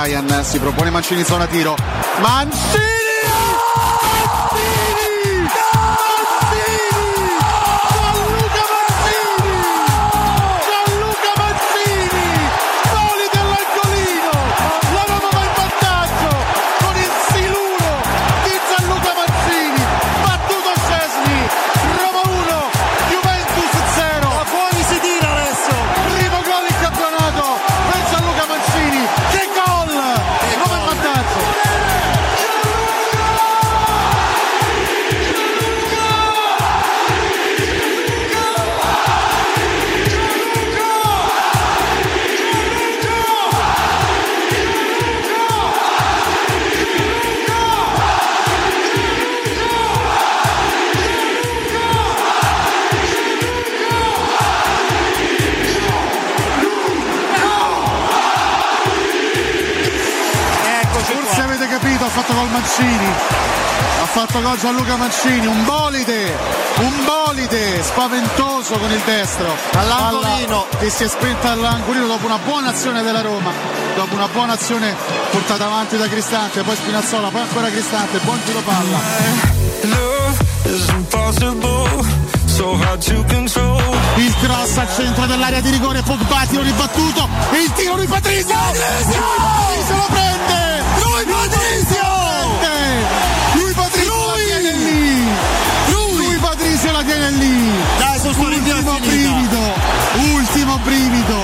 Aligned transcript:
Brian, 0.00 0.44
si 0.44 0.60
propone 0.60 0.90
Mancini 0.90 1.20
in 1.20 1.26
zona 1.26 1.46
tiro. 1.46 1.74
Mancini! 2.20 2.97
Gol 64.48 64.58
Gianluca 64.60 64.96
Mancini, 64.96 65.44
un 65.46 65.62
bolide, 65.66 66.34
un 66.78 67.04
bolide 67.04 67.82
spaventoso 67.82 68.78
con 68.78 68.90
il 68.90 69.00
destro. 69.04 69.54
All'angolino. 69.72 70.64
Palla 70.70 70.78
Che 70.78 70.88
si 70.88 71.04
è 71.04 71.08
spenta 71.08 71.50
all'angolino 71.50 72.06
dopo 72.06 72.24
una 72.24 72.38
buona 72.38 72.70
azione 72.70 73.02
della 73.02 73.20
Roma. 73.20 73.52
Dopo 73.94 74.14
una 74.14 74.28
buona 74.28 74.54
azione 74.54 74.96
portata 75.30 75.66
avanti 75.66 75.98
da 75.98 76.08
Cristante, 76.08 76.62
poi 76.62 76.76
Spinazzola, 76.76 77.28
poi 77.28 77.42
ancora 77.42 77.68
Cristante, 77.68 78.20
buon 78.20 78.42
tiro 78.44 78.60
palla. 78.60 78.98
Il 84.16 84.34
cross 84.40 84.76
al 84.78 84.88
centro 84.96 85.26
dell'area 85.26 85.60
di 85.60 85.68
rigore, 85.68 86.00
Pogba, 86.00 86.46
tiro 86.48 86.62
ribattuto, 86.62 87.28
il 87.52 87.70
tiro 87.74 87.96
di 87.96 88.06
Patrizio! 88.06 88.56
Patrizio 88.56 89.94
lo 89.94 90.06
prende! 90.08 90.82
Lui 91.02 91.24
Patrizio! 91.26 92.17
Lì! 97.30 97.70
Dai, 97.98 98.18
Ultimo 98.18 98.98
brivido! 98.98 99.58
Ultimo 100.34 100.78
brivido! 100.78 101.42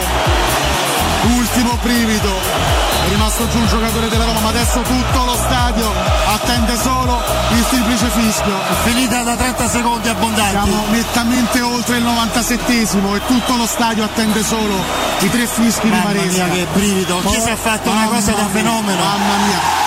Ultimo 1.36 1.78
brivido! 1.82 2.82
È 3.04 3.08
rimasto 3.08 3.46
giù 3.50 3.58
un 3.58 3.66
giocatore 3.66 4.08
della 4.08 4.24
Roma, 4.24 4.40
ma 4.40 4.48
adesso 4.48 4.80
tutto 4.80 5.24
lo 5.24 5.34
stadio 5.34 5.92
attende 6.26 6.74
solo 6.80 7.22
il 7.50 7.64
triplice 7.68 8.08
fischio. 8.08 8.58
Finita 8.84 9.22
da 9.22 9.36
30 9.36 9.68
secondi 9.68 10.08
abbondanti. 10.08 10.50
Siamo 10.50 10.84
nettamente 10.88 11.60
oltre 11.60 11.98
il 11.98 12.04
97esimo 12.04 13.14
e 13.14 13.20
tutto 13.26 13.56
lo 13.56 13.66
stadio 13.66 14.04
attende 14.04 14.42
solo 14.42 14.82
i 15.18 15.30
tre 15.30 15.46
fischi 15.46 15.82
di 15.82 15.90
Mamma 15.90 16.04
Maresca. 16.04 16.44
mia 16.44 16.54
che 16.54 16.66
brivido. 16.72 17.20
Chi 17.26 17.40
si 17.40 17.50
è 17.50 17.56
fatto 17.56 17.90
una 17.90 18.06
cosa 18.06 18.32
da 18.32 18.48
fenomeno? 18.50 19.02
Mamma 19.02 19.36
mia. 19.46 19.83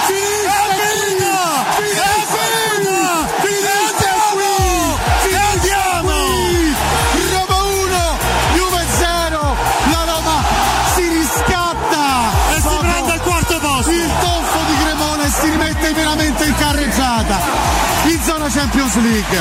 Champions 18.58 18.96
League. 18.96 19.40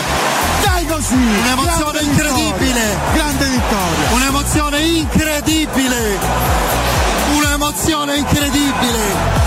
Dai 0.62 0.84
così! 0.84 1.14
Un'emozione 1.14 2.00
incredibile. 2.02 2.80
vittoria, 2.82 3.14
Grande 3.14 3.44
vittoria! 3.46 4.12
Un'emozione 4.12 4.80
incredibile! 4.82 6.18
Un'emozione 7.34 8.16
incredibile! 8.18 9.44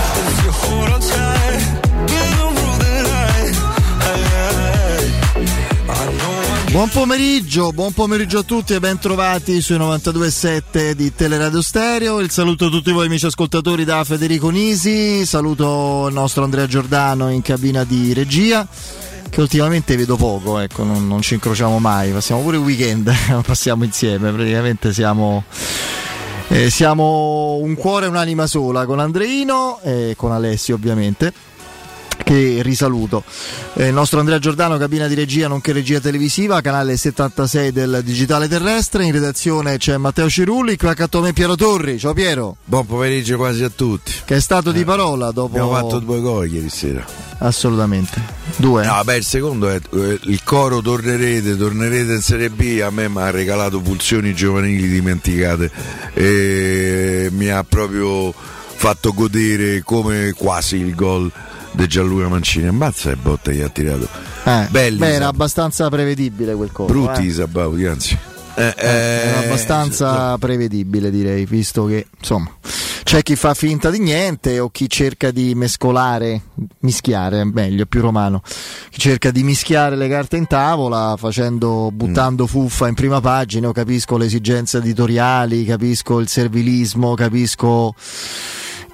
Buon 6.72 6.88
pomeriggio, 6.88 7.72
buon 7.72 7.92
pomeriggio 7.92 8.38
a 8.38 8.42
tutti 8.42 8.74
e 8.74 8.80
ben 8.80 8.98
trovati 8.98 9.60
sui 9.60 9.76
92.7 9.76 10.92
di 10.92 11.14
Teleradio 11.14 11.62
Stereo. 11.62 12.18
Il 12.18 12.30
saluto 12.30 12.66
a 12.66 12.70
tutti 12.70 12.90
voi 12.90 13.06
amici 13.06 13.26
ascoltatori 13.26 13.84
da 13.84 14.02
Federico 14.02 14.50
Nisi, 14.50 15.24
saluto 15.26 16.06
il 16.08 16.14
nostro 16.14 16.42
Andrea 16.42 16.66
Giordano 16.66 17.30
in 17.30 17.42
cabina 17.42 17.84
di 17.84 18.12
regia 18.12 18.66
che 19.30 19.40
ultimamente 19.40 19.96
vedo 19.96 20.16
poco, 20.16 20.58
ecco, 20.58 20.84
non, 20.84 21.06
non 21.06 21.22
ci 21.22 21.34
incrociamo 21.34 21.78
mai, 21.78 22.10
passiamo 22.10 22.42
pure 22.42 22.56
il 22.56 22.62
weekend, 22.62 23.10
passiamo 23.46 23.84
insieme, 23.84 24.30
praticamente 24.32 24.92
siamo, 24.92 25.44
eh, 26.48 26.68
siamo 26.68 27.54
un 27.62 27.74
cuore 27.76 28.06
e 28.06 28.08
un'anima 28.08 28.46
sola 28.46 28.84
con 28.84 28.98
Andreino 28.98 29.80
e 29.82 30.14
con 30.16 30.32
Alessio 30.32 30.74
ovviamente 30.74 31.32
che 32.22 32.60
risaluto. 32.62 33.24
Eh, 33.80 33.86
il 33.86 33.94
nostro 33.94 34.18
Andrea 34.18 34.38
Giordano, 34.38 34.76
cabina 34.76 35.06
di 35.06 35.14
regia 35.14 35.48
nonché 35.48 35.72
regia 35.72 36.00
televisiva, 36.00 36.60
canale 36.60 36.98
76 36.98 37.72
del 37.72 38.02
Digitale 38.04 38.46
Terrestre. 38.46 39.06
In 39.06 39.12
redazione 39.12 39.78
c'è 39.78 39.96
Matteo 39.96 40.28
Cirulli, 40.28 40.76
qui 40.76 40.86
accanto 40.86 41.16
a 41.16 41.22
me 41.22 41.32
Piero 41.32 41.54
Torri. 41.54 41.98
Ciao 41.98 42.12
Piero, 42.12 42.58
Buon 42.62 42.84
pomeriggio 42.84 43.38
quasi 43.38 43.64
a 43.64 43.70
tutti. 43.70 44.12
che 44.26 44.36
è 44.36 44.40
stato 44.40 44.70
di 44.70 44.84
parola 44.84 45.30
dopo... 45.30 45.56
Abbiamo 45.56 45.72
fatto 45.72 45.98
due 45.98 46.20
gol 46.20 46.52
ieri 46.52 46.68
sera. 46.68 47.02
Assolutamente. 47.38 48.20
Due. 48.56 48.84
No, 48.84 49.00
beh, 49.02 49.16
il 49.16 49.24
secondo 49.24 49.70
è 49.70 49.80
eh, 49.94 50.18
il 50.24 50.42
coro 50.44 50.82
tornerete, 50.82 51.56
tornerete 51.56 52.12
in 52.12 52.20
Serie 52.20 52.50
B. 52.50 52.82
A 52.84 52.90
me 52.90 53.08
mi 53.08 53.22
ha 53.22 53.30
regalato 53.30 53.80
pulsioni 53.80 54.34
giovanili 54.34 54.88
dimenticate 54.88 55.70
e 56.12 57.30
mi 57.32 57.48
ha 57.48 57.64
proprio 57.64 58.30
fatto 58.34 59.14
godere 59.14 59.80
come 59.82 60.34
quasi 60.36 60.76
il 60.76 60.94
gol 60.94 61.32
di 61.72 61.86
Gianluca 61.86 62.28
Mancini. 62.28 62.66
Ammazza 62.66 63.10
e 63.10 63.16
botta 63.16 63.50
che 63.50 63.62
ha 63.62 63.68
tirato. 63.68 64.08
Eh, 64.44 64.66
belli, 64.70 64.98
beh, 64.98 65.12
era 65.12 65.28
abbastanza 65.28 65.88
prevedibile 65.88 66.54
quel 66.54 66.72
colpo. 66.72 66.92
Brutti 66.92 67.22
eh. 67.22 67.26
i 67.26 67.30
Sabauti, 67.30 67.86
anzi. 67.86 68.18
Eh, 68.54 68.74
Eh, 68.76 68.84
era 68.84 69.42
eh, 69.42 69.46
abbastanza 69.46 70.36
prevedibile 70.38 71.10
direi, 71.10 71.46
visto 71.46 71.86
che 71.86 72.06
insomma 72.18 72.50
c'è 73.02 73.22
chi 73.22 73.34
fa 73.34 73.54
finta 73.54 73.90
di 73.90 73.98
niente 73.98 74.60
o 74.60 74.68
chi 74.70 74.88
cerca 74.88 75.30
di 75.32 75.54
mescolare, 75.54 76.42
mischiare, 76.80 77.44
meglio, 77.44 77.86
più 77.86 78.00
romano, 78.02 78.40
chi 78.90 79.00
cerca 79.00 79.30
di 79.30 79.42
mischiare 79.42 79.96
le 79.96 80.08
carte 80.08 80.36
in 80.36 80.46
tavola 80.46 81.16
facendo, 81.16 81.90
buttando 81.92 82.46
fuffa 82.46 82.86
in 82.86 82.94
prima 82.94 83.20
pagina, 83.20 83.66
io 83.66 83.72
capisco 83.72 84.16
le 84.16 84.26
esigenze 84.26 84.78
editoriali, 84.78 85.64
capisco 85.64 86.20
il 86.20 86.28
servilismo, 86.28 87.14
capisco 87.14 87.94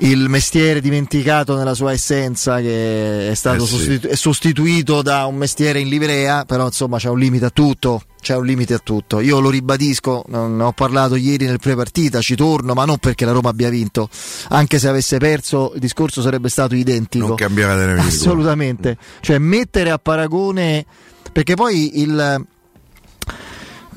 il 0.00 0.28
mestiere 0.28 0.80
dimenticato 0.80 1.56
nella 1.56 1.74
sua 1.74 1.92
essenza 1.92 2.60
che 2.60 3.30
è 3.30 3.34
stato 3.34 3.64
Eh 3.64 3.66
sì. 3.66 3.74
sostitu- 3.76 4.10
è 4.10 4.14
sostituito 4.16 5.02
da 5.02 5.24
un 5.24 5.36
mestiere 5.36 5.80
in 5.80 5.88
livrea, 5.88 6.44
però 6.44 6.66
insomma 6.66 6.98
c'è 6.98 7.08
un 7.08 7.18
limite 7.18 7.46
a 7.46 7.50
tutto, 7.50 8.02
c'è 8.20 8.36
un 8.36 8.44
limite 8.44 8.74
a 8.74 8.78
tutto. 8.78 9.20
Io 9.20 9.40
lo 9.40 9.48
ribadisco, 9.48 10.24
ne 10.28 10.62
ho 10.62 10.72
parlato 10.72 11.14
ieri 11.16 11.46
nel 11.46 11.58
pre-partita, 11.60 12.20
ci 12.20 12.36
torno, 12.36 12.74
ma 12.74 12.84
non 12.84 12.98
perché 12.98 13.24
la 13.24 13.32
Roma 13.32 13.48
abbia 13.48 13.70
vinto, 13.70 14.08
anche 14.48 14.78
se 14.78 14.88
avesse 14.88 15.16
perso 15.18 15.72
il 15.74 15.80
discorso 15.80 16.20
sarebbe 16.20 16.50
stato 16.50 16.74
identico. 16.74 17.28
Non 17.28 17.36
cambiava. 17.36 18.02
Assolutamente, 18.02 18.98
cioè 19.20 19.38
mettere 19.38 19.90
a 19.90 19.98
paragone 19.98 20.84
perché 21.32 21.54
poi 21.54 22.00
il 22.00 22.44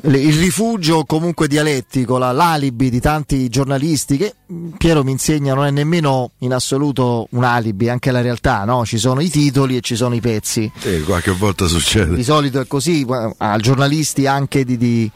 il 0.04 0.38
rifugio 0.38 1.04
comunque 1.04 1.48
dialettico, 1.48 2.18
la- 2.18 2.32
l'alibi 2.32 2.90
di 2.90 3.02
tanti 3.02 3.50
giornalisti 3.50 4.16
che 4.18 4.34
mh, 4.46 4.70
Piero 4.78 5.04
mi 5.04 5.12
insegna 5.12 5.54
non 5.54 5.66
è 5.66 5.72
nemmeno 5.72 6.32
in 6.40 6.54
assoluto 6.54 7.28
un 7.32 7.44
alibi, 7.44 7.90
anche 7.90 8.12
la 8.12 8.22
realtà, 8.22 8.64
no? 8.64 8.86
Ci 8.86 8.98
sono 8.98 9.20
i 9.20 9.30
titoli 9.30 9.76
e 9.76 9.82
ci 9.82 9.96
sono 9.96 10.16
i 10.16 10.22
pezzi. 10.22 10.72
Sì, 10.78 11.02
qualche 11.04 11.32
volta 11.32 11.68
succede. 11.68 12.16
Di 12.16 12.24
solito 12.24 12.62
è 12.62 12.68
così, 12.68 13.06
a 13.38 13.58
giornalisti 13.58 14.26
anche 14.26 14.64
di, 14.64 14.78
di- 14.78 15.12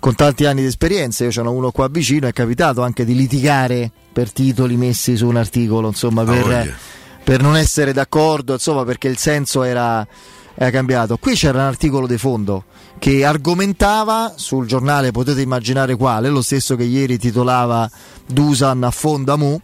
con 0.00 0.14
tanti 0.14 0.46
anni 0.46 0.62
di 0.62 0.66
esperienza, 0.66 1.24
io 1.24 1.30
ce 1.30 1.42
n'ho 1.42 1.52
uno 1.52 1.70
qua 1.70 1.88
vicino, 1.88 2.26
è 2.26 2.32
capitato 2.32 2.82
anche 2.82 3.04
di 3.04 3.14
litigare 3.14 3.90
per 4.12 4.32
titoli 4.32 4.76
messi 4.76 5.16
su 5.16 5.26
un 5.26 5.36
articolo, 5.36 5.88
insomma, 5.88 6.24
per, 6.24 6.40
voglia. 6.42 6.74
per 7.22 7.42
non 7.42 7.56
essere 7.56 7.92
d'accordo, 7.92 8.54
insomma, 8.54 8.84
perché 8.84 9.08
il 9.08 9.18
senso 9.18 9.62
era 9.62 10.06
era 10.54 10.70
cambiato. 10.70 11.16
Qui 11.16 11.34
c'era 11.34 11.60
un 11.60 11.64
articolo 11.64 12.06
di 12.06 12.18
fondo 12.18 12.64
che 13.02 13.24
argomentava 13.24 14.34
sul 14.36 14.64
giornale, 14.64 15.10
potete 15.10 15.40
immaginare 15.40 15.96
quale, 15.96 16.28
lo 16.28 16.40
stesso 16.40 16.76
che 16.76 16.84
ieri 16.84 17.18
titolava 17.18 17.90
Dusan 18.28 18.84
affonda 18.84 19.34
Mu. 19.34 19.60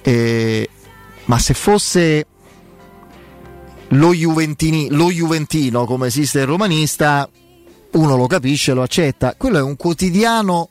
Eh, 0.00 0.70
ma 1.26 1.38
se 1.38 1.52
fosse 1.52 2.26
lo, 3.88 4.12
lo 4.12 5.10
Juventino 5.12 5.84
come 5.84 6.06
esiste 6.06 6.40
il 6.40 6.46
romanista, 6.46 7.28
uno 7.90 8.16
lo 8.16 8.26
capisce, 8.26 8.72
lo 8.72 8.80
accetta. 8.80 9.34
Quello 9.36 9.58
è 9.58 9.62
un 9.62 9.76
quotidiano 9.76 10.70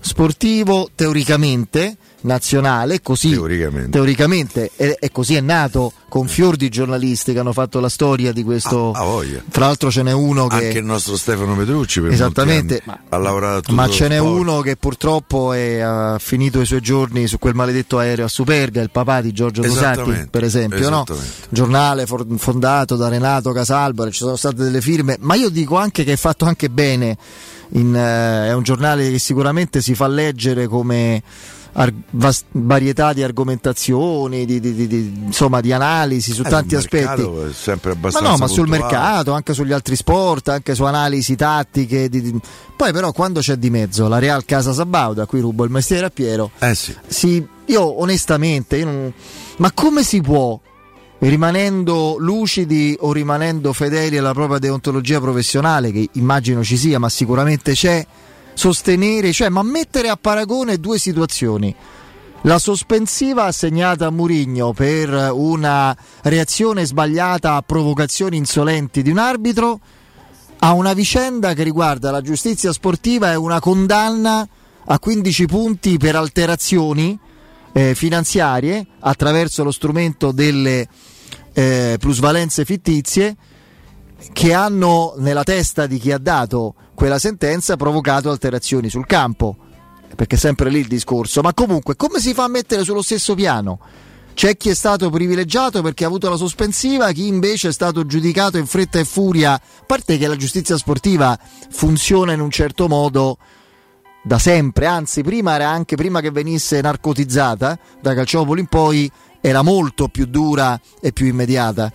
sportivo 0.00 0.88
teoricamente 0.94 1.98
nazionale, 2.20 3.00
così 3.00 3.30
Teoricamente. 3.30 3.90
teoricamente, 3.90 4.70
e, 4.76 4.96
e 4.98 5.10
così 5.12 5.34
è 5.36 5.40
nato 5.40 5.92
con 6.08 6.26
fior 6.26 6.56
di 6.56 6.68
giornalisti 6.68 7.32
che 7.32 7.38
hanno 7.38 7.52
fatto 7.52 7.80
la 7.80 7.88
storia 7.88 8.32
di 8.32 8.42
questo. 8.42 8.92
Ah, 8.92 9.02
ah. 9.02 9.22
Tra 9.50 9.66
l'altro 9.66 9.90
ce 9.90 10.02
n'è 10.02 10.12
uno 10.12 10.46
che 10.46 10.66
Anche 10.66 10.78
il 10.78 10.84
nostro 10.84 11.16
Stefano 11.16 11.54
Petrucci 11.54 12.00
per 12.00 12.12
Esattamente, 12.12 12.82
anni 12.84 12.98
ha 13.08 13.16
lavorato 13.18 13.72
ma 13.72 13.88
ce 13.88 14.08
n'è 14.08 14.16
sport. 14.16 14.40
uno 14.40 14.60
che 14.60 14.76
purtroppo 14.76 15.52
è, 15.52 15.78
ha 15.80 16.18
finito 16.18 16.60
i 16.60 16.66
suoi 16.66 16.80
giorni 16.80 17.26
su 17.26 17.38
quel 17.38 17.54
maledetto 17.54 17.98
aereo 17.98 18.24
a 18.24 18.28
Superga, 18.28 18.80
il 18.80 18.90
papà 18.90 19.20
di 19.20 19.32
Giorgio 19.32 19.62
Rosati, 19.62 20.28
per 20.30 20.44
esempio, 20.44 20.88
no? 20.88 21.04
giornale 21.50 22.06
fondato 22.06 22.96
da 22.96 23.08
Renato 23.08 23.52
Casalbore, 23.52 24.10
ci 24.10 24.18
sono 24.18 24.36
state 24.36 24.64
delle 24.64 24.80
firme, 24.80 25.16
ma 25.20 25.34
io 25.34 25.50
dico 25.50 25.76
anche 25.76 26.04
che 26.04 26.12
è 26.12 26.16
fatto 26.16 26.46
anche 26.46 26.70
bene, 26.70 27.16
in, 27.72 27.94
eh, 27.94 28.48
è 28.48 28.54
un 28.54 28.62
giornale 28.62 29.10
che 29.10 29.18
sicuramente 29.18 29.82
si 29.82 29.94
fa 29.94 30.08
leggere 30.08 30.66
come 30.66 31.22
ar- 31.72 31.92
vas- 32.10 32.44
varietà 32.52 33.12
di 33.12 33.22
argomentazioni, 33.22 34.44
di, 34.44 34.60
di- 34.60 34.86
di- 34.86 35.12
insomma 35.26 35.60
di 35.60 35.72
analisi 35.72 36.32
su 36.32 36.42
Eh, 36.44 36.48
tanti 36.48 36.74
aspetti. 36.74 37.22
Ma 37.22 38.20
no, 38.20 38.36
ma 38.36 38.46
sul 38.46 38.66
puntuale. 38.66 38.78
mercato, 38.78 39.32
anche 39.32 39.54
sugli 39.54 39.72
altri 39.72 39.96
sport, 39.96 40.48
anche 40.48 40.74
su 40.74 40.84
analisi 40.84 41.36
tattiche. 41.36 42.08
Poi 42.76 42.92
però 42.92 43.12
quando 43.12 43.40
c'è 43.40 43.56
di 43.56 43.70
mezzo 43.70 44.08
la 44.08 44.18
Real 44.18 44.44
Casa 44.44 44.72
Sabauda, 44.72 45.26
qui 45.26 45.40
rubo 45.40 45.64
il 45.64 45.70
mestiere 45.70 46.06
a 46.06 46.10
Piero, 46.10 46.50
Eh 46.58 46.74
sì. 46.74 46.94
si- 47.06 47.46
io 47.66 48.00
onestamente, 48.00 48.76
io 48.76 48.84
non- 48.84 49.12
ma 49.58 49.70
come 49.72 50.02
si 50.02 50.20
può, 50.20 50.58
rimanendo 51.20 52.16
lucidi 52.18 52.96
o 53.00 53.12
rimanendo 53.12 53.72
fedeli 53.72 54.18
alla 54.18 54.32
propria 54.32 54.58
deontologia 54.58 55.20
professionale, 55.20 55.90
che 55.90 56.08
immagino 56.12 56.62
ci 56.62 56.76
sia, 56.76 56.98
ma 57.00 57.08
sicuramente 57.08 57.72
c'è, 57.72 58.06
sostenere, 58.58 59.32
cioè, 59.32 59.48
ma 59.50 59.62
mettere 59.62 60.08
a 60.08 60.16
paragone 60.16 60.78
due 60.78 60.98
situazioni. 60.98 61.72
La 62.42 62.58
sospensiva 62.58 63.44
assegnata 63.44 64.06
a 64.06 64.10
Murigno 64.10 64.72
per 64.72 65.30
una 65.32 65.96
reazione 66.22 66.84
sbagliata 66.84 67.54
a 67.54 67.62
provocazioni 67.62 68.36
insolenti 68.36 69.02
di 69.02 69.10
un 69.10 69.18
arbitro 69.18 69.80
a 70.58 70.72
una 70.72 70.92
vicenda 70.92 71.54
che 71.54 71.62
riguarda 71.62 72.10
la 72.10 72.20
giustizia 72.20 72.72
sportiva 72.72 73.30
e 73.30 73.36
una 73.36 73.60
condanna 73.60 74.46
a 74.86 74.98
15 74.98 75.46
punti 75.46 75.96
per 75.96 76.16
alterazioni 76.16 77.16
eh, 77.72 77.94
finanziarie 77.94 78.84
attraverso 79.00 79.62
lo 79.62 79.70
strumento 79.70 80.32
delle 80.32 80.88
eh, 81.52 81.96
plusvalenze 81.98 82.64
fittizie 82.64 83.36
che 84.32 84.52
hanno 84.52 85.14
nella 85.18 85.44
testa 85.44 85.86
di 85.86 85.98
chi 85.98 86.12
ha 86.12 86.18
dato 86.18 86.74
quella 86.94 87.18
sentenza 87.18 87.76
provocato 87.76 88.30
alterazioni 88.30 88.88
sul 88.88 89.06
campo. 89.06 89.56
Perché 90.14 90.36
è 90.36 90.38
sempre 90.38 90.70
lì 90.70 90.80
il 90.80 90.88
discorso. 90.88 91.42
Ma 91.42 91.54
comunque, 91.54 91.94
come 91.94 92.18
si 92.18 92.34
fa 92.34 92.44
a 92.44 92.48
mettere 92.48 92.82
sullo 92.82 93.02
stesso 93.02 93.34
piano? 93.34 93.78
C'è 94.34 94.56
chi 94.56 94.68
è 94.68 94.74
stato 94.74 95.10
privilegiato 95.10 95.82
perché 95.82 96.04
ha 96.04 96.06
avuto 96.06 96.28
la 96.30 96.36
sospensiva, 96.36 97.10
chi 97.10 97.26
invece 97.26 97.68
è 97.68 97.72
stato 97.72 98.06
giudicato 98.06 98.56
in 98.56 98.66
fretta 98.66 98.98
e 98.98 99.04
furia. 99.04 99.54
A 99.54 99.60
parte 99.84 100.16
che 100.16 100.28
la 100.28 100.36
giustizia 100.36 100.76
sportiva 100.76 101.38
funziona 101.70 102.32
in 102.32 102.40
un 102.40 102.50
certo 102.50 102.86
modo 102.86 103.38
da 104.22 104.38
sempre, 104.38 104.86
anzi 104.86 105.22
prima 105.22 105.54
era 105.54 105.68
anche 105.68 105.96
prima 105.96 106.20
che 106.20 106.30
venisse 106.30 106.80
narcotizzata 106.80 107.78
da 108.00 108.14
Calciopoli 108.14 108.60
in 108.60 108.66
poi 108.66 109.10
era 109.40 109.62
molto 109.62 110.08
più 110.08 110.26
dura 110.26 110.80
e 111.00 111.12
più 111.12 111.26
immediata. 111.26 111.90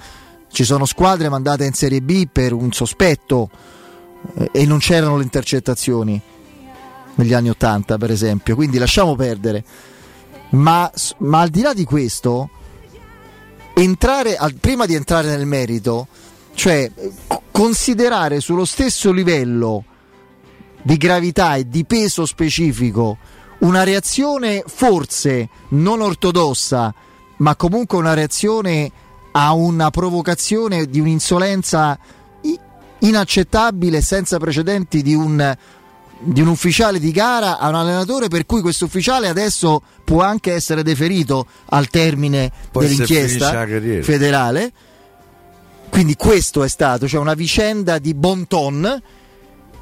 Ci 0.53 0.65
sono 0.65 0.85
squadre 0.85 1.29
mandate 1.29 1.65
in 1.65 1.73
Serie 1.73 1.99
B 1.99 2.27
per 2.31 2.53
un 2.53 2.71
sospetto 2.71 3.49
eh, 4.35 4.49
e 4.51 4.65
non 4.67 4.77
c'erano 4.77 5.17
le 5.17 5.23
intercettazioni 5.23 6.21
negli 7.15 7.33
anni 7.33 7.49
80 7.49 7.97
per 7.97 8.11
esempio, 8.11 8.53
quindi 8.53 8.77
lasciamo 8.77 9.15
perdere. 9.15 9.63
Ma, 10.49 10.91
ma 11.17 11.39
al 11.41 11.49
di 11.49 11.61
là 11.61 11.73
di 11.73 11.85
questo, 11.85 12.51
entrare, 13.73 14.37
prima 14.59 14.85
di 14.85 14.93
entrare 14.93 15.35
nel 15.35 15.47
merito, 15.47 16.05
cioè 16.53 16.87
considerare 17.49 18.39
sullo 18.39 18.65
stesso 18.65 19.11
livello 19.11 19.83
di 20.83 20.97
gravità 20.97 21.55
e 21.55 21.67
di 21.67 21.83
peso 21.83 22.27
specifico 22.27 23.17
una 23.61 23.81
reazione 23.81 24.63
forse 24.67 25.49
non 25.69 26.01
ortodossa, 26.01 26.93
ma 27.37 27.55
comunque 27.55 27.97
una 27.97 28.13
reazione 28.13 28.91
a 29.33 29.53
una 29.53 29.89
provocazione 29.89 30.85
di 30.85 30.99
un'insolenza 30.99 31.97
inaccettabile 32.99 34.01
senza 34.01 34.37
precedenti 34.37 35.01
di 35.01 35.13
un, 35.13 35.55
di 36.19 36.41
un 36.41 36.47
ufficiale 36.47 36.99
di 36.99 37.11
gara 37.11 37.59
a 37.59 37.67
un 37.67 37.75
allenatore 37.75 38.27
per 38.27 38.45
cui 38.45 38.61
questo 38.61 38.85
ufficiale 38.85 39.27
adesso 39.27 39.81
può 40.03 40.21
anche 40.21 40.53
essere 40.53 40.83
deferito 40.83 41.45
al 41.69 41.89
termine 41.89 42.51
Poi 42.71 42.87
dell'inchiesta 42.87 43.65
federale. 44.01 44.71
Quindi 45.89 46.15
questo 46.15 46.63
è 46.63 46.67
stato, 46.67 47.07
cioè 47.07 47.19
una 47.19 47.35
vicenda 47.35 47.99
di 47.99 48.15
bon 48.15 48.47
ton 48.47 49.01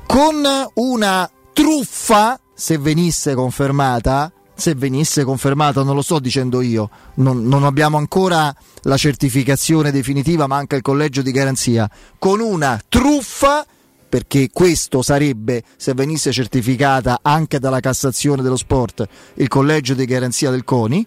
con 0.05 0.43
una 0.73 1.31
truffa, 1.53 2.37
se 2.53 2.77
venisse 2.77 3.33
confermata, 3.33 4.31
se 4.61 4.75
venisse 4.75 5.23
confermata, 5.23 5.81
non 5.83 5.95
lo 5.95 6.03
sto 6.03 6.19
dicendo 6.19 6.61
io, 6.61 6.89
non, 7.15 7.43
non 7.47 7.63
abbiamo 7.63 7.97
ancora 7.97 8.55
la 8.83 8.95
certificazione 8.95 9.91
definitiva, 9.91 10.45
manca 10.45 10.75
il 10.75 10.83
collegio 10.83 11.21
di 11.21 11.31
garanzia, 11.31 11.89
con 12.19 12.39
una 12.39 12.79
truffa, 12.87 13.65
perché 14.07 14.49
questo 14.53 15.01
sarebbe, 15.01 15.63
se 15.75 15.93
venisse 15.93 16.31
certificata 16.31 17.19
anche 17.23 17.57
dalla 17.59 17.79
Cassazione 17.79 18.43
dello 18.43 18.55
Sport, 18.55 19.07
il 19.35 19.47
collegio 19.47 19.95
di 19.95 20.05
garanzia 20.05 20.51
del 20.51 20.63
CONI, 20.63 21.05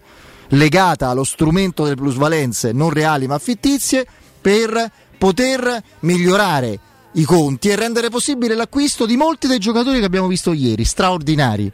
legata 0.49 1.09
allo 1.09 1.25
strumento 1.25 1.85
delle 1.85 1.95
plusvalenze 1.95 2.73
non 2.73 2.91
reali 2.91 3.27
ma 3.29 3.39
fittizie, 3.39 4.05
per 4.41 4.91
poter 5.17 5.83
migliorare 6.01 6.79
i 7.13 7.25
conti 7.25 7.69
e 7.69 7.77
rendere 7.77 8.11
possibile 8.11 8.55
l'acquisto 8.55 9.07
di 9.07 9.17
molti 9.17 9.47
dei 9.47 9.59
giocatori 9.59 10.01
che 10.01 10.05
abbiamo 10.05 10.27
visto 10.27 10.53
ieri, 10.53 10.85
straordinari. 10.85 11.73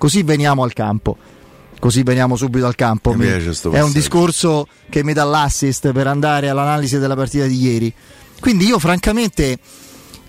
Così 0.00 0.22
veniamo 0.22 0.62
al 0.62 0.72
campo. 0.72 1.14
Così 1.78 2.02
veniamo 2.02 2.34
subito 2.34 2.64
al 2.64 2.74
campo. 2.74 3.10
Mi 3.12 3.26
Mi- 3.26 3.76
è 3.76 3.82
un 3.82 3.92
discorso 3.92 4.66
che 4.88 5.04
mi 5.04 5.12
dà 5.12 5.24
l'assist 5.24 5.92
per 5.92 6.06
andare 6.06 6.48
all'analisi 6.48 6.98
della 6.98 7.14
partita 7.14 7.44
di 7.44 7.60
ieri. 7.60 7.92
Quindi 8.40 8.64
io 8.64 8.78
francamente, 8.78 9.58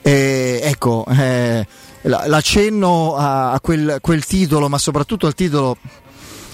eh, 0.02 0.60
ecco, 0.62 1.06
eh, 1.10 1.66
la- 2.02 2.28
l'accenno 2.28 3.16
a, 3.16 3.54
a 3.54 3.62
quel, 3.62 4.00
quel 4.02 4.26
titolo, 4.26 4.68
ma 4.68 4.78
soprattutto 4.78 5.26
al 5.26 5.36
titolo 5.36 5.78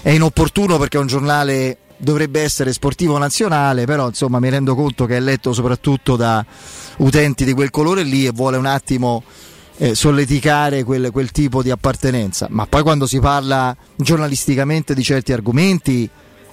è 0.00 0.10
inopportuno 0.10 0.78
perché 0.78 0.96
è 0.96 1.00
un 1.00 1.08
giornale 1.08 1.78
dovrebbe 1.96 2.40
essere 2.42 2.72
sportivo 2.72 3.18
nazionale, 3.18 3.84
però 3.84 4.06
insomma 4.06 4.38
mi 4.38 4.48
rendo 4.48 4.76
conto 4.76 5.06
che 5.06 5.16
è 5.16 5.20
letto 5.20 5.52
soprattutto 5.52 6.14
da 6.14 6.46
utenti 6.98 7.44
di 7.44 7.52
quel 7.52 7.70
colore 7.70 8.04
lì 8.04 8.26
e 8.26 8.30
vuole 8.30 8.56
un 8.56 8.66
attimo 8.66 9.24
eh, 9.78 9.94
solleticare 9.94 10.84
quel, 10.84 11.10
quel 11.10 11.30
tipo 11.30 11.62
di 11.62 11.70
appartenenza. 11.70 12.46
Ma 12.50 12.66
poi 12.66 12.82
quando 12.82 13.06
si 13.06 13.20
parla 13.20 13.74
giornalisticamente 13.96 14.94
di 14.94 15.02
certi 15.02 15.32
argomenti, 15.32 16.08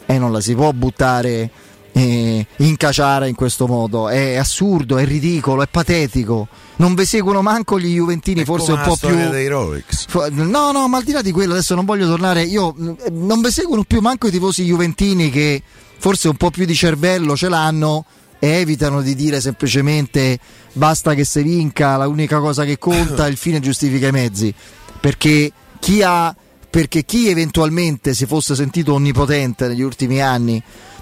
eh, 0.05 0.17
non 0.17 0.31
la 0.31 0.39
si 0.41 0.53
può 0.53 0.71
buttare 0.71 1.49
eh, 1.91 2.45
in 2.57 2.77
caciara 2.77 3.25
in 3.25 3.35
questo 3.35 3.67
modo. 3.67 4.09
È 4.09 4.35
assurdo, 4.35 4.97
è 4.97 5.05
ridicolo, 5.05 5.63
è 5.63 5.67
patetico. 5.69 6.47
Non 6.77 6.93
vi 6.93 7.05
seguono 7.05 7.41
manco 7.41 7.79
gli 7.79 7.95
Juventini, 7.95 8.41
È 8.41 8.45
forse 8.45 8.73
un 8.73 8.81
po' 8.83 8.95
più. 8.95 9.29
dei 9.29 9.47
Rolex. 9.47 10.07
No, 10.31 10.71
no, 10.71 10.87
ma 10.87 10.97
al 10.97 11.03
di 11.03 11.11
là 11.11 11.21
di 11.21 11.31
quello, 11.31 11.53
adesso 11.53 11.73
non 11.73 11.85
voglio 11.85 12.07
tornare. 12.07 12.43
Io 12.43 12.75
eh, 12.77 13.09
non 13.11 13.41
vi 13.41 13.49
seguono 13.49 13.83
più 13.85 14.01
manco 14.01 14.27
i 14.27 14.31
tifosi 14.31 14.63
juventini 14.65 15.29
che 15.31 15.63
forse 15.97 16.27
un 16.27 16.35
po' 16.35 16.51
più 16.51 16.65
di 16.65 16.75
cervello 16.75 17.35
ce 17.35 17.49
l'hanno 17.49 18.05
e 18.39 18.47
evitano 18.47 19.01
di 19.01 19.15
dire 19.15 19.41
semplicemente 19.41 20.37
basta 20.73 21.13
che 21.13 21.23
si 21.25 21.41
vinca, 21.41 22.03
l'unica 22.05 22.39
cosa 22.39 22.63
che 22.63 22.77
conta, 22.77 23.27
il 23.27 23.37
fine 23.37 23.59
giustifica 23.59 24.07
i 24.07 24.11
mezzi. 24.11 24.53
Perché 24.99 25.51
chi 25.79 26.01
ha 26.03 26.35
perché 26.69 27.05
chi 27.05 27.29
eventualmente 27.29 28.13
si 28.13 28.25
fosse 28.25 28.53
sentito 28.53 28.93
onnipotente 28.93 29.69
negli 29.69 29.81
ultimi 29.81 30.21
anni 30.21 30.61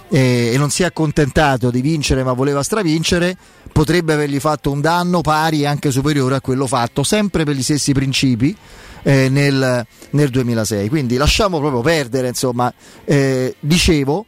eh, 0.10 0.52
e 0.54 0.58
non 0.58 0.70
si 0.70 0.84
è 0.84 0.86
accontentato 0.86 1.72
di 1.72 1.82
vincere 1.82 2.24
ma 2.24 2.34
voleva 2.34 2.62
stravincere, 2.62 3.36
potrebbe 3.72 4.14
avergli 4.14 4.40
fatto 4.40 4.70
un 4.70 4.82
danno 4.82 5.22
pari 5.22 5.62
e 5.62 5.66
anche 5.66 5.90
superiore 5.90 6.36
a 6.36 6.42
quello 6.42 6.68
fatto, 6.68 7.02
sempre 7.02 7.44
per 7.44 7.56
gli 7.56 7.64
stessi 7.64 7.92
principi. 7.92 8.56
eh, 9.04 9.30
nel, 9.30 9.86
nel 10.12 10.30
2006 10.30 10.90
quindi 10.90 11.18
lasciamo 11.18 11.60
proprio 11.60 11.82
perdere 11.82 12.30
insomma 12.30 12.74
Eh, 13.04 13.56
dicevo 13.60 14.26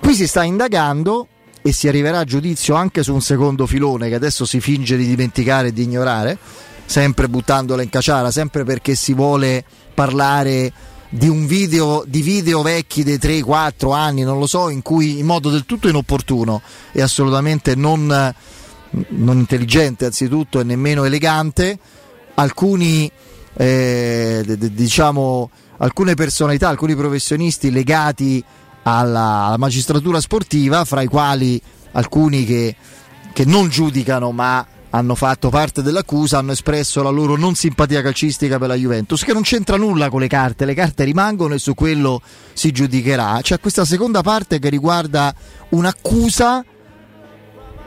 qui 0.00 0.14
si 0.14 0.26
sta 0.26 0.42
indagando 0.42 1.28
e 1.62 1.72
si 1.72 1.88
arriverà 1.88 2.18
a 2.18 2.24
giudizio 2.24 2.74
anche 2.74 3.02
su 3.02 3.14
un 3.14 3.22
secondo 3.22 3.66
filone 3.66 4.08
che 4.08 4.16
adesso 4.16 4.44
si 4.44 4.60
finge 4.60 4.96
di 4.96 5.06
dimenticare 5.06 5.68
e 5.68 5.72
di 5.72 5.84
ignorare, 5.84 6.36
sempre 6.84 7.28
buttandola 7.28 7.82
in 7.82 7.88
caciara, 7.88 8.30
sempre 8.30 8.64
perché 8.64 8.94
si 8.94 9.14
vuole 9.14 9.64
parlare 9.94 10.72
di 11.08 11.28
un 11.28 11.46
video, 11.46 12.04
di 12.06 12.22
video 12.22 12.62
vecchi 12.62 13.04
dei 13.04 13.18
3-4 13.18 13.92
anni, 13.94 14.22
non 14.22 14.38
lo 14.38 14.46
so, 14.46 14.70
in 14.70 14.82
cui 14.82 15.18
in 15.18 15.26
modo 15.26 15.50
del 15.50 15.66
tutto 15.66 15.88
inopportuno 15.88 16.62
e 16.90 17.02
assolutamente 17.02 17.74
non, 17.74 18.34
non 18.90 19.36
intelligente 19.36 20.06
anzitutto 20.06 20.58
e 20.58 20.64
nemmeno 20.64 21.04
elegante, 21.04 21.78
alcuni 22.34 23.10
eh, 23.54 24.42
diciamo 24.46 25.50
alcune 25.78 26.14
personalità, 26.14 26.68
alcuni 26.68 26.96
professionisti 26.96 27.70
legati 27.70 28.42
alla, 28.82 29.44
alla 29.46 29.58
magistratura 29.58 30.20
sportiva, 30.20 30.84
fra 30.84 31.02
i 31.02 31.06
quali 31.06 31.60
alcuni 31.92 32.44
che, 32.44 32.76
che 33.32 33.44
non 33.44 33.68
giudicano 33.68 34.32
ma 34.32 34.66
hanno 34.94 35.14
fatto 35.14 35.48
parte 35.48 35.82
dell'accusa, 35.82 36.38
hanno 36.38 36.52
espresso 36.52 37.02
la 37.02 37.08
loro 37.08 37.36
non 37.36 37.54
simpatia 37.54 38.02
calcistica 38.02 38.58
per 38.58 38.68
la 38.68 38.74
Juventus, 38.74 39.24
che 39.24 39.32
non 39.32 39.42
c'entra 39.42 39.76
nulla 39.76 40.10
con 40.10 40.20
le 40.20 40.26
carte, 40.26 40.66
le 40.66 40.74
carte 40.74 41.04
rimangono 41.04 41.54
e 41.54 41.58
su 41.58 41.74
quello 41.74 42.20
si 42.52 42.72
giudicherà. 42.72 43.38
C'è 43.40 43.58
questa 43.58 43.86
seconda 43.86 44.20
parte 44.20 44.58
che 44.58 44.68
riguarda 44.68 45.34
un'accusa 45.70 46.64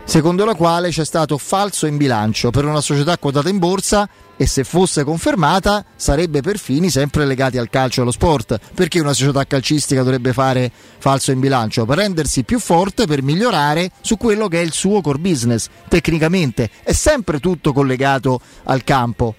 secondo 0.03 0.45
la 0.45 0.55
quale 0.55 0.89
c'è 0.89 1.05
stato 1.05 1.37
falso 1.37 1.87
in 1.87 1.97
bilancio 1.97 2.51
per 2.51 2.65
una 2.65 2.81
società 2.81 3.17
quotata 3.17 3.49
in 3.49 3.59
borsa 3.59 4.07
e 4.37 4.47
se 4.47 4.63
fosse 4.63 5.03
confermata 5.03 5.85
sarebbe 5.95 6.41
per 6.41 6.57
fini 6.57 6.89
sempre 6.89 7.25
legati 7.25 7.57
al 7.57 7.69
calcio 7.69 7.99
e 7.99 8.03
allo 8.03 8.11
sport. 8.11 8.59
Perché 8.73 8.99
una 8.99 9.13
società 9.13 9.45
calcistica 9.45 10.03
dovrebbe 10.03 10.33
fare 10.33 10.71
falso 10.97 11.31
in 11.31 11.39
bilancio? 11.39 11.85
Per 11.85 11.97
rendersi 11.97 12.43
più 12.43 12.59
forte, 12.59 13.05
per 13.05 13.21
migliorare 13.21 13.91
su 14.01 14.17
quello 14.17 14.47
che 14.47 14.59
è 14.59 14.63
il 14.63 14.73
suo 14.73 15.01
core 15.01 15.19
business. 15.19 15.67
Tecnicamente 15.87 16.69
è 16.83 16.93
sempre 16.93 17.39
tutto 17.39 17.73
collegato 17.73 18.39
al 18.63 18.83
campo. 18.83 19.35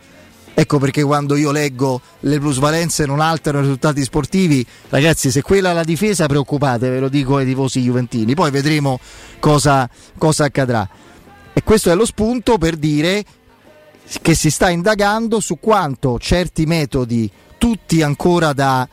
Ecco 0.59 0.79
perché 0.79 1.03
quando 1.03 1.37
io 1.37 1.51
leggo 1.51 2.01
le 2.21 2.39
plusvalenze 2.39 3.05
non 3.05 3.21
alterano 3.21 3.59
i 3.59 3.67
risultati 3.67 4.03
sportivi, 4.03 4.67
ragazzi, 4.89 5.31
se 5.31 5.43
quella 5.43 5.73
è 5.73 5.75
la 5.75 5.85
difesa 5.85 6.25
preoccupate, 6.25 6.89
ve 6.89 6.99
lo 6.99 7.11
dico 7.11 7.37
ai 7.37 7.45
tifosi 7.45 7.83
juventini. 7.83 8.35
Poi 8.35 8.51
vedremo 8.51 8.99
cosa, 9.39 9.87
cosa 10.17 10.45
accadrà. 10.45 10.89
E 11.53 11.63
questo 11.63 11.91
è 11.91 11.95
lo 11.95 12.07
spunto 12.07 12.57
per 12.57 12.77
dire 12.77 13.23
che 14.23 14.35
si 14.35 14.51
sta 14.51 14.71
indagando 14.71 15.41
su 15.41 15.59
quanto 15.59 16.19
certi 16.19 16.65
metodi, 16.67 17.31
tutti 17.59 18.03
ancora 18.03 18.53
da 18.53 18.89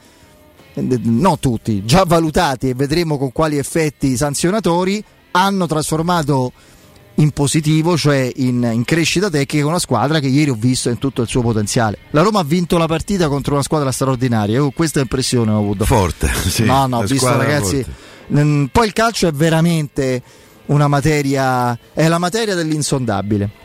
no 0.75 1.37
tutti, 1.37 1.85
già 1.85 2.03
valutati 2.03 2.69
e 2.69 2.73
vedremo 2.73 3.17
con 3.17 3.31
quali 3.31 3.57
effetti 3.57 4.17
sanzionatori, 4.17 5.03
hanno 5.31 5.67
trasformato 5.67 6.51
in 7.15 7.29
positivo, 7.31 7.95
cioè 7.95 8.31
in, 8.37 8.67
in, 8.71 8.83
crescita 8.83 9.29
tecnica, 9.29 9.67
una 9.67 9.79
squadra 9.79 10.19
che 10.19 10.27
ieri 10.27 10.49
ho 10.49 10.55
visto 10.57 10.89
in 10.89 10.97
tutto 10.97 11.21
il 11.21 11.27
suo 11.27 11.41
potenziale. 11.41 11.99
La 12.11 12.21
Roma 12.21 12.39
ha 12.39 12.43
vinto 12.43 12.77
la 12.77 12.87
partita 12.87 13.27
contro 13.27 13.53
una 13.53 13.63
squadra 13.63 13.91
straordinaria, 13.91 14.55
io 14.55 14.71
questa 14.71 14.99
impressione 14.99 15.51
ho 15.51 15.59
avuto. 15.59 15.85
Forte, 15.85 16.31
sì. 16.49 16.63
No, 16.63 16.87
no, 16.87 16.97
ho 16.97 17.03
visto 17.03 17.37
ragazzi. 17.37 17.85
Mh, 18.27 18.65
poi 18.71 18.87
il 18.87 18.93
calcio 18.93 19.27
è 19.27 19.31
veramente 19.31 20.21
una 20.67 20.87
materia, 20.87 21.77
è 21.93 22.07
la 22.07 22.17
materia 22.17 22.55
dell'insondabile. 22.55 23.61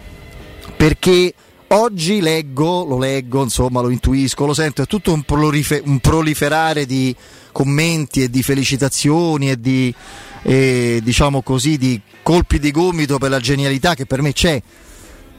Perché 0.79 1.35
oggi 1.71 2.21
leggo, 2.21 2.85
lo 2.85 2.99
leggo, 2.99 3.43
insomma, 3.43 3.81
lo 3.81 3.91
intuisco, 3.91 4.47
lo 4.47 4.55
sento, 4.55 4.83
è 4.83 4.87
tutto 4.87 5.13
un, 5.13 5.23
prolife- 5.23 5.83
un 5.85 5.99
proliferare 5.99 6.87
di 6.87 7.15
commenti 7.51 8.23
e 8.23 8.31
di 8.31 8.45
felicitazioni 8.45 9.51
e 9.51 9.61
di 9.61 9.93
eh, 10.43 11.01
diciamo 11.03 11.43
così 11.43 11.77
di 11.79 12.01
colpi 12.23 12.61
di 12.61 12.71
gomito 12.71 13.19
per 13.19 13.31
la 13.31 13.41
genialità 13.41 13.95
che 13.95 14.07
per 14.07 14.23
me 14.23 14.33
c'è 14.33 14.63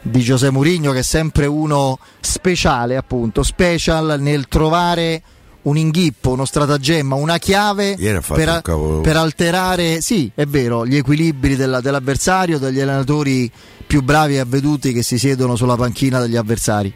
di 0.02 0.20
Giuseppe 0.20 0.52
Mourinho 0.52 0.92
che 0.92 1.00
è 1.00 1.04
sempre 1.04 1.46
uno 1.46 1.98
speciale 2.20 2.98
appunto 2.98 3.42
special 3.42 4.18
nel 4.20 4.50
trovare 4.50 5.24
un 5.62 5.78
inghippo, 5.78 6.32
uno 6.32 6.46
stratagemma, 6.46 7.16
una 7.16 7.38
chiave 7.38 7.96
per, 7.96 8.50
a, 8.50 8.62
per, 8.62 9.16
alterare, 9.16 10.02
sì, 10.02 10.32
è 10.36 10.46
vero, 10.46 10.86
gli 10.86 10.96
equilibri 10.96 11.56
della, 11.56 11.80
dell'avversario, 11.80 12.58
degli 12.58 12.80
allenatori 12.80 13.50
più 13.90 14.04
bravi 14.04 14.36
e 14.36 14.38
avveduti 14.38 14.94
che 14.94 15.02
si 15.02 15.18
siedono 15.18 15.56
sulla 15.56 15.76
panchina 15.76 16.20
degli 16.20 16.36
avversari. 16.36 16.94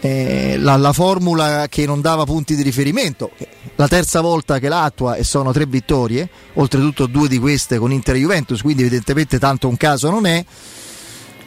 Eh, 0.00 0.56
la, 0.58 0.78
la, 0.78 0.94
formula 0.94 1.66
che 1.68 1.84
non 1.84 2.00
dava 2.00 2.24
punti 2.24 2.56
di 2.56 2.62
riferimento, 2.62 3.32
la 3.76 3.88
terza 3.88 4.22
volta 4.22 4.58
che 4.58 4.68
l'attua 4.68 5.16
e 5.16 5.22
sono 5.22 5.52
tre 5.52 5.66
vittorie, 5.66 6.26
oltretutto 6.54 7.04
due 7.04 7.28
di 7.28 7.38
queste 7.38 7.76
con 7.76 7.92
Inter 7.92 8.14
e 8.14 8.20
Juventus, 8.20 8.62
quindi 8.62 8.80
evidentemente 8.80 9.38
tanto 9.38 9.68
un 9.68 9.76
caso 9.76 10.08
non 10.08 10.24
è. 10.24 10.42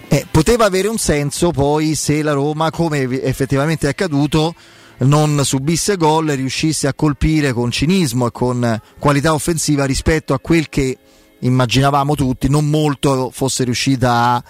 Eh, 0.10 0.28
poteva 0.30 0.66
avere 0.66 0.88
un 0.90 1.00
senso 1.00 1.50
poi 1.50 1.96
se 1.96 2.22
la 2.22 2.34
Roma, 2.34 2.70
come 2.70 3.00
effettivamente 3.24 3.88
è 3.88 3.90
accaduto, 3.90 4.54
non 5.00 5.44
subisse 5.44 5.98
gol 5.98 6.30
e 6.30 6.36
riuscisse 6.36 6.86
a 6.86 6.94
colpire 6.94 7.52
con 7.52 7.72
cinismo 7.72 8.28
e 8.28 8.32
con 8.32 8.80
qualità 9.00 9.34
offensiva 9.34 9.86
rispetto 9.86 10.36
a 10.36 10.40
quel 10.40 10.70
che 10.70 11.00
immaginavamo 11.40 12.16
tutti, 12.16 12.50
non 12.50 12.70
molto 12.70 13.30
fosse 13.32 13.64
riuscita 13.64 14.12
a, 14.12 14.44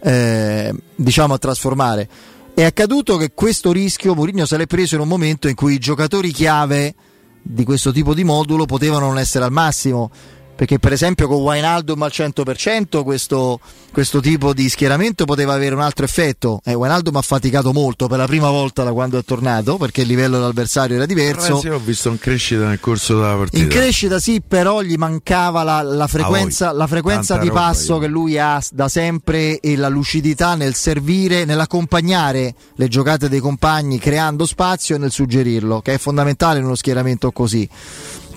eh, 0.00 0.74
diciamo 0.94 1.34
a 1.34 1.38
trasformare. 1.38 2.08
È 2.54 2.62
accaduto 2.62 3.16
che 3.16 3.32
questo 3.34 3.72
rischio 3.72 4.14
Mourinho 4.14 4.46
se 4.46 4.56
l'è 4.56 4.66
preso 4.66 4.94
in 4.94 5.02
un 5.02 5.08
momento 5.08 5.48
in 5.48 5.54
cui 5.54 5.74
i 5.74 5.78
giocatori 5.78 6.32
chiave 6.32 6.94
di 7.42 7.64
questo 7.64 7.92
tipo 7.92 8.14
di 8.14 8.24
modulo 8.24 8.64
potevano 8.64 9.06
non 9.06 9.18
essere 9.18 9.44
al 9.44 9.52
massimo 9.52 10.10
perché 10.56 10.78
per 10.78 10.92
esempio 10.92 11.28
con 11.28 11.42
Wijnaldum 11.42 12.02
al 12.02 12.10
100% 12.12 13.02
questo, 13.04 13.60
questo 13.92 14.20
tipo 14.20 14.54
di 14.54 14.68
schieramento 14.70 15.26
poteva 15.26 15.52
avere 15.52 15.74
un 15.74 15.82
altro 15.82 16.06
effetto. 16.06 16.60
Eh, 16.64 16.72
Wijnaldum 16.72 17.16
ha 17.16 17.22
faticato 17.22 17.72
molto 17.72 18.06
per 18.06 18.18
la 18.18 18.26
prima 18.26 18.48
volta 18.48 18.82
da 18.82 18.92
quando 18.92 19.18
è 19.18 19.24
tornato 19.24 19.76
perché 19.76 20.00
il 20.00 20.08
livello 20.08 20.38
dell'avversario 20.38 20.96
era 20.96 21.04
diverso. 21.04 21.60
Sì, 21.60 21.68
ho 21.68 21.78
visto 21.78 22.08
in 22.08 22.18
crescita 22.18 22.66
nel 22.66 22.80
corso 22.80 23.16
della 23.16 23.36
partita. 23.36 23.62
In 23.62 23.68
crescita 23.68 24.18
sì 24.18 24.40
però 24.40 24.80
gli 24.80 24.96
mancava 24.96 25.62
la, 25.62 25.82
la 25.82 26.06
frequenza, 26.06 26.72
la 26.72 26.86
frequenza 26.86 27.36
di 27.36 27.50
passo 27.50 27.94
io. 27.94 28.00
che 28.00 28.06
lui 28.06 28.38
ha 28.38 28.60
da 28.72 28.88
sempre 28.88 29.60
e 29.60 29.76
la 29.76 29.88
lucidità 29.88 30.54
nel 30.54 30.74
servire 30.74 31.44
nell'accompagnare 31.44 32.54
le 32.74 32.88
giocate 32.88 33.28
dei 33.28 33.40
compagni 33.40 33.98
creando 33.98 34.46
spazio 34.46 34.96
e 34.96 34.98
nel 34.98 35.10
suggerirlo 35.10 35.80
che 35.82 35.94
è 35.94 35.98
fondamentale 35.98 36.58
in 36.58 36.64
uno 36.64 36.74
schieramento 36.74 37.30
così 37.30 37.68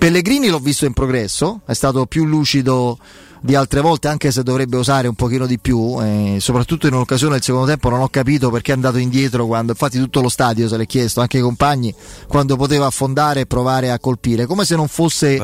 Pellegrini 0.00 0.48
l'ho 0.48 0.60
visto 0.60 0.86
in 0.86 0.94
progresso, 0.94 1.60
è 1.66 1.74
stato 1.74 2.06
più 2.06 2.24
lucido 2.24 2.96
di 3.38 3.54
altre 3.54 3.82
volte, 3.82 4.08
anche 4.08 4.32
se 4.32 4.42
dovrebbe 4.42 4.78
usare 4.78 5.08
un 5.08 5.14
pochino 5.14 5.44
di 5.44 5.58
più, 5.58 5.98
eh, 6.00 6.38
soprattutto 6.40 6.86
in 6.86 6.94
un'occasione 6.94 7.34
del 7.34 7.42
secondo 7.42 7.66
tempo 7.66 7.90
non 7.90 8.00
ho 8.00 8.08
capito 8.08 8.48
perché 8.48 8.72
è 8.72 8.74
andato 8.74 8.96
indietro 8.96 9.44
quando, 9.44 9.72
infatti 9.72 9.98
tutto 9.98 10.22
lo 10.22 10.30
stadio 10.30 10.68
se 10.68 10.78
l'è 10.78 10.86
chiesto, 10.86 11.20
anche 11.20 11.36
i 11.36 11.42
compagni, 11.42 11.94
quando 12.26 12.56
poteva 12.56 12.86
affondare 12.86 13.40
e 13.40 13.46
provare 13.46 13.90
a 13.90 13.98
colpire, 13.98 14.46
come 14.46 14.64
se 14.64 14.74
non 14.74 14.88
fosse, 14.88 15.36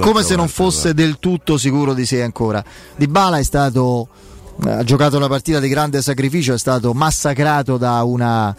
come 0.00 0.22
se 0.22 0.36
non 0.36 0.48
fosse 0.48 0.92
del 0.92 1.16
tutto 1.18 1.56
sicuro 1.56 1.94
di 1.94 2.04
sé 2.04 2.22
ancora. 2.22 2.62
Di 2.94 3.06
Bala 3.06 3.38
è 3.38 3.42
stato, 3.42 4.08
eh, 4.66 4.70
ha 4.70 4.84
giocato 4.84 5.16
una 5.16 5.28
partita 5.28 5.60
di 5.60 5.68
grande 5.68 6.02
sacrificio, 6.02 6.52
è 6.52 6.58
stato 6.58 6.92
massacrato 6.92 7.78
da 7.78 8.02
una 8.02 8.54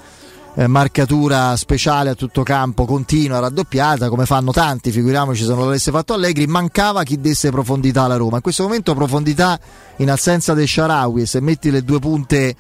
eh, 0.60 0.66
marcatura 0.66 1.56
speciale 1.56 2.10
a 2.10 2.16
tutto 2.16 2.42
campo, 2.42 2.86
continua, 2.86 3.38
raddoppiata, 3.38 4.10
come 4.10 4.26
fanno 4.26 4.52
tanti, 4.52 4.90
figuriamoci 4.90 5.44
se 5.44 5.50
non 5.50 5.60
l'avesse 5.60 5.92
fatto 5.92 6.14
Allegri, 6.14 6.48
mancava 6.48 7.04
chi 7.04 7.20
desse 7.20 7.52
profondità 7.52 8.04
alla 8.04 8.16
Roma. 8.16 8.38
In 8.38 8.42
questo 8.42 8.64
momento 8.64 8.96
profondità 8.96 9.60
in 9.98 10.10
assenza 10.10 10.56
dei 10.56 10.66
Sharawi, 10.66 11.28
se 11.28 11.42
metti 11.42 11.70
le 11.70 11.84
due 11.84 12.00
punte 12.00 12.56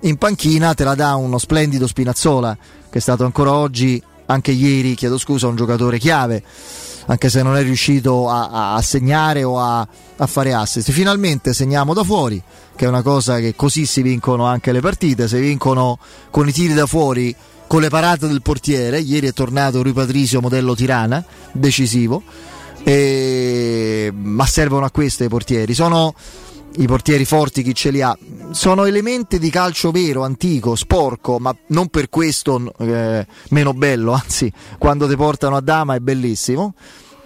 in 0.00 0.16
panchina 0.16 0.74
te 0.74 0.82
la 0.82 0.96
dà 0.96 1.14
uno 1.14 1.38
splendido 1.38 1.86
Spinazzola, 1.86 2.56
che 2.90 2.98
è 2.98 3.00
stato 3.00 3.24
ancora 3.24 3.52
oggi, 3.52 4.02
anche 4.26 4.50
ieri, 4.50 4.96
chiedo 4.96 5.16
scusa, 5.16 5.46
un 5.46 5.54
giocatore 5.54 5.98
chiave 5.98 6.42
anche 7.06 7.28
se 7.28 7.42
non 7.42 7.56
è 7.56 7.62
riuscito 7.62 8.28
a, 8.28 8.74
a 8.74 8.82
segnare 8.82 9.44
o 9.44 9.58
a, 9.60 9.86
a, 10.16 10.26
fare 10.26 10.52
assist. 10.52 10.90
Finalmente 10.90 11.52
segniamo 11.52 11.94
da 11.94 12.02
fuori, 12.02 12.42
che 12.74 12.84
è 12.84 12.88
una 12.88 13.02
cosa 13.02 13.38
che 13.38 13.54
così 13.54 13.86
si 13.86 14.02
vincono 14.02 14.46
anche 14.46 14.72
le 14.72 14.80
partite, 14.80 15.28
si 15.28 15.38
vincono 15.38 15.98
con 16.30 16.48
i 16.48 16.52
tiri 16.52 16.74
da 16.74 16.86
fuori, 16.86 17.34
con 17.66 17.80
le 17.80 17.88
parate 17.88 18.26
del 18.26 18.42
portiere. 18.42 19.00
Ieri 19.00 19.28
è 19.28 19.32
tornato 19.32 19.82
Rui 19.82 19.92
Patrizio 19.92 20.40
modello 20.40 20.74
Tirana, 20.74 21.24
decisivo. 21.52 22.22
E... 22.82 24.12
Ma 24.14 24.46
servono 24.46 24.84
a 24.84 24.90
questo 24.90 25.24
i 25.24 25.28
portieri. 25.28 25.74
Sono 25.74 26.14
i 26.76 26.86
portieri 26.86 27.24
forti 27.24 27.62
chi 27.62 27.74
ce 27.74 27.90
li 27.90 28.02
ha 28.02 28.16
sono 28.50 28.84
elementi 28.84 29.38
di 29.38 29.50
calcio 29.50 29.90
vero, 29.90 30.24
antico, 30.24 30.76
sporco, 30.76 31.38
ma 31.38 31.54
non 31.68 31.88
per 31.88 32.08
questo 32.08 32.72
eh, 32.78 33.26
meno 33.50 33.74
bello, 33.74 34.12
anzi 34.14 34.52
quando 34.78 35.08
ti 35.08 35.16
portano 35.16 35.56
a 35.56 35.60
dama 35.60 35.94
è 35.94 36.00
bellissimo. 36.00 36.74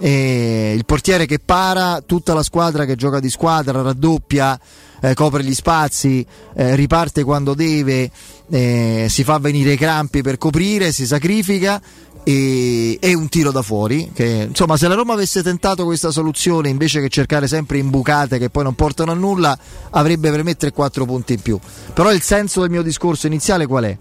E 0.02 0.73
il 0.75 0.87
portiere 0.87 1.26
che 1.26 1.38
para, 1.38 2.02
tutta 2.04 2.33
la 2.33 2.42
squadra 2.42 2.87
che 2.87 2.97
gioca 2.97 3.21
di 3.21 3.28
squadra, 3.28 3.83
raddoppia, 3.83 4.59
eh, 5.02 5.12
copre 5.12 5.45
gli 5.45 5.52
spazi, 5.52 6.25
eh, 6.54 6.75
riparte 6.75 7.23
quando 7.23 7.52
deve, 7.52 8.11
eh, 8.49 9.07
si 9.11 9.25
fa 9.25 9.38
venire 9.38 9.73
i 9.73 9.76
crampi 9.76 10.23
per 10.23 10.38
coprire, 10.38 10.90
si 10.90 11.04
sacrifica 11.07 11.80
e, 12.22 12.98
e 13.00 13.14
un 13.14 13.28
tiro 13.28 13.50
da 13.50 13.62
fuori. 13.62 14.10
Che, 14.12 14.46
insomma, 14.48 14.76
se 14.76 14.88
la 14.88 14.94
Roma 14.94 15.14
avesse 15.14 15.42
tentato 15.42 15.84
questa 15.84 16.10
soluzione 16.10 16.68
invece 16.68 17.00
che 17.00 17.08
cercare 17.08 17.46
sempre 17.46 17.78
imbucate 17.78 18.38
che 18.38 18.50
poi 18.50 18.64
non 18.64 18.74
portano 18.74 19.12
a 19.12 19.14
nulla, 19.14 19.56
avrebbe 19.90 20.30
per 20.30 20.42
me 20.44 20.56
3-4 20.56 21.04
punti 21.04 21.34
in 21.34 21.40
più. 21.40 21.58
Però 21.92 22.12
il 22.12 22.22
senso 22.22 22.60
del 22.60 22.70
mio 22.70 22.82
discorso 22.82 23.26
iniziale 23.26 23.66
qual 23.66 23.84
è? 23.84 23.96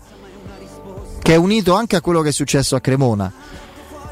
Che 1.21 1.33
è 1.33 1.38
unito 1.38 1.73
anche 1.73 1.95
a 1.95 2.01
quello 2.01 2.21
che 2.21 2.29
è 2.29 2.33
successo 2.33 2.75
a 2.75 2.79
Cremona. 2.79 3.31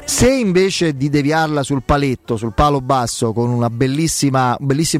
Se 0.04 0.30
invece 0.30 0.96
di 0.96 1.10
deviarla 1.10 1.62
sul 1.62 1.82
paletto, 1.84 2.36
sul 2.36 2.54
palo 2.54 2.80
basso, 2.80 3.32
con 3.34 3.50
un 3.50 3.66
bellissimo 3.70 4.56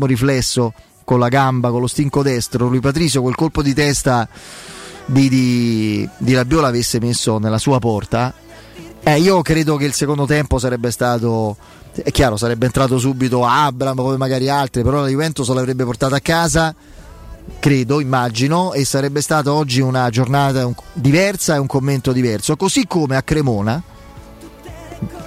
riflesso 0.07 0.75
con 1.05 1.19
la 1.19 1.29
gamba, 1.29 1.71
con 1.71 1.81
lo 1.81 1.87
stinco 1.87 2.23
destro, 2.23 2.69
lui 2.69 2.81
Patrizio 2.81 3.23
quel 3.23 3.35
colpo 3.35 3.63
di 3.63 3.73
testa 3.73 4.29
di, 5.07 5.31
di, 5.31 6.09
di 6.19 6.35
Rabbiola 6.35 6.67
avesse 6.67 7.01
messo 7.01 7.39
nella 7.39 7.57
sua 7.57 7.79
porta, 7.79 8.35
eh, 9.15 9.21
io 9.21 9.41
credo 9.43 9.77
che 9.77 9.87
il 9.87 9.95
secondo 9.95 10.27
tempo 10.27 10.59
sarebbe 10.59 10.91
stato. 10.91 11.57
È 11.93 12.11
chiaro, 12.11 12.37
sarebbe 12.37 12.67
entrato 12.67 12.99
subito 12.99 13.45
Abram, 13.45 13.97
come 13.97 14.17
magari 14.17 14.49
altri, 14.49 14.83
però 14.83 15.01
la 15.01 15.09
Juventus 15.09 15.49
l'avrebbe 15.49 15.85
portata 15.85 16.17
a 16.17 16.21
casa, 16.21 16.75
credo, 17.59 18.01
immagino, 18.01 18.73
e 18.73 18.85
sarebbe 18.85 19.21
stata 19.21 19.53
oggi 19.53 19.81
una 19.81 20.09
giornata 20.11 20.69
diversa 20.93 21.55
e 21.55 21.59
un 21.59 21.67
commento 21.67 22.13
diverso. 22.13 22.57
Così 22.57 22.87
come 22.87 23.17
a 23.17 23.23
Cremona, 23.23 23.83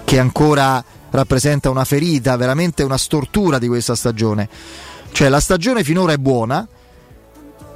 che 0.05 0.19
ancora 0.19 0.83
rappresenta 1.09 1.69
una 1.69 1.83
ferita, 1.83 2.37
veramente 2.37 2.83
una 2.83 2.97
stortura 2.97 3.57
di 3.57 3.67
questa 3.67 3.95
stagione. 3.95 4.47
Cioè 5.11 5.27
la 5.27 5.41
stagione 5.41 5.83
finora 5.83 6.13
è 6.13 6.17
buona, 6.17 6.65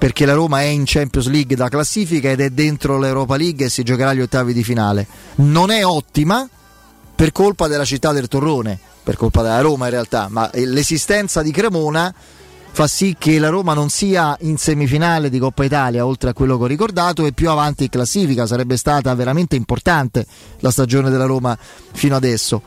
perché 0.05 0.27
la 0.27 0.35
Roma 0.35 0.62
è 0.62 0.65
in 0.65 0.83
Champions 0.85 1.27
League 1.29 1.55
da 1.55 1.67
classifica 1.67 2.29
ed 2.29 2.39
è 2.39 2.51
dentro 2.51 3.00
l'Europa 3.00 3.38
League 3.38 3.65
e 3.65 3.69
si 3.69 3.81
giocherà 3.81 4.13
gli 4.13 4.21
ottavi 4.21 4.53
di 4.53 4.63
finale. 4.63 5.07
Non 5.37 5.72
è 5.72 5.83
ottima 5.83 6.48
per 7.15 7.31
colpa 7.31 7.68
della 7.68 7.85
città 7.85 8.11
del 8.11 8.27
Torrone, 8.27 8.79
per 9.01 9.15
colpa 9.15 9.41
della 9.41 9.61
Roma 9.61 9.85
in 9.85 9.89
realtà, 9.89 10.27
ma 10.29 10.48
l'esistenza 10.53 11.41
di 11.41 11.50
Cremona 11.50 12.13
fa 12.72 12.85
sì 12.85 13.15
che 13.18 13.39
la 13.39 13.50
Roma 13.50 13.74
non 13.74 13.89
sia 13.89 14.37
in 14.41 14.59
semifinale 14.59 15.31
di 15.31 15.39
Coppa 15.39 15.63
Italia, 15.63 16.05
oltre 16.05 16.29
a 16.29 16.33
quello 16.33 16.55
che 16.59 16.65
ho 16.65 16.68
ricordato, 16.68 17.25
e 17.25 17.31
più 17.31 17.50
avanti 17.50 17.85
in 17.85 17.89
classifica. 17.89 18.46
Sarebbe 18.46 18.77
stata 18.77 19.11
veramente 19.15 19.55
importante 19.55 20.24
la 20.59 20.70
stagione 20.70 21.09
della 21.09 21.25
Roma 21.25 21.57
fino 21.94 22.15
adesso. 22.15 22.61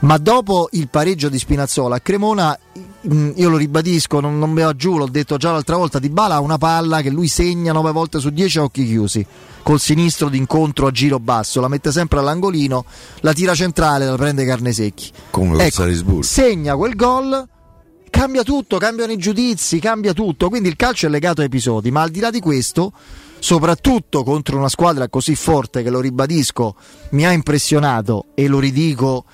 Ma 0.00 0.16
dopo 0.16 0.70
il 0.72 0.88
pareggio 0.88 1.28
di 1.28 1.38
Spinazzola 1.38 1.96
a 1.96 2.00
Cremona, 2.00 2.58
io 3.02 3.48
lo 3.48 3.56
ribadisco, 3.56 4.20
non, 4.20 4.38
non 4.38 4.50
me 4.50 4.64
la 4.64 4.74
giù, 4.74 4.96
l'ho 4.96 5.06
detto 5.06 5.36
già 5.36 5.52
l'altra 5.52 5.76
volta, 5.76 5.98
Di 5.98 6.08
Bala 6.08 6.34
ha 6.36 6.40
una 6.40 6.58
palla 6.58 7.00
che 7.00 7.10
lui 7.10 7.28
segna 7.28 7.72
9 7.72 7.92
volte 7.92 8.18
su 8.18 8.30
10 8.30 8.58
a 8.58 8.62
occhi 8.64 8.84
chiusi, 8.84 9.24
col 9.62 9.78
sinistro 9.78 10.28
d'incontro 10.28 10.86
a 10.86 10.90
giro 10.90 11.18
basso, 11.20 11.60
la 11.60 11.68
mette 11.68 11.92
sempre 11.92 12.18
all'angolino, 12.18 12.84
la 13.20 13.32
tira 13.32 13.54
centrale, 13.54 14.06
la 14.06 14.16
prende 14.16 14.44
carne 14.44 14.72
secchi. 14.72 15.10
Come 15.30 15.62
Ecco, 15.64 15.76
Salisburgo. 15.82 16.22
segna 16.22 16.74
quel 16.74 16.96
gol, 16.96 17.48
cambia 18.10 18.42
tutto, 18.42 18.78
cambiano 18.78 19.12
i 19.12 19.16
giudizi, 19.16 19.78
cambia 19.78 20.12
tutto. 20.12 20.48
Quindi 20.48 20.68
il 20.68 20.76
calcio 20.76 21.06
è 21.06 21.10
legato 21.10 21.40
a 21.40 21.44
episodi, 21.44 21.90
ma 21.90 22.02
al 22.02 22.10
di 22.10 22.18
là 22.20 22.30
di 22.30 22.40
questo, 22.40 22.92
soprattutto 23.38 24.24
contro 24.24 24.56
una 24.56 24.68
squadra 24.68 25.08
così 25.08 25.36
forte 25.36 25.84
che 25.84 25.90
lo 25.90 26.00
ribadisco, 26.00 26.74
mi 27.10 27.24
ha 27.24 27.30
impressionato 27.30 28.26
e 28.34 28.48
lo 28.48 28.58
ridico 28.58 29.24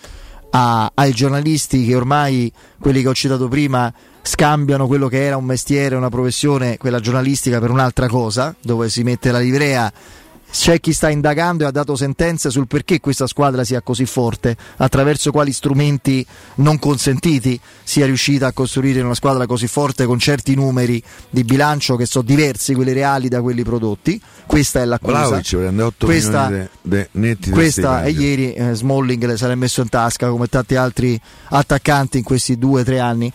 a- 0.56 0.92
ai 0.94 1.12
giornalisti 1.12 1.84
che 1.84 1.96
ormai, 1.96 2.50
quelli 2.78 3.02
che 3.02 3.08
ho 3.08 3.14
citato 3.14 3.48
prima, 3.48 3.92
scambiano 4.22 4.86
quello 4.86 5.08
che 5.08 5.24
era 5.24 5.36
un 5.36 5.44
mestiere, 5.44 5.96
una 5.96 6.08
professione, 6.08 6.76
quella 6.78 7.00
giornalistica, 7.00 7.58
per 7.58 7.70
un'altra 7.70 8.06
cosa, 8.06 8.54
dove 8.62 8.88
si 8.88 9.02
mette 9.02 9.32
la 9.32 9.40
livrea 9.40 9.92
c'è 10.56 10.78
chi 10.78 10.92
sta 10.92 11.10
indagando 11.10 11.64
e 11.64 11.66
ha 11.66 11.70
dato 11.72 11.96
sentenze 11.96 12.48
sul 12.48 12.68
perché 12.68 13.00
questa 13.00 13.26
squadra 13.26 13.64
sia 13.64 13.82
così 13.82 14.06
forte, 14.06 14.56
attraverso 14.76 15.32
quali 15.32 15.52
strumenti 15.52 16.24
non 16.56 16.78
consentiti 16.78 17.58
sia 17.82 18.06
riuscita 18.06 18.46
a 18.46 18.52
costruire 18.52 19.00
una 19.00 19.16
squadra 19.16 19.46
così 19.46 19.66
forte 19.66 20.06
con 20.06 20.20
certi 20.20 20.54
numeri 20.54 21.02
di 21.28 21.42
bilancio 21.42 21.96
che 21.96 22.06
sono 22.06 22.24
diversi 22.24 22.72
quelli 22.74 22.92
reali 22.92 23.28
da 23.28 23.42
quelli 23.42 23.64
prodotti. 23.64 24.20
Questa 24.46 24.80
è 24.80 24.84
l'accusa. 24.84 25.26
Vlaovic 25.26 25.56
prende 25.56 25.82
8 25.82 26.06
Questa- 26.06 26.46
de- 26.48 26.68
de- 26.82 27.08
netti 27.12 27.50
questa 27.50 28.04
e 28.04 28.10
ieri 28.10 28.52
eh, 28.52 28.74
Smalling 28.74 29.24
le 29.24 29.34
è 29.34 29.54
messo 29.56 29.80
in 29.80 29.88
tasca 29.88 30.28
come 30.28 30.46
tanti 30.46 30.76
altri 30.76 31.20
attaccanti 31.48 32.18
in 32.18 32.24
questi 32.24 32.56
due 32.58 32.82
o 32.82 32.84
tre 32.84 33.00
anni. 33.00 33.32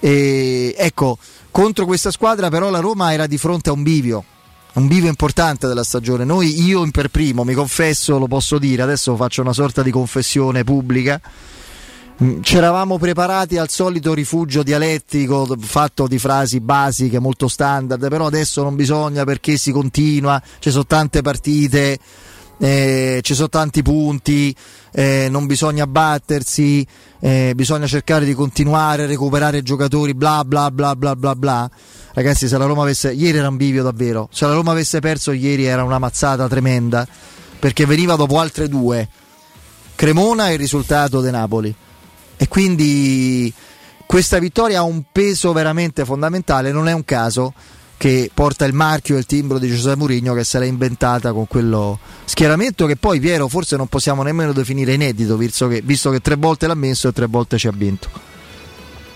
E 0.00 0.74
ecco, 0.78 1.18
contro 1.50 1.84
questa 1.84 2.10
squadra 2.10 2.48
però 2.48 2.70
la 2.70 2.80
Roma 2.80 3.12
era 3.12 3.26
di 3.26 3.36
fronte 3.36 3.68
a 3.68 3.72
un 3.72 3.82
bivio, 3.82 4.24
un 4.74 4.86
bivio 4.88 5.08
importante 5.08 5.66
della 5.66 5.84
stagione. 5.84 6.24
Noi, 6.24 6.64
io 6.64 6.88
per 6.90 7.08
primo, 7.08 7.44
mi 7.44 7.54
confesso, 7.54 8.18
lo 8.18 8.26
posso 8.26 8.58
dire, 8.58 8.82
adesso 8.82 9.14
faccio 9.16 9.42
una 9.42 9.52
sorta 9.52 9.82
di 9.82 9.90
confessione 9.90 10.64
pubblica. 10.64 11.20
Mm, 12.22 12.40
C'eravamo 12.40 12.98
preparati 12.98 13.56
al 13.56 13.68
solito 13.68 14.14
rifugio 14.14 14.62
dialettico 14.62 15.56
fatto 15.60 16.06
di 16.06 16.18
frasi 16.18 16.60
basiche 16.60 17.18
molto 17.18 17.48
standard, 17.48 18.08
però 18.08 18.26
adesso 18.26 18.62
non 18.62 18.76
bisogna 18.76 19.24
perché 19.24 19.56
si 19.56 19.72
continua, 19.72 20.40
ci 20.58 20.70
sono 20.70 20.86
tante 20.86 21.22
partite, 21.22 21.98
eh, 22.58 23.20
ci 23.22 23.34
sono 23.34 23.48
tanti 23.48 23.82
punti, 23.82 24.54
eh, 24.92 25.28
non 25.30 25.46
bisogna 25.46 25.86
battersi, 25.86 26.86
eh, 27.20 27.52
bisogna 27.54 27.86
cercare 27.86 28.24
di 28.24 28.34
continuare 28.34 29.04
a 29.04 29.06
recuperare 29.06 29.62
giocatori, 29.62 30.14
bla 30.14 30.44
bla 30.44 30.70
bla 30.70 30.94
bla 30.94 31.16
bla 31.16 31.34
bla. 31.34 31.70
Ragazzi, 32.14 32.46
se 32.46 32.56
la 32.56 32.64
Roma 32.64 32.82
avesse. 32.82 33.12
Ieri 33.12 33.38
era 33.38 33.48
un 33.48 33.56
bivio 33.56 33.82
davvero. 33.82 34.28
Se 34.30 34.46
la 34.46 34.54
Roma 34.54 34.70
avesse 34.70 35.00
perso 35.00 35.32
ieri 35.32 35.64
era 35.64 35.82
una 35.82 35.98
mazzata 35.98 36.48
tremenda. 36.48 37.06
Perché 37.58 37.86
veniva 37.86 38.14
dopo 38.14 38.38
altre 38.38 38.68
due. 38.68 39.08
Cremona 39.96 40.48
e 40.48 40.52
il 40.52 40.58
risultato 40.58 41.20
de 41.20 41.30
Napoli. 41.30 41.74
E 42.36 42.48
quindi 42.48 43.52
questa 44.06 44.38
vittoria 44.38 44.78
ha 44.78 44.82
un 44.82 45.02
peso 45.10 45.52
veramente 45.52 46.04
fondamentale. 46.04 46.70
Non 46.70 46.86
è 46.86 46.92
un 46.92 47.04
caso 47.04 47.52
che 47.96 48.30
porta 48.32 48.64
il 48.64 48.74
marchio 48.74 49.16
e 49.16 49.18
il 49.18 49.26
timbro 49.26 49.58
di 49.58 49.68
Giuseppe 49.68 49.96
Mourinho 49.96 50.34
che 50.34 50.44
se 50.44 50.58
l'è 50.58 50.66
inventata 50.66 51.32
con 51.32 51.46
quello 51.46 51.98
schieramento 52.24 52.86
che 52.86 52.96
poi 52.96 53.20
Piero 53.20 53.46
forse 53.46 53.76
non 53.76 53.86
possiamo 53.86 54.22
nemmeno 54.24 54.52
definire 54.52 54.94
inedito 54.94 55.36
visto 55.36 55.68
che, 55.68 55.80
visto 55.80 56.10
che 56.10 56.20
tre 56.20 56.34
volte 56.34 56.66
l'ha 56.66 56.74
messo 56.74 57.08
e 57.08 57.12
tre 57.12 57.26
volte 57.26 57.56
ci 57.56 57.68
ha 57.68 57.72
vinto. 57.72 58.33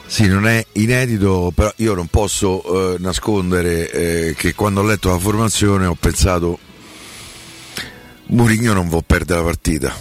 Sì, 0.09 0.27
non 0.27 0.47
è 0.47 0.65
inedito, 0.73 1.53
però 1.55 1.71
io 1.77 1.93
non 1.93 2.07
posso 2.07 2.95
eh, 2.95 2.97
nascondere 2.99 3.91
eh, 3.91 4.35
che 4.35 4.55
quando 4.55 4.81
ho 4.81 4.83
letto 4.83 5.11
la 5.11 5.19
formazione 5.19 5.85
ho 5.85 5.95
pensato 5.95 6.59
Mourinho 8.29 8.73
non 8.73 8.89
può 8.89 9.03
perdere 9.03 9.41
la 9.41 9.45
partita 9.45 9.95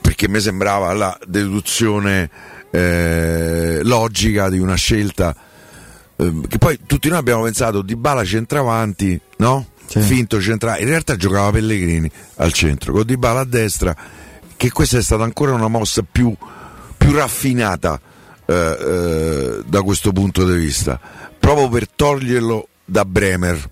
perché 0.00 0.28
mi 0.28 0.38
sembrava 0.38 0.92
la 0.92 1.18
deduzione 1.26 2.30
eh, 2.70 3.80
logica 3.82 4.48
di 4.48 4.60
una 4.60 4.76
scelta 4.76 5.34
eh, 6.14 6.40
che 6.46 6.58
poi 6.58 6.78
tutti 6.86 7.08
noi 7.08 7.18
abbiamo 7.18 7.42
pensato 7.42 7.82
di 7.82 7.96
Bala 7.96 8.24
centravanti, 8.24 9.20
no? 9.38 9.66
Sì. 9.86 10.00
Finto 10.00 10.40
centrale, 10.40 10.82
in 10.82 10.88
realtà 10.88 11.16
giocava 11.16 11.50
Pellegrini 11.50 12.08
al 12.36 12.52
centro, 12.52 12.92
con 12.92 13.04
Di 13.04 13.16
Bala 13.16 13.40
a 13.40 13.44
destra, 13.44 13.94
che 14.56 14.70
questa 14.70 14.98
è 14.98 15.02
stata 15.02 15.24
ancora 15.24 15.52
una 15.52 15.68
mossa 15.68 16.04
più, 16.08 16.32
più 16.96 17.12
raffinata 17.12 18.00
eh, 18.46 18.54
eh, 18.54 19.62
da 19.66 19.82
questo 19.82 20.12
punto 20.12 20.44
di 20.48 20.56
vista, 20.56 20.98
proprio 21.38 21.68
per 21.68 21.88
toglierlo 21.88 22.68
da 22.84 23.04
Bremer, 23.04 23.70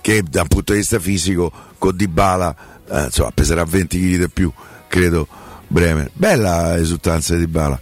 che 0.00 0.22
da 0.22 0.42
un 0.42 0.48
punto 0.48 0.72
di 0.72 0.78
vista 0.78 0.98
fisico 0.98 1.52
con 1.78 1.94
Di 1.96 2.08
Bala 2.08 2.54
eh, 2.90 3.04
insomma, 3.04 3.30
peserà 3.32 3.64
20 3.64 3.98
kg 4.00 4.18
di 4.18 4.28
più, 4.30 4.52
credo 4.88 5.26
Bremer. 5.66 6.10
Bella 6.14 6.76
esultanza 6.78 7.34
di 7.34 7.40
Di 7.40 7.46
Bala. 7.46 7.78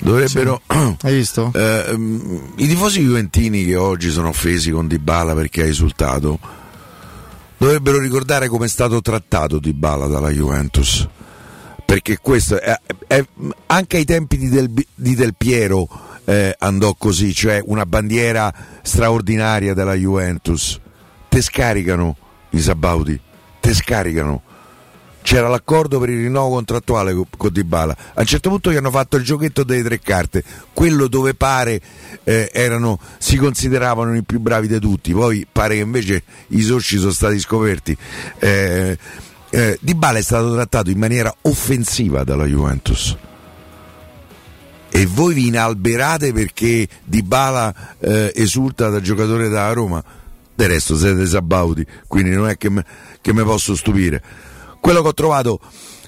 Dovrebbero 0.00 0.60
Hai 1.02 1.14
visto? 1.14 1.52
eh, 1.54 1.92
mm, 1.96 2.36
i 2.56 2.66
tifosi 2.66 3.02
juventini 3.02 3.64
che 3.64 3.76
oggi 3.76 4.10
sono 4.10 4.28
offesi 4.30 4.72
con 4.72 4.88
Dybala 4.88 5.32
perché 5.32 5.62
ha 5.62 5.66
esultato 5.66 6.40
dovrebbero 7.56 8.00
ricordare 8.00 8.48
come 8.48 8.64
è 8.64 8.68
stato 8.68 9.00
trattato 9.00 9.60
Dybala 9.60 10.08
dalla 10.08 10.30
Juventus 10.30 11.06
perché 11.92 12.16
questo 12.22 12.58
è, 12.58 12.74
è- 13.06 13.22
anche 13.66 13.98
ai 13.98 14.06
tempi 14.06 14.38
di 14.38 14.48
Del, 14.48 14.72
di 14.94 15.14
Del 15.14 15.34
Piero 15.34 15.86
eh, 16.24 16.56
andò 16.58 16.94
così 16.94 17.34
cioè 17.34 17.60
una 17.62 17.84
bandiera 17.84 18.50
straordinaria 18.80 19.74
della 19.74 19.92
Juventus 19.92 20.80
te 21.28 21.42
scaricano 21.42 22.16
i 22.52 22.60
Sabaudi 22.60 23.20
te 23.60 23.74
scaricano 23.74 24.42
c'era 25.20 25.48
l'accordo 25.48 25.98
per 26.00 26.08
il 26.08 26.22
rinnovo 26.22 26.54
contrattuale 26.54 27.14
co- 27.14 27.28
con 27.36 27.52
Dybala. 27.52 27.96
A 28.14 28.20
un 28.20 28.26
certo 28.26 28.48
punto 28.48 28.72
gli 28.72 28.76
hanno 28.76 28.90
fatto 28.90 29.16
il 29.16 29.22
giochetto 29.22 29.62
delle 29.62 29.84
tre 29.84 30.00
carte, 30.00 30.42
quello 30.72 31.06
dove 31.06 31.34
pare 31.34 31.80
eh, 32.24 32.50
erano, 32.52 32.98
si 33.18 33.36
consideravano 33.36 34.16
i 34.16 34.24
più 34.24 34.40
bravi 34.40 34.66
di 34.66 34.80
tutti, 34.80 35.12
poi 35.12 35.46
pare 35.50 35.76
che 35.76 35.80
invece 35.80 36.24
i 36.48 36.60
sorci 36.60 36.98
sono 36.98 37.12
stati 37.12 37.38
scoperti. 37.38 37.96
Eh, 38.40 38.98
eh, 39.52 39.78
Dybala 39.80 40.18
è 40.18 40.22
stato 40.22 40.52
trattato 40.52 40.90
in 40.90 40.98
maniera 40.98 41.32
offensiva 41.42 42.24
dalla 42.24 42.46
Juventus. 42.46 43.16
E 44.94 45.06
voi 45.06 45.34
vi 45.34 45.46
inalberate 45.46 46.32
perché 46.32 46.88
Dybala 47.04 47.74
eh, 47.98 48.32
esulta 48.34 48.88
da 48.88 49.00
giocatore 49.00 49.48
da 49.48 49.72
Roma? 49.72 50.02
Del 50.54 50.68
resto 50.68 50.96
siete 50.96 51.26
Sabauti, 51.26 51.86
quindi 52.06 52.30
non 52.30 52.48
è 52.48 52.56
che 52.58 52.68
me 52.70 53.42
posso 53.42 53.74
stupire 53.74 54.22
quello 54.82 55.00
che 55.00 55.08
ho 55.08 55.14
trovato 55.14 55.60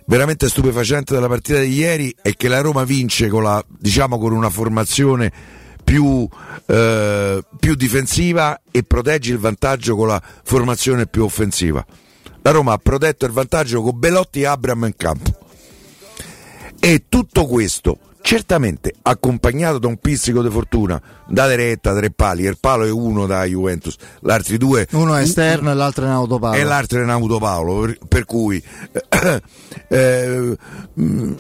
veramente 0.07 0.48
stupefacente 0.48 1.14
della 1.14 1.28
partita 1.28 1.61
di 1.61 1.72
ieri 1.72 2.12
è 2.20 2.35
che 2.35 2.48
la 2.48 2.61
Roma 2.61 2.83
vince 2.83 3.28
con, 3.28 3.44
la, 3.44 3.64
diciamo, 3.68 4.18
con 4.18 4.33
una 4.33 4.50
formazione 4.50 5.33
più, 5.85 6.28
eh, 6.66 7.44
più 7.61 7.74
difensiva 7.76 8.61
e 8.72 8.83
protegge 8.83 9.30
il 9.33 9.38
vantaggio 9.38 9.94
con 9.94 10.09
la 10.09 10.20
formazione 10.42 11.07
più 11.07 11.22
offensiva. 11.22 11.87
La 12.46 12.50
Roma 12.50 12.74
ha 12.74 12.78
protetto 12.78 13.24
il 13.24 13.33
vantaggio 13.33 13.80
con 13.80 13.98
Belotti 13.98 14.42
e 14.42 14.46
Abram 14.46 14.85
in 14.85 14.94
campo. 14.98 15.30
E 16.78 17.04
tutto 17.09 17.46
questo 17.46 17.98
certamente 18.20 18.92
accompagnato 19.00 19.78
da 19.78 19.87
un 19.87 19.96
pizzico 19.96 20.42
di 20.42 20.50
fortuna 20.50 21.00
da 21.26 21.46
retta 21.54 21.94
tre 21.94 22.11
pali 22.11 22.44
il 22.44 22.59
palo 22.59 22.85
è 22.85 22.90
uno 22.90 23.26
da 23.26 23.44
Juventus 23.44 23.96
l'altri 24.20 24.57
due 24.57 24.87
Uno 24.92 25.14
è 25.14 25.20
esterno 25.20 25.70
e 25.70 25.74
l'altro 25.74 26.04
è 26.04 26.07
in 26.07 26.14
autopalo. 26.14 26.54
e 26.54 26.64
l'altro 26.64 27.00
è 27.00 27.02
in 27.02 27.38
Paolo 27.38 27.80
per, 27.80 27.98
per 28.09 28.24
cui 28.24 28.62
eh, 29.88 30.57
mm, 30.98 31.33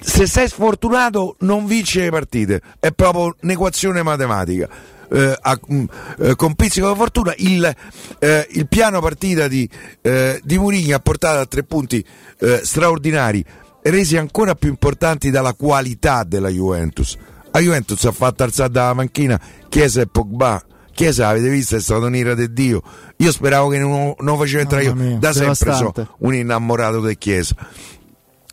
se 0.00 0.26
sei 0.28 0.46
sfortunato 0.46 1.34
non 1.40 1.66
vince 1.66 2.02
le 2.02 2.10
partite 2.10 2.60
è 2.78 2.92
proprio 2.92 3.34
un'equazione 3.40 4.00
matematica 4.04 4.68
eh, 5.10 5.36
a- 5.40 5.60
mm, 5.72 5.84
eh, 6.20 6.34
con 6.36 6.54
pizzico 6.54 6.90
di 6.90 6.96
fortuna 6.96 7.34
il, 7.38 7.74
eh, 8.18 8.46
il 8.50 8.68
piano 8.68 9.00
partita 9.00 9.48
di, 9.48 9.68
eh, 10.02 10.40
di 10.42 10.58
Mourinho 10.58 10.94
ha 10.96 11.00
portato 11.00 11.40
a 11.40 11.46
tre 11.46 11.62
punti 11.64 12.04
eh, 12.38 12.60
straordinari 12.62 13.44
resi 13.82 14.16
ancora 14.16 14.54
più 14.54 14.68
importanti 14.68 15.30
dalla 15.30 15.54
qualità 15.54 16.24
della 16.24 16.48
Juventus. 16.48 17.16
La 17.50 17.60
Juventus 17.60 18.04
ha 18.04 18.12
fatto 18.12 18.42
alzare 18.42 18.70
dalla 18.70 18.94
panchina 18.94 19.40
Chiesa 19.68 20.02
e 20.02 20.06
Pogba. 20.06 20.62
Chiesa 20.92 21.28
avete 21.28 21.48
visto 21.48 21.76
è 21.76 21.80
stato 21.80 22.04
un'ira 22.06 22.34
di 22.34 22.52
Dio. 22.52 22.82
Io 23.16 23.32
speravo 23.32 23.68
che 23.68 23.78
non, 23.78 24.14
non 24.18 24.36
faceva 24.36 24.62
entrare 24.62 24.84
io. 24.84 24.94
da 25.18 25.32
sempre 25.32 25.54
so 25.54 25.64
devastante. 25.64 26.08
un 26.18 26.34
innamorato 26.34 27.00
di 27.00 27.16
Chiesa 27.16 27.54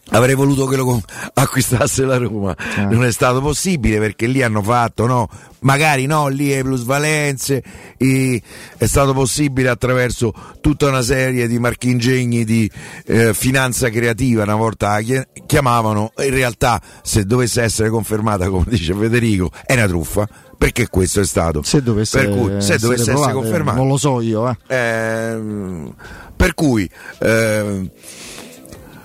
Avrei 0.09 0.35
voluto 0.35 0.65
che 0.67 0.77
lo 0.77 1.01
acquistasse 1.33 2.05
la 2.05 2.17
Roma, 2.17 2.55
non 2.89 3.03
è 3.03 3.11
stato 3.11 3.41
possibile 3.41 3.99
perché 3.99 4.25
lì 4.25 4.41
hanno 4.41 4.61
fatto, 4.61 5.05
no? 5.05 5.27
Magari 5.59 6.05
no, 6.05 6.27
lì 6.27 6.51
è 6.51 6.61
plusvalenze, 6.61 7.61
e 7.97 8.41
è 8.77 8.85
stato 8.85 9.13
possibile 9.13 9.67
attraverso 9.67 10.33
tutta 10.61 10.87
una 10.87 11.01
serie 11.01 11.47
di 11.47 11.59
marchingegni 11.59 12.45
di 12.45 12.71
eh, 13.05 13.33
finanza 13.33 13.89
creativa, 13.89 14.43
una 14.43 14.55
volta 14.55 14.97
chiamavano, 15.45 16.13
in 16.19 16.29
realtà 16.29 16.81
se 17.03 17.25
dovesse 17.25 17.61
essere 17.61 17.89
confermata, 17.89 18.49
come 18.49 18.65
dice 18.69 18.93
Federico, 18.93 19.51
è 19.65 19.73
una 19.73 19.87
truffa, 19.87 20.27
perché 20.57 20.87
questo 20.87 21.19
è 21.19 21.25
stato. 21.25 21.63
Se 21.63 21.83
dovesse, 21.83 22.19
per 22.19 22.29
cui, 22.29 22.61
se 22.61 22.77
dovesse 22.77 23.01
essere 23.01 23.15
provate, 23.17 23.33
confermato. 23.33 23.77
Non 23.77 23.87
lo 23.87 23.97
so 23.97 24.21
io, 24.21 24.49
eh. 24.49 24.55
Ehm, 24.67 25.93
per 26.35 26.53
cui 26.53 26.89
ehm, 27.19 27.89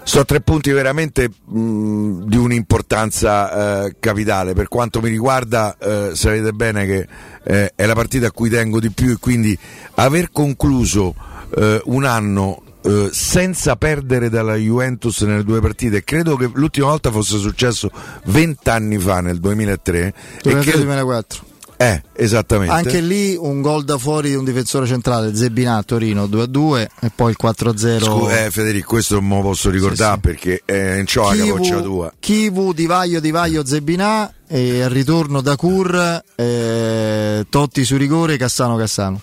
sono 0.04 0.24
tre 0.24 0.40
punti 0.40 0.70
veramente 0.70 1.28
mh, 1.28 2.24
di 2.26 2.36
un'importanza 2.36 3.84
eh, 3.84 3.96
capitale. 3.98 4.54
Per 4.54 4.68
quanto 4.68 5.00
mi 5.00 5.08
riguarda, 5.08 5.76
eh, 5.78 6.10
sapete 6.14 6.52
bene 6.52 6.86
che 6.86 7.08
eh, 7.44 7.72
è 7.74 7.86
la 7.86 7.94
partita 7.94 8.28
a 8.28 8.32
cui 8.32 8.50
tengo 8.50 8.80
di 8.80 8.90
più 8.90 9.10
e 9.12 9.16
quindi 9.18 9.56
aver 9.94 10.30
concluso 10.30 11.14
eh, 11.56 11.80
un 11.84 12.04
anno 12.04 12.62
eh, 12.84 13.10
senza 13.12 13.76
perdere 13.76 14.28
dalla 14.28 14.56
Juventus 14.56 15.20
nelle 15.22 15.44
due 15.44 15.60
partite, 15.60 16.02
credo 16.02 16.36
che 16.36 16.50
l'ultima 16.52 16.88
volta 16.88 17.10
fosse 17.10 17.38
successo 17.38 17.90
vent'anni 18.24 18.98
fa, 18.98 19.20
nel 19.20 19.38
2003. 19.38 20.00
e 20.00 20.14
credo- 20.40 20.76
2004. 20.78 21.50
Eh, 21.82 22.02
esattamente. 22.14 22.74
Anche 22.74 23.00
lì 23.00 23.34
un 23.36 23.60
gol 23.60 23.84
da 23.84 23.98
fuori 23.98 24.30
di 24.30 24.34
un 24.36 24.44
difensore 24.44 24.86
centrale, 24.86 25.34
Zebinà 25.34 25.76
a 25.78 25.82
Torino 25.82 26.26
2-2 26.26 26.86
e 27.00 27.10
poi 27.14 27.30
il 27.30 27.36
4-0. 27.42 28.00
Scu- 28.00 28.30
eh, 28.30 28.50
Federico, 28.50 28.88
questo 28.90 29.14
non 29.14 29.26
me 29.26 29.36
lo 29.36 29.42
posso 29.42 29.70
ricordare 29.70 30.14
Sì, 30.14 30.20
perché 30.20 30.62
è 30.64 30.96
in 30.98 31.06
ciò 31.06 31.32
la 31.32 31.44
capoccia 31.44 31.80
tua. 31.80 32.12
Kivu, 32.18 32.72
Divaio, 32.72 33.20
Divaio, 33.20 33.64
Zebinà 33.64 34.32
e 34.46 34.82
al 34.82 34.90
ritorno 34.90 35.40
da 35.40 35.56
Cur, 35.56 36.22
eh, 36.36 37.46
Totti 37.48 37.84
su 37.84 37.96
rigore, 37.96 38.36
Cassano, 38.36 38.76
Cassano. 38.76 39.20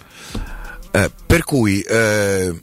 Eh, 0.91 1.11
per 1.25 1.43
cui 1.43 1.81
eh, 1.81 2.53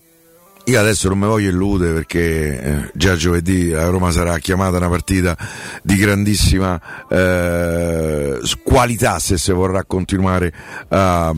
io 0.68 0.80
adesso 0.80 1.08
non 1.08 1.18
mi 1.18 1.26
voglio 1.26 1.50
illudere 1.50 1.92
perché 1.92 2.60
eh, 2.60 2.90
già 2.94 3.14
giovedì 3.14 3.72
a 3.72 3.86
Roma 3.86 4.10
sarà 4.10 4.36
chiamata 4.38 4.78
una 4.78 4.88
partita 4.88 5.36
di 5.80 5.94
grandissima 5.94 7.06
eh, 7.08 8.40
qualità 8.64 9.20
se 9.20 9.38
si 9.38 9.52
vorrà 9.52 9.84
continuare 9.84 10.52
a, 10.88 11.32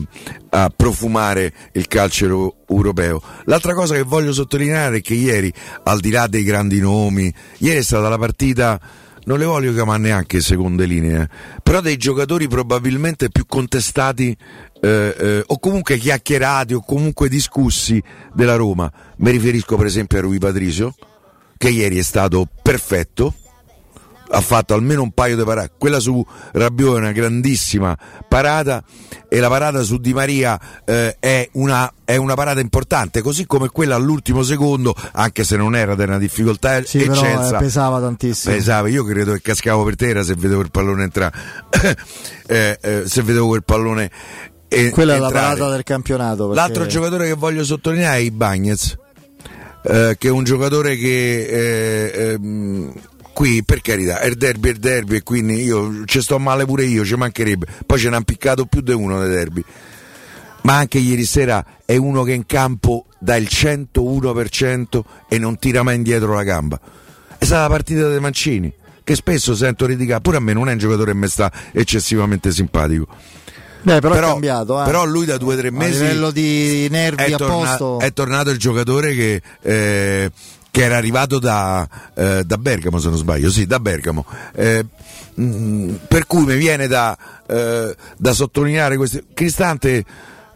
a 0.49 0.73
profumare 0.75 1.53
il 1.73 1.87
calcio 1.87 2.25
euro- 2.25 2.55
europeo. 2.69 3.21
L'altra 3.45 3.75
cosa 3.75 3.93
che 3.93 4.01
voglio 4.01 4.33
sottolineare 4.33 4.97
è 4.97 5.01
che 5.01 5.13
ieri, 5.13 5.53
al 5.83 5.99
di 5.99 6.09
là 6.09 6.25
dei 6.25 6.43
grandi 6.43 6.79
nomi, 6.79 7.31
ieri 7.59 7.77
è 7.77 7.83
stata 7.83 8.09
la 8.09 8.17
partita 8.17 8.79
non 9.25 9.37
le 9.37 9.45
voglio 9.45 9.71
chiamare 9.73 9.99
neanche 9.99 10.41
seconde 10.41 10.85
linee, 10.85 11.21
eh, 11.21 11.29
però 11.61 11.81
dei 11.81 11.97
giocatori 11.97 12.47
probabilmente 12.47 13.29
più 13.29 13.45
contestati 13.45 14.35
eh, 14.81 15.15
eh, 15.17 15.43
o 15.45 15.59
comunque 15.59 15.97
chiacchierati 15.97 16.73
o 16.73 16.81
comunque 16.81 17.29
discussi 17.29 18.01
della 18.33 18.55
Roma. 18.55 18.91
Mi 19.17 19.31
riferisco 19.31 19.75
per 19.75 19.85
esempio 19.85 20.17
a 20.17 20.21
Rui 20.21 20.39
Patricio, 20.39 20.95
che 21.57 21.69
ieri 21.69 21.97
è 21.97 22.03
stato 22.03 22.47
perfetto, 22.61 23.33
ha 24.31 24.41
fatto 24.41 24.73
almeno 24.73 25.01
un 25.01 25.11
paio 25.11 25.35
di 25.35 25.43
parate. 25.43 25.71
Quella 25.77 25.99
su 25.99 26.25
Rabiot 26.53 26.95
è 26.95 26.99
una 26.99 27.11
grandissima 27.11 27.97
parata 28.27 28.83
e 29.27 29.39
la 29.39 29.49
parata 29.49 29.81
su 29.83 29.97
Di 29.97 30.13
Maria 30.13 30.59
eh, 30.85 31.17
è, 31.19 31.49
una, 31.53 31.91
è 32.05 32.15
una 32.15 32.35
parata 32.35 32.59
importante, 32.59 33.21
così 33.21 33.45
come 33.45 33.69
quella 33.69 33.95
all'ultimo 33.95 34.43
secondo, 34.43 34.95
anche 35.13 35.43
se 35.43 35.55
non 35.57 35.75
era 35.75 35.93
una 35.93 36.17
difficoltà 36.17 36.83
Sì, 36.83 36.99
però 36.99 37.13
eccelsa. 37.13 37.57
eh, 37.57 37.59
pesava 37.59 37.99
tantissimo. 37.99 38.55
Pesava, 38.55 38.87
io 38.87 39.03
credo 39.03 39.33
che 39.33 39.41
cascavo 39.41 39.83
per 39.83 39.95
terra 39.95 40.23
se 40.23 40.35
vedevo 40.35 40.61
il 40.61 40.71
pallone 40.71 41.03
entrare. 41.03 41.33
Eh, 42.49 42.79
eh, 42.81 43.03
se 43.05 43.21
vedevo 43.21 43.49
quel 43.49 43.63
pallone 43.63 44.09
eh, 44.69 44.89
Quella 44.91 45.15
è 45.15 45.19
la 45.19 45.25
entrare. 45.27 45.55
parata 45.57 45.71
del 45.73 45.83
campionato. 45.83 46.47
perché- 46.47 46.55
L'altro 46.61 46.85
giocatore 46.85 47.27
che 47.27 47.33
voglio 47.33 47.63
sottolineare 47.63 48.17
è 48.17 48.21
Ibagnez, 48.21 48.97
eh, 49.83 50.15
che 50.17 50.27
è 50.27 50.31
un 50.31 50.43
giocatore 50.43 50.95
che 50.95 51.45
eh, 51.45 52.31
ehm, 52.33 52.93
qui 53.33 53.63
per 53.63 53.81
carità 53.81 54.19
è 54.19 54.27
il 54.27 54.35
derby 54.35 54.67
è 54.69 54.71
il 54.71 54.79
derby 54.79 55.15
e 55.15 55.23
quindi 55.23 55.63
io 55.63 56.03
ci 56.05 56.21
sto 56.21 56.37
male 56.39 56.65
pure 56.65 56.85
io, 56.85 57.03
ci 57.03 57.15
mancherebbe. 57.15 57.65
Poi 57.85 57.97
ce 57.99 58.07
hanno 58.07 58.21
piccato 58.23 58.65
più 58.65 58.81
di 58.81 58.91
uno 58.93 59.19
dei 59.19 59.29
derby. 59.29 59.63
Ma 60.63 60.75
anche 60.75 60.97
ieri 60.99 61.23
sera 61.23 61.65
è 61.85 61.95
uno 61.95 62.23
che 62.23 62.33
in 62.33 62.45
campo 62.45 63.05
dà 63.17 63.35
il 63.37 63.47
101% 63.49 65.03
e 65.29 65.37
non 65.37 65.57
tira 65.57 65.83
mai 65.83 65.95
indietro 65.95 66.33
la 66.33 66.43
gamba. 66.43 66.79
È 67.37 67.45
stata 67.45 67.61
la 67.61 67.69
partita 67.69 68.09
dei 68.09 68.19
Mancini, 68.19 68.71
che 69.03 69.15
spesso 69.15 69.55
sento 69.55 69.85
criticare, 69.85 70.19
pure 70.21 70.37
a 70.37 70.39
me 70.41 70.51
non 70.53 70.67
è 70.67 70.73
un 70.73 70.77
giocatore 70.77 71.13
che 71.13 71.17
mi 71.17 71.27
sta 71.27 71.51
eccessivamente 71.71 72.51
simpatico. 72.51 73.07
Beh, 73.81 73.99
però, 73.99 74.13
però- 74.13 74.31
cambiato. 74.31 74.81
eh. 74.81 74.85
però 74.85 75.05
lui 75.05 75.25
da 75.25 75.37
due 75.37 75.55
o 75.55 75.57
tre 75.57 75.71
mesi 75.71 75.99
A 75.99 76.07
livello 76.07 76.31
di 76.31 76.87
nervi 76.89 77.23
è, 77.23 77.33
a 77.33 77.37
torna- 77.37 77.55
posto. 77.55 77.99
è 77.99 78.11
tornato 78.13 78.49
il 78.49 78.57
giocatore 78.57 79.13
che, 79.13 79.41
eh, 79.61 80.31
che 80.71 80.83
era 80.83 80.97
arrivato 80.97 81.39
da, 81.39 81.87
eh, 82.13 82.43
da 82.45 82.57
Bergamo, 82.57 82.99
se 82.99 83.09
non 83.09 83.17
sbaglio, 83.17 83.49
sì, 83.49 83.65
da 83.65 83.79
Bergamo. 83.79 84.25
Eh, 84.53 84.85
mh, 85.33 85.93
per 86.07 86.27
cui 86.27 86.43
mi 86.45 86.57
viene 86.57 86.87
da, 86.87 87.17
eh, 87.47 87.95
da 88.17 88.33
sottolineare 88.33 88.97
questo. 88.97 89.21
Cristante, 89.33 90.03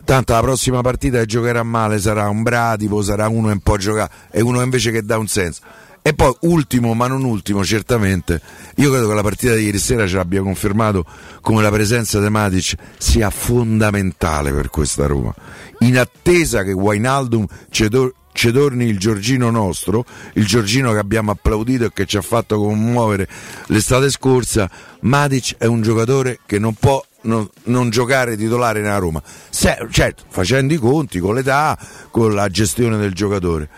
tanto 0.04 0.34
la 0.34 0.42
prossima 0.42 0.82
partita 0.82 1.20
che 1.20 1.26
giocherà 1.26 1.64
male 1.64 2.00
sarà 2.00 2.28
un 2.28 2.44
bradipo, 2.44 3.02
sarà 3.02 3.28
uno 3.30 3.48
che 3.48 3.54
un 3.54 3.60
po' 3.62 3.78
gioca 3.78 4.10
e 4.30 4.42
uno 4.42 4.62
invece 4.62 4.92
che 4.92 5.04
dà 5.04 5.18
un 5.18 5.28
senso. 5.28 5.62
E 6.06 6.14
poi, 6.14 6.36
ultimo 6.42 6.94
ma 6.94 7.08
non 7.08 7.24
ultimo, 7.24 7.64
certamente, 7.64 8.42
io 8.76 8.92
credo 8.92 9.08
che 9.08 9.14
la 9.14 9.22
partita 9.22 9.56
di 9.56 9.64
ieri 9.64 9.80
sera 9.80 10.06
ce 10.06 10.18
l'abbia 10.18 10.42
confermato 10.42 11.06
come 11.40 11.62
la 11.62 11.72
presenza 11.72 12.20
di 12.20 12.30
Matic 12.30 12.76
sia 12.98 13.30
fondamentale 13.30 14.52
per 14.52 14.70
questa 14.70 15.08
Roma. 15.08 15.34
In 15.80 15.98
attesa 15.98 16.64
che 16.64 16.74
Wainaldum 16.74 17.46
ci 17.70 17.88
tor- 17.88 18.14
ci 18.34 18.52
torni 18.52 18.86
il 18.86 19.00
Giorgino 19.00 19.50
nostro, 19.50 20.04
il 20.34 20.46
Giorgino 20.46 20.92
che 20.92 20.98
abbiamo 20.98 21.32
applaudito 21.32 21.86
e 21.86 21.92
che 21.94 22.06
ci 22.06 22.18
ha 22.18 22.22
fatto 22.22 22.58
commuovere 22.58 23.26
l'estate 23.68 24.10
scorsa, 24.10 24.70
Matic 25.02 25.56
è 25.58 25.68
un 25.68 25.82
giocatore 25.82 26.40
che 26.46 26.60
non 26.60 26.74
può 26.74 27.02
non, 27.22 27.48
non 27.66 27.90
giocare 27.90 28.36
titolare 28.36 28.82
nella 28.82 28.98
Roma. 28.98 29.24
Se- 29.50 29.88
certo, 29.90 30.26
facendo 30.28 30.74
i 30.74 30.78
conti 30.78 31.20
con 31.20 31.36
l'età, 31.36 31.78
con 32.12 32.34
la 32.34 32.50
gestione 32.50 32.98
del 32.98 33.14
giocatore. 33.14 33.70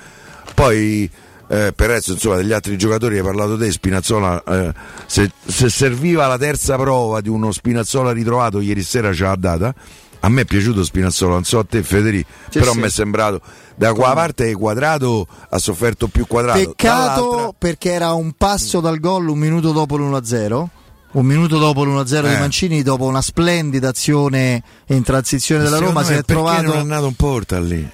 Poi 0.55 1.07
eh, 1.47 1.73
per 1.75 1.89
adesso 1.91 2.13
insomma 2.13 2.35
degli 2.37 2.51
altri 2.53 2.77
giocatori 2.77 3.17
hai 3.17 3.23
parlato 3.23 3.57
te 3.57 3.71
Spinazzola 3.71 4.43
eh, 4.43 4.73
se, 5.05 5.31
se 5.45 5.69
serviva 5.69 6.27
la 6.27 6.37
terza 6.37 6.75
prova 6.77 7.21
di 7.21 7.29
uno 7.29 7.51
Spinazzola 7.51 8.11
ritrovato 8.11 8.59
ieri 8.61 8.81
sera 8.83 9.13
ce 9.13 9.23
l'ha 9.23 9.35
data 9.35 9.73
a 10.21 10.29
me 10.29 10.41
è 10.41 10.45
piaciuto 10.45 10.83
Spinazzola 10.83 11.33
non 11.33 11.43
so 11.43 11.59
a 11.59 11.65
te 11.69 11.83
Federico 11.83 12.29
Sì, 12.49 12.57
però 12.59 12.71
sì. 12.71 12.79
mi 12.79 12.85
è 12.85 12.89
sembrato 12.89 13.41
da 13.75 13.93
qua 13.93 14.13
parte 14.13 14.53
quadrato 14.55 15.27
ha 15.49 15.57
sofferto 15.59 16.07
più 16.07 16.25
quadrato 16.25 16.57
Peccato 16.59 17.21
Dall'altra- 17.29 17.53
perché 17.57 17.91
era 17.91 18.13
un 18.13 18.31
passo 18.37 18.79
dal 18.79 18.99
gol 18.99 19.27
un 19.27 19.37
minuto 19.37 19.71
dopo 19.71 19.97
l'1-0. 19.97 20.65
Un 21.11 21.25
minuto 21.25 21.57
dopo 21.59 21.83
l'1-0 21.85 22.27
di 22.27 22.33
Eh. 22.33 22.39
Mancini, 22.39 22.81
dopo 22.81 23.05
una 23.05 23.21
splendida 23.21 23.87
azione 23.89 24.61
in 24.87 25.01
transizione 25.03 25.63
della 25.63 25.77
Roma, 25.77 26.03
si 26.03 26.11
è 26.11 26.15
perché 26.15 26.33
trovato. 26.33 26.61
non 26.63 26.75
è 26.75 26.79
andato 26.79 27.05
un 27.07 27.13
porta 27.13 27.59
lì 27.59 27.89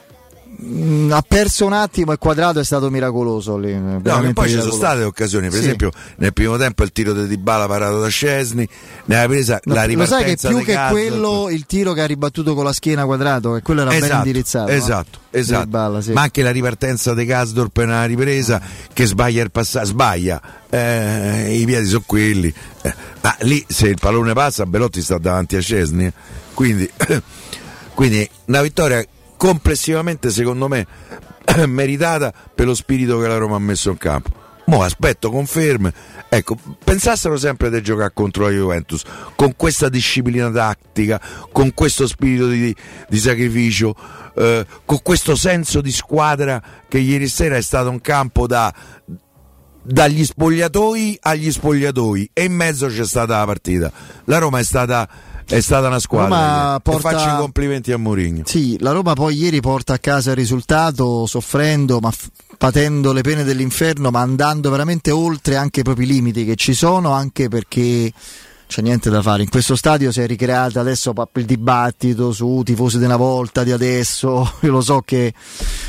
ha 1.10 1.24
perso 1.28 1.66
un 1.66 1.74
attimo 1.74 2.12
e 2.12 2.18
quadrato 2.18 2.60
è 2.60 2.64
stato 2.64 2.90
miracoloso 2.92 3.58
lì. 3.58 3.74
No, 3.78 4.00
poi 4.34 4.50
ci 4.50 4.60
sono 4.60 4.72
state 4.72 5.04
occasioni, 5.04 5.48
per 5.50 5.58
Sì. 5.58 5.64
esempio 5.64 5.92
nel 6.18 6.34
primo 6.34 6.56
tempo 6.58 6.84
il 6.84 6.92
tiro 6.92 7.14
di 7.14 7.26
Dybala 7.28 7.66
parato 7.68 8.00
da 8.00 8.08
Scesni, 8.10 8.68
nella 9.06 9.26
presa 9.28 9.60
No, 9.64 9.74
la 9.74 9.86
lo 9.88 10.06
sai 10.06 10.24
ripartenza 10.24 10.48
che 10.50 10.54
più 10.56 10.64
che 10.64 10.74
Karsdorp. 10.74 10.92
quello 11.10 11.50
il 11.50 11.66
tiro 11.66 11.94
che 11.94 12.02
ha 12.02 12.06
ribattuto 12.06 12.54
con 12.54 12.64
la 12.64 12.74
schiena 12.74 13.06
quadrato, 13.06 13.54
che 13.54 13.62
quello 13.64 13.82
era 13.82 13.90
ben 13.90 14.04
Esatto, 14.04 14.18
indirizzato. 14.18 14.72
no? 14.72 14.78
Esatto, 14.78 15.20
esatto. 15.32 15.64
Dybala, 15.66 16.02
sì. 16.02 16.12
Ma 16.14 16.22
anche 16.22 16.44
la 16.44 16.52
ripartenza 16.52 17.14
di 17.16 17.26
Gasdorp 17.26 17.78
nella 17.80 18.06
ripresa 18.06 18.62
che 18.94 19.06
sbaglia 19.08 19.42
il 19.42 19.52
passaggio, 19.52 19.86
sbaglia, 19.88 20.42
eh, 20.70 21.58
i 21.60 21.66
piedi 21.66 21.88
sono 21.88 22.04
quelli. 22.06 22.54
Eh, 22.84 22.94
ma 23.22 23.36
lì 23.42 23.64
se 23.68 23.88
il 23.88 23.98
pallone 24.00 24.34
passa 24.34 24.66
Belotti 24.68 25.02
sta 25.02 25.18
davanti 25.18 25.56
a 25.56 25.62
Cesni. 25.62 26.06
eh. 26.06 26.14
Quindi, 26.54 26.88
quindi 27.96 28.30
una 28.46 28.62
vittoria 28.62 29.04
complessivamente 29.42 30.30
secondo 30.30 30.68
me 30.68 30.86
meritata 31.66 32.32
per 32.54 32.68
lo 32.68 32.76
spirito 32.76 33.20
che 33.20 33.28
la 33.28 33.38
Roma 33.38 33.56
ha 33.56 33.60
messo 33.60 33.90
in 33.90 33.98
campo. 33.98 34.30
Mo 34.66 34.84
aspetto 34.84 35.32
conferme. 35.32 35.92
Ecco, 36.30 36.56
pensassero 36.84 37.36
sempre 37.38 37.72
di 37.72 37.82
giocare 37.82 38.12
contro 38.14 38.44
la 38.44 38.52
Juventus 38.52 39.02
con 39.36 39.56
questa 39.56 39.90
disciplina 39.90 40.52
tattica, 40.52 41.20
con 41.52 41.74
questo 41.74 42.06
spirito 42.06 42.48
di, 42.48 42.74
di 43.10 43.18
sacrificio, 43.18 43.96
eh, 44.36 44.64
con 44.86 45.00
questo 45.02 45.36
senso 45.36 45.82
di 45.82 45.92
squadra 45.92 46.62
che 46.88 47.00
ieri 47.00 47.28
sera 47.28 47.56
è 47.56 47.62
stato 47.64 47.90
un 47.90 48.00
campo 48.00 48.46
da, 48.46 48.72
dagli 49.82 50.24
spogliatoi 50.24 51.18
agli 51.20 51.52
spogliatoi 51.52 52.30
e 52.32 52.44
in 52.44 52.54
mezzo 52.54 52.86
c'è 52.88 53.06
stata 53.06 53.40
la 53.40 53.46
partita. 53.46 53.92
La 54.26 54.38
Roma 54.38 54.60
è 54.60 54.64
stata, 54.64 55.10
è 55.52 55.60
stata 55.60 55.88
una 55.88 56.00
squadra. 56.00 56.80
Porta- 56.80 57.10
faccio 57.12 57.36
i 57.36 57.38
complimenti 57.40 57.92
a 57.92 57.98
Mourinho. 57.98 58.44
Sì, 58.46 58.78
la 58.80 58.92
Roma 58.92 59.14
poi 59.14 59.36
ieri 59.36 59.60
porta 59.60 59.94
a 59.94 60.00
casa 60.00 60.32
il 60.32 60.38
risultato 60.38 61.26
soffrendo, 61.26 62.00
ma 62.00 62.10
f- 62.10 62.30
patendo 62.58 63.12
le 63.12 63.22
pene 63.22 63.44
dell'inferno, 63.44 64.12
ma 64.12 64.22
andando 64.22 64.70
veramente 64.70 65.12
oltre 65.12 65.58
anche 65.58 65.82
i 65.82 65.84
propri 65.84 66.06
limiti 66.06 66.46
che 66.46 66.56
ci 66.56 66.74
sono, 66.74 67.12
anche 67.12 67.50
perché 67.50 68.12
c'è 68.72 68.82
niente 68.82 69.10
da 69.10 69.22
fare. 69.22 69.44
In 69.44 69.50
questo 69.50 69.76
stadio 69.76 70.14
si 70.14 70.22
è 70.22 70.26
ricreata 70.26 70.80
adesso 70.80 71.14
il 71.34 71.46
dibattito 71.46 72.32
su 72.32 72.62
tifosi 72.64 72.96
una 73.04 73.18
volta, 73.18 73.66
di 73.66 73.74
adesso. 73.74 74.50
Io 74.64 74.72
lo 74.72 74.80
so 74.80 75.02
che, 75.02 75.34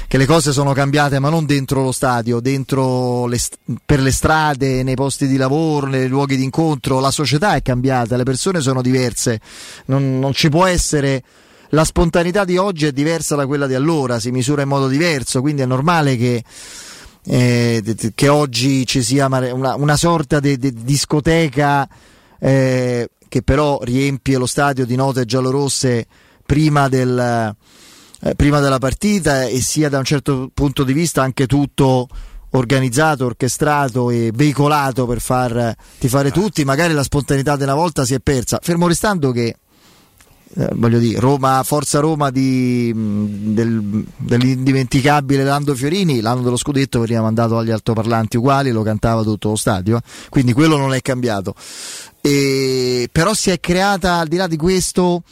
che 0.08 0.18
le 0.18 0.26
cose 0.26 0.50
sono 0.50 0.72
cambiate, 0.72 1.20
ma 1.20 1.28
non 1.28 1.46
dentro 1.46 1.84
lo 1.84 1.92
stadio, 1.92 2.40
dentro 2.40 3.26
le 3.26 3.38
per 3.86 4.00
le 4.00 4.10
strade, 4.10 4.82
nei 4.82 4.96
posti 4.96 5.28
di 5.28 5.36
lavoro, 5.36 5.86
nei 5.86 6.08
luoghi 6.08 6.36
di 6.36 6.42
incontro. 6.42 6.98
La 6.98 7.12
società 7.12 7.54
è 7.54 7.62
cambiata, 7.62 8.16
le 8.16 8.24
persone 8.24 8.60
sono 8.60 8.82
diverse. 8.82 9.38
Non, 9.86 10.18
non 10.18 10.32
ci 10.32 10.48
può 10.48 10.66
essere 10.66 11.22
la 11.68 11.84
spontaneità 11.84 12.44
di 12.44 12.56
oggi 12.56 12.86
è 12.86 12.92
diversa 12.92 13.36
da 13.36 13.46
quella 13.46 13.68
di 13.68 13.74
allora, 13.74 14.18
si 14.18 14.32
misura 14.32 14.62
in 14.62 14.68
modo 14.68 14.88
diverso, 14.88 15.40
quindi 15.40 15.62
è 15.62 15.66
normale 15.66 16.16
che, 16.16 16.42
eh, 17.26 18.12
che 18.12 18.28
oggi 18.28 18.84
ci 18.86 19.04
sia 19.04 19.26
una, 19.26 19.76
una 19.76 19.96
sorta 19.96 20.40
di 20.40 20.58
discoteca 20.58 21.88
eh, 22.42 23.08
che 23.28 23.42
però 23.42 23.78
riempie 23.82 24.36
lo 24.36 24.46
stadio 24.46 24.84
di 24.84 24.96
note 24.96 25.24
giallorosse 25.24 26.06
prima, 26.44 26.88
del, 26.88 27.54
eh, 28.20 28.34
prima 28.34 28.58
della 28.58 28.78
partita 28.78 29.44
e 29.44 29.60
sia 29.60 29.88
da 29.88 29.98
un 29.98 30.04
certo 30.04 30.50
punto 30.52 30.82
di 30.82 30.92
vista 30.92 31.22
anche 31.22 31.46
tutto 31.46 32.08
organizzato, 32.50 33.26
orchestrato 33.26 34.10
e 34.10 34.32
veicolato 34.34 35.06
per 35.06 35.20
far 35.20 35.74
tifare 35.98 36.30
tutti, 36.32 36.64
magari 36.64 36.92
la 36.92 37.04
spontaneità 37.04 37.56
della 37.56 37.74
volta 37.74 38.04
si 38.04 38.12
è 38.12 38.18
persa, 38.18 38.58
fermo 38.60 38.88
restando 38.88 39.30
che 39.30 39.56
eh, 40.54 40.68
voglio 40.74 40.98
dire, 40.98 41.18
Roma, 41.18 41.62
Forza 41.64 42.00
Roma 42.00 42.30
di, 42.30 42.92
mh, 42.94 43.54
del, 43.54 44.04
dell'indimenticabile 44.16 45.44
Lando 45.44 45.74
Fiorini, 45.74 46.20
l'anno 46.20 46.42
dello 46.42 46.56
scudetto 46.56 47.00
veniva 47.00 47.22
mandato 47.22 47.56
agli 47.56 47.70
altoparlanti 47.70 48.36
uguali, 48.36 48.70
lo 48.70 48.82
cantava 48.82 49.22
tutto 49.22 49.50
lo 49.50 49.56
stadio, 49.56 50.00
quindi 50.28 50.52
quello 50.52 50.76
non 50.76 50.92
è 50.92 51.00
cambiato. 51.00 51.54
E, 52.20 53.08
però 53.10 53.34
si 53.34 53.50
è 53.50 53.60
creata 53.60 54.18
al 54.18 54.28
di 54.28 54.36
là 54.36 54.46
di 54.46 54.56
questo 54.56 55.22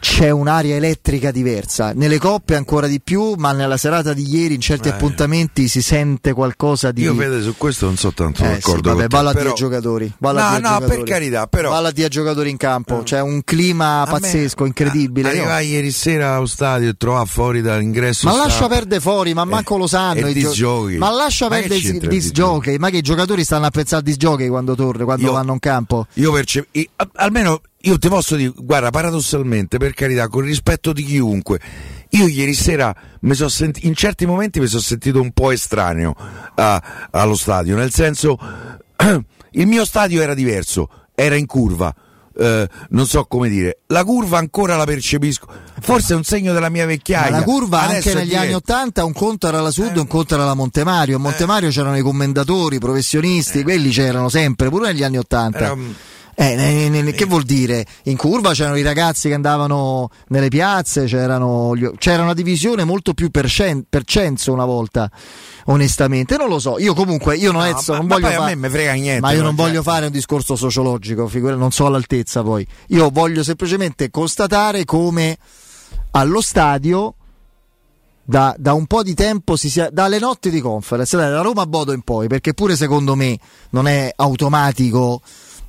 c'è 0.00 0.30
un'aria 0.30 0.76
elettrica 0.76 1.30
diversa 1.30 1.92
nelle 1.94 2.18
coppe 2.18 2.56
ancora 2.56 2.86
di 2.86 3.00
più 3.00 3.34
ma 3.36 3.52
nella 3.52 3.76
serata 3.76 4.12
di 4.12 4.26
ieri 4.28 4.54
in 4.54 4.60
certi 4.60 4.88
Eh. 4.88 4.92
appuntamenti 4.92 5.68
si 5.68 5.82
sente 5.82 6.32
qualcosa 6.32 6.90
di 6.90 7.02
Io 7.02 7.14
Fede 7.14 7.42
su 7.42 7.54
questo 7.56 7.86
non 7.86 7.96
so 7.96 8.12
tanto 8.12 8.42
eh, 8.42 8.46
sì, 8.46 8.52
d'accordo 8.54 8.88
vabbè, 8.90 9.00
con 9.00 9.08
te, 9.08 9.16
balla 9.16 9.32
però- 9.32 9.50
a 9.50 9.54
giocatori. 9.54 10.12
Balla 10.18 10.40
No, 10.40 10.46
a 10.46 10.50
no, 10.52 10.58
giocatori. 10.78 10.96
per 10.96 11.02
carità, 11.04 11.46
però- 11.46 11.70
Balla 11.70 11.88
a 11.88 12.08
giocatori 12.08 12.50
in 12.50 12.56
campo. 12.56 13.02
C'è 13.02 13.20
un 13.20 13.42
clima 13.44 14.00
A 14.02 14.04
me- 14.06 14.10
pazzesco, 14.20 14.64
incredibile. 14.64 15.28
a- 15.28 15.32
Io- 15.32 15.40
Arrivai 15.42 15.68
ieri 15.68 15.90
sera 15.90 16.34
allo 16.36 16.46
stadio 16.46 16.88
e 16.88 16.94
trovavo 16.96 17.26
fuori 17.26 17.60
dall'ingresso. 17.60 18.26
Ma 18.26 18.32
sta- 18.32 18.42
lascia 18.44 18.68
perdere 18.68 19.00
fuori, 19.00 19.34
ma 19.34 19.42
Eh, 19.42 19.46
manco 19.46 19.76
lo 19.76 19.86
sanno. 19.86 20.26
e 20.26 20.30
i 20.30 20.34
gio- 20.40 20.48
disgiochi. 20.48 20.96
Ma 20.96 21.10
lascia 21.10 21.48
Ma 21.48 21.56
che 21.60 21.68
perdere 21.68 22.08
disc 22.08 22.32
jockey. 22.32 22.78
Ma 22.78 22.88
che 22.90 22.96
i 22.98 23.02
giocatori 23.02 23.44
stanno 23.44 23.66
a 23.66 23.70
pensare 23.70 23.96
al 23.98 24.02
disc 24.02 24.16
jockey 24.18 24.48
quando 24.48 24.74
tornano, 24.74 25.04
quando 25.04 25.24
Io- 25.26 25.32
vanno 25.32 25.52
in 25.52 25.58
campo? 25.58 26.06
Io 26.14 26.32
percep- 26.32 26.68
i- 26.72 26.88
a- 26.96 27.08
almeno 27.16 27.60
io 27.82 27.98
ti 27.98 28.08
posso 28.08 28.36
dire, 28.36 28.52
guarda, 28.56 28.90
paradossalmente, 28.90 29.78
per 29.78 29.94
carità, 29.94 30.28
con 30.28 30.42
rispetto 30.42 30.92
di 30.92 31.02
chiunque, 31.04 31.58
io 32.10 32.26
ieri 32.26 32.54
sera 32.54 32.94
senti- 33.48 33.86
in 33.86 33.94
certi 33.94 34.26
momenti 34.26 34.60
mi 34.60 34.66
sono 34.66 34.82
sentito 34.82 35.20
un 35.20 35.32
po' 35.32 35.50
estraneo 35.50 36.14
a- 36.54 37.08
allo 37.10 37.36
stadio, 37.36 37.76
nel 37.76 37.92
senso, 37.92 38.36
il 39.52 39.66
mio 39.66 39.84
stadio 39.84 40.20
era 40.20 40.34
diverso, 40.34 40.88
era 41.14 41.36
in 41.36 41.46
curva. 41.46 41.94
eh, 42.38 42.68
non 42.90 43.06
so 43.06 43.24
come 43.24 43.48
dire, 43.50 43.80
la 43.88 44.02
curva 44.04 44.38
ancora 44.38 44.74
la 44.76 44.84
percepisco, 44.84 45.46
forse 45.80 46.14
è 46.14 46.16
un 46.16 46.22
segno 46.24 46.52
della 46.54 46.68
mia 46.70 46.84
Ma 46.84 46.90
vecchiaia. 46.90 47.30
la 47.30 47.42
curva 47.42 47.82
Adesso 47.82 48.08
anche 48.08 48.20
negli 48.20 48.34
anni. 48.34 48.54
Ottanta 48.54 49.04
un 49.04 49.12
conto 49.12 49.46
era 49.48 49.60
la 49.60 49.70
Sud, 49.70 49.96
un 49.96 50.06
conto 50.06 50.34
era 50.34 50.44
la 50.44 50.54
Montemario. 50.54 51.16
A 51.16 51.18
Montemario 51.18 51.68
c'erano 51.70 51.98
i 51.98 52.02
commendatori, 52.02 52.76
i 52.76 52.78
professionisti, 52.78 53.62
quelli 53.62 53.90
c'erano 53.90 54.28
sempre, 54.30 54.70
pure 54.70 54.90
negli 54.92 55.02
anni 55.02 55.18
Ottanta. 55.18 55.76
Eh, 56.40 56.54
ne- 56.56 56.88
ne- 56.88 57.02
ne- 57.02 57.12
che 57.12 57.26
vuol 57.26 57.42
dire? 57.42 57.84
In 58.04 58.16
curva 58.16 58.52
c'erano 58.52 58.76
i 58.76 58.82
ragazzi 58.82 59.28
che 59.28 59.34
andavano 59.34 60.08
nelle 60.28 60.48
piazze, 60.48 61.04
c'erano 61.04 61.76
gli- 61.76 61.90
c'era 61.98 62.22
una 62.22 62.32
divisione 62.32 62.84
molto 62.84 63.12
più 63.12 63.30
per, 63.30 63.46
cen- 63.46 63.84
per 63.86 64.04
censo 64.04 64.50
una 64.50 64.64
volta, 64.64 65.10
onestamente. 65.66 66.38
Non 66.38 66.48
lo 66.48 66.58
so, 66.58 66.78
io 66.78 66.94
comunque 66.94 67.36
io 67.36 67.52
non, 67.52 67.60
No, 67.60 67.68
adesso 67.68 67.92
ma- 67.92 67.98
non 67.98 68.06
ma 68.06 68.14
voglio 68.14 68.26
poi 68.26 68.34
a 68.36 68.38
fa- 68.38 68.44
me 68.46 68.54
me 68.54 68.70
frega 68.70 68.92
niente, 68.94 69.20
Ma 69.20 69.32
io 69.32 69.40
no, 69.40 69.44
non 69.48 69.56
cioè- 69.56 69.66
voglio 69.66 69.82
fare 69.82 70.06
un 70.06 70.12
discorso 70.12 70.56
sociologico, 70.56 71.28
figura- 71.28 71.56
non 71.56 71.72
so 71.72 71.84
all'altezza 71.84 72.42
poi. 72.42 72.66
Io 72.88 73.10
voglio 73.12 73.42
semplicemente 73.42 74.08
constatare 74.08 74.86
come 74.86 75.36
allo 76.12 76.40
stadio 76.40 77.16
da, 78.24 78.54
da 78.56 78.72
un 78.72 78.86
po' 78.86 79.02
di 79.02 79.12
tempo 79.12 79.56
si 79.56 79.68
sia, 79.68 79.90
dalle 79.92 80.18
notti 80.18 80.48
di 80.48 80.60
conference, 80.62 81.16
da 81.18 81.42
Roma 81.42 81.62
a 81.62 81.66
Bodo 81.66 81.92
in 81.92 82.00
poi, 82.00 82.28
perché 82.28 82.54
pure 82.54 82.76
secondo 82.76 83.14
me 83.14 83.38
non 83.72 83.86
è 83.86 84.10
automatico. 84.16 85.20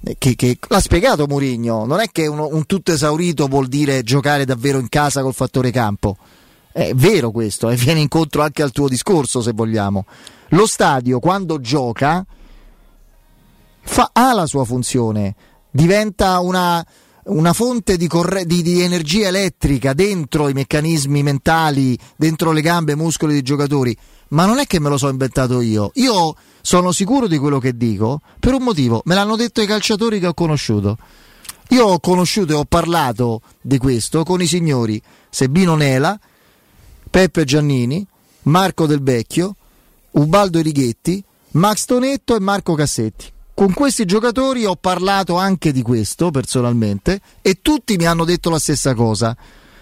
Eh, 0.03 0.15
Che, 0.17 0.35
che- 0.35 0.57
l'ha 0.67 0.79
spiegato 0.79 1.27
Mourinho, 1.27 1.85
non 1.85 1.99
è 1.99 2.07
che 2.11 2.27
uno- 2.27 2.47
un 2.51 2.65
tutto 2.65 2.91
esaurito 2.91 3.47
vuol 3.47 3.67
dire 3.67 4.03
giocare 4.03 4.45
davvero 4.45 4.79
in 4.79 4.89
casa 4.89 5.21
col 5.21 5.33
fattore 5.33 5.71
campo. 5.71 6.17
È 6.71 6.93
vero 6.95 7.31
questo, 7.31 7.69
e 7.69 7.75
viene 7.75 7.99
incontro 7.99 8.41
anche 8.41 8.61
al 8.61 8.71
tuo 8.71 8.87
discorso 8.87 9.41
se 9.41 9.51
vogliamo. 9.51 10.05
Lo 10.49 10.65
stadio 10.65 11.19
quando 11.19 11.59
gioca 11.59 12.25
fa- 13.81 14.09
ha 14.13 14.33
la 14.33 14.45
sua 14.45 14.63
funzione, 14.65 15.35
diventa 15.69 16.39
una, 16.39 16.85
una 17.25 17.53
fonte 17.53 17.97
di, 17.97 18.07
corre- 18.07 18.45
di- 18.45 18.61
di 18.61 18.81
energia 18.81 19.27
elettrica 19.27 19.93
dentro 19.93 20.49
i 20.49 20.53
meccanismi 20.53 21.23
mentali, 21.23 21.97
dentro 22.15 22.51
le 22.51 22.61
gambe 22.61 22.93
e 22.93 22.95
muscoli 22.95 23.33
dei 23.33 23.41
giocatori. 23.41 23.95
Ma 24.29 24.45
non 24.45 24.59
è 24.59 24.65
che 24.65 24.79
me 24.79 24.89
lo 24.89 24.97
so 24.97 25.09
inventato 25.09 25.61
io. 25.61 25.91
Io 25.95 26.35
sono 26.61 26.91
sicuro 26.91 27.27
di 27.27 27.37
quello 27.37 27.59
che 27.59 27.75
dico 27.75 28.21
per 28.39 28.53
un 28.53 28.63
motivo. 28.63 29.01
Me 29.05 29.15
l'hanno 29.15 29.35
detto 29.35 29.61
i 29.61 29.67
calciatori 29.67 30.19
che 30.19 30.27
ho 30.27 30.33
conosciuto. 30.33 30.97
Io 31.69 31.85
ho 31.85 31.99
conosciuto 31.99 32.53
e 32.53 32.55
ho 32.55 32.65
parlato 32.65 33.41
di 33.61 33.77
questo 33.77 34.23
con 34.23 34.41
i 34.41 34.47
signori 34.47 35.01
Sebino 35.29 35.75
Nela, 35.75 36.19
Peppe 37.09 37.43
Giannini, 37.45 38.05
Marco 38.43 38.85
Del 38.85 39.01
Vecchio, 39.01 39.55
Ubaldo 40.11 40.61
Righetti, 40.61 41.23
Max 41.51 41.85
Tonetto 41.85 42.35
e 42.35 42.39
Marco 42.39 42.73
Cassetti. 42.73 43.31
Con 43.53 43.73
questi 43.73 44.05
giocatori 44.05 44.65
ho 44.65 44.75
parlato 44.75 45.35
anche 45.35 45.71
di 45.71 45.81
questo 45.81 46.31
personalmente 46.31 47.19
e 47.41 47.59
tutti 47.61 47.95
mi 47.95 48.05
hanno 48.05 48.25
detto 48.25 48.49
la 48.49 48.57
stessa 48.59 48.93
cosa. 48.95 49.35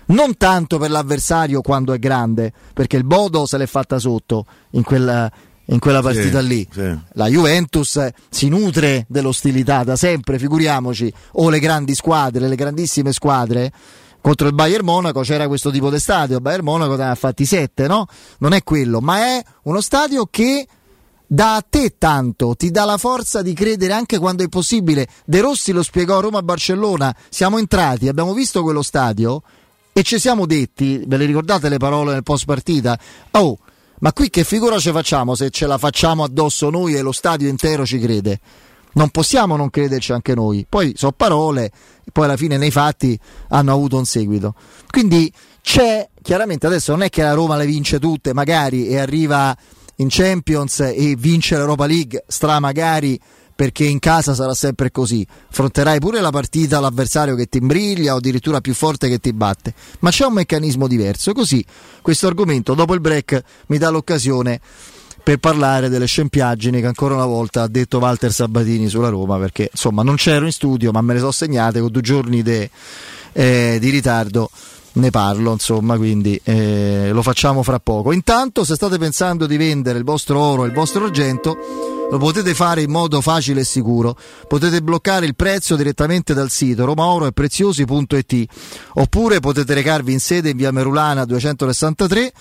Non 0.08 0.36
tanto 0.38 0.78
per 0.80 0.90
l'avversario 0.90 1.62
quando 1.62 1.94
è 1.94 2.00
grande, 2.00 2.52
perché 2.74 2.98
il 2.98 3.04
Bodo 3.06 3.46
se 3.46 3.58
l'è 3.58 3.68
fatta 3.68 4.00
sotto 4.00 4.46
in 4.72 4.82
quella, 4.84 5.32
in 5.66 5.78
quella 5.80 6.02
partita 6.02 6.42
Sì, 6.42 6.48
lì. 6.48 6.68
sì. 6.70 6.98
La 7.14 7.28
Juventus 7.28 8.06
si 8.30 8.50
nutre 8.50 9.06
dell'ostilità 9.08 9.84
da 9.84 9.96
sempre, 9.96 10.40
figuriamoci, 10.40 11.14
o 11.34 11.50
le 11.50 11.60
grandi 11.60 11.94
squadre, 11.94 12.48
le 12.48 12.56
grandissime 12.56 13.14
squadre. 13.14 13.72
Contro 14.20 14.48
il 14.48 14.54
Bayern 14.56 14.84
Monaco 14.84 15.22
c'era 15.22 15.48
questo 15.48 15.70
tipo 15.70 15.90
di 15.92 16.00
stadio, 16.00 16.38
il 16.38 16.42
Bayern 16.42 16.64
Monaco 16.66 16.96
ne 16.98 17.06
ha 17.08 17.16
fatti 17.16 17.46
sette, 17.46 17.88
no? 17.88 18.08
Non 18.40 18.54
è 18.54 18.64
quello, 18.64 19.00
ma 19.00 19.20
è 19.20 19.42
uno 19.64 19.80
stadio 19.80 20.26
che 20.30 20.68
dà 21.32 21.58
a 21.58 21.66
te 21.68 21.94
tanto, 22.00 22.56
ti 22.56 22.72
dà 22.72 22.86
la 22.86 22.98
forza 22.98 23.44
di 23.44 23.54
credere 23.54 23.94
anche 23.94 24.18
quando 24.18 24.44
è 24.44 24.50
possibile. 24.50 25.08
De 25.26 25.42
Rossi 25.42 25.72
lo 25.72 25.84
spiegò 25.84 26.18
a 26.18 26.22
Roma-Barcellona, 26.22 27.16
siamo 27.30 27.60
entrati, 27.60 28.08
abbiamo 28.08 28.34
visto 28.34 28.64
quello 28.64 28.82
stadio 28.82 29.44
E 29.94 30.04
ci 30.04 30.18
siamo 30.18 30.46
detti, 30.46 31.04
ve 31.06 31.18
le 31.18 31.26
ricordate 31.26 31.70
le 31.70 31.78
parole 31.78 32.14
nel 32.14 32.24
post 32.24 32.46
partita? 32.46 32.98
Oh, 33.32 33.58
ma 34.00 34.12
qui 34.12 34.30
che 34.30 34.44
figura 34.44 34.80
ci 34.80 34.92
facciamo 34.92 35.36
se 35.36 35.50
ce 35.52 35.68
la 35.68 35.78
facciamo 35.78 36.24
addosso 36.24 36.70
noi 36.70 36.96
e 36.96 37.02
lo 37.02 37.12
stadio 37.12 37.48
intero 37.48 37.86
ci 37.86 38.00
crede? 38.00 38.40
Non 38.94 39.10
possiamo 39.10 39.56
non 39.56 39.70
crederci 39.70 40.14
anche 40.14 40.34
noi. 40.34 40.66
Poi 40.68 40.94
sono 40.96 41.12
parole, 41.12 41.72
poi 42.12 42.26
alla 42.26 42.38
fine 42.38 42.58
nei 42.58 42.72
fatti 42.72 43.20
hanno 43.50 43.72
avuto 43.72 43.98
un 43.98 44.06
seguito. 44.06 44.56
Quindi 44.90 45.32
c'è, 45.62 46.10
chiaramente 46.22 46.66
adesso 46.66 46.92
non 46.92 47.04
è 47.04 47.10
che 47.10 47.22
la 47.22 47.34
Roma 47.34 47.56
le 47.56 47.66
vince 47.66 48.00
tutte, 48.00 48.34
magari, 48.34 48.88
e 48.88 48.98
arriva 48.98 49.56
in 50.00 50.08
Champions 50.10 50.80
e 50.80 51.16
vince 51.18 51.56
l'Europa 51.56 51.86
League, 51.86 52.24
stra 52.28 52.60
magari 52.60 53.20
perché 53.60 53.84
in 53.84 54.00
casa 54.00 54.34
sarà 54.34 54.54
sempre 54.54 54.90
così. 54.90 55.26
Affronterai 55.50 56.00
pure 56.00 56.22
la 56.22 56.30
partita 56.30 56.80
l'avversario 56.80 57.36
che 57.36 57.48
ti 57.48 57.58
imbriglia 57.58 58.14
o 58.14 58.18
addirittura 58.18 58.62
più 58.62 58.74
forte 58.74 59.10
che 59.10 59.20
ti 59.20 59.34
batte. 59.34 59.74
Ma 60.00 60.12
c'è 60.12 60.26
un 60.26 60.34
meccanismo 60.34 60.88
diverso. 60.88 61.34
Così 61.34 61.64
questo 62.02 62.28
argomento 62.28 62.74
dopo 62.74 62.94
il 62.94 63.02
break 63.02 63.44
mi 63.68 63.78
dà 63.78 63.90
l'occasione 63.90 64.62
per 65.22 65.40
parlare 65.40 65.90
delle 65.90 66.06
scempiaggini 66.06 66.80
che 66.80 66.88
ancora 66.88 67.16
una 67.16 67.26
volta 67.26 67.64
ha 67.64 67.68
detto 67.68 67.98
Walter 67.98 68.32
Sabatini 68.32 68.88
sulla 68.88 69.10
Roma 69.10 69.38
perché 69.38 69.68
insomma 69.70 70.02
non 70.02 70.16
c'ero 70.16 70.46
in 70.46 70.54
studio 70.54 70.92
ma 70.92 71.02
me 71.02 71.16
le 71.16 71.20
so 71.20 71.32
segnate 71.32 71.82
con 71.82 71.92
due 71.92 72.02
giorni 72.02 72.42
de, 72.42 72.70
eh, 73.34 73.78
di 73.82 73.90
ritardo 73.90 74.50
ne 75.00 75.10
parlo 75.10 75.52
insomma 75.52 75.98
quindi 75.98 76.40
eh, 76.44 77.10
lo 77.12 77.22
facciamo 77.22 77.64
fra 77.64 77.80
poco. 77.80 78.12
Intanto 78.12 78.64
se 78.64 78.76
state 78.76 78.98
pensando 78.98 79.46
di 79.46 79.58
vendere 79.58 79.98
il 79.98 80.04
vostro 80.04 80.40
oro 80.40 80.64
e 80.64 80.68
il 80.68 80.74
vostro 80.74 81.06
argento 81.06 81.58
lo 82.10 82.18
potete 82.18 82.54
fare 82.54 82.82
in 82.82 82.92
modo 82.92 83.22
facile 83.22 83.62
e 83.62 83.64
sicuro. 83.64 84.16
Potete 84.48 84.82
bloccare 84.82 85.26
il 85.26 85.36
prezzo 85.36 85.76
direttamente 85.76 86.34
dal 86.34 86.50
sito 86.50 86.86
romaoroepreziosi.it 86.86 88.46
oppure 88.96 89.40
potete 89.40 89.74
recarvi 89.74 90.12
in 90.12 90.20
sede 90.20 90.50
in 90.50 90.58
via 90.58 90.72
Merulana 90.72 91.26
263 91.26 92.34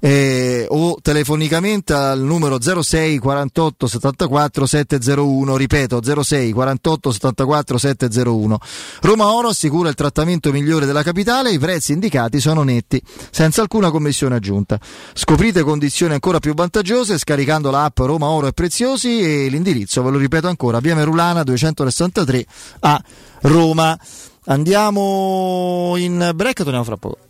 eh, 0.00 0.66
o 0.68 0.98
telefonicamente 1.00 1.92
al 1.92 2.20
numero 2.20 2.58
06 2.60 3.18
48 3.18 3.86
74 3.86 4.66
701 4.66 5.56
ripeto 5.56 6.22
06 6.22 6.52
48 6.52 7.12
74 7.12 7.78
701 7.78 8.58
Roma 9.02 9.32
Oro 9.32 9.48
assicura 9.48 9.88
il 9.88 9.94
trattamento 9.94 10.52
migliore 10.52 10.86
della 10.86 11.02
capitale 11.02 11.50
i 11.50 11.58
prezzi 11.58 11.92
indicati 11.92 12.40
sono 12.40 12.62
netti 12.62 13.00
senza 13.30 13.62
alcuna 13.62 13.90
commissione 13.90 14.36
aggiunta. 14.36 14.78
Scoprite 15.12 15.62
condizioni 15.62 16.14
ancora 16.14 16.38
più 16.38 16.54
vantaggiose 16.54 17.18
scaricando 17.18 17.70
l'app 17.70 17.98
Roma 17.98 18.28
Oro 18.28 18.46
e 18.46 18.52
Preziosi 18.52 19.20
e 19.20 19.48
l'indirizzo 19.48 20.02
ve 20.02 20.10
lo 20.10 20.18
ripeto 20.18 20.48
ancora 20.48 20.80
via 20.80 20.94
Merulana 20.94 21.42
263 21.42 22.46
a 22.80 23.02
Roma. 23.42 23.98
Andiamo 24.48 25.94
in 25.96 26.30
break 26.34 26.62
torniamo 26.62 26.84
fra 26.84 26.96
poco 26.96 27.25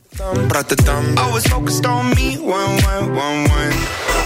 I 1.19 1.31
was 1.33 1.47
focused 1.47 1.85
on 1.85 2.15
me, 2.15 2.39
one, 2.39 2.83
one, 2.83 3.15
one, 3.15 3.49
one. 3.49 4.26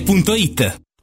romimmobiliare.it. 0.00 0.85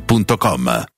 showroomdelmaterasso.com. 0.00 0.97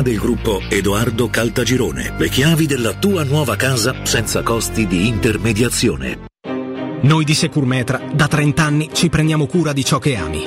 del 0.00 0.18
gruppo 0.18 0.62
Edoardo 0.70 1.28
Caltagirone. 1.28 2.14
Le 2.16 2.28
chiavi 2.30 2.66
della 2.66 2.94
tua 2.94 3.24
nuova 3.24 3.56
casa 3.56 3.94
senza 4.04 4.42
costi 4.42 4.86
di 4.86 5.06
intermediazione. 5.08 6.20
Noi 7.02 7.24
di 7.24 7.34
Securmetra 7.34 8.00
da 8.14 8.28
30 8.28 8.62
anni 8.62 8.90
ci 8.92 9.08
prendiamo 9.08 9.46
cura 9.46 9.72
di 9.72 9.84
ciò 9.84 9.98
che 9.98 10.16
ami. 10.16 10.44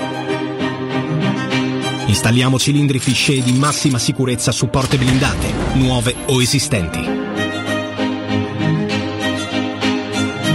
Installiamo 2.07 2.57
cilindri 2.57 2.99
fisce 2.99 3.41
di 3.41 3.51
massima 3.51 3.99
sicurezza 3.99 4.51
su 4.51 4.69
porte 4.69 4.97
blindate, 4.97 5.47
nuove 5.73 6.15
o 6.27 6.41
esistenti. 6.41 7.24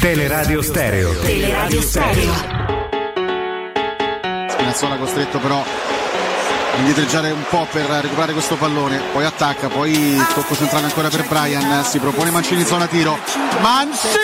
Teleradio 0.00 0.62
Stereo. 0.62 1.12
Teleradio 1.20 1.80
Stereo. 1.80 2.32
Spinazzola 4.48 4.96
costretto 4.96 5.38
però 5.40 5.60
a 5.60 6.76
indietreggiare 6.76 7.32
un 7.32 7.44
po' 7.50 7.66
per 7.68 7.86
recuperare 7.86 8.32
questo 8.32 8.54
pallone, 8.54 9.00
poi 9.12 9.24
attacca, 9.24 9.66
poi 9.66 10.16
tocco 10.34 10.54
centrale 10.54 10.84
ancora 10.84 11.08
per 11.08 11.26
Brian, 11.26 11.84
si 11.84 11.98
propone 11.98 12.30
Mancini 12.30 12.60
in 12.60 12.66
zona 12.66 12.86
tiro. 12.86 13.18
Mancini! 13.60 14.18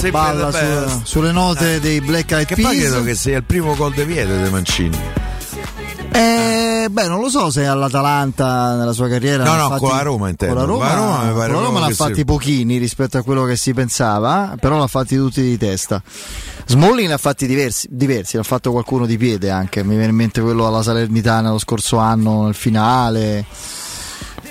Sempre 0.00 0.10
balla 0.10 0.50
su- 0.88 1.00
sulle 1.04 1.32
note 1.32 1.74
Eh. 1.76 1.80
dei 1.80 2.00
Black 2.00 2.30
Eyed 2.32 2.46
Che 2.46 2.56
poi 2.56 2.76
credo 2.78 2.94
Peas. 2.94 3.04
che 3.06 3.14
sia 3.14 3.36
il 3.36 3.44
primo 3.44 3.74
gol 3.76 3.92
de 3.92 4.04
Viete 4.04 4.40
De 4.42 4.48
Mancini. 4.50 4.98
Eh, 6.12 6.88
beh, 6.90 7.06
non 7.06 7.20
lo 7.20 7.28
so 7.28 7.50
se 7.50 7.66
all'Atalanta 7.66 8.74
nella 8.74 8.92
sua 8.92 9.08
carriera. 9.08 9.44
No, 9.44 9.54
no, 9.54 9.68
fatti- 9.68 9.80
con 9.80 9.90
la 9.96 10.02
Roma 10.02 10.28
intendo. 10.28 10.54
Con 10.56 10.64
la 10.64 10.68
Roma, 10.68 10.94
Roma 10.94 11.16
con 11.30 11.38
la 11.38 11.46
Roma 11.46 11.58
proprio 11.60 11.78
ne 11.78 11.84
ha 11.84 11.88
che 11.88 11.94
fatti 11.94 12.14
sia- 12.14 12.24
pochini 12.24 12.76
rispetto 12.78 13.18
a 13.18 13.22
quello 13.22 13.44
che 13.44 13.56
si 13.56 13.72
pensava, 13.74 14.56
però 14.58 14.76
l'ha 14.78 14.86
fatti 14.88 15.16
tutti 15.16 15.40
di 15.40 15.56
testa. 15.56 16.02
Smalling 16.66 17.08
ne 17.08 17.14
ha 17.14 17.18
fatti 17.18 17.46
diversi, 17.46 17.86
diversi, 17.90 18.36
ne 18.36 18.42
ha 18.42 18.44
fatto 18.44 18.72
qualcuno 18.72 19.06
di 19.06 19.16
piede 19.16 19.50
anche. 19.50 19.82
Mi 19.84 19.94
viene 19.94 20.10
in 20.10 20.16
mente 20.16 20.40
quello 20.40 20.66
alla 20.66 20.82
Salernitana 20.82 21.50
lo 21.50 21.58
scorso 21.58 21.98
anno 21.98 22.44
nel 22.44 22.54
finale. 22.54 23.44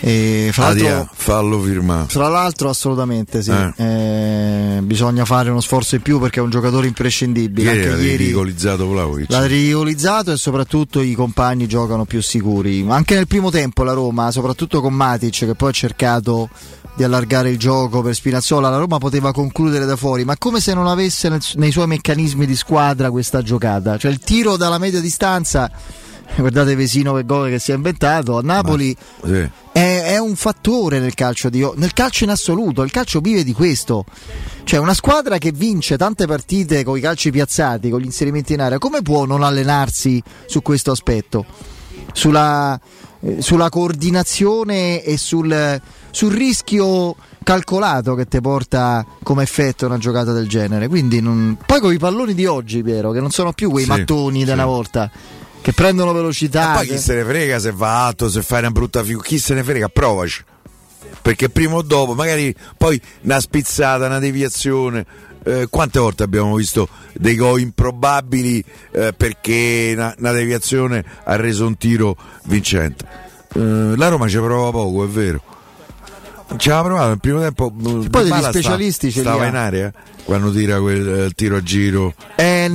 E 0.02 0.50
fra 0.54 0.68
l'altro, 0.68 0.88
Adia, 0.88 1.10
fallo 1.14 1.60
firmare. 1.60 2.06
fra 2.08 2.28
l'altro, 2.30 2.70
assolutamente 2.70 3.42
sì. 3.42 3.52
Eh. 3.52 3.74
Eh, 3.76 4.82
bisogna 4.82 5.26
fare 5.26 5.50
uno 5.50 5.62
sforzo 5.62 5.96
in 5.96 6.02
più 6.02 6.20
perché 6.20 6.40
è 6.40 6.44
un 6.44 6.50
giocatore 6.50 6.88
imprescindibile. 6.88 7.74
Ieri 7.74 7.90
Anche 7.90 8.02
ieri 8.02 8.16
ridicolizzato 8.18 8.88
Vlaovic. 8.88 9.30
L'ha 9.30 9.46
ridicolizzato 9.46 10.32
e 10.32 10.38
soprattutto 10.38 11.02
i 11.02 11.14
compagni 11.14 11.68
giocano 11.68 12.06
più 12.06 12.22
sicuri. 12.22 12.86
Anche 12.88 13.16
nel 13.16 13.28
primo 13.28 13.50
tempo 13.50 13.84
la 13.84 13.94
Roma, 13.94 14.32
soprattutto 14.32 14.82
con 14.82 14.94
Matic 14.94 15.46
che 15.46 15.56
poi 15.56 15.70
ha 15.70 15.74
cercato 15.74 16.50
di 16.96 17.04
allargare 17.06 17.50
il 17.50 17.58
gioco 17.58 18.02
per 18.02 18.14
Spinazzola, 18.14 18.70
la 18.70 18.78
Roma 18.78 18.98
poteva 18.98 19.32
concludere 19.32 19.86
da 19.86 19.96
fuori, 19.96 20.26
ma 20.26 20.38
come 20.38 20.60
se 20.60 20.74
non 20.74 20.88
avesse 20.88 21.30
nei 21.56 21.72
suoi 21.72 21.88
meccanismi 21.88 22.46
di 22.46 22.56
squadra 22.56 23.10
questa 23.10 23.42
giocata. 23.42 23.98
Cioè 23.98 24.12
il 24.12 24.20
tiro 24.20 24.58
dalla 24.58 24.78
media 24.78 25.00
distanza, 25.00 25.72
guardate 26.38 26.76
Vesino 26.76 27.14
che 27.14 27.26
gol 27.26 27.50
che 27.50 27.60
si 27.60 27.72
è 27.72 27.76
inventato, 27.76 28.38
a 28.38 28.42
Napoli 28.42 28.96
Sì. 29.24 29.50
è, 29.72 30.04
è 30.14 30.18
un 30.18 30.36
fattore 30.36 31.00
nel 31.00 31.14
calcio, 31.14 31.50
di, 31.50 31.68
nel 31.76 31.94
calcio 31.94 32.24
in 32.24 32.30
assoluto, 32.30 32.84
il 32.84 32.92
calcio 32.92 33.20
vive 33.20 33.44
di 33.44 33.54
questo. 33.54 34.06
Cioè 34.64 34.80
una 34.80 34.94
squadra 34.94 35.38
che 35.38 35.52
vince 35.52 35.98
tante 35.98 36.28
partite 36.28 36.84
con 36.84 36.98
i 36.98 37.02
calci 37.02 37.32
piazzati, 37.32 37.90
con 37.90 38.00
gli 38.00 38.06
inserimenti 38.06 38.54
in 38.54 38.62
area, 38.62 38.78
come 38.78 39.02
può 39.02 39.26
non 39.26 39.42
allenarsi 39.44 40.22
su 40.46 40.62
questo 40.62 40.92
aspetto? 40.92 41.46
Sulla, 42.14 42.80
eh, 43.22 43.42
sulla 43.42 43.70
coordinazione 43.70 45.04
e 45.04 45.18
sul, 45.18 45.82
sul 46.12 46.32
rischio 46.34 47.16
calcolato 47.44 48.14
che 48.16 48.28
ti 48.28 48.40
porta 48.42 49.06
come 49.24 49.42
effetto 49.44 49.86
una 49.88 49.98
giocata 49.98 50.32
del 50.34 50.48
genere. 50.48 50.88
Quindi 50.88 51.20
non- 51.20 51.58
poi 51.66 51.80
con 51.80 51.94
i 51.94 51.98
palloni 51.98 52.34
di 52.36 52.46
oggi, 52.46 52.84
Piero, 52.84 53.12
che 53.12 53.20
non 53.20 53.32
sono 53.32 53.54
più 53.54 53.72
quei 53.72 53.86
Sì, 53.86 53.90
mattoni 53.90 54.44
della 54.46 54.64
sì. 54.64 54.68
volta 54.68 55.12
che 55.62 55.74
prendono 55.74 56.14
velocità. 56.14 56.68
Ma 56.70 56.74
poi 56.76 56.88
che- 56.88 56.96
chi 56.96 57.00
se 57.00 57.16
ne 57.16 57.24
frega 57.24 57.60
se 57.60 57.72
va 57.72 58.06
alto, 58.06 58.30
se 58.30 58.42
fai 58.42 58.60
una 58.60 58.72
brutta 58.72 59.04
figura, 59.04 59.26
chi 59.28 59.40
se 59.40 59.54
ne 59.54 59.64
frega, 59.64 59.90
provaci. 59.90 60.44
Perché 61.22 61.50
prima 61.50 61.76
o 61.76 61.82
dopo, 61.82 62.14
magari 62.14 62.54
poi 62.78 63.00
una 63.22 63.40
spizzata, 63.40 64.06
una 64.06 64.20
deviazione. 64.20 65.06
eh, 65.46 65.68
quante 65.70 66.00
volte 66.00 66.24
abbiamo 66.24 66.54
visto 66.56 66.88
dei 67.14 67.36
gol 67.36 67.62
improbabili 67.62 68.62
eh, 68.92 69.14
perché 69.16 69.94
una, 69.96 70.14
una 70.20 70.32
deviazione 70.34 71.04
ha 71.24 71.36
reso 71.38 71.66
un 71.66 71.78
tiro 71.78 72.16
vincente? 72.44 73.06
Eh, 73.56 73.94
la 73.96 74.10
Roma 74.10 74.28
ci 74.28 74.36
prova 74.38 74.70
poco, 74.72 75.06
è 75.06 75.08
vero. 75.08 75.42
Ci 76.58 76.70
aveva 76.70 76.84
provato 76.84 77.08
nel 77.08 77.20
primo 77.20 77.40
tempo. 77.40 77.72
Poi 77.72 78.10
degli 78.30 78.42
specialisti 78.44 79.12
ce 79.12 79.22
li 79.22 79.26
stava 79.26 79.44
ha. 79.46 79.48
in 79.48 79.56
aria 79.56 79.94
quando 80.30 80.52
tira 80.52 80.80
quel 80.80 81.08
eh, 81.26 81.30
tiro 81.34 81.56
a 81.56 81.64
giro. 81.64 82.14
Eh, 82.36 82.70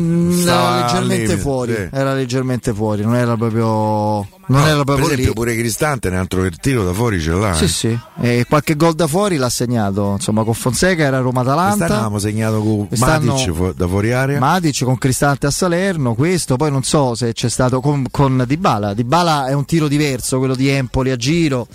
era 0.45 0.77
leggermente 0.77 1.37
fuori, 1.37 1.73
sì. 1.73 1.89
era 1.93 2.13
leggermente 2.15 2.75
fuori, 2.75 3.03
non 3.03 3.15
era 3.15 3.37
proprio 3.37 4.27
Non 4.47 4.61
No, 4.61 4.67
era 4.67 4.75
per 4.75 4.85
proprio 4.85 5.07
esempio 5.07 5.29
lì. 5.29 5.33
pure 5.35 5.57
Cristante 5.57 6.09
un 6.09 6.17
altro 6.17 6.47
tiro 6.61 6.85
da 6.85 6.93
fuori 6.93 7.21
ce 7.21 7.31
l'ha. 7.31 7.55
Sì, 7.55 7.65
eh. 7.65 7.69
sì. 7.69 7.99
E 8.21 8.45
qualche 8.49 8.75
gol 8.77 8.95
da 8.95 9.07
fuori 9.07 9.37
l'ha 9.37 9.49
segnato. 9.49 10.13
Insomma, 10.13 10.43
con 10.45 10.53
Fonseca 10.53 11.03
era 11.05 11.21
Roma-Atalanta. 11.21 11.85
avevamo 11.87 12.19
segnato 12.19 12.61
con 12.61 12.89
Matic 12.99 13.53
fu- 13.53 13.73
da 13.73 13.87
fuori 13.87 14.13
area. 14.13 14.39
Matic 14.41 14.85
con 14.85 14.99
Cristante 14.99 15.47
a 15.47 15.51
Salerno, 15.51 16.15
questo 16.15 16.57
poi 16.57 16.71
non 16.73 16.83
so 16.83 17.15
se 17.15 17.33
c'è 17.33 17.49
stato 17.49 17.81
con, 17.81 18.05
con 18.11 18.45
Dybala. 18.47 18.93
Dybala 18.95 19.47
è 19.47 19.53
un 19.55 19.65
tiro 19.65 19.87
diverso, 19.89 20.39
quello 20.39 20.55
di 20.57 20.69
Empoli 20.69 21.11
a 21.13 21.17
giro, 21.17 21.67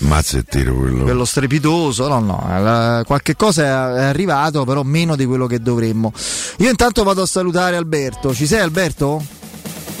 Mazza 0.00 0.36
il 0.36 0.44
tiro 0.44 0.74
quello. 0.76 1.02
quello 1.04 1.24
strepitoso. 1.24 2.06
No, 2.06 2.20
no, 2.20 2.44
la- 2.46 3.02
qualche 3.04 3.34
cosa 3.34 3.62
è, 3.96 4.00
è 4.00 4.04
arrivato, 4.04 4.64
però 4.64 4.82
meno 4.84 5.16
di 5.16 5.21
quello 5.26 5.46
che 5.46 5.60
dovremmo. 5.60 6.12
Io 6.58 6.70
intanto 6.70 7.02
vado 7.04 7.22
a 7.22 7.26
salutare 7.26 7.76
Alberto. 7.76 8.34
Ci 8.34 8.46
sei 8.46 8.60
Alberto? 8.60 9.40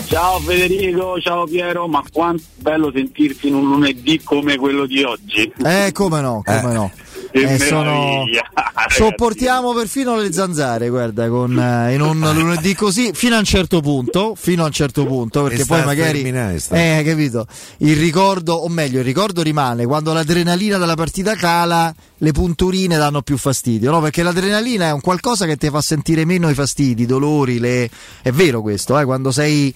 Ciao 0.06 0.38
Federico, 0.40 1.18
ciao 1.20 1.46
Piero, 1.46 1.86
ma 1.86 2.02
quanto 2.12 2.42
bello 2.56 2.90
sentirti 2.92 3.48
in 3.48 3.54
un 3.54 3.66
lunedì 3.66 4.20
come 4.22 4.56
quello 4.56 4.84
di 4.84 5.02
oggi. 5.02 5.50
Eh, 5.64 5.90
come 5.92 6.20
no, 6.20 6.42
come 6.44 6.72
no. 6.74 6.90
Che 7.30 7.40
Eh, 7.54 7.58
sono... 7.58 8.24
Sopportiamo 8.88 9.72
perfino 9.72 10.16
le 10.16 10.30
zanzare, 10.30 10.90
guarda, 10.90 11.28
con, 11.28 11.58
eh, 11.58 11.94
in 11.94 12.02
un 12.02 12.18
lunedì 12.34 12.74
così, 12.74 13.12
fino 13.14 13.36
a 13.36 13.38
un 13.38 13.44
certo 13.44 13.80
punto, 13.80 14.34
fino 14.36 14.64
a 14.64 14.66
un 14.66 14.72
certo 14.72 15.06
punto, 15.06 15.44
perché 15.44 15.64
poi 15.64 15.82
magari... 15.82 16.22
Eh, 16.22 17.02
capito? 17.06 17.46
Il 17.78 17.96
ricordo, 17.96 18.54
o 18.54 18.68
meglio, 18.68 18.98
il 18.98 19.04
ricordo 19.04 19.40
rimane, 19.40 19.86
quando 19.86 20.12
l'adrenalina 20.12 20.76
della 20.76 20.94
partita 20.94 21.34
cala, 21.36 21.94
le 22.22 22.30
punturine 22.30 22.96
danno 22.96 23.20
più 23.22 23.36
fastidio, 23.36 23.90
no? 23.90 24.00
Perché 24.00 24.22
l'adrenalina 24.22 24.86
è 24.86 24.92
un 24.92 25.00
qualcosa 25.00 25.44
che 25.44 25.56
ti 25.56 25.68
fa 25.70 25.80
sentire 25.80 26.24
meno 26.24 26.48
i 26.48 26.54
fastidi, 26.54 27.02
i 27.02 27.06
dolori, 27.06 27.58
le... 27.58 27.90
è 28.22 28.30
vero 28.30 28.62
questo, 28.62 28.96
eh? 28.96 29.04
Quando 29.04 29.32
sei... 29.32 29.74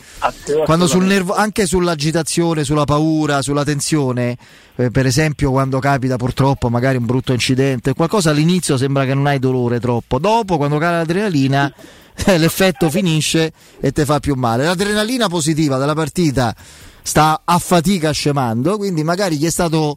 Quando 0.64 0.86
sul 0.86 1.05
nervo, 1.05 1.34
anche 1.34 1.66
sull'agitazione, 1.66 2.62
sulla 2.62 2.84
paura, 2.84 3.42
sulla 3.42 3.64
tensione, 3.64 4.36
eh, 4.76 4.92
per 4.92 5.07
esempio 5.07 5.51
quando 5.51 5.80
capita 5.80 6.16
purtroppo 6.16 6.68
magari 6.68 6.99
un 6.99 7.05
brutto 7.05 7.32
incidente, 7.32 7.94
qualcosa 7.94 8.30
all'inizio 8.30 8.76
sembra 8.76 9.05
che 9.05 9.14
non 9.14 9.26
hai 9.26 9.40
dolore 9.40 9.80
troppo, 9.80 10.20
dopo 10.20 10.57
quando 10.57 10.78
cala 10.78 10.99
l'adrenalina 10.99 11.72
eh, 12.14 12.38
l'effetto 12.38 12.88
finisce 12.90 13.53
e 13.80 13.90
ti 13.90 14.05
fa 14.05 14.20
più 14.20 14.36
male. 14.36 14.64
L'adrenalina 14.64 15.28
positiva 15.28 15.78
della 15.78 15.94
partita 15.94 16.55
sta 17.03 17.42
a 17.44 17.59
fatica 17.59 18.12
scemando, 18.12 18.76
quindi 18.76 19.03
magari 19.03 19.36
gli 19.36 19.47
è 19.47 19.51
stato 19.51 19.97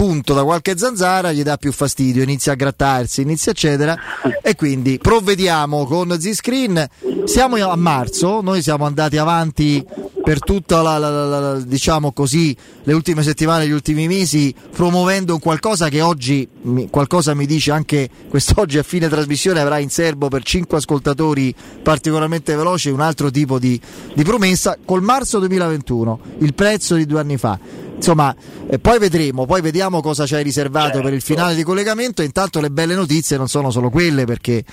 punto 0.00 0.32
da 0.32 0.44
qualche 0.44 0.78
zanzara 0.78 1.30
gli 1.30 1.42
dà 1.42 1.58
più 1.58 1.72
fastidio, 1.72 2.22
inizia 2.22 2.52
a 2.52 2.54
grattarsi, 2.54 3.20
inizia 3.20 3.52
eccetera. 3.52 3.94
E 4.42 4.54
quindi 4.54 4.96
provvediamo 4.96 5.84
con 5.84 6.16
Z-Screen. 6.18 6.88
Siamo 7.24 7.56
a 7.56 7.76
marzo, 7.76 8.40
noi 8.40 8.62
siamo 8.62 8.86
andati 8.86 9.18
avanti 9.18 9.84
per 10.24 10.38
tutta 10.38 10.80
la, 10.80 10.96
la- 10.96 11.10
la- 11.10 11.38
la- 11.38 11.60
diciamo 11.60 12.12
così 12.12 12.56
le 12.84 12.94
ultime 12.94 13.22
settimane, 13.22 13.66
gli 13.66 13.72
ultimi 13.72 14.06
mesi 14.06 14.54
promuovendo 14.74 15.38
qualcosa 15.38 15.90
che 15.90 16.00
oggi 16.00 16.48
mi- 16.62 16.88
qualcosa 16.88 17.34
mi 17.34 17.44
dice 17.44 17.70
anche 17.70 18.08
quest'oggi 18.30 18.78
a 18.78 18.82
fine 18.82 19.06
trasmissione 19.08 19.60
avrà 19.60 19.78
in 19.80 19.90
serbo 19.90 20.28
per 20.28 20.42
5 20.42 20.78
ascoltatori 20.78 21.54
particolarmente 21.82 22.54
veloci 22.56 22.88
un 22.88 23.00
altro 23.02 23.30
tipo 23.30 23.58
di, 23.58 23.78
di 24.14 24.22
promessa. 24.24 24.78
Col 24.82 25.02
marzo 25.02 25.38
2021 25.40 26.20
il 26.38 26.54
prezzo 26.54 26.94
di 26.94 27.04
due 27.04 27.20
anni 27.20 27.36
fa 27.36 27.58
insomma 28.00 28.34
eh, 28.66 28.78
poi 28.78 28.98
vedremo 28.98 29.44
poi 29.44 29.60
vediamo 29.60 30.00
cosa 30.00 30.24
c'hai 30.24 30.42
riservato 30.42 31.02
per 31.02 31.12
il 31.12 31.20
finale 31.20 31.54
di 31.54 31.62
collegamento. 31.62 32.22
Intanto 32.22 32.60
le 32.60 32.70
belle 32.70 32.94
notizie 32.94 33.36
non 33.36 33.48
sono 33.48 33.70
solo 33.70 33.90
quelle 33.90 34.24
perché 34.24 34.64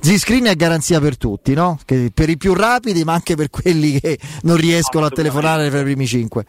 Z-Screen 0.00 0.44
è 0.44 0.54
garanzia 0.54 1.00
per 1.00 1.16
tutti 1.16 1.54
no? 1.54 1.78
Che 1.84 2.10
per 2.12 2.28
i 2.28 2.36
più 2.36 2.54
rapidi 2.54 3.02
ma 3.04 3.14
anche 3.14 3.34
per 3.34 3.50
quelli 3.50 3.98
che 3.98 4.18
non 4.42 4.56
riescono 4.56 5.06
a 5.06 5.10
telefonare 5.10 5.70
per 5.70 5.80
i 5.80 5.84
primi 5.84 6.06
5 6.06 6.44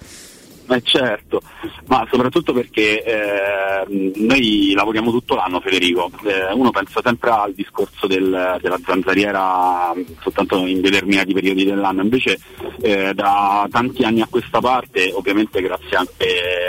Eh 0.68 0.82
certo, 0.82 1.42
ma 1.88 2.08
soprattutto 2.10 2.52
perché 2.52 3.04
eh, 3.04 3.86
noi 4.16 4.74
lavoriamo 4.76 5.12
tutto 5.12 5.36
l'anno 5.36 5.60
Federico, 5.60 6.10
Eh, 6.24 6.52
uno 6.54 6.72
pensa 6.72 7.02
sempre 7.04 7.30
al 7.30 7.54
discorso 7.54 8.08
del- 8.08 8.58
della 8.60 8.80
zanzariera 8.84 9.94
mh, 9.94 10.22
soltanto 10.22 10.66
in 10.66 10.82
determinati 10.82 11.34
periodi 11.34 11.66
dell'anno, 11.66 12.02
invece 12.02 12.40
eh, 12.82 13.14
da 13.14 13.68
tanti 13.70 14.04
anni 14.04 14.22
a 14.22 14.28
questa 14.28 14.60
parte, 14.60 15.12
ovviamente 15.14 15.62
grazie 15.62 15.98
anche 15.98 16.26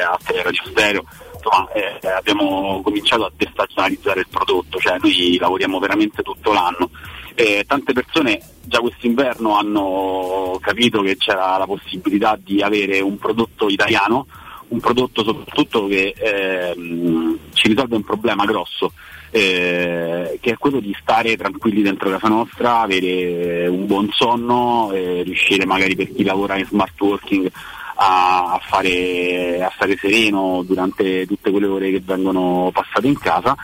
a 0.06 0.18
Teleradio 0.22 0.62
Stereo, 0.66 1.04
insomma, 1.34 1.72
eh, 1.72 1.98
abbiamo 2.08 2.82
cominciato 2.82 3.24
a 3.24 3.32
destagionalizzare 3.34 4.20
il 4.20 4.28
prodotto, 4.30 4.78
cioè 4.78 4.98
noi 5.00 5.38
lavoriamo 5.40 5.78
veramente 5.78 6.22
tutto 6.22 6.52
l'anno. 6.52 6.90
Eh, 7.38 7.64
tante 7.66 7.92
persone 7.92 8.40
già 8.62 8.80
quest'inverno 8.80 9.58
hanno 9.58 10.58
capito 10.58 11.02
che 11.02 11.18
c'era 11.18 11.58
la 11.58 11.66
possibilità 11.66 12.38
di 12.42 12.62
avere 12.62 13.00
un 13.00 13.18
prodotto 13.18 13.68
italiano, 13.68 14.26
un 14.68 14.80
prodotto 14.80 15.22
soprattutto 15.22 15.86
che 15.86 16.14
ehm, 16.16 17.38
ci 17.52 17.68
risolve 17.68 17.96
un 17.96 18.04
problema 18.04 18.46
grosso, 18.46 18.92
eh, 19.32 20.38
che 20.40 20.52
è 20.52 20.56
quello 20.56 20.80
di 20.80 20.96
stare 20.98 21.36
tranquilli 21.36 21.82
dentro 21.82 22.08
casa 22.08 22.28
nostra, 22.28 22.80
avere 22.80 23.66
un 23.66 23.84
buon 23.84 24.08
sonno, 24.12 24.90
eh, 24.92 25.22
riuscire 25.22 25.66
magari 25.66 25.94
per 25.94 26.10
chi 26.14 26.24
lavora 26.24 26.56
in 26.56 26.64
smart 26.64 26.98
working 26.98 27.50
a, 27.96 28.58
fare, 28.66 29.62
a 29.62 29.70
stare 29.74 29.96
sereno 29.98 30.62
durante 30.66 31.26
tutte 31.26 31.50
quelle 31.50 31.66
ore 31.66 31.90
che 31.90 32.02
vengono 32.02 32.70
passate 32.72 33.06
in 33.06 33.18
casa 33.18 33.54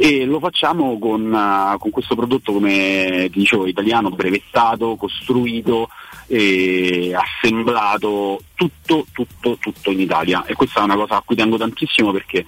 e 0.00 0.24
lo 0.24 0.38
facciamo 0.38 0.96
con, 0.96 1.34
eh, 1.34 1.76
con 1.78 1.90
questo 1.90 2.14
prodotto 2.14 2.52
come 2.52 3.28
dicevo 3.32 3.66
italiano 3.66 4.10
brevettato, 4.10 4.94
costruito 4.94 5.88
e 6.28 7.12
assemblato 7.12 8.40
tutto, 8.54 9.06
tutto, 9.12 9.56
tutto 9.58 9.90
in 9.90 9.98
Italia 9.98 10.44
e 10.46 10.54
questa 10.54 10.80
è 10.80 10.84
una 10.84 10.94
cosa 10.94 11.16
a 11.16 11.22
cui 11.24 11.34
tengo 11.34 11.56
tantissimo 11.56 12.12
perché 12.12 12.44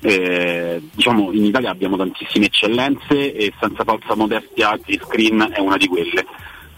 eh, 0.00 0.80
diciamo 0.94 1.30
in 1.32 1.44
Italia 1.44 1.70
abbiamo 1.70 1.98
tantissime 1.98 2.46
eccellenze 2.46 3.34
e 3.34 3.52
senza 3.60 3.84
falsa 3.84 4.14
modestia 4.14 4.78
Z-Screen 4.82 5.50
è 5.52 5.60
una 5.60 5.76
di 5.76 5.86
quelle. 5.86 6.24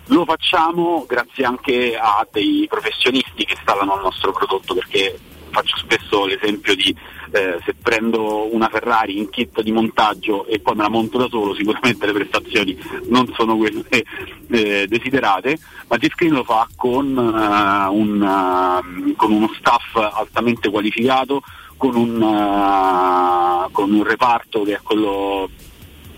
Lo 0.06 0.24
facciamo 0.24 1.04
grazie 1.06 1.44
anche 1.44 1.96
a 1.96 2.26
dei 2.32 2.66
professionisti 2.68 3.44
che 3.44 3.54
installano 3.54 3.94
il 3.94 4.02
nostro 4.02 4.32
prodotto 4.32 4.74
perché 4.74 5.16
faccio 5.56 5.76
spesso 5.78 6.26
l'esempio 6.26 6.74
di 6.74 6.94
eh, 7.30 7.58
se 7.64 7.74
prendo 7.80 8.54
una 8.54 8.68
Ferrari 8.68 9.16
in 9.16 9.30
kit 9.30 9.62
di 9.62 9.72
montaggio 9.72 10.44
e 10.44 10.60
poi 10.60 10.74
me 10.74 10.82
la 10.82 10.90
monto 10.90 11.16
da 11.16 11.28
solo 11.30 11.54
sicuramente 11.54 12.04
le 12.04 12.12
prestazioni 12.12 12.78
non 13.08 13.32
sono 13.34 13.56
quelle 13.56 13.82
eh, 13.88 14.86
desiderate 14.86 15.58
ma 15.88 15.96
T-Screen 15.96 16.34
lo 16.34 16.44
fa 16.44 16.68
con, 16.76 17.16
eh, 17.16 17.88
un, 17.88 18.22
eh, 18.22 19.14
con 19.16 19.32
uno 19.32 19.50
staff 19.56 19.96
altamente 19.96 20.68
qualificato 20.68 21.42
con 21.78 21.96
un, 21.96 22.22
eh, 22.22 23.72
con 23.72 23.92
un 23.92 24.04
reparto 24.04 24.62
che 24.62 24.74
è 24.74 24.80
quello 24.82 25.48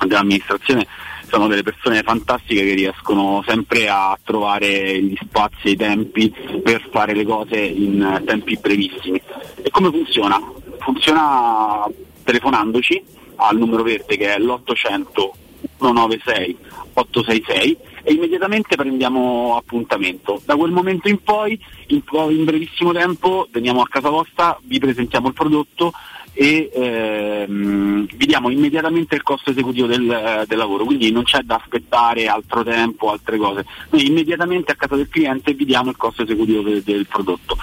dell'amministrazione 0.04 0.86
sono 1.28 1.46
delle 1.46 1.62
persone 1.62 2.02
fantastiche 2.02 2.64
che 2.64 2.74
riescono 2.74 3.42
sempre 3.46 3.88
a 3.88 4.18
trovare 4.24 5.00
gli 5.02 5.16
spazi 5.20 5.68
e 5.68 5.70
i 5.70 5.76
tempi 5.76 6.34
per 6.62 6.88
fare 6.90 7.14
le 7.14 7.24
cose 7.24 7.58
in 7.58 8.22
tempi 8.24 8.58
brevissimi. 8.60 9.20
E 9.62 9.70
come 9.70 9.90
funziona? 9.90 10.40
Funziona 10.78 11.86
telefonandoci 12.24 13.02
al 13.36 13.56
numero 13.56 13.82
verde 13.82 14.16
che 14.16 14.34
è 14.34 14.38
l'800 14.38 15.46
196 15.78 16.56
866 16.94 17.76
e 18.02 18.12
immediatamente 18.12 18.76
prendiamo 18.76 19.56
appuntamento. 19.56 20.40
Da 20.44 20.56
quel 20.56 20.72
momento 20.72 21.08
in 21.08 21.22
poi, 21.22 21.58
in, 21.88 22.02
in 22.30 22.44
brevissimo 22.44 22.92
tempo, 22.92 23.46
veniamo 23.50 23.80
a 23.80 23.88
casa 23.88 24.08
vostra, 24.08 24.58
vi 24.62 24.78
presentiamo 24.78 25.28
il 25.28 25.34
prodotto 25.34 25.92
e 26.40 26.70
ehm, 26.72 28.06
vi 28.14 28.26
diamo 28.26 28.48
immediatamente 28.48 29.16
il 29.16 29.24
costo 29.24 29.50
esecutivo 29.50 29.88
del, 29.88 30.08
eh, 30.08 30.44
del 30.46 30.56
lavoro, 30.56 30.84
quindi 30.84 31.10
non 31.10 31.24
c'è 31.24 31.40
da 31.40 31.56
aspettare 31.56 32.28
altro 32.28 32.62
tempo, 32.62 33.10
altre 33.10 33.38
cose. 33.38 33.66
Noi 33.90 34.06
immediatamente 34.06 34.70
a 34.70 34.76
casa 34.76 34.94
del 34.94 35.08
cliente 35.08 35.52
vi 35.54 35.64
diamo 35.64 35.90
il 35.90 35.96
costo 35.96 36.22
esecutivo 36.22 36.62
del, 36.62 36.82
del 36.84 37.08
prodotto. 37.08 37.56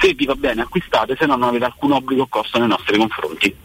Se 0.00 0.14
vi 0.14 0.26
va 0.26 0.36
bene 0.36 0.62
acquistate, 0.62 1.16
se 1.18 1.26
no 1.26 1.34
non 1.34 1.48
avete 1.48 1.64
alcun 1.64 1.90
obbligo 1.90 2.22
o 2.22 2.28
costo 2.28 2.60
nei 2.60 2.68
nostri 2.68 2.98
confronti. 2.98 3.56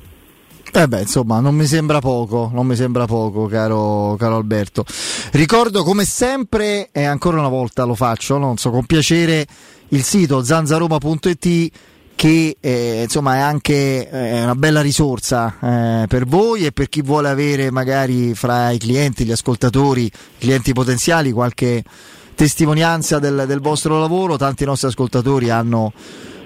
Eh 0.74 0.88
beh, 0.88 1.02
insomma, 1.02 1.40
non 1.40 1.54
mi 1.54 1.68
sembra 1.68 2.00
poco, 2.00 2.50
non 2.52 2.66
mi 2.66 2.76
sembra 2.76 3.06
poco, 3.06 3.46
caro, 3.46 4.16
caro 4.18 4.38
Alberto. 4.38 4.84
Ricordo 5.34 5.84
come 5.84 6.06
sempre, 6.06 6.90
e 6.92 7.04
ancora 7.04 7.38
una 7.38 7.50
volta 7.50 7.84
lo 7.84 7.94
faccio, 7.94 8.40
non 8.40 8.58
so, 8.58 8.72
con 8.72 8.88
piacere, 8.88 9.46
il 9.90 10.02
sito 10.02 10.44
zanzaroma.it 10.44 11.94
che 12.16 12.58
eh, 12.60 13.02
insomma 13.04 13.36
è 13.36 13.40
anche 13.40 14.10
eh, 14.10 14.44
una 14.44 14.56
bella 14.56 14.82
risorsa 14.82 15.58
eh, 15.62 16.08
per 16.08 16.26
voi 16.26 16.66
e 16.66 16.72
per 16.72 16.88
chi 16.88 17.02
vuole 17.02 17.30
avere 17.30 17.70
magari 17.72 18.34
fra 18.34 18.72
i 18.72 18.78
clienti, 18.78 19.26
gli 19.26 19.32
ascoltatori, 19.32 20.10
clienti 20.38 20.74
potenziali 20.74 21.32
qualche 21.32 21.84
testimonianza 22.34 23.20
del, 23.20 23.44
del 23.46 23.60
vostro 23.60 24.00
lavoro. 24.00 24.38
Tanti 24.38 24.64
nostri 24.66 24.88
ascoltatori 24.88 25.50
hanno 25.50 25.92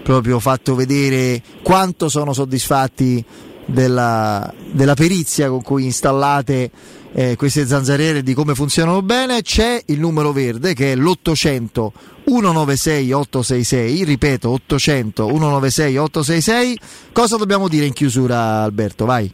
proprio 0.04 0.40
fatto 0.40 0.74
vedere 0.74 1.42
quanto 1.62 2.10
sono 2.10 2.34
soddisfatti 2.34 3.24
della, 3.66 4.52
della 4.72 4.96
perizia 4.96 5.50
con 5.50 5.62
cui 5.62 5.86
installate 5.86 6.72
eh, 7.14 7.36
queste 7.36 7.66
zanzariere 7.66 8.24
di 8.24 8.34
come 8.34 8.56
funzionano 8.56 9.02
bene, 9.02 9.42
c'è 9.42 9.82
il 9.88 10.00
numero 10.00 10.32
verde 10.32 10.74
che 10.74 10.94
è 10.94 10.96
l'800 10.96 11.90
196 12.26 13.12
866, 13.12 14.04
ripeto 14.04 14.50
800 14.50 15.26
196 15.28 15.98
866. 15.98 16.80
Cosa 17.12 17.38
dobbiamo 17.38 17.68
dire 17.68 17.86
in 17.86 17.94
chiusura 17.94 18.62
Alberto? 18.62 19.06
Vai. 19.06 19.32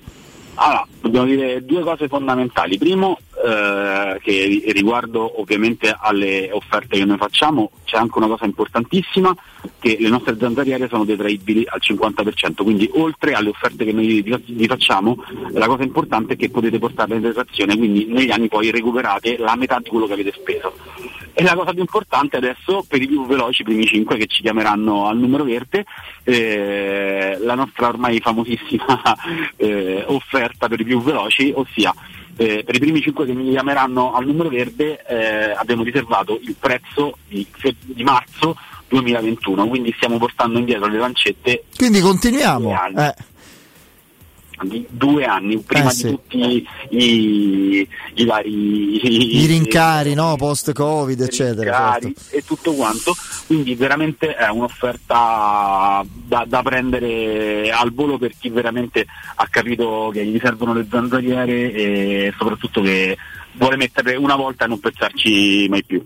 Allora, 0.55 0.87
dobbiamo 1.01 1.25
dire 1.25 1.65
due 1.65 1.81
cose 1.83 2.07
fondamentali. 2.07 2.77
Primo, 2.77 3.19
eh, 3.45 4.19
che 4.23 4.63
riguardo 4.71 5.39
ovviamente 5.39 5.95
alle 5.95 6.49
offerte 6.51 6.97
che 6.97 7.05
noi 7.05 7.17
facciamo, 7.17 7.69
c'è 7.83 7.97
anche 7.97 8.17
una 8.17 8.27
cosa 8.27 8.45
importantissima, 8.45 9.35
che 9.79 9.97
le 9.99 10.09
nostre 10.09 10.35
zanzariere 10.39 10.87
sono 10.87 11.05
detraibili 11.05 11.63
al 11.67 11.79
50%, 11.79 12.63
quindi 12.63 12.89
oltre 12.93 13.33
alle 13.33 13.49
offerte 13.49 13.85
che 13.85 13.91
noi 13.91 14.23
vi, 14.23 14.67
facciamo, 14.67 15.23
la 15.51 15.67
cosa 15.67 15.83
importante 15.83 16.33
è 16.33 16.35
che 16.37 16.49
potete 16.49 16.79
portarle 16.79 17.15
in 17.15 17.21
detrazione, 17.21 17.77
quindi 17.77 18.05
negli 18.05 18.31
anni 18.31 18.47
poi 18.47 18.71
recuperate 18.71 19.37
la 19.37 19.55
metà 19.55 19.79
di 19.79 19.89
quello 19.89 20.07
che 20.07 20.13
avete 20.13 20.33
speso. 20.35 20.73
E 21.37 21.43
la 21.43 21.53
cosa 21.53 21.71
più 21.71 21.81
importante 21.81 22.37
adesso 22.37 22.83
per 22.87 23.01
i 23.01 23.07
più 23.07 23.27
veloci, 23.27 23.61
i 23.61 23.65
primi 23.65 23.85
5 23.85 24.17
che 24.17 24.25
ci 24.25 24.41
chiameranno 24.41 25.07
al 25.07 25.17
numero 25.17 25.43
verde, 25.43 25.85
eh, 26.23 27.37
la 27.41 27.55
nostra 27.55 27.89
ormai 27.89 28.19
famosissima 28.19 29.01
eh, 29.57 30.03
offerta 30.07 30.67
per 30.67 30.79
i 30.79 30.85
più 30.85 31.01
veloci, 31.01 31.51
ossia 31.53 31.93
eh, 32.37 32.63
per 32.65 32.75
i 32.75 32.79
primi 32.79 33.01
5 33.01 33.25
che 33.25 33.33
mi 33.33 33.49
chiameranno 33.51 34.13
al 34.13 34.25
numero 34.25 34.49
verde 34.49 35.03
eh, 35.07 35.51
abbiamo 35.51 35.83
riservato 35.83 36.39
il 36.41 36.55
prezzo 36.59 37.17
di, 37.27 37.45
di, 37.81 38.03
marzo 38.03 38.55
2021, 38.87 39.67
quindi 39.67 39.93
stiamo 39.95 40.17
portando 40.17 40.59
indietro 40.59 40.87
le 40.87 40.97
lancette. 40.97 41.65
Quindi 41.75 41.99
continuiamo. 42.01 42.71
Eh 42.97 43.33
di 44.63 44.85
due 44.89 45.25
anni, 45.25 45.57
prima 45.59 45.89
Eh, 45.89 45.93
sì. 45.93 46.03
di 46.03 46.09
tutti 46.11 46.67
i, 46.89 47.87
i 48.15 48.25
vari 48.25 49.43
I 49.43 49.45
rincari, 49.45 50.13
no? 50.13 50.35
Post-Covid, 50.35 51.21
eccetera. 51.21 51.71
rincari 51.99 52.13
certo. 52.15 52.35
e 52.37 52.43
tutto 52.45 52.73
quanto, 52.73 53.15
quindi 53.47 53.75
veramente 53.75 54.35
è 54.35 54.47
un'offerta 54.49 56.05
da, 56.27 56.45
da 56.47 56.61
prendere 56.63 57.69
al 57.71 57.93
volo 57.93 58.17
per 58.17 58.31
chi 58.39 58.49
veramente 58.49 59.05
ha 59.35 59.47
capito 59.49 60.09
che 60.13 60.25
gli 60.25 60.39
servono 60.41 60.73
le 60.73 60.87
zanzariere 60.89 61.71
e 61.73 62.33
soprattutto 62.37 62.81
che 62.81 63.17
vuole 63.57 63.77
mettere 63.77 64.15
una 64.15 64.35
volta 64.35 64.65
e 64.65 64.67
non 64.67 64.79
pensarci 64.79 65.67
mai 65.69 65.83
più. 65.83 66.03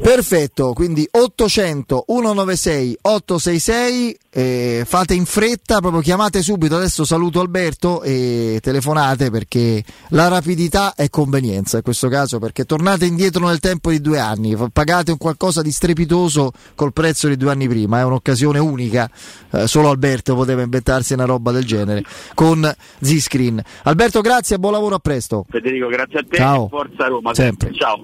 Perfetto, 0.00 0.72
quindi 0.72 1.06
800 1.10 2.04
196 2.06 2.98
866, 3.00 4.18
eh, 4.36 4.82
fate 4.84 5.14
in 5.14 5.26
fretta, 5.26 5.78
proprio 5.78 6.00
chiamate 6.00 6.42
subito, 6.42 6.74
adesso 6.74 7.04
saluto 7.04 7.38
Alberto 7.38 8.02
e 8.02 8.58
telefonate 8.60 9.30
perché 9.30 9.84
la 10.08 10.26
rapidità 10.26 10.94
è 10.96 11.08
convenienza 11.08 11.76
in 11.76 11.84
questo 11.84 12.08
caso, 12.08 12.40
perché 12.40 12.64
tornate 12.64 13.06
indietro 13.06 13.46
nel 13.46 13.60
tempo 13.60 13.90
di 13.90 14.00
due 14.00 14.18
anni, 14.18 14.56
pagate 14.72 15.12
un 15.12 15.18
qualcosa 15.18 15.62
di 15.62 15.70
strepitoso 15.70 16.50
col 16.74 16.92
prezzo 16.92 17.28
di 17.28 17.36
due 17.36 17.52
anni 17.52 17.68
prima, 17.68 18.00
è 18.00 18.04
un'occasione 18.04 18.58
unica, 18.58 19.08
eh, 19.52 19.68
solo 19.68 19.88
Alberto 19.88 20.34
poteva 20.34 20.62
inventarsi 20.62 21.12
una 21.12 21.26
roba 21.26 21.52
del 21.52 21.64
genere 21.64 22.02
con 22.34 22.68
Z-Screen. 23.00 23.62
Alberto 23.84 24.20
grazie, 24.20 24.58
buon 24.58 24.72
lavoro, 24.72 24.96
a 24.96 24.98
presto. 24.98 25.46
Federico, 25.48 25.86
grazie 25.86 26.18
a 26.18 26.24
te 26.28 26.36
Ciao. 26.38 26.66
forza 26.68 27.06
Roma. 27.06 27.32
Sempre. 27.34 27.72
Ciao. 27.72 28.02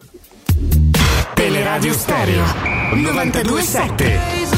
Teleradio 1.35 1.93
Stereo 1.93 2.45
927 2.95 4.50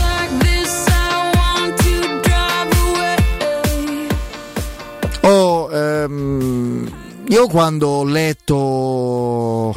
Oh, 5.25 5.71
ehm, 5.73 6.91
io 7.29 7.47
quando 7.47 7.89
ho 7.89 8.05
letto 8.05 9.75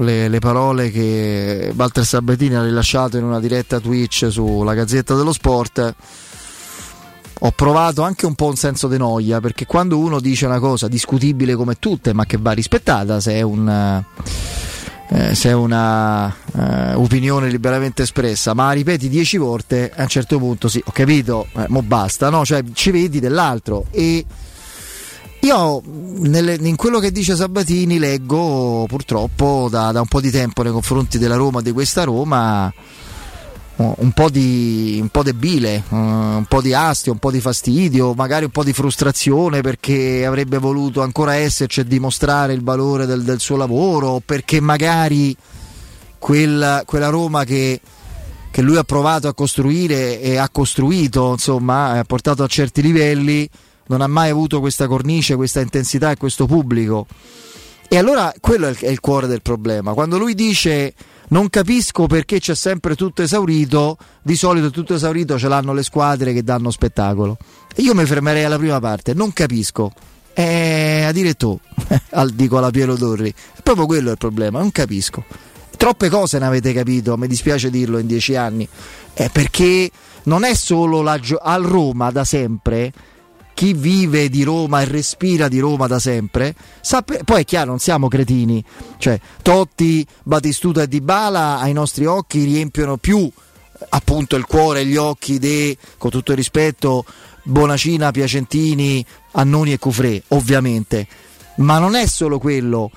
le, 0.00 0.28
le 0.28 0.38
parole 0.40 0.90
che 0.90 1.72
Walter 1.74 2.04
Sabatini 2.04 2.56
ha 2.56 2.64
rilasciato 2.64 3.16
in 3.16 3.24
una 3.24 3.38
diretta 3.38 3.78
Twitch 3.78 4.26
sulla 4.30 4.74
Gazzetta 4.74 5.14
dello 5.14 5.32
Sport, 5.32 5.94
ho 7.40 7.50
provato 7.52 8.02
anche 8.02 8.26
un 8.26 8.34
po' 8.34 8.46
un 8.46 8.56
senso 8.56 8.88
di 8.88 8.98
noia, 8.98 9.40
perché 9.40 9.66
quando 9.66 9.98
uno 9.98 10.18
dice 10.18 10.46
una 10.46 10.58
cosa 10.58 10.88
discutibile 10.88 11.54
come 11.54 11.76
tutte, 11.78 12.12
ma 12.12 12.26
che 12.26 12.36
va 12.40 12.50
rispettata, 12.50 13.20
se 13.20 13.34
è 13.34 13.42
un... 13.42 13.68
eh, 15.10 15.34
se 15.34 15.48
è 15.48 15.54
una 15.54 16.28
eh, 16.28 16.94
opinione 16.94 17.48
liberamente 17.48 18.02
espressa, 18.02 18.52
ma 18.52 18.72
ripeti 18.72 19.08
dieci 19.08 19.36
volte, 19.36 19.92
a 19.94 20.02
un 20.02 20.08
certo 20.08 20.38
punto 20.38 20.66
sì, 20.68 20.82
ho 20.84 20.90
capito, 20.90 21.46
eh, 21.56 21.66
mo 21.68 21.82
basta, 21.82 22.28
no? 22.28 22.44
Cioè 22.44 22.64
ci 22.72 22.90
vedi 22.90 23.20
dell'altro 23.20 23.86
e 23.92 24.26
io 25.40 25.82
nelle- 25.84 26.58
in 26.60 26.76
quello 26.76 26.98
che 26.98 27.12
dice 27.12 27.36
Sabatini 27.36 27.98
leggo 27.98 28.86
purtroppo 28.88 29.68
da, 29.70 29.92
da 29.92 30.00
un 30.00 30.08
po' 30.08 30.20
di 30.20 30.30
tempo 30.30 30.62
nei 30.62 30.72
confronti 30.72 31.18
della 31.18 31.36
Roma, 31.36 31.62
di 31.62 31.72
questa 31.72 32.04
Roma, 32.04 32.72
un 33.76 34.10
po' 34.12 34.28
di, 34.28 34.98
un 35.00 35.08
po' 35.08 35.22
di 35.22 35.32
bile, 35.32 35.76
eh, 35.76 35.82
un 35.94 36.44
po' 36.48 36.60
di 36.60 36.74
astio, 36.74 37.12
un 37.12 37.18
po' 37.18 37.30
di 37.30 37.40
fastidio, 37.40 38.12
magari 38.14 38.44
un 38.46 38.50
po' 38.50 38.64
di 38.64 38.72
frustrazione 38.72 39.60
perché 39.60 40.26
avrebbe 40.26 40.58
voluto 40.58 41.02
ancora 41.02 41.34
esserci 41.34 41.80
e 41.80 41.84
dimostrare 41.86 42.52
il 42.52 42.62
valore 42.64 43.06
del, 43.06 43.22
del 43.22 43.38
suo 43.38 43.56
lavoro, 43.56 44.20
perché 44.24 44.60
magari 44.60 45.36
quella, 46.18 46.82
quella 46.84 47.08
Roma 47.08 47.44
che, 47.44 47.80
che 48.50 48.62
lui 48.62 48.76
ha 48.76 48.82
provato 48.82 49.28
a 49.28 49.34
costruire 49.34 50.20
e 50.20 50.36
ha 50.36 50.48
costruito, 50.48 51.30
insomma, 51.30 51.92
ha 51.92 52.04
portato 52.04 52.42
a 52.42 52.48
certi 52.48 52.82
livelli, 52.82 53.48
non 53.88 54.00
ha 54.00 54.06
mai 54.06 54.30
avuto 54.30 54.60
questa 54.60 54.86
cornice, 54.86 55.36
questa 55.36 55.60
intensità 55.60 56.10
e 56.10 56.16
questo 56.16 56.46
pubblico. 56.46 57.06
E 57.88 57.96
allora 57.96 58.32
quello 58.40 58.66
è 58.66 58.70
il, 58.70 58.76
è 58.76 58.88
il 58.88 59.00
cuore 59.00 59.26
del 59.26 59.42
problema. 59.42 59.92
Quando 59.92 60.18
lui 60.18 60.34
dice 60.34 60.94
non 61.28 61.50
capisco 61.50 62.06
perché 62.06 62.40
c'è 62.40 62.54
sempre 62.54 62.94
tutto 62.94 63.22
esaurito, 63.22 63.98
di 64.22 64.36
solito 64.36 64.70
tutto 64.70 64.94
esaurito 64.94 65.38
ce 65.38 65.48
l'hanno 65.48 65.72
le 65.74 65.82
squadre 65.82 66.32
che 66.32 66.42
danno 66.42 66.70
spettacolo. 66.70 67.36
E 67.74 67.82
io 67.82 67.94
mi 67.94 68.04
fermerei 68.06 68.44
alla 68.44 68.58
prima 68.58 68.80
parte, 68.80 69.14
non 69.14 69.32
capisco. 69.32 69.92
Eh, 70.32 71.02
a 71.02 71.12
dire 71.12 71.34
tu, 71.34 71.58
al- 72.12 72.30
dico 72.30 72.58
alla 72.58 72.70
Piero 72.70 72.94
Torri, 72.94 73.30
è 73.30 73.60
proprio 73.62 73.86
quello 73.86 74.10
il 74.10 74.18
problema, 74.18 74.60
non 74.60 74.70
capisco. 74.70 75.24
Troppe 75.76 76.08
cose 76.08 76.38
ne 76.38 76.46
avete 76.46 76.72
capito, 76.72 77.16
mi 77.16 77.26
dispiace 77.26 77.70
dirlo 77.70 77.98
in 77.98 78.06
dieci 78.06 78.34
anni, 78.34 78.66
eh, 79.14 79.30
perché 79.30 79.90
non 80.24 80.44
è 80.44 80.54
solo 80.54 81.02
la 81.02 81.20
al 81.40 81.62
Roma 81.62 82.10
da 82.10 82.24
sempre, 82.24 82.92
chi 83.58 83.72
vive 83.72 84.28
di 84.28 84.44
Roma 84.44 84.82
e 84.82 84.84
respira 84.84 85.48
di 85.48 85.58
Roma 85.58 85.88
da 85.88 85.98
sempre, 85.98 86.54
sa 86.80 87.02
pe- 87.02 87.22
poi 87.24 87.40
è 87.40 87.44
chiaro, 87.44 87.70
non 87.70 87.80
siamo 87.80 88.06
cretini, 88.06 88.62
cioè 88.98 89.18
Totti, 89.42 90.06
Batistuta 90.22 90.82
e 90.82 90.86
Dybala 90.86 91.58
ai 91.58 91.72
nostri 91.72 92.06
occhi 92.06 92.44
riempiono 92.44 92.98
più 92.98 93.28
appunto 93.88 94.36
il 94.36 94.46
cuore 94.46 94.82
e 94.82 94.86
gli 94.86 94.94
occhi 94.94 95.40
di, 95.40 95.76
con 95.96 96.08
tutto 96.08 96.30
il 96.30 96.36
rispetto, 96.36 97.04
Bonacina, 97.42 98.12
Piacentini, 98.12 99.04
Annoni 99.32 99.72
e 99.72 99.78
Cufré, 99.80 100.22
ovviamente. 100.28 101.08
Ma 101.56 101.80
non 101.80 101.96
è 101.96 102.06
solo 102.06 102.38
quello. 102.38 102.92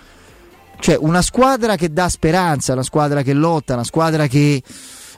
Cioè, 0.79 0.95
una 0.95 1.23
squadra 1.23 1.75
che 1.75 1.91
dà 1.91 2.07
speranza, 2.07 2.73
una 2.73 2.83
squadra 2.83 3.23
che 3.23 3.33
lotta, 3.33 3.73
una 3.73 3.83
squadra 3.83 4.27
che, 4.27 4.61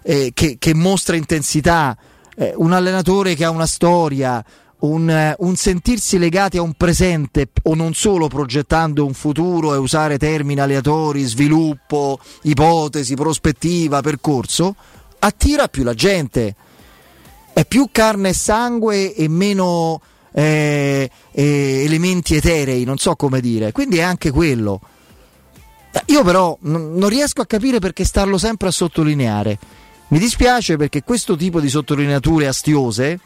eh, 0.03 0.31
che- 0.33 0.55
che 0.57 0.73
mostra 0.73 1.17
intensità, 1.17 1.97
eh, 2.37 2.53
un 2.55 2.71
allenatore 2.71 3.35
che 3.35 3.43
ha 3.43 3.49
una 3.49 3.67
storia, 3.67 4.41
un, 4.83 5.09
eh, 5.09 5.35
un 5.39 5.55
sentirsi 5.55 6.17
legati 6.17 6.57
a 6.57 6.61
un 6.61 6.73
presente 6.73 7.49
o 7.63 7.75
non 7.75 7.93
solo 7.93 8.27
progettando 8.27 9.05
un 9.05 9.13
futuro 9.13 9.73
e 9.73 9.77
usare 9.77 10.17
termini 10.17 10.59
aleatori, 10.59 11.23
sviluppo, 11.23 12.19
ipotesi, 12.43 13.15
prospettiva, 13.15 14.01
percorso, 14.01 14.75
attira 15.19 15.67
più 15.67 15.83
la 15.83 15.93
gente. 15.93 16.55
È 17.53 17.65
più 17.65 17.89
carne 17.91 18.29
e 18.29 18.33
sangue 18.33 19.13
e 19.13 19.27
meno 19.29 20.01
eh, 20.33 21.09
eh, 21.31 21.83
elementi 21.85 22.35
eterei, 22.35 22.83
non 22.83 22.97
so 22.97 23.15
come 23.15 23.39
dire. 23.39 23.71
Quindi 23.71 23.99
è 23.99 24.01
anche 24.01 24.31
quello. 24.31 24.81
Eh, 25.91 26.01
Io 26.07 26.23
però 26.23 26.57
n- 26.61 26.97
non 26.97 27.09
riesco 27.09 27.41
a 27.41 27.45
capire 27.45 27.79
perché 27.79 28.03
starlo 28.03 28.37
sempre 28.37 28.67
a 28.67 28.71
sottolineare. 28.71 29.57
Mi 30.07 30.19
dispiace 30.19 30.75
perché 30.77 31.03
questo 31.03 31.35
tipo 31.35 31.59
di 31.59 31.69
sottolineature 31.69 32.47
astiose 32.47 33.19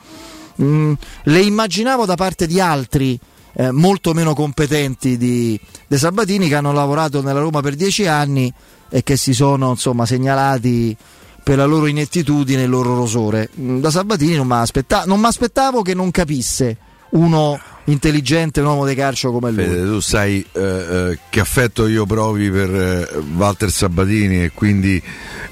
mh, 0.57 0.93
le 1.23 1.41
immaginavo 1.41 2.05
da 2.05 2.15
parte 2.15 2.47
di 2.47 2.59
altri 2.59 3.19
eh, 3.53 3.71
molto 3.71 4.13
meno 4.13 4.33
competenti 4.33 5.17
di, 5.17 5.59
De 5.87 5.97
Sabatini 5.97 6.47
che 6.47 6.55
hanno 6.55 6.71
lavorato 6.71 7.21
nella 7.21 7.39
Roma 7.39 7.61
per 7.61 7.75
dieci 7.75 8.05
anni 8.05 8.53
e 8.89 9.03
che 9.03 9.17
si 9.17 9.33
sono 9.33 9.71
insomma 9.71 10.05
segnalati 10.05 10.95
per 11.43 11.57
la 11.57 11.65
loro 11.65 11.87
inettitudine 11.87 12.61
e 12.61 12.63
il 12.65 12.69
loro 12.69 12.95
rosore. 12.95 13.49
Mm, 13.59 13.79
Da 13.79 13.89
Sabatini 13.89 14.35
non 14.35 14.47
mi 14.47 15.25
aspettavo 15.25 15.81
che 15.81 15.93
non 15.93 16.11
capisse 16.11 16.77
uno 17.11 17.59
intelligente, 17.87 18.59
un 18.61 18.67
uomo 18.67 18.85
di 18.85 18.95
calcio 18.95 19.31
come 19.31 19.51
lui. 19.51 19.65
Fede, 19.65 19.83
tu 19.83 19.99
sai 19.99 20.45
eh, 20.53 20.61
eh, 20.61 21.19
che 21.29 21.39
affetto 21.39 21.87
io 21.87 22.05
provi 22.05 22.49
per 22.49 22.69
eh, 22.73 23.17
Walter 23.35 23.71
Sabatini 23.71 24.43
e 24.43 24.51
quindi 24.53 25.01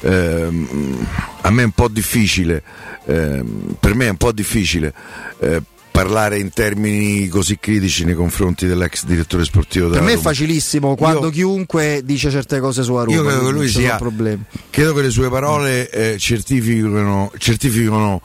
ehm, 0.01 1.07
a 1.41 1.49
me 1.51 1.61
è 1.61 1.65
un 1.65 1.71
po' 1.71 1.87
difficile, 1.87 2.61
ehm, 3.05 3.75
per 3.79 3.95
me 3.95 4.07
è 4.07 4.09
un 4.09 4.17
po' 4.17 4.31
difficile, 4.31 4.93
eh, 5.39 5.61
parlare 5.91 6.37
in 6.39 6.49
termini 6.51 7.29
così 7.29 7.57
critici 7.57 8.03
nei 8.03 8.15
confronti 8.15 8.67
dell'ex 8.67 9.05
direttore 9.05 9.45
sportivo 9.45 9.85
Per 9.85 9.93
della 9.93 10.05
me 10.05 10.11
è 10.11 10.15
Roma. 10.15 10.27
facilissimo 10.27 10.95
quando 10.95 11.29
chiunque 11.29 12.01
dice 12.03 12.29
certe 12.29 12.59
cose 12.59 12.83
sulla 12.83 13.03
Roma. 13.03 13.15
Io 13.15 13.23
credo 13.23 13.45
che 13.45 13.51
lui 13.51 13.69
sia. 13.69 13.95
problemi. 13.95 14.43
Credo 14.69 14.93
che 14.93 15.01
le 15.03 15.09
sue 15.09 15.29
parole 15.29 15.89
eh, 15.89 16.17
certificano, 16.19 17.31
certificano 17.37 18.21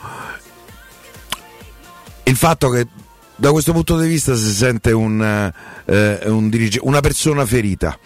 il 2.24 2.36
fatto 2.36 2.70
che 2.70 2.86
da 3.40 3.50
questo 3.52 3.72
punto 3.72 3.98
di 3.98 4.06
vista 4.06 4.36
si 4.36 4.52
sente 4.52 4.92
un, 4.92 5.52
eh, 5.86 6.20
un 6.26 6.50
dirige- 6.50 6.80
una 6.82 7.00
persona 7.00 7.46
ferita. 7.46 7.98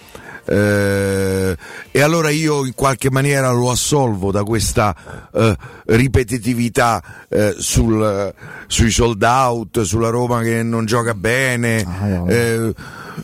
Eh, 0.47 1.57
e 1.91 2.01
allora 2.03 2.29
io 2.29 2.67
in 2.67 2.75
qualche 2.75 3.11
maniera 3.11 3.51
lo 3.51 3.71
assolvo 3.71 4.31
da 4.31 4.45
questa 4.45 4.95
eh, 5.33 5.57
ripetitività 5.87 7.03
eh, 7.29 7.55
sul, 7.59 8.33
sui 8.67 8.91
sold 8.91 9.23
out, 9.23 9.81
sulla 9.81 10.11
Roma 10.11 10.43
che 10.43 10.63
non 10.63 10.85
gioca 10.85 11.15
bene. 11.15 11.85
eh, 12.29 12.75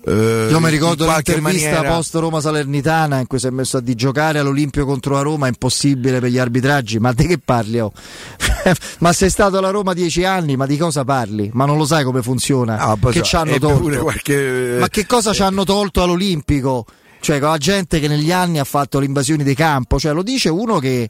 eh, 0.06 0.48
Io 0.50 0.60
mi 0.60 0.70
ricordo 0.70 1.04
l'intervista 1.06 1.70
maniera- 1.70 1.94
post 1.94 2.14
Roma 2.14 2.40
Salernitana 2.40 3.18
in 3.18 3.26
cui 3.26 3.38
si 3.38 3.46
è 3.46 3.50
messo 3.50 3.76
a 3.78 3.80
di 3.80 3.94
giocare 3.94 4.38
all'Olimpio 4.38 4.84
contro 4.84 5.14
la 5.14 5.22
Roma 5.22 5.46
è 5.46 5.48
impossibile 5.48 6.20
per 6.20 6.30
gli 6.30 6.38
arbitraggi. 6.38 6.98
Ma 6.98 7.12
di 7.12 7.26
che 7.26 7.38
parli? 7.38 7.80
oh? 7.80 7.92
ma 9.00 9.12
sei 9.12 9.30
stato 9.30 9.58
alla 9.58 9.70
Roma 9.70 9.92
dieci 9.94 10.24
anni, 10.24 10.56
ma 10.56 10.66
di 10.66 10.76
cosa 10.76 11.04
parli? 11.04 11.50
Ma 11.52 11.64
non 11.64 11.76
lo 11.76 11.84
sai 11.84 12.04
come 12.04 12.22
funziona? 12.22 12.78
Ah, 12.78 12.96
che 13.10 13.22
ci 13.22 13.36
hanno 13.36 13.58
tolto? 13.58 14.02
qualche- 14.02 14.76
Ma 14.78 14.88
che 14.88 15.06
cosa 15.06 15.32
ci 15.32 15.42
hanno 15.42 15.64
tolto 15.64 16.02
all'Olimpico? 16.02 16.86
Cioè, 17.20 17.38
con 17.38 17.50
la 17.50 17.58
gente 17.58 18.00
che 18.00 18.08
negli 18.08 18.32
anni 18.32 18.58
ha 18.58 18.64
fatto 18.64 18.98
le 18.98 19.04
invasioni 19.04 19.44
di 19.44 19.54
campo, 19.54 19.98
cioè 19.98 20.12
lo 20.14 20.22
dice 20.22 20.48
uno 20.48 20.78
che, 20.78 21.08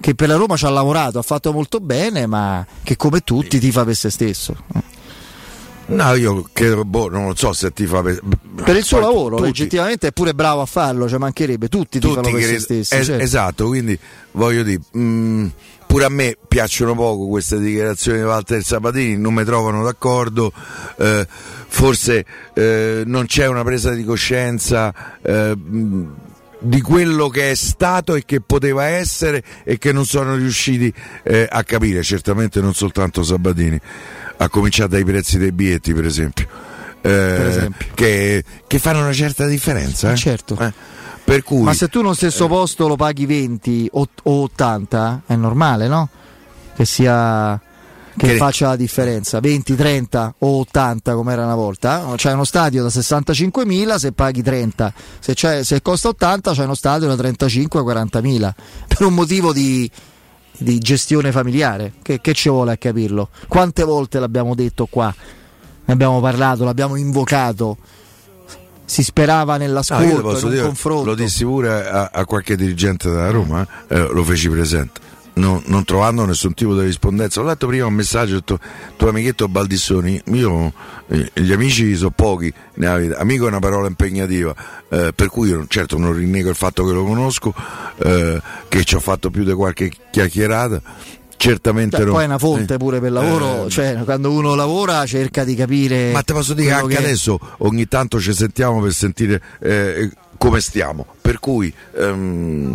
che 0.00 0.14
per 0.16 0.28
la 0.28 0.34
Roma 0.34 0.56
ci 0.56 0.64
ha 0.66 0.70
lavorato, 0.70 1.20
ha 1.20 1.22
fatto 1.22 1.52
molto 1.52 1.78
bene, 1.78 2.26
ma 2.26 2.66
che 2.82 2.96
come 2.96 3.20
tutti 3.20 3.60
tifa 3.60 3.84
per 3.84 3.94
se 3.94 4.10
stesso. 4.10 4.56
No, 5.88 6.14
io 6.14 6.48
credo, 6.52 6.84
boh, 6.84 7.08
non 7.08 7.26
lo 7.28 7.34
so 7.36 7.52
se 7.52 7.72
ti 7.72 7.86
fa 7.86 8.02
per, 8.02 8.20
Per 8.64 8.76
il 8.76 8.82
suo 8.82 8.98
poi 8.98 9.06
lavoro, 9.06 9.36
tutti- 9.36 9.48
legittimamente 9.48 10.08
è 10.08 10.12
pure 10.12 10.34
bravo 10.34 10.60
a 10.62 10.66
farlo, 10.66 11.08
cioè 11.08 11.18
mancherebbe, 11.18 11.68
tutti 11.68 12.00
tifano 12.00 12.22
tutti 12.22 12.32
per 12.32 12.40
che- 12.40 12.46
se 12.48 12.58
stessi. 12.58 12.94
es- 12.96 13.06
certo. 13.06 13.22
esatto 13.22 13.66
quindi 13.68 13.96
voglio 14.32 14.64
dire 14.64 14.80
mh, 14.90 15.46
pure 15.86 16.04
a 16.04 16.08
me 16.08 16.36
piacciono 16.48 16.94
poco 16.96 17.28
queste 17.28 17.60
dichiarazioni 17.60 18.18
di 18.18 18.24
Walter 18.24 18.62
Sabatini 18.64 19.16
non 19.16 19.32
mi 19.34 19.44
trovano 19.44 19.84
d'accordo 19.84 20.52
eh, 20.98 21.24
forse 21.68 22.24
eh, 22.54 23.02
non 23.06 23.26
c'è 23.26 23.46
una 23.46 23.62
presa 23.62 23.92
di 23.92 24.02
coscienza 24.02 24.92
eh, 25.22 25.54
mh, 25.56 26.14
di 26.58 26.80
quello 26.80 27.28
che 27.28 27.50
è 27.52 27.54
stato 27.54 28.14
e 28.16 28.24
che 28.24 28.40
poteva 28.40 28.86
essere 28.86 29.42
e 29.62 29.78
che 29.78 29.92
non 29.92 30.04
sono 30.04 30.34
riusciti 30.34 30.92
eh, 31.22 31.46
a 31.48 31.62
capire 31.62 32.02
certamente 32.02 32.60
non 32.60 32.74
soltanto 32.74 33.22
Sabatini 33.22 33.78
a 34.38 34.48
cominciare 34.48 34.88
dai 34.88 35.04
prezzi 35.04 35.38
dei 35.38 35.52
biglietti 35.52 35.92
per 35.94 36.04
esempio, 36.04 36.46
Eh, 37.02 37.70
Che, 37.94 38.44
che 38.66 38.78
fanno 38.78 39.00
una 39.00 39.12
certa 39.12 39.46
differenza 39.46 40.10
eh? 40.12 40.16
certo. 40.16 40.56
Eh, 40.58 40.72
per 41.24 41.42
cui 41.42 41.62
Ma 41.62 41.72
se 41.74 41.88
tu 41.88 42.00
nello 42.00 42.14
stesso 42.14 42.46
Eh. 42.46 42.48
posto 42.48 42.88
lo 42.88 42.96
paghi 42.96 43.26
20 43.26 43.88
o, 43.92 44.08
o 44.24 44.42
80, 44.42 45.22
è 45.26 45.36
normale, 45.36 45.86
no? 45.88 46.08
Che 46.74 46.84
sia 46.84 47.60
che 48.16 48.28
Che- 48.28 48.36
faccia 48.36 48.68
la 48.68 48.76
differenza 48.76 49.40
20, 49.40 49.76
30 49.76 50.34
o 50.38 50.60
80 50.60 51.12
come 51.14 51.32
era 51.34 51.44
una 51.44 51.54
volta 51.54 52.12
c'è 52.16 52.32
uno 52.32 52.44
stadio 52.44 52.82
da 52.82 52.88
65.000 52.88 53.96
se 53.96 54.12
paghi 54.12 54.42
30 54.42 54.90
se, 55.18 55.34
c'è- 55.34 55.62
se 55.62 55.82
costa 55.82 56.08
80 56.08 56.52
c'è 56.52 56.64
uno 56.64 56.74
stadio 56.74 57.08
da 57.08 57.14
35 57.14 57.82
40.000 57.82 58.50
per 58.88 59.02
un 59.06 59.12
motivo 59.12 59.52
di, 59.52 59.90
di 60.58 60.78
gestione 60.78 61.32
familiare. 61.32 61.92
Che, 62.02 62.20
che 62.20 62.32
ci 62.32 62.48
vuole 62.48 62.72
a 62.72 62.76
capirlo? 62.76 63.28
Quante 63.48 63.84
volte 63.84 64.18
l'abbiamo 64.18 64.54
detto 64.54 64.86
qua? 64.86 65.14
Ne 65.84 65.92
abbiamo 65.92 66.20
parlato 66.20 66.64
l'abbiamo 66.64 66.96
invocato. 66.96 67.76
Si 68.84 69.02
sperava 69.02 69.52
No, 69.54 69.58
nell'ascolto 69.58 70.04
in 70.04 70.44
un 70.44 70.50
dire, 70.50 70.62
confronto. 70.62 71.04
lo 71.06 71.14
dissi 71.16 71.44
pure 71.44 71.88
a, 71.88 72.10
a 72.12 72.24
qualche 72.24 72.54
dirigente 72.56 73.10
della 73.10 73.30
Roma, 73.30 73.66
eh, 73.88 73.98
lo 73.98 74.22
feci 74.22 74.48
presente. 74.48 75.00
Non, 75.36 75.62
non 75.66 75.84
trovando 75.84 76.24
nessun 76.24 76.54
tipo 76.54 76.74
di 76.74 76.82
rispondenza, 76.86 77.40
ho 77.40 77.44
letto 77.44 77.66
prima 77.66 77.84
un 77.84 77.92
messaggio, 77.92 78.32
ho 78.32 78.38
detto, 78.38 78.58
tuo 78.96 79.10
amichetto 79.10 79.48
Baldissoni, 79.48 80.18
io 80.32 80.72
eh, 81.08 81.30
gli 81.34 81.52
amici 81.52 81.94
sono 81.94 82.08
pochi 82.10 82.50
nella 82.76 82.96
vita, 82.96 83.18
amico 83.18 83.44
è 83.44 83.48
una 83.48 83.58
parola 83.58 83.86
impegnativa, 83.86 84.54
eh, 84.88 85.12
per 85.14 85.28
cui 85.28 85.50
io 85.50 85.66
certo 85.68 85.98
non 85.98 86.14
rinnego 86.14 86.48
il 86.48 86.54
fatto 86.56 86.86
che 86.86 86.92
lo 86.92 87.04
conosco, 87.04 87.52
eh, 87.98 88.40
che 88.68 88.84
ci 88.84 88.94
ho 88.94 89.00
fatto 89.00 89.28
più 89.28 89.44
di 89.44 89.52
qualche 89.52 89.92
chiacchierata, 90.10 90.80
certamente 91.36 91.98
Cioè, 91.98 92.06
no. 92.06 92.12
poi 92.12 92.22
è 92.22 92.26
una 92.26 92.38
fonte 92.38 92.74
Eh, 92.74 92.78
pure 92.78 92.98
per 93.00 93.12
lavoro, 93.12 93.66
eh, 93.66 93.68
cioè 93.68 94.00
quando 94.04 94.30
uno 94.32 94.54
lavora 94.54 95.04
cerca 95.04 95.44
di 95.44 95.54
capire. 95.54 96.12
ma 96.12 96.22
te 96.22 96.32
posso 96.32 96.54
dire 96.54 96.72
anche 96.72 96.94
che- 96.94 97.02
adesso 97.02 97.38
ogni 97.58 97.86
tanto 97.88 98.18
ci 98.22 98.32
sentiamo 98.32 98.80
per 98.80 98.92
sentire 98.94 99.42
eh, 99.60 100.10
come 100.38 100.60
stiamo. 100.60 101.04
Per 101.20 101.38
cui, 101.40 101.70
ehm, 101.98 102.74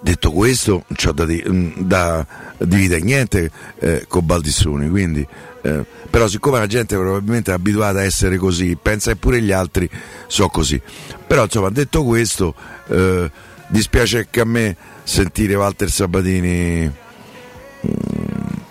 detto 0.00 0.30
questo, 0.30 0.84
non 0.86 0.96
c'ho 0.96 1.12
da, 1.12 1.24
di- 1.24 1.44
mm, 1.46 1.72
da 1.78 2.26
dividere 2.58 3.00
niente 3.00 3.50
eh, 3.78 4.04
con 4.08 4.24
Baldissoni. 4.24 4.88
Quindi, 4.88 5.26
eh, 5.62 5.84
però, 6.08 6.28
siccome 6.28 6.58
la 6.58 6.66
gente 6.66 6.96
probabilmente 6.96 7.50
è 7.50 7.54
abituata 7.54 7.98
a 7.98 8.04
essere 8.04 8.36
così, 8.36 8.76
pensa 8.80 9.12
che 9.12 9.16
pure 9.16 9.40
gli 9.40 9.52
altri 9.52 9.88
sono 10.26 10.48
così. 10.48 10.80
Però, 11.26 11.44
insomma, 11.44 11.70
detto 11.70 12.04
questo, 12.04 12.54
eh, 12.88 13.30
dispiace 13.68 14.18
anche 14.18 14.40
a 14.40 14.44
me 14.44 14.76
sentire 15.02 15.54
Walter 15.54 15.90
Sabatini 15.90 16.86
mm, 16.86 17.90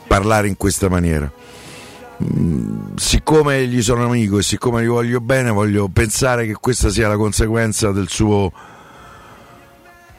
parlare 0.08 0.48
in 0.48 0.58
questa 0.58 0.90
maniera 0.90 1.32
siccome 2.96 3.68
gli 3.68 3.82
sono 3.82 4.06
amico 4.06 4.38
e 4.38 4.44
siccome 4.44 4.84
gli 4.84 4.88
voglio 4.88 5.20
bene, 5.20 5.52
voglio 5.52 5.90
pensare 5.90 6.46
che 6.46 6.54
questa 6.54 6.90
sia 6.90 7.08
la 7.08 7.18
conseguenza 7.18 7.92
del 7.92 8.08
suo 8.08 8.52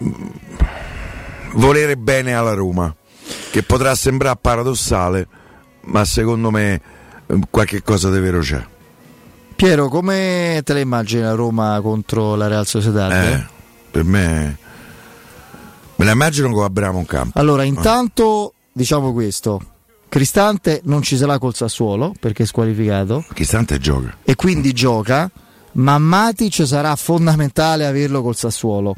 mm, 0.03 0.13
volere 1.57 1.97
bene 1.97 2.35
alla 2.35 2.55
Roma, 2.55 2.95
che 3.51 3.63
potrà 3.63 3.95
sembrare 3.95 4.39
paradossale, 4.41 5.27
ma 5.83 6.05
secondo 6.05 6.51
me 6.51 6.81
eh, 7.27 7.39
qualche 7.51 7.83
cosa 7.83 8.11
di 8.11 8.21
vero 8.21 8.41
c'è. 8.41 8.65
Piero, 9.57 9.89
come 9.89 10.61
te 10.65 10.73
la 10.75 10.81
immagini 10.81 11.23
la 11.23 11.33
Roma 11.33 11.79
contro 11.81 12.35
la 12.35 12.47
Real 12.47 12.67
Sociedad? 12.67 13.11
Eh, 13.11 13.47
per 13.91 14.05
me 14.05 14.59
me 15.97 16.05
la 16.05 16.13
immagino 16.13 16.51
come 16.51 16.65
Abramo 16.65 16.99
un 16.99 17.07
campo. 17.07 17.39
Allora, 17.39 17.63
intanto 17.63 18.53
diciamo 18.73 19.13
questo: 19.13 19.61
Cristante 20.11 20.83
non 20.85 21.01
ci 21.03 21.17
sarà 21.17 21.39
col 21.39 21.55
Sassuolo 21.55 22.15
perché 22.21 22.43
è 22.43 22.47
squalificato 22.47 23.25
Cristante 23.33 23.79
gioca. 23.79 24.19
e 24.23 24.35
quindi 24.35 24.73
gioca, 24.73 25.31
ma 25.73 25.97
Matic 25.97 26.67
sarà 26.67 26.95
fondamentale 26.97 27.87
averlo 27.87 28.21
col 28.23 28.37
Sassuolo. 28.37 28.95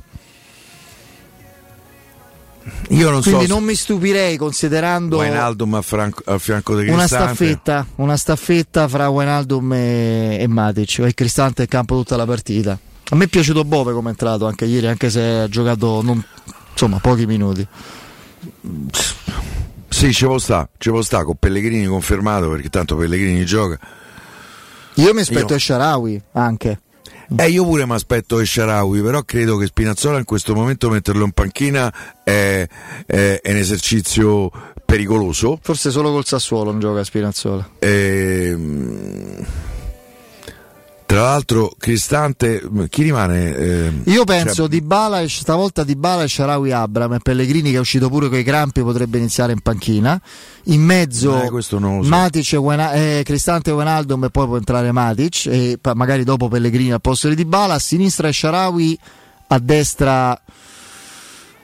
Io 2.90 3.10
non 3.10 3.22
quindi 3.22 3.46
so 3.46 3.54
non 3.54 3.64
mi 3.64 3.74
stupirei 3.74 4.36
considerando 4.36 5.18
Wijnaldum 5.18 5.74
a, 5.74 5.82
franco- 5.82 6.22
a 6.26 6.38
fianco 6.38 6.76
di 6.78 6.88
una 6.88 7.06
staffetta, 7.06 7.86
una 7.96 8.16
staffetta 8.16 8.88
fra 8.88 9.08
Wijnaldum 9.08 9.72
e, 9.72 10.36
e 10.40 10.46
Matic 10.48 10.98
e 11.00 11.14
Cristante 11.14 11.62
in 11.62 11.68
campo 11.68 11.96
tutta 11.96 12.16
la 12.16 12.24
partita. 12.26 12.78
A 13.10 13.16
me 13.16 13.24
è 13.24 13.28
piaciuto 13.28 13.64
Bove 13.64 13.92
come 13.92 14.08
è 14.08 14.10
entrato 14.10 14.46
anche 14.46 14.64
ieri, 14.66 14.86
anche 14.86 15.10
se 15.10 15.20
ha 15.22 15.48
giocato 15.48 16.02
non- 16.02 16.22
insomma 16.72 16.98
pochi 16.98 17.26
minuti. 17.26 17.66
Sì, 19.88 20.12
ci 20.12 20.24
può 20.26 20.38
sta, 20.38 20.68
ci 20.78 20.90
può 20.90 21.02
sta 21.02 21.24
con 21.24 21.36
Pellegrini 21.38 21.86
confermato 21.86 22.48
perché 22.50 22.68
tanto 22.68 22.96
Pellegrini 22.96 23.44
gioca. 23.44 23.78
Io 24.94 25.14
mi 25.14 25.20
aspetto 25.20 25.54
Io- 25.54 25.58
Sharawi 25.58 26.22
anche. 26.32 26.80
Eh, 27.36 27.48
io 27.50 27.64
pure 27.64 27.84
mi 27.86 27.92
aspetto 27.92 28.38
Esharawi, 28.40 29.02
però 29.02 29.22
credo 29.22 29.56
che 29.58 29.66
Spinazzola 29.66 30.18
in 30.18 30.24
questo 30.24 30.54
momento 30.54 30.88
metterlo 30.88 31.24
in 31.24 31.32
panchina 31.32 31.92
è, 32.24 32.66
è- 33.06 33.40
è 33.42 33.50
un 33.50 33.56
esercizio 33.56 34.50
pericoloso. 34.84 35.58
Forse 35.60 35.90
solo 35.90 36.10
col 36.10 36.24
Sassuolo 36.24 36.70
non 36.70 36.80
gioca 36.80 37.04
Spinazzola. 37.04 37.68
Ehm, 37.80 39.44
tra 41.09 41.22
l'altro, 41.22 41.74
Cristante, 41.78 42.62
chi 42.90 43.02
rimane? 43.02 43.56
Ehm, 43.56 44.02
Io 44.04 44.24
penso 44.24 44.52
cioè, 44.54 44.68
di 44.68 44.82
Bala, 44.82 45.26
stavolta 45.26 45.82
di 45.82 45.96
Bala 45.96 46.24
e 46.24 46.28
Sharawi 46.28 46.70
Abram 46.70 47.14
e 47.14 47.18
Pellegrini 47.22 47.70
che 47.70 47.78
è 47.78 47.80
uscito 47.80 48.11
pure 48.11 48.28
con 48.28 48.36
i 48.36 48.42
crampi 48.42 48.82
potrebbe 48.82 49.16
iniziare 49.16 49.52
in 49.52 49.61
panchina. 49.61 50.20
In 50.64 50.82
mezzo 50.82 51.42
Eh, 51.42 51.62
so. 51.62 51.78
Matic 51.80 52.52
Wijna- 52.59 52.92
eh, 52.92 53.22
Cristante 53.24 53.70
e 53.70 53.72
Wijnaldum 53.72 54.24
e 54.24 54.28
poi 54.30 54.44
può 54.46 54.56
entrare 54.59 54.92
Matic 54.92 55.46
e 55.46 55.78
magari 55.94 56.24
dopo 56.24 56.48
Pellegrini 56.48 56.92
al 56.92 57.00
posto 57.00 57.30
di 57.30 57.36
Dybala, 57.36 57.72
a 57.74 57.78
sinistra 57.78 58.30
Sharawi, 58.30 58.98
a 59.46 59.59
destra 59.59 60.38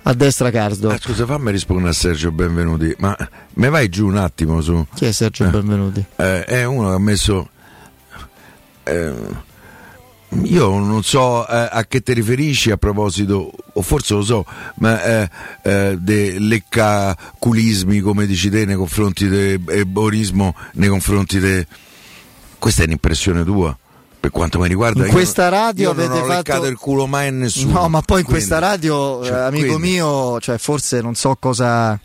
a 0.07 0.13
destra 0.15 0.51
Cardo. 0.51 0.89
ah, 0.89 0.99
scusa, 0.99 1.27
fammi 1.27 1.51
rispondere 1.51 1.91
a 1.91 1.93
Sergio 1.93 2.33
Benvenuti, 2.33 2.95
ma 2.99 3.15
me 3.55 3.69
vai 3.69 3.91
giù 3.91 4.07
un 4.07 4.17
attimo 4.17 4.63
su. 4.63 4.87
Chi 4.95 5.05
è 5.05 5.13
Sergio 5.13 5.45
Benvenuti? 5.51 6.03
Eh, 6.17 6.45
è 6.45 6.65
uno 6.65 6.89
che 6.89 6.95
ha 6.95 6.99
messo. 6.99 7.49
Eh, 8.85 9.53
io 10.43 10.69
non 10.79 11.03
so 11.05 11.47
eh, 11.47 11.69
a 11.71 11.85
che 11.87 12.01
ti 12.03 12.13
riferisci 12.13 12.71
a 12.71 12.77
proposito 12.77 13.53
o 13.73 13.83
forse 13.83 14.15
lo 14.15 14.23
so, 14.23 14.45
ma 14.77 15.03
eh, 15.03 15.31
eh, 15.63 15.97
de 16.01 16.39
leccaculismi 16.39 18.01
come 18.01 18.27
dici 18.27 18.51
te 18.51 18.65
nei 18.65 18.77
confronti 18.77 19.29
del 19.29 19.61
borismo, 19.87 20.55
nei 20.75 20.89
confronti 20.89 21.39
de... 21.39 21.67
Questa 22.59 22.83
è 22.83 22.87
un'impressione 22.87 23.45
tua? 23.45 23.77
Per 24.19 24.31
quanto 24.33 24.59
mi 24.59 24.67
riguarda, 24.69 25.05
In 25.05 25.13
questa 25.13 25.51
non- 25.51 25.59
radio 25.61 25.91
io 25.91 25.95
non 25.95 26.05
avete 26.07 26.21
ho 26.21 26.25
fatto- 26.25 26.35
leccato 26.37 26.67
il 26.67 26.79
culo 26.79 27.07
mai 27.07 27.29
a 27.29 27.31
nessuno. 27.31 27.73
No, 27.83 27.89
ma 27.91 28.01
poi 28.01 28.21
in 28.21 28.25
Quindi- 28.25 28.45
questa 28.47 28.59
radio, 28.59 29.23
cioè, 29.23 29.37
eh, 29.37 29.41
amico 29.41 29.67
quindi- 29.75 29.91
mio, 29.91 30.41
cioè, 30.41 30.57
forse 30.57 31.01
non 31.03 31.15
so 31.15 31.37
cosa. 31.39 32.01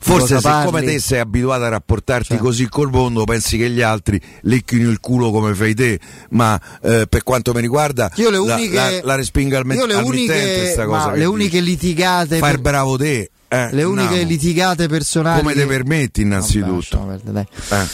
Forse 0.00 0.38
siccome 0.38 0.82
te 0.82 0.98
sei 1.00 1.18
abituato 1.18 1.64
a 1.64 1.68
rapportarti 1.68 2.28
Cioè. 2.34 2.38
così 2.38 2.68
col 2.68 2.90
mondo, 2.90 3.24
pensi 3.24 3.56
che 3.58 3.68
gli 3.70 3.82
altri 3.82 4.20
lecchino 4.42 4.88
il 4.90 5.00
culo 5.00 5.30
come 5.30 5.54
fai 5.54 5.74
te, 5.74 5.98
ma 6.30 6.60
eh, 6.82 7.06
per 7.08 7.22
quanto 7.22 7.52
mi 7.52 7.60
riguarda 7.60 8.10
Io 8.16 8.30
le 8.30 8.38
la- 8.44 8.54
uniche, 8.54 8.74
la, 8.74 9.00
la 9.02 9.14
respingo 9.16 9.56
al, 9.56 9.66
io 9.74 9.86
le 9.86 9.94
uniche, 9.94 10.74
cosa. 10.86 11.12
le 11.12 11.24
uniche 11.24 11.60
litigate, 11.60 12.38
Fai 12.38 12.52
per- 12.52 12.60
bravo 12.60 12.96
te. 12.96 13.30
eh, 13.48 13.68
le 13.72 13.82
uniche 13.82 14.06
andiamo. 14.08 14.28
litigate 14.28 14.88
personali. 14.88 15.40
Come 15.40 15.54
te 15.54 15.66
permetti 15.66 16.22
innanzitutto? 16.22 16.98
Vabbè, 16.98 17.20
perdere, 17.22 17.46
dai. 17.68 17.80
Eh. 17.80 17.86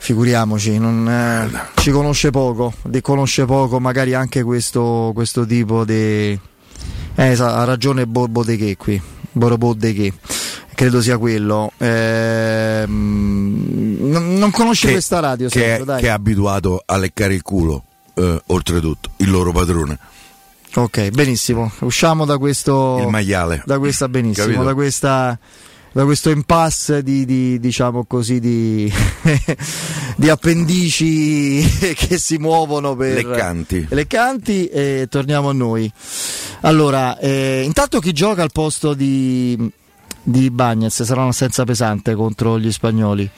Figuriamoci, 0.00 0.78
non, 0.78 1.08
eh, 1.08 1.50
ci 1.80 1.90
conosce 1.90 2.30
poco, 2.30 2.72
conosce 3.02 3.44
poco 3.46 3.80
magari 3.80 4.14
anche 4.14 4.42
questo, 4.42 5.10
questo 5.12 5.44
tipo 5.44 5.84
di... 5.84 6.38
Eh, 7.16 7.36
ha 7.40 7.64
ragione 7.64 8.06
Borbo 8.06 8.44
De 8.44 8.56
Che 8.56 8.76
qui, 8.76 9.00
Borbo 9.32 9.74
De 9.74 9.92
Che, 9.92 10.12
credo 10.78 11.02
sia 11.02 11.18
quello. 11.18 11.72
Ehm, 11.76 13.96
non, 14.00 14.34
non 14.34 14.50
conosce 14.52 14.86
Che- 14.86 14.92
questa 14.92 15.18
radio, 15.18 15.48
che, 15.48 15.58
Sergio, 15.58 15.82
è, 15.82 15.86
dai. 15.86 16.00
che 16.00 16.06
è 16.06 16.10
abituato 16.10 16.80
a 16.86 16.96
leccare 16.96 17.34
il 17.34 17.42
culo, 17.42 17.82
eh, 18.14 18.40
oltretutto, 18.46 19.10
il 19.16 19.30
loro 19.30 19.50
padrone, 19.50 19.98
Ok, 20.74 21.08
benissimo, 21.08 21.72
usciamo 21.80 22.24
da 22.24 22.38
questo... 22.38 22.98
il 23.00 23.08
maiale. 23.08 23.62
da 23.66 23.78
questa 23.78 24.08
benissimo, 24.08 24.46
Capito? 24.46 24.64
da 24.64 24.74
questa 24.74 25.38
da 25.90 26.04
questo 26.04 26.30
impasse 26.30 27.02
di, 27.02 27.24
di, 27.24 27.58
diciamo 27.58 28.04
così 28.04 28.38
di, 28.38 28.92
di 30.16 30.28
appendici 30.28 31.60
che 31.96 32.18
si 32.18 32.36
muovono 32.36 32.94
per 32.94 33.14
Leccanti. 33.14 33.86
leccanti 33.90 34.68
e 34.68 35.08
torniamo 35.10 35.48
a 35.48 35.52
noi. 35.52 35.90
Allora, 36.60 37.18
eh, 37.18 37.62
intanto 37.64 37.98
chi 37.98 38.12
gioca 38.12 38.42
al 38.42 38.52
posto 38.52 38.94
di 38.94 39.56
di 40.28 40.50
Bagnez 40.50 41.02
sarà 41.04 41.22
un'assenza 41.22 41.64
pesante 41.64 42.14
contro 42.14 42.58
gli 42.58 42.70
spagnoli. 42.70 43.28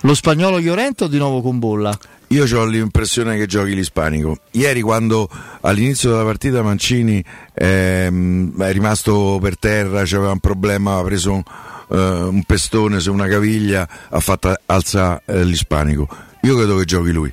Lo 0.00 0.14
spagnolo 0.14 0.58
Llorente 0.58 1.04
o 1.04 1.06
di 1.06 1.18
nuovo 1.18 1.42
con 1.42 1.58
Bolla? 1.58 1.96
Io 2.28 2.44
ho 2.58 2.64
l'impressione 2.64 3.36
che 3.36 3.44
giochi 3.44 3.74
l'ispanico. 3.74 4.38
Ieri 4.52 4.80
quando 4.80 5.28
all'inizio 5.60 6.10
della 6.10 6.24
partita 6.24 6.62
Mancini 6.62 7.22
ehm, 7.52 8.58
è 8.62 8.72
rimasto 8.72 9.38
per 9.42 9.58
terra, 9.58 10.04
c'aveva 10.04 10.32
un 10.32 10.38
problema, 10.38 10.92
aveva 10.92 11.06
preso 11.06 11.32
un, 11.34 11.42
eh, 11.90 11.96
un 11.98 12.42
pestone 12.44 12.98
su 12.98 13.12
una 13.12 13.28
caviglia, 13.28 13.86
ha 14.08 14.20
fatto 14.20 14.54
alza 14.64 15.20
eh, 15.26 15.44
l'ispanico. 15.44 16.08
Io 16.42 16.56
credo 16.56 16.76
che 16.76 16.84
giochi 16.86 17.12
lui. 17.12 17.32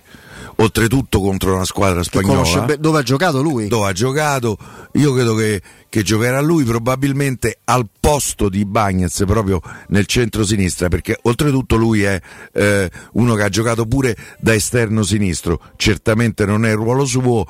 Oltretutto 0.61 1.21
contro 1.21 1.55
una 1.55 1.63
squadra 1.63 2.03
spagnola 2.03 2.65
be- 2.65 2.77
dove 2.77 2.99
ha 2.99 3.01
giocato 3.01 3.41
lui? 3.41 3.67
dove 3.67 3.87
ha 3.87 3.93
giocato, 3.93 4.57
io 4.93 5.13
credo 5.13 5.33
che, 5.35 5.61
che 5.87 6.03
giocherà 6.03 6.41
lui 6.41 6.65
probabilmente 6.65 7.59
al 7.63 7.87
posto 7.97 8.49
di 8.49 8.65
Bagnez 8.65 9.23
proprio 9.25 9.61
nel 9.87 10.05
centro-sinistra 10.05 10.89
perché 10.89 11.17
oltretutto 11.21 11.77
lui 11.77 12.03
è 12.03 12.19
eh, 12.51 12.91
uno 13.13 13.35
che 13.35 13.43
ha 13.43 13.49
giocato 13.49 13.85
pure 13.85 14.17
da 14.39 14.53
esterno 14.53 15.03
sinistro, 15.03 15.61
certamente 15.77 16.45
non 16.45 16.65
è 16.65 16.71
il 16.71 16.75
ruolo 16.75 17.05
suo, 17.05 17.45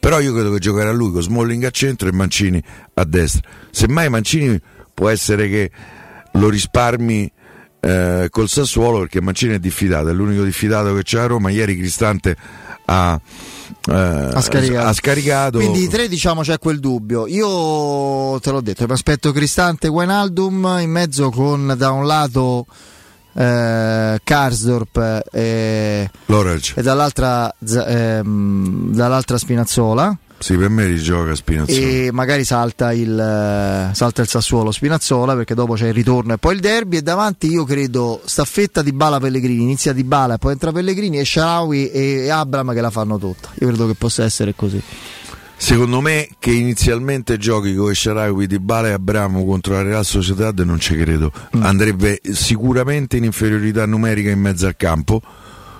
però 0.00 0.18
io 0.18 0.32
credo 0.32 0.50
che 0.52 0.58
giocherà 0.58 0.90
lui 0.90 1.12
con 1.12 1.22
Smalling 1.22 1.62
a 1.62 1.70
centro 1.70 2.08
e 2.08 2.12
Mancini 2.12 2.60
a 2.94 3.04
destra. 3.04 3.48
Semmai 3.70 4.08
Mancini 4.08 4.60
può 4.92 5.08
essere 5.08 5.48
che 5.48 5.70
lo 6.32 6.48
risparmi 6.48 7.30
eh, 7.84 8.28
col 8.30 8.48
Sassuolo 8.48 9.00
perché 9.00 9.20
Mancini 9.20 9.54
è 9.54 9.58
diffidato, 9.58 10.08
è 10.08 10.12
l'unico 10.12 10.44
diffidato 10.44 10.94
che 10.94 11.02
c'è 11.02 11.18
a 11.18 11.26
Roma. 11.26 11.50
Ieri 11.50 11.76
Cristante 11.76 12.36
ha, 12.84 13.20
eh, 13.90 13.92
ha 13.92 14.40
scaricato. 14.40 14.86
ha 14.86 14.92
scaricato. 14.92 15.58
Quindi 15.58 15.82
i 15.82 15.88
tre 15.88 16.06
diciamo 16.06 16.42
c'è 16.42 16.58
quel 16.58 16.78
dubbio. 16.78 17.26
Io 17.26 18.38
te 18.38 18.50
l'ho 18.52 18.60
detto, 18.60 18.86
mi 18.86 18.92
aspetto 18.92 19.32
Cristante 19.32 19.88
Wijnaldum 19.88 20.78
in 20.80 20.90
mezzo 20.90 21.30
con 21.30 21.74
da 21.76 21.90
un 21.90 22.06
lato 22.06 22.66
eh, 23.34 24.20
Karsdorp 24.22 25.24
e, 25.32 26.08
e 26.74 26.82
dall'altra, 26.82 27.52
ehm, 27.58 28.92
dall'altra 28.94 29.38
Spinazzola. 29.38 30.16
Sì, 30.42 30.56
per 30.56 30.70
me 30.70 30.86
rigioca 30.86 31.36
Spinazzola. 31.36 31.78
E 31.78 32.10
magari 32.12 32.44
salta 32.44 32.92
il, 32.92 33.16
eh, 33.16 33.94
salta 33.94 34.22
il 34.22 34.28
Sassuolo 34.28 34.72
Spinazzola 34.72 35.36
perché 35.36 35.54
dopo 35.54 35.74
c'è 35.74 35.86
il 35.86 35.94
ritorno 35.94 36.32
e 36.32 36.38
poi 36.38 36.54
il 36.54 36.60
derby. 36.60 36.96
E 36.96 37.02
davanti 37.02 37.46
io 37.46 37.64
credo 37.64 38.20
staffetta 38.24 38.82
di 38.82 38.92
Bala 38.92 39.20
Pellegrini. 39.20 39.62
Inizia 39.62 39.92
di 39.92 40.02
Bala 40.02 40.34
e 40.34 40.38
poi 40.38 40.52
entra 40.52 40.72
Pellegrini 40.72 41.20
e 41.20 41.24
Sharawi 41.24 41.90
e 41.90 42.28
Abram 42.28 42.74
che 42.74 42.80
la 42.80 42.90
fanno 42.90 43.18
tutta. 43.18 43.50
Io 43.60 43.68
credo 43.68 43.86
che 43.86 43.94
possa 43.94 44.24
essere 44.24 44.54
così. 44.56 44.82
Secondo 45.56 46.00
me 46.00 46.28
che 46.40 46.50
inizialmente 46.50 47.38
giochi 47.38 47.76
con 47.76 47.94
Sharawi 47.94 48.48
di 48.48 48.58
Bale 48.58 48.88
e 48.88 48.92
Abramo 48.94 49.44
contro 49.44 49.74
la 49.74 49.82
Real 49.82 50.04
Sociedad 50.04 50.58
non 50.58 50.80
ci 50.80 50.96
credo. 50.96 51.30
Mm. 51.56 51.62
Andrebbe 51.62 52.20
sicuramente 52.32 53.16
in 53.16 53.22
inferiorità 53.22 53.86
numerica 53.86 54.30
in 54.30 54.40
mezzo 54.40 54.66
al 54.66 54.74
campo. 54.76 55.22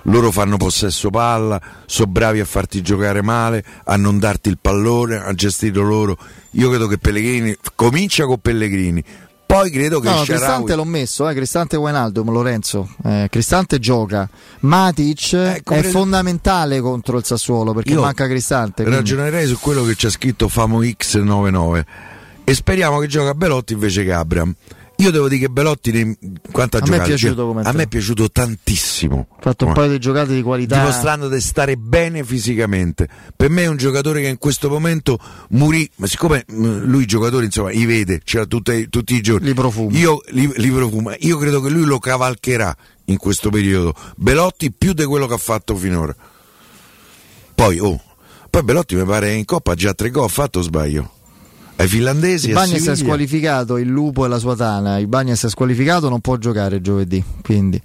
Loro 0.03 0.31
fanno 0.31 0.57
possesso 0.57 1.09
palla, 1.09 1.61
sono 1.85 2.11
bravi 2.11 2.39
a 2.41 2.45
farti 2.45 2.81
giocare 2.81 3.21
male, 3.21 3.63
a 3.85 3.95
non 3.95 4.19
darti 4.19 4.49
il 4.49 4.57
pallone, 4.59 5.15
a 5.17 5.33
gestirlo 5.33 5.81
loro. 5.83 6.17
Io 6.51 6.69
credo 6.69 6.87
che 6.87 6.97
Pellegrini 6.97 7.55
comincia 7.75 8.25
con 8.25 8.37
Pellegrini, 8.39 9.01
poi 9.45 9.69
credo 9.69 9.99
che 9.99 10.09
No, 10.09 10.15
no, 10.15 10.23
Cristante 10.23 10.75
l'ho 10.75 10.83
messo, 10.83 11.29
eh, 11.29 11.33
Cristante 11.33 11.77
Wijnaldum, 11.77 12.31
Lorenzo. 12.31 12.89
Eh, 13.05 13.27
Cristante 13.29 13.79
gioca. 13.79 14.27
Matic 14.61 15.35
è 15.35 15.61
compre- 15.63 15.89
fondamentale 15.89 16.81
contro 16.81 17.17
il 17.17 17.23
Sassuolo 17.23 17.71
perché 17.73 17.93
manca 17.95 18.25
Cristante. 18.27 18.81
quindi- 18.83 18.95
Ragionerei 18.99 19.47
su 19.47 19.57
quello 19.59 19.83
che 19.83 19.95
c'è 19.95 20.09
scritto 20.09 20.47
Famo 20.49 20.81
X99 20.81 21.85
e 22.43 22.53
speriamo 22.53 22.99
che 22.99 23.07
gioca 23.07 23.33
Belotti 23.35 23.73
invece 23.73 24.03
che 24.03 24.11
Abram. 24.11 24.53
Io 25.03 25.11
devo 25.11 25.27
dire 25.27 25.41
che 25.41 25.49
Belotti 25.49 25.91
nei- 25.91 26.17
quanto 26.49 26.77
ha 26.77 26.79
A 26.79 26.83
me 26.83 26.87
è 26.87 26.91
giocato? 26.91 27.09
piaciuto 27.09 27.45
come 27.45 27.61
a 27.63 27.71
me 27.73 27.83
è 27.83 27.87
piaciuto 27.87 28.31
tantissimo. 28.31 29.27
Ha 29.37 29.41
fatto 29.41 29.65
un 29.65 29.73
paio 29.73 29.89
di 29.91 29.99
giocate 29.99 30.33
di 30.33 30.41
qualità. 30.41 30.77
Dimostrando 30.77 31.27
di 31.27 31.41
stare 31.41 31.75
bene 31.75 32.23
fisicamente. 32.23 33.09
Per 33.35 33.49
me 33.49 33.63
è 33.63 33.67
un 33.67 33.75
giocatore 33.75 34.21
che 34.21 34.27
in 34.29 34.37
questo 34.37 34.69
momento 34.69 35.19
morì, 35.49 35.89
ma 35.97 36.07
siccome 36.07 36.45
mh, 36.47 36.83
lui 36.85 37.03
i 37.03 37.05
giocatori 37.05 37.45
insomma 37.45 37.71
li 37.71 37.85
vede, 37.85 38.21
c'era 38.23 38.45
tutti, 38.45 38.87
tutti 38.87 39.13
i 39.13 39.21
giorni. 39.21 39.47
Li 39.47 39.53
profuma. 39.53 39.97
Io, 39.97 40.21
li, 40.27 40.49
li 40.55 40.71
profuma. 40.71 41.13
Io 41.19 41.37
credo 41.37 41.59
che 41.59 41.69
lui 41.69 41.83
lo 41.83 41.99
cavalcherà 41.99 42.73
in 43.05 43.17
questo 43.17 43.49
periodo. 43.49 43.93
Belotti 44.15 44.71
più 44.71 44.93
di 44.93 45.03
quello 45.03 45.27
che 45.27 45.33
ha 45.33 45.37
fatto 45.37 45.75
finora. 45.75 46.15
Poi, 47.55 47.79
oh, 47.79 48.01
poi 48.49 48.63
Belotti 48.63 48.95
mi 48.95 49.03
pare 49.03 49.33
in 49.33 49.43
Coppa 49.43 49.73
ha 49.73 49.75
già 49.75 49.93
tre 49.93 50.09
gol, 50.09 50.23
ha 50.25 50.27
fatto 50.29 50.61
sbaglio? 50.61 51.11
Ai 51.75 51.87
finlandesi, 51.87 52.51
a 52.51 52.53
Bagnes 52.53 52.87
è 52.87 52.95
squalificato, 52.95 53.77
il 53.77 53.87
lupo 53.89 54.25
e 54.25 54.27
la 54.27 54.37
sua 54.37 54.55
tana. 54.55 54.99
Il 54.99 55.07
Bagnes 55.07 55.43
è 55.43 55.49
squalificato, 55.49 56.07
non 56.07 56.21
può 56.21 56.37
giocare 56.37 56.81
giovedì. 56.81 57.21
Quindi. 57.41 57.81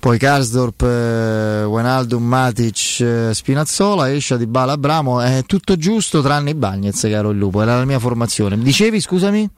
Poi 0.00 0.16
Karsdorp, 0.18 0.82
eh, 0.82 1.64
Wijnaldum, 1.64 2.24
Matic, 2.24 3.00
eh, 3.00 3.30
Spinazzola, 3.34 4.10
Escia 4.12 4.36
di 4.36 4.46
Bala, 4.46 4.72
Abramo. 4.72 5.20
È 5.20 5.42
tutto 5.46 5.76
giusto 5.76 6.22
tranne 6.22 6.50
i 6.50 6.54
Bagnez, 6.54 7.00
caro 7.02 7.30
il 7.30 7.38
lupo. 7.38 7.60
Era 7.60 7.76
la 7.76 7.84
mia 7.84 7.98
formazione. 7.98 8.56
Mi 8.56 8.64
Dicevi, 8.64 9.00
scusami? 9.00 9.50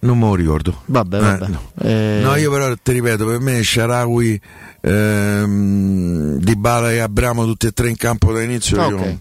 Non 0.00 0.18
me 0.18 0.26
lo 0.26 0.34
ricordo. 0.34 0.82
Vabbè, 0.86 1.18
vabbè. 1.20 1.46
no. 1.48 1.60
Eh, 1.80 2.20
No, 2.22 2.34
io 2.36 2.50
però 2.50 2.74
ti 2.82 2.92
ripeto, 2.92 3.24
per 3.26 3.40
me 3.40 3.62
Sharawi, 3.62 4.40
ehm, 4.82 6.36
Di 6.38 6.56
Bala 6.56 6.92
e 6.92 6.98
Abramo 6.98 7.44
tutti 7.46 7.66
e 7.66 7.70
tre 7.72 7.88
in 7.88 7.96
campo 7.96 8.32
da 8.32 8.42
inizio. 8.42 8.80
Ah, 8.82 8.88
io. 8.88 9.20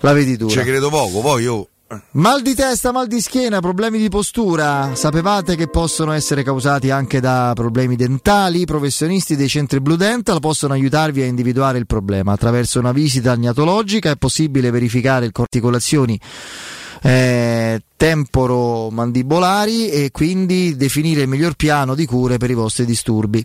La 0.00 0.12
vedi 0.12 0.36
tu. 0.36 0.48
Ci 0.50 0.58
credo 0.60 0.90
poco, 0.90 1.20
poi 1.20 1.42
io 1.44 1.68
Mal 2.12 2.42
di 2.42 2.54
testa, 2.54 2.90
mal 2.90 3.06
di 3.06 3.20
schiena, 3.20 3.60
problemi 3.60 3.98
di 3.98 4.08
postura. 4.08 4.94
Sapevate 4.94 5.56
che 5.56 5.68
possono 5.68 6.12
essere 6.12 6.42
causati 6.42 6.90
anche 6.90 7.20
da 7.20 7.52
problemi 7.54 7.96
dentali? 7.96 8.62
I 8.62 8.64
professionisti 8.64 9.36
dei 9.36 9.48
centri 9.48 9.80
Blue 9.80 9.96
Dental 9.96 10.40
possono 10.40 10.72
aiutarvi 10.72 11.22
a 11.22 11.26
individuare 11.26 11.78
il 11.78 11.86
problema. 11.86 12.32
Attraverso 12.32 12.78
una 12.78 12.92
visita 12.92 13.32
agnatologica 13.32 14.10
è 14.10 14.16
possibile 14.16 14.70
verificare 14.70 15.26
le 15.26 15.32
articolazioni 15.34 16.18
eh, 17.02 17.82
temporo-mandibolari 17.96 19.90
e 19.90 20.10
quindi 20.12 20.76
definire 20.76 21.22
il 21.22 21.28
miglior 21.28 21.54
piano 21.54 21.94
di 21.94 22.06
cure 22.06 22.38
per 22.38 22.50
i 22.50 22.54
vostri 22.54 22.84
disturbi. 22.84 23.44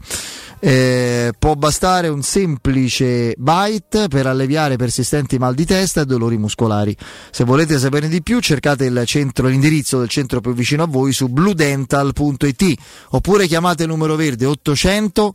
Eh, 0.60 1.34
può 1.38 1.54
bastare 1.54 2.08
un 2.08 2.24
semplice 2.24 3.36
bite 3.38 4.08
per 4.08 4.26
alleviare 4.26 4.76
persistenti 4.76 5.38
mal 5.38 5.54
di 5.54 5.66
testa 5.66 6.02
e 6.02 6.06
dolori 6.06 6.38
muscolari. 6.38 6.96
Se 7.30 7.44
volete 7.44 7.78
saperne 7.78 8.08
di 8.08 8.24
più, 8.24 8.40
cercate 8.40 8.86
centro, 9.06 9.48
l'indirizzo 9.48 10.00
del 10.00 10.10
centro 10.10 10.42
più 10.42 10.54
vicino 10.54 10.84
a 10.84 10.88
voi 10.88 11.14
su 11.14 11.28
bluedental.it 11.28 12.74
oppure 13.10 13.46
chiamate 13.46 13.84
il 13.84 13.90
numero 13.90 14.16
verde 14.16 14.46
800 14.46 15.34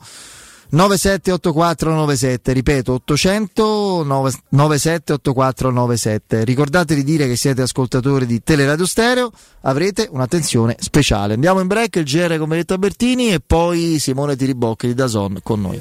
978497, 0.73 2.53
ripeto 2.53 2.93
800 2.95 4.05
978497. 4.49 6.45
Ricordate 6.45 6.95
di 6.95 7.05
dire 7.05 7.27
che 7.27 7.37
siete 7.37 7.61
ascoltatori 7.61 8.25
di 8.25 8.43
Teleradio 8.43 8.87
Stereo, 8.87 9.31
avrete 9.63 10.09
un'attenzione 10.11 10.77
speciale. 10.79 11.35
Andiamo 11.35 11.61
in 11.61 11.67
break, 11.67 11.97
il 11.97 12.05
GR 12.05 12.39
con 12.39 12.49
Benedetto 12.49 12.73
Albertini 12.73 13.33
e 13.33 13.41
poi 13.41 13.99
Simone 13.99 14.35
Tiribocchi 14.35 14.87
di 14.87 14.95
Dazon 14.95 15.41
con 15.43 15.61
noi. 15.61 15.79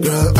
Girl, 0.00 0.32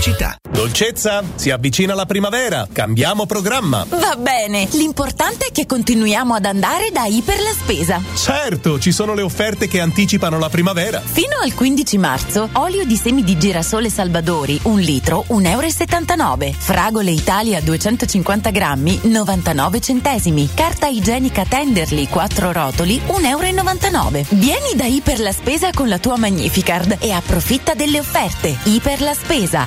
Pubblicità. 0.00 0.36
Dolcezza, 0.50 1.22
si 1.34 1.50
avvicina 1.50 1.94
la 1.94 2.06
primavera, 2.06 2.66
cambiamo 2.72 3.26
programma. 3.26 3.86
Va 3.88 4.16
bene, 4.16 4.66
l'importante 4.72 5.46
è 5.46 5.52
che 5.52 5.64
continuiamo 5.64 6.34
ad 6.34 6.44
andare 6.44 6.90
da 6.90 7.04
Iper 7.04 7.40
la 7.40 7.52
Spesa. 7.52 8.02
Certo, 8.14 8.78
ci 8.78 8.92
sono 8.92 9.14
le 9.14 9.22
offerte 9.22 9.68
che 9.68 9.80
anticipano 9.80 10.38
la 10.38 10.48
primavera. 10.48 11.00
Fino 11.00 11.38
al 11.42 11.54
15 11.54 11.98
marzo, 11.98 12.48
olio 12.54 12.84
di 12.84 12.96
semi 12.96 13.22
di 13.24 13.38
girasole 13.38 13.90
Salvadori, 13.90 14.58
un 14.64 14.80
litro, 14.80 15.24
1,79 15.28 16.42
euro. 16.44 16.54
Fragole 16.58 17.10
Italia 17.10 17.60
250 17.60 18.50
grammi, 18.50 19.00
99 19.02 19.80
centesimi. 19.80 20.48
Carta 20.52 20.88
igienica 20.88 21.44
Tenderly, 21.44 22.08
4 22.08 22.52
rotoli, 22.52 23.00
1,99 23.06 23.24
euro. 23.24 24.26
Vieni 24.30 24.74
da 24.74 24.84
Iper 24.84 25.20
la 25.20 25.32
Spesa 25.32 25.70
con 25.72 25.88
la 25.88 25.98
tua 25.98 26.16
Magnificard 26.18 26.96
e 27.00 27.12
approfitta 27.12 27.74
delle 27.74 27.98
offerte. 27.98 28.56
Iper 28.64 29.00
la 29.00 29.14
Spesa, 29.14 29.66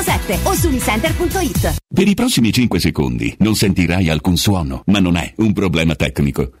1177 0.01 0.39
o 0.43 0.53
su 0.53 0.67
unicenter.it. 0.67 1.75
Per 1.93 2.07
i 2.07 2.13
prossimi 2.13 2.51
5 2.51 2.79
secondi 2.79 3.35
non 3.39 3.55
sentirai 3.55 4.09
alcun 4.09 4.37
suono, 4.37 4.81
ma 4.87 4.99
non 4.99 5.15
è 5.15 5.33
un 5.37 5.53
problema 5.53 5.95
tecnico. 5.95 6.60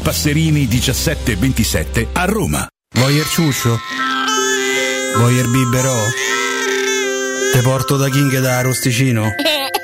Passerini 0.00 0.66
1727 0.66 2.08
a 2.12 2.24
Roma. 2.24 2.66
Voyer 2.96 3.26
ciuscio? 3.26 3.78
Voyer 5.18 5.46
biberò? 5.48 5.96
Te 7.52 7.60
porto 7.60 7.96
da 7.96 8.08
King 8.08 8.40
da 8.40 8.60
Rosticino? 8.60 9.30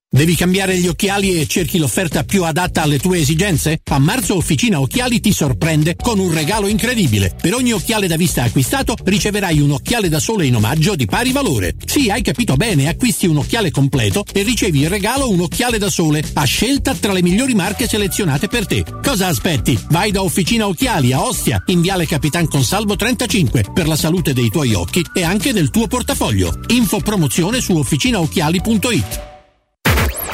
Devi 0.13 0.35
cambiare 0.35 0.77
gli 0.77 0.89
occhiali 0.89 1.39
e 1.39 1.47
cerchi 1.47 1.77
l'offerta 1.77 2.25
più 2.25 2.43
adatta 2.43 2.81
alle 2.81 2.99
tue 2.99 3.19
esigenze? 3.19 3.79
A 3.91 3.97
marzo 3.97 4.35
Officina 4.35 4.81
Occhiali 4.81 5.21
ti 5.21 5.31
sorprende 5.31 5.95
con 5.95 6.19
un 6.19 6.33
regalo 6.33 6.67
incredibile. 6.67 7.33
Per 7.41 7.53
ogni 7.53 7.71
occhiale 7.71 8.07
da 8.07 8.17
vista 8.17 8.43
acquistato 8.43 8.93
riceverai 9.05 9.61
un 9.61 9.71
occhiale 9.71 10.09
da 10.09 10.19
sole 10.19 10.45
in 10.45 10.57
omaggio 10.57 10.97
di 10.97 11.05
pari 11.05 11.31
valore. 11.31 11.75
Sì, 11.85 12.09
hai 12.09 12.21
capito 12.21 12.57
bene, 12.57 12.89
acquisti 12.89 13.25
un 13.25 13.37
occhiale 13.37 13.71
completo 13.71 14.25
e 14.33 14.43
ricevi 14.43 14.81
in 14.81 14.89
regalo 14.89 15.29
un 15.29 15.39
occhiale 15.39 15.77
da 15.77 15.89
sole 15.89 16.21
a 16.33 16.43
scelta 16.43 16.93
tra 16.93 17.13
le 17.13 17.21
migliori 17.21 17.53
marche 17.53 17.87
selezionate 17.87 18.49
per 18.49 18.67
te. 18.67 18.83
Cosa 19.01 19.27
aspetti? 19.27 19.79
Vai 19.91 20.11
da 20.11 20.23
Officina 20.23 20.67
Occhiali 20.67 21.13
a 21.13 21.23
Ostia, 21.23 21.63
in 21.67 21.79
Viale 21.79 22.05
Capitan 22.05 22.49
Consalvo 22.49 22.97
35 22.97 23.67
per 23.73 23.87
la 23.87 23.95
salute 23.95 24.33
dei 24.33 24.49
tuoi 24.49 24.73
occhi 24.73 25.05
e 25.13 25.23
anche 25.23 25.53
del 25.53 25.69
tuo 25.69 25.87
portafoglio. 25.87 26.59
Info 26.67 26.99
promozione 26.99 27.61
su 27.61 27.77
officinaocchiali.it. 27.77 29.30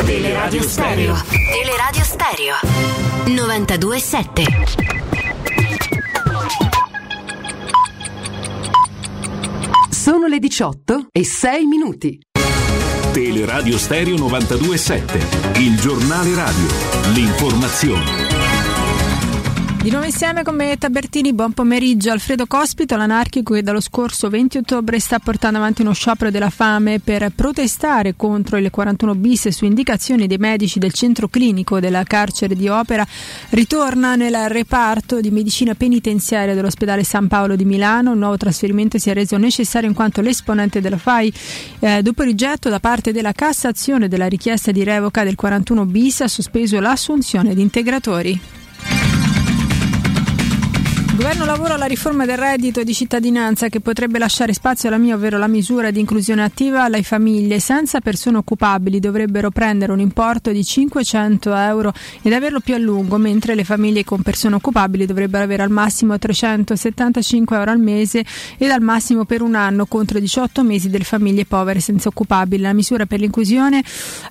Teleradio 0.06 0.62
Stereo. 0.62 1.16
Teleradio 1.52 2.04
Stereo 2.04 2.56
927. 3.26 4.44
Sono 9.90 10.28
le 10.28 10.40
18 10.40 11.08
e 11.12 11.26
6 11.26 11.66
minuti. 11.66 12.20
Teleradio 13.12 13.78
Stereo 13.78 14.16
92.7, 14.16 15.60
il 15.60 15.80
giornale 15.80 16.34
radio, 16.36 16.68
l'informazione. 17.14 18.37
Di 19.82 19.94
nuovo 19.94 20.06
insieme 20.06 20.44
con 20.44 20.56
me 20.56 20.78
Tabertini, 20.78 21.34
buon 21.34 21.54
pomeriggio. 21.54 22.12
Alfredo 22.12 22.46
Cospito, 22.46 22.98
l'anarchico 22.98 23.54
che 23.54 23.62
dallo 23.62 23.80
scorso 23.80 24.28
20 24.28 24.58
ottobre 24.58 25.00
sta 25.00 25.20
portando 25.20 25.60
avanti 25.60 25.82
uno 25.82 25.94
sciopero 25.94 26.30
della 26.30 26.50
fame 26.50 27.00
per 27.00 27.32
protestare 27.34 28.16
contro 28.18 28.58
il 28.58 28.70
41 28.70 29.16
bis 29.16 29.48
su 29.48 29.64
indicazioni 29.64 30.28
dei 30.28 30.40
medici 30.40 30.78
del 30.78 30.92
centro 30.92 31.30
clinico 31.30 31.80
della 31.80 32.04
carcere 32.04 32.56
di 32.56 32.68
Opera, 32.68 33.08
ritorna 33.52 34.16
nel 34.16 34.50
reparto 34.50 35.22
di 35.22 35.32
medicina 35.32 35.74
penitenziaria 35.74 36.54
dell'ospedale 36.54 37.06
San 37.06 37.28
Paolo 37.28 37.56
di 37.56 37.64
Milano. 37.64 38.12
Un 38.12 38.20
nuovo 38.20 38.36
trasferimento 38.36 38.98
si 38.98 39.10
è 39.10 39.14
reso 39.14 39.38
necessario 39.38 39.88
in 39.88 39.96
quanto 39.96 40.20
l'esponente 40.20 40.82
della 40.82 40.98
FAI, 40.98 41.34
eh, 41.80 42.02
dopo 42.02 42.24
rigetto 42.24 42.68
da 42.68 42.82
parte 42.82 43.14
della 43.14 43.32
Cassazione 43.32 44.10
della 44.10 44.28
richiesta 44.28 44.72
di 44.72 44.84
revoca 44.84 45.24
del 45.24 45.36
41 45.36 45.86
bis, 45.86 46.22
ha 46.22 46.28
sospeso 46.28 46.80
l'assunzione 46.82 47.56
di 47.56 47.62
integratori. 47.62 48.57
Governo 51.18 51.46
lavoro 51.46 51.74
alla 51.74 51.88
riforma 51.88 52.28
del 52.28 52.38
reddito 52.38 52.84
di 52.84 52.94
cittadinanza 52.94 53.70
che 53.70 53.80
potrebbe 53.80 54.20
lasciare 54.20 54.54
spazio 54.54 54.88
alla 54.88 55.00
mia, 55.00 55.16
ovvero 55.16 55.40
la 55.40 55.48
misura 55.48 55.90
di 55.90 56.00
inclusione 56.00 56.44
attiva 56.44 56.84
alle 56.84 57.02
famiglie 57.02 57.60
senza 57.60 58.02
persone 58.02 58.38
occupabili 58.38 59.00
dovrebbero 59.00 59.50
prendere 59.50 59.92
un 59.92 60.00
importo 60.00 60.52
di 60.52 60.64
500 60.64 61.56
euro 61.56 61.92
ed 62.22 62.34
averlo 62.34 62.60
più 62.60 62.76
a 62.76 62.78
lungo, 62.78 63.18
mentre 63.18 63.56
le 63.56 63.64
famiglie 63.64 64.04
con 64.04 64.22
persone 64.22 64.54
occupabili 64.54 65.08
dovrebbero 65.08 65.44
avere 65.44 65.64
al 65.64 65.72
massimo 65.72 66.20
375 66.20 67.58
euro 67.58 67.72
al 67.72 67.80
mese 67.80 68.24
ed 68.60 68.70
al 68.70 68.82
massimo 68.82 69.26
per 69.26 69.42
un 69.42 69.56
anno 69.56 69.88
contro 69.88 70.20
i 70.20 70.22
18 70.22 70.62
mesi 70.62 70.88
delle 70.88 71.04
famiglie 71.04 71.46
povere 71.46 71.80
senza 71.80 72.10
occupabili. 72.10 72.62
La 72.62 72.74
misura 72.74 73.08
per 73.08 73.22
l'inclusione 73.22 73.84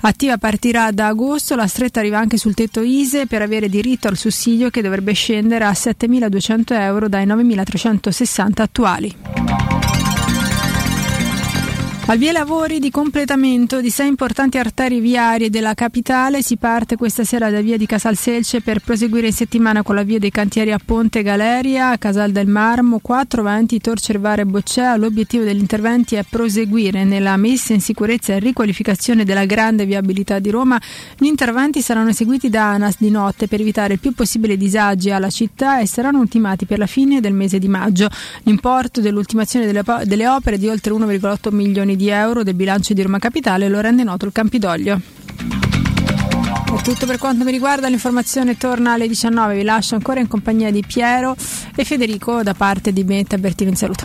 attiva 0.03 0.39
partirà 0.39 0.93
da 0.93 1.09
agosto, 1.09 1.57
la 1.57 1.67
stretta 1.67 1.99
arriva 1.99 2.21
anche 2.21 2.37
sul 2.37 2.55
tetto 2.55 2.81
ISE 2.81 3.27
per 3.27 3.43
avere 3.43 3.69
diritto 3.69 4.07
al 4.07 4.17
sussidio 4.17 4.71
che 4.71 4.83
dovrebbe 4.83 5.15
scendere 5.15 5.65
a 5.65 5.73
7.200 5.73 6.75
euro 6.75 6.75
dai 7.09 7.27
9.360 7.27 8.63
attuali. 8.63 9.86
Al 12.09 12.19
via 12.19 12.31
lavori 12.31 12.79
di 12.79 12.93
completamento 12.93 13.81
di 13.81 13.91
sei 13.91 14.07
importanti 14.07 14.59
arterie 14.59 15.01
viarie 15.01 15.51
della 15.51 15.75
capitale 15.75 16.41
si 16.41 16.57
parte 16.57 16.95
questa 16.95 17.25
sera 17.25 17.51
da 17.51 17.61
via 17.61 17.77
di 17.77 17.85
Casal 17.85 18.17
Selce 18.17 18.61
per 18.61 18.79
proseguire 18.79 19.27
in 19.27 19.33
settimana 19.33 19.83
con 19.83 19.97
l'avvio 19.97 20.21
dei 20.21 20.31
cantieri 20.31 20.71
a 20.71 20.79
Ponte 20.79 21.25
Galeria, 21.25 21.99
Casal 21.99 22.31
del 22.31 22.47
Marmo, 22.47 23.01
4 23.01 23.43
Venti, 23.43 23.81
Tor 23.81 23.99
Cervare 23.99 24.43
e 24.43 24.45
Boccea. 24.45 24.95
L'obiettivo 24.95 25.43
degli 25.43 25.59
interventi 25.59 26.15
è 26.15 26.23
proseguire 26.23 27.03
nella 27.03 27.37
messa 27.37 27.73
in 27.73 27.81
sicurezza 27.81 28.35
e 28.35 28.39
riqualificazione 28.39 29.25
della 29.25 29.45
grande 29.45 29.85
viabilità 29.85 30.39
di 30.39 30.51
Roma. 30.51 30.81
Gli 31.19 31.27
interventi 31.27 31.83
saranno 31.83 32.11
eseguiti 32.11 32.49
da 32.49 32.71
ANAS 32.71 32.99
di 33.01 33.11
notte 33.11 33.49
per 33.49 33.61
evitare 33.61 33.95
il 33.95 33.99
più 33.99 34.13
possibile 34.15 34.57
disagi 34.57 35.11
alla 35.11 35.29
città 35.29 35.81
e 35.81 35.89
saranno 35.89 36.21
ultimati 36.21 36.67
per 36.67 36.79
la 36.79 36.87
fine 36.87 37.19
del 37.19 37.35
mese 37.35 37.59
di 37.59 37.67
maggio. 37.67 38.09
L'importo 38.45 39.01
dell'ultimazione 39.01 39.67
delle, 39.67 39.83
delle 40.05 40.29
opere 40.29 40.55
è 40.55 40.59
di 40.61 40.69
oltre 40.69 40.93
1,8 40.93 41.53
milioni 41.53 41.95
di 41.96 41.96
euro 42.09 42.43
del 42.43 42.55
bilancio 42.55 42.93
di 42.93 43.03
Roma 43.03 43.19
Capitale 43.19 43.69
lo 43.69 43.81
rende 43.81 44.05
noto 44.05 44.27
il 44.27 44.33
Campidoglio. 44.33 45.01
È 46.77 46.83
tutto 46.83 47.07
per 47.07 47.19
quanto 47.19 47.45
mi 47.45 47.51
riguarda, 47.51 47.89
l'informazione 47.89 48.57
torna 48.57 48.93
alle 48.93 49.09
19, 49.09 49.57
vi 49.57 49.63
lascio 49.63 49.95
ancora 49.95 50.21
in 50.21 50.29
compagnia 50.29 50.71
di 50.71 50.85
Piero 50.87 51.35
e 51.75 51.85
Federico 51.85 52.43
da 52.43 52.55
parte 52.55 52.93
di 52.93 53.03
Benta 53.05 53.39
Bertino 53.39 53.71
in 53.71 53.77
saluto. 53.77 54.05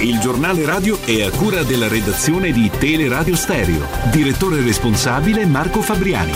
Il 0.00 0.18
giornale 0.18 0.66
radio 0.66 1.00
è 1.00 1.22
a 1.22 1.30
cura 1.30 1.62
della 1.62 1.88
redazione 1.88 2.52
di 2.52 2.70
Teleradio 2.78 3.34
Stereo. 3.34 3.86
Direttore 4.10 4.60
responsabile 4.62 5.46
Marco 5.46 5.80
Fabriani. 5.80 6.32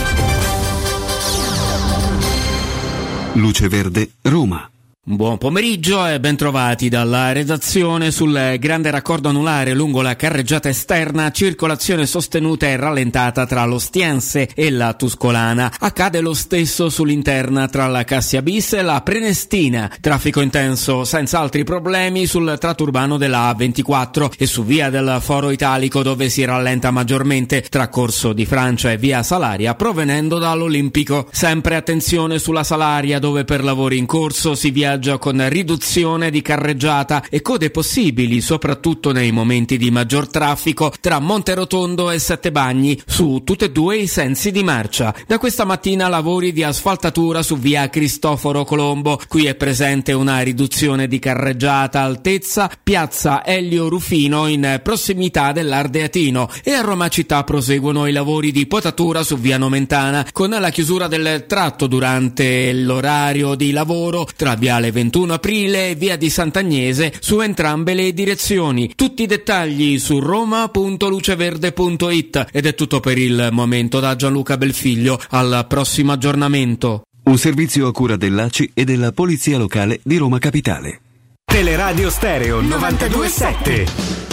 Luce 3.33 3.67
Verde, 3.67 4.13
Roma. 4.23 4.67
Buon 5.11 5.39
pomeriggio 5.39 6.05
e 6.05 6.19
bentrovati 6.19 6.87
dalla 6.87 7.31
redazione 7.31 8.11
sul 8.11 8.57
grande 8.59 8.91
raccordo 8.91 9.29
anulare 9.29 9.73
lungo 9.73 10.03
la 10.03 10.15
carreggiata 10.15 10.69
esterna, 10.69 11.31
circolazione 11.31 12.05
sostenuta 12.05 12.67
e 12.67 12.75
rallentata 12.75 13.47
tra 13.47 13.65
l'Ostiense 13.65 14.51
e 14.53 14.69
la 14.69 14.93
Tuscolana. 14.93 15.73
Accade 15.79 16.21
lo 16.21 16.35
stesso 16.35 16.89
sull'interna 16.89 17.67
tra 17.69 17.87
la 17.87 18.03
Cassia 18.03 18.43
Bis 18.43 18.73
e 18.73 18.83
la 18.83 19.01
Prenestina. 19.01 19.91
Traffico 19.99 20.41
intenso 20.41 21.03
senza 21.05 21.39
altri 21.39 21.63
problemi 21.63 22.27
sul 22.27 22.57
tratto 22.59 22.83
urbano 22.83 23.17
della 23.17 23.51
A24 23.51 24.33
e 24.37 24.45
su 24.45 24.63
via 24.63 24.91
del 24.91 25.17
Foro 25.21 25.49
Italico 25.49 26.03
dove 26.03 26.29
si 26.29 26.45
rallenta 26.45 26.91
maggiormente 26.91 27.63
tra 27.63 27.89
Corso 27.89 28.31
di 28.31 28.45
Francia 28.45 28.91
e 28.91 28.97
via 28.97 29.23
Salaria 29.23 29.73
provenendo 29.73 30.37
dall'Olimpico. 30.37 31.27
Sempre 31.31 31.77
attenzione 31.77 32.37
sulla 32.37 32.63
Salaria 32.63 33.17
dove 33.17 33.43
per 33.43 33.63
lavori 33.63 33.97
in 33.97 34.05
corso 34.05 34.53
si 34.53 34.69
viaggia 34.69 34.97
con 35.17 35.47
riduzione 35.49 36.29
di 36.29 36.41
carreggiata 36.41 37.23
e 37.29 37.41
code 37.41 37.69
possibili 37.69 38.41
soprattutto 38.41 39.11
nei 39.11 39.31
momenti 39.31 39.77
di 39.77 39.91
maggior 39.91 40.27
traffico 40.27 40.91
tra 40.99 41.19
Monterotondo 41.19 42.11
e 42.11 42.19
Sette 42.19 42.51
Bagni 42.51 43.01
su 43.05 43.41
tutti 43.45 43.63
e 43.63 43.71
due 43.71 43.97
i 43.97 44.07
sensi 44.07 44.51
di 44.51 44.63
marcia. 44.63 45.15
Da 45.25 45.37
questa 45.37 45.63
mattina 45.63 46.07
lavori 46.09 46.51
di 46.51 46.63
asfaltatura 46.63 47.41
su 47.41 47.57
via 47.57 47.89
Cristoforo 47.89 48.65
Colombo. 48.65 49.19
Qui 49.27 49.45
è 49.45 49.55
presente 49.55 50.11
una 50.11 50.41
riduzione 50.41 51.07
di 51.07 51.19
carreggiata 51.19 52.01
altezza 52.01 52.69
piazza 52.81 53.45
Elio 53.45 53.87
Rufino 53.87 54.47
in 54.47 54.81
prossimità 54.83 55.51
dell'Ardeatino 55.51 56.49
e 56.63 56.71
a 56.71 56.81
Roma 56.81 57.07
città 57.07 57.43
proseguono 57.43 58.07
i 58.07 58.11
lavori 58.11 58.51
di 58.51 58.67
potatura 58.67 59.23
su 59.23 59.37
via 59.37 59.57
Nomentana 59.57 60.27
con 60.31 60.49
la 60.49 60.69
chiusura 60.69 61.07
del 61.07 61.45
tratto 61.47 61.87
durante 61.87 62.73
l'orario 62.73 63.55
di 63.55 63.71
lavoro 63.71 64.27
tra 64.35 64.55
viale 64.55 64.88
21 64.91 65.33
aprile 65.33 65.89
e 65.89 65.95
via 65.95 66.15
di 66.15 66.29
Sant'Agnese 66.29 67.13
su 67.19 67.39
entrambe 67.39 67.93
le 67.93 68.13
direzioni. 68.13 68.93
Tutti 68.95 69.23
i 69.23 69.27
dettagli 69.27 69.99
su 69.99 70.19
roma.luceverde.it 70.19 72.47
ed 72.51 72.65
è 72.65 72.75
tutto 72.75 72.99
per 72.99 73.17
il 73.17 73.49
momento 73.51 73.99
da 73.99 74.15
Gianluca 74.15 74.57
Belfiglio. 74.57 75.19
Al 75.29 75.65
prossimo 75.67 76.11
aggiornamento. 76.11 77.03
Un 77.23 77.37
servizio 77.37 77.87
a 77.87 77.91
cura 77.91 78.15
dell'ACI 78.15 78.71
e 78.73 78.85
della 78.85 79.11
Polizia 79.11 79.57
Locale 79.57 79.99
di 80.03 80.17
Roma 80.17 80.39
Capitale. 80.39 81.01
Teleradio 81.45 82.09
Stereo 82.09 82.61
927. 82.61 84.28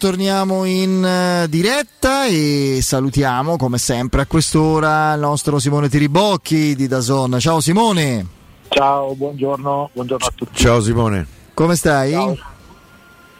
Torniamo, 0.00 0.64
in 0.64 1.04
eh, 1.04 1.46
diretta 1.50 2.24
e 2.24 2.78
salutiamo 2.80 3.58
come 3.58 3.76
sempre 3.76 4.22
a 4.22 4.26
quest'ora 4.26 5.12
il 5.12 5.20
nostro 5.20 5.58
Simone 5.58 5.90
Tiribocchi 5.90 6.74
di 6.74 6.88
Dazon. 6.88 7.38
Ciao 7.38 7.60
Simone. 7.60 8.26
Ciao, 8.70 9.14
buongiorno, 9.14 9.90
buongiorno 9.92 10.26
a 10.26 10.32
tutti. 10.34 10.54
Ciao 10.54 10.80
Simone. 10.80 11.26
Come 11.52 11.76
stai? 11.76 12.14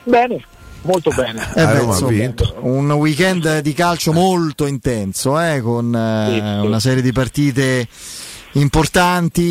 Bene, 0.02 0.44
molto 0.82 1.10
bene. 1.16 1.48
Eh 1.54 1.64
beh, 1.64 1.82
insomma, 1.82 2.34
un 2.60 2.90
weekend 2.92 3.60
di 3.60 3.72
calcio 3.72 4.12
molto 4.12 4.66
intenso, 4.66 5.40
eh, 5.40 5.62
con 5.62 5.94
eh, 5.94 6.60
una 6.60 6.78
serie 6.78 7.00
di 7.00 7.12
partite 7.12 7.88
importanti, 8.52 9.48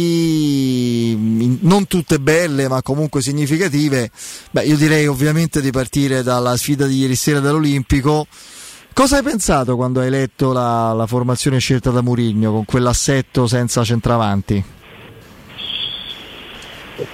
non 1.61 1.87
tutte 1.87 2.19
belle 2.19 2.67
ma 2.67 2.81
comunque 2.81 3.21
significative. 3.21 4.11
Beh, 4.51 4.63
io 4.63 4.75
direi 4.75 5.07
ovviamente 5.07 5.61
di 5.61 5.71
partire 5.71 6.23
dalla 6.23 6.57
sfida 6.57 6.85
di 6.87 6.97
ieri 6.97 7.15
sera 7.15 7.39
dell'Olimpico. 7.39 8.27
Cosa 8.93 9.17
hai 9.17 9.23
pensato 9.23 9.75
quando 9.75 10.01
hai 10.01 10.09
letto 10.09 10.51
la, 10.51 10.91
la 10.93 11.07
formazione 11.07 11.59
scelta 11.59 11.89
da 11.91 12.01
Murigno 12.01 12.51
con 12.51 12.65
quell'assetto 12.65 13.47
senza 13.47 13.83
centravanti? 13.83 14.77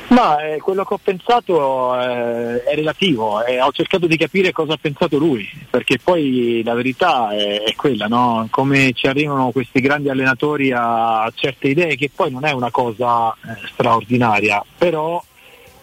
Ma 0.08 0.44
eh, 0.44 0.60
quello 0.60 0.84
che 0.84 0.94
ho 0.94 1.00
pensato 1.02 2.00
eh, 2.00 2.64
è 2.64 2.76
relativo, 2.76 3.44
eh, 3.44 3.62
ho 3.62 3.72
cercato 3.72 4.08
di 4.08 4.18
capire 4.18 4.52
cosa 4.52 4.74
ha 4.74 4.80
pensato 4.80 5.18
lui, 5.18 5.48
perché 5.70 6.00
poi 6.04 6.62
la 6.64 6.74
verità 6.74 7.30
è, 7.30 7.62
è 7.64 7.76
quella, 7.76 8.08
no? 8.08 8.48
come 8.50 8.94
ci 8.94 9.08
arrivano 9.08 9.52
questi 9.52 9.82
grandi 9.82 10.10
allenatori 10.10 10.72
a, 10.72 11.32
certe 11.36 11.70
idee, 11.70 11.96
che 11.96 12.10
poi 12.14 12.32
non 12.32 12.46
è 12.46 12.52
una 12.52 12.72
cosa 12.72 13.32
eh, 13.34 13.68
straordinaria, 13.68 14.64
però 14.78 15.22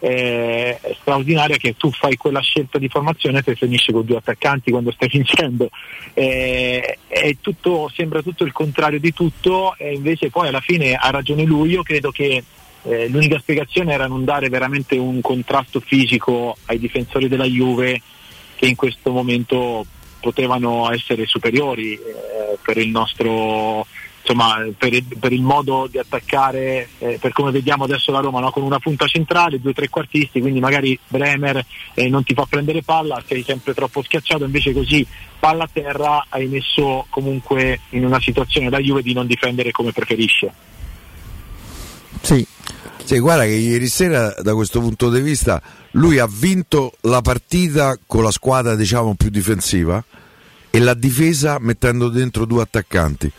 eh, 0.01 0.79
è 0.81 0.97
straordinaria 1.01 1.57
che 1.57 1.77
tu 1.77 1.93
fai 1.93 2.17
quella 2.17 2.41
scelta 2.41 2.79
di 2.79 2.89
formazione 2.89 3.43
e 3.45 3.55
finisci 3.55 3.93
con 3.93 4.05
due 4.05 4.17
attaccanti 4.17 4.71
quando 4.71 4.91
stai 4.91 5.09
vincendo. 5.13 5.69
Eh, 6.15 6.99
tutto, 7.41 7.91
sembra 7.95 8.21
tutto 8.21 8.45
il 8.45 8.53
contrario 8.53 8.99
di 8.99 9.13
tutto 9.13 9.75
e 9.77 9.93
invece 9.95 10.31
poi 10.31 10.49
alla 10.49 10.61
fine 10.61 10.95
ha 10.95 11.11
ragione 11.11 11.45
lui, 11.45 11.71
io 11.71 11.83
credo 11.83 12.11
che 12.11 12.43
eh, 12.85 13.09
l'unica 13.09 13.39
spiegazione 13.39 13.93
era 13.93 14.07
non 14.07 14.25
dare 14.25 14.49
veramente 14.49 14.97
un 14.97 15.21
contrasto 15.21 15.81
fisico 15.81 16.57
ai 16.67 16.79
difensori 16.79 17.29
della 17.29 17.45
Juve 17.45 18.01
che 18.57 18.67
in 18.67 18.75
questo 18.75 19.13
momento 19.13 19.87
potevano 20.21 20.91
essere 20.93 21.27
superiori 21.27 21.95
eh, 21.95 22.59
per 22.63 22.79
il 22.79 22.89
nostro 22.89 23.87
insomma 24.25 24.65
per 24.79 24.93
il, 24.93 25.05
per 25.19 25.33
il 25.33 25.43
modo 25.43 25.89
di 25.91 25.99
attaccare 25.99 26.89
eh, 26.99 27.19
per 27.21 27.33
come 27.33 27.51
vediamo 27.51 27.85
adesso 27.85 28.13
la 28.13 28.21
Roma 28.21 28.39
no? 28.39 28.53
con 28.53 28.63
una 28.63 28.79
punta 28.79 29.07
centrale, 29.07 29.61
due 29.61 29.73
trequartisti 29.73 30.41
quindi 30.41 30.61
magari 30.61 30.97
Bremer 31.09 31.65
eh, 31.95 32.09
non 32.09 32.23
ti 32.23 32.33
fa 32.33 32.47
prendere 32.49 32.83
palla 32.83 33.21
sei 33.27 33.43
sempre 33.43 33.75
troppo 33.75 34.01
schiacciato 34.03 34.45
invece 34.45 34.73
così 34.73 35.05
palla 35.41 35.65
a 35.65 35.71
terra 35.73 36.27
hai 36.29 36.47
messo 36.47 37.07
comunque 37.11 37.81
in 37.91 38.05
una 38.05 38.21
situazione 38.21 38.71
la 38.71 38.79
Juve 38.79 39.03
di 39.03 39.13
non 39.13 39.27
difendere 39.27 39.73
come 39.73 39.91
preferisce 39.91 40.53
Sì. 42.23 42.47
Sì, 43.05 43.19
guarda 43.19 43.45
che 43.45 43.51
ieri 43.51 43.89
sera 43.89 44.35
da 44.41 44.55
questo 44.55 44.81
punto 44.81 45.11
di 45.11 45.21
vista 45.21 45.61
lui 45.93 46.19
ha 46.19 46.29
vinto 46.31 46.95
la 47.03 47.21
partita 47.21 47.99
con 48.07 48.23
la 48.23 48.31
squadra 48.31 48.75
diciamo 48.75 49.15
più 49.15 49.29
difensiva 49.29 50.03
e 50.71 50.79
l'ha 50.79 50.95
difesa 50.95 51.59
mettendo 51.61 52.09
dentro 52.09 52.47
due 52.47 52.63
attaccanti. 52.63 53.31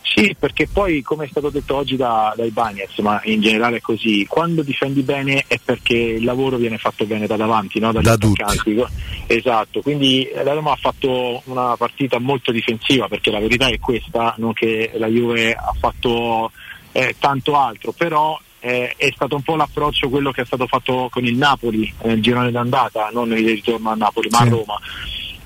Sì, 0.00 0.34
perché 0.38 0.66
poi, 0.66 1.02
come 1.02 1.26
è 1.26 1.28
stato 1.28 1.50
detto 1.50 1.74
oggi 1.74 1.96
da, 1.96 2.32
dai 2.34 2.48
Bagnets, 2.50 2.96
ma 3.00 3.20
in 3.24 3.42
generale 3.42 3.78
è 3.78 3.80
così, 3.82 4.24
quando 4.26 4.62
difendi 4.62 5.02
bene 5.02 5.44
è 5.46 5.58
perché 5.62 5.94
il 5.94 6.24
lavoro 6.24 6.56
viene 6.56 6.78
fatto 6.78 7.04
bene 7.04 7.26
da 7.26 7.36
davanti, 7.36 7.78
no? 7.80 7.92
dagli 7.92 8.04
Da 8.04 8.12
attaccanti. 8.12 8.82
Esatto, 9.26 9.82
quindi 9.82 10.26
la 10.32 10.54
Roma 10.54 10.72
ha 10.72 10.76
fatto 10.76 11.42
una 11.46 11.76
partita 11.76 12.18
molto 12.18 12.50
difensiva, 12.50 13.08
perché 13.08 13.30
la 13.30 13.40
verità 13.40 13.66
è 13.66 13.78
questa, 13.78 14.34
non 14.38 14.54
che 14.54 14.92
la 14.94 15.08
Juve 15.08 15.52
ha 15.52 15.74
fatto 15.78 16.50
eh, 16.92 17.16
tanto 17.18 17.58
altro, 17.58 17.92
però 17.92 18.40
eh, 18.66 18.94
è 18.96 19.12
stato 19.14 19.36
un 19.36 19.42
po' 19.42 19.54
l'approccio 19.54 20.08
quello 20.08 20.32
che 20.32 20.42
è 20.42 20.44
stato 20.44 20.66
fatto 20.66 21.08
con 21.08 21.24
il 21.24 21.36
Napoli 21.36 21.92
nel 22.02 22.20
girone 22.20 22.50
d'andata, 22.50 23.10
non 23.12 23.30
il 23.30 23.46
ritorno 23.46 23.90
a 23.90 23.94
Napoli, 23.94 24.28
ma 24.28 24.38
a 24.40 24.48
Roma. 24.48 24.80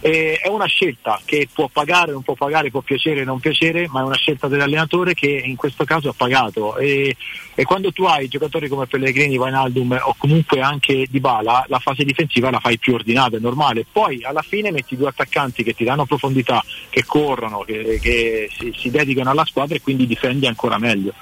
Eh, 0.02 0.38
è 0.42 0.48
una 0.48 0.64
scelta 0.64 1.20
che 1.26 1.46
può 1.52 1.68
pagare, 1.70 2.12
non 2.12 2.22
può 2.22 2.32
pagare, 2.32 2.70
può 2.70 2.80
piacere, 2.80 3.22
non 3.22 3.38
piacere, 3.38 3.86
ma 3.90 4.00
è 4.00 4.04
una 4.04 4.16
scelta 4.16 4.48
dell'allenatore 4.48 5.12
che 5.12 5.28
in 5.28 5.56
questo 5.56 5.84
caso 5.84 6.08
ha 6.08 6.14
pagato. 6.16 6.78
E, 6.78 7.14
e 7.54 7.64
quando 7.64 7.92
tu 7.92 8.04
hai 8.04 8.26
giocatori 8.26 8.68
come 8.68 8.86
Pellegrini, 8.86 9.36
Vainaldum 9.36 10.00
o 10.02 10.14
comunque 10.16 10.62
anche 10.62 11.06
Dybala, 11.10 11.66
la 11.68 11.78
fase 11.78 12.04
difensiva 12.04 12.48
la 12.48 12.60
fai 12.60 12.78
più 12.78 12.94
ordinata, 12.94 13.36
è 13.36 13.40
normale. 13.40 13.84
Poi 13.92 14.24
alla 14.24 14.40
fine 14.40 14.70
metti 14.70 14.96
due 14.96 15.08
attaccanti 15.08 15.62
che 15.62 15.74
ti 15.74 15.84
danno 15.84 16.06
profondità, 16.06 16.64
che 16.88 17.04
corrono, 17.04 17.58
che, 17.66 17.98
che 18.00 18.48
si, 18.50 18.72
si 18.74 18.90
dedicano 18.90 19.28
alla 19.28 19.44
squadra 19.44 19.76
e 19.76 19.82
quindi 19.82 20.06
difendi 20.06 20.46
ancora 20.46 20.78
meglio. 20.78 21.12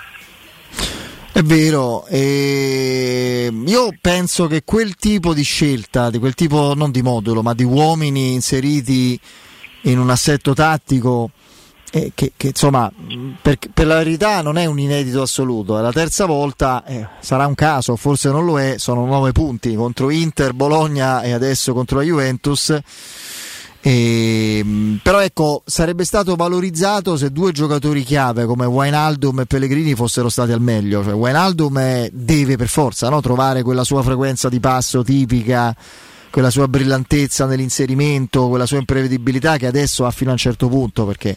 È 1.38 1.42
vero, 1.44 2.04
e 2.06 3.48
io 3.64 3.94
penso 4.00 4.48
che 4.48 4.64
quel 4.64 4.96
tipo 4.96 5.34
di 5.34 5.44
scelta, 5.44 6.10
di 6.10 6.18
quel 6.18 6.34
tipo 6.34 6.74
non 6.74 6.90
di 6.90 7.00
modulo, 7.00 7.42
ma 7.42 7.54
di 7.54 7.62
uomini 7.62 8.32
inseriti 8.32 9.16
in 9.82 10.00
un 10.00 10.10
assetto 10.10 10.52
tattico, 10.52 11.30
eh, 11.92 12.10
che, 12.12 12.32
che, 12.36 12.48
insomma, 12.48 12.90
per, 13.40 13.56
per 13.72 13.86
la 13.86 13.98
verità 13.98 14.42
non 14.42 14.58
è 14.58 14.64
un 14.64 14.80
inedito 14.80 15.22
assoluto, 15.22 15.78
è 15.78 15.80
la 15.80 15.92
terza 15.92 16.26
volta, 16.26 16.82
eh, 16.84 17.06
sarà 17.20 17.46
un 17.46 17.54
caso, 17.54 17.94
forse 17.94 18.30
non 18.30 18.44
lo 18.44 18.58
è, 18.58 18.74
sono 18.78 19.06
nove 19.06 19.30
punti 19.30 19.76
contro 19.76 20.10
Inter, 20.10 20.54
Bologna 20.54 21.22
e 21.22 21.30
adesso 21.30 21.72
contro 21.72 21.98
la 21.98 22.04
Juventus. 22.04 22.76
E, 23.80 24.98
però 25.02 25.20
ecco, 25.20 25.62
sarebbe 25.64 26.04
stato 26.04 26.34
valorizzato 26.34 27.16
se 27.16 27.30
due 27.30 27.52
giocatori 27.52 28.02
chiave 28.02 28.44
come 28.44 28.66
Wijnaldum 28.66 29.40
e 29.40 29.46
Pellegrini 29.46 29.94
fossero 29.94 30.28
stati 30.28 30.52
al 30.52 30.60
meglio. 30.60 31.02
Cioè, 31.02 31.14
Wijnaldum 31.14 31.78
è- 31.78 32.10
deve 32.12 32.56
per 32.56 32.68
forza 32.68 33.08
no, 33.08 33.20
trovare 33.20 33.62
quella 33.62 33.84
sua 33.84 34.02
frequenza 34.02 34.48
di 34.48 34.60
passo 34.60 35.02
tipica, 35.02 35.74
quella 36.30 36.50
sua 36.50 36.68
brillantezza 36.68 37.46
nell'inserimento, 37.46 38.48
quella 38.48 38.66
sua 38.66 38.78
imprevedibilità 38.78 39.56
che 39.56 39.66
adesso 39.66 40.04
ha 40.06 40.10
fino 40.10 40.30
a 40.30 40.32
un 40.32 40.38
certo 40.38 40.68
punto 40.68 41.06
perché 41.06 41.36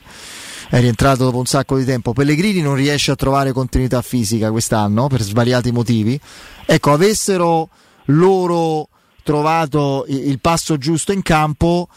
è 0.70 0.80
rientrato 0.80 1.26
dopo 1.26 1.38
un 1.38 1.46
sacco 1.46 1.78
di 1.78 1.86
tempo. 1.86 2.14
Pellegrini 2.14 2.62
non 2.62 2.76
riesce 2.76 3.12
a 3.12 3.16
trovare 3.16 3.52
continuità 3.52 4.02
fisica 4.02 4.52
quest'anno 4.52 5.08
per 5.08 5.22
svariati 5.22 5.72
motivi. 5.72 6.20
Ecco, 6.66 6.92
avessero 6.92 7.70
loro 8.06 8.88
trovato 9.24 10.06
il 10.08 10.40
passo 10.40 10.78
giusto 10.78 11.12
in 11.12 11.22
campo, 11.22 11.88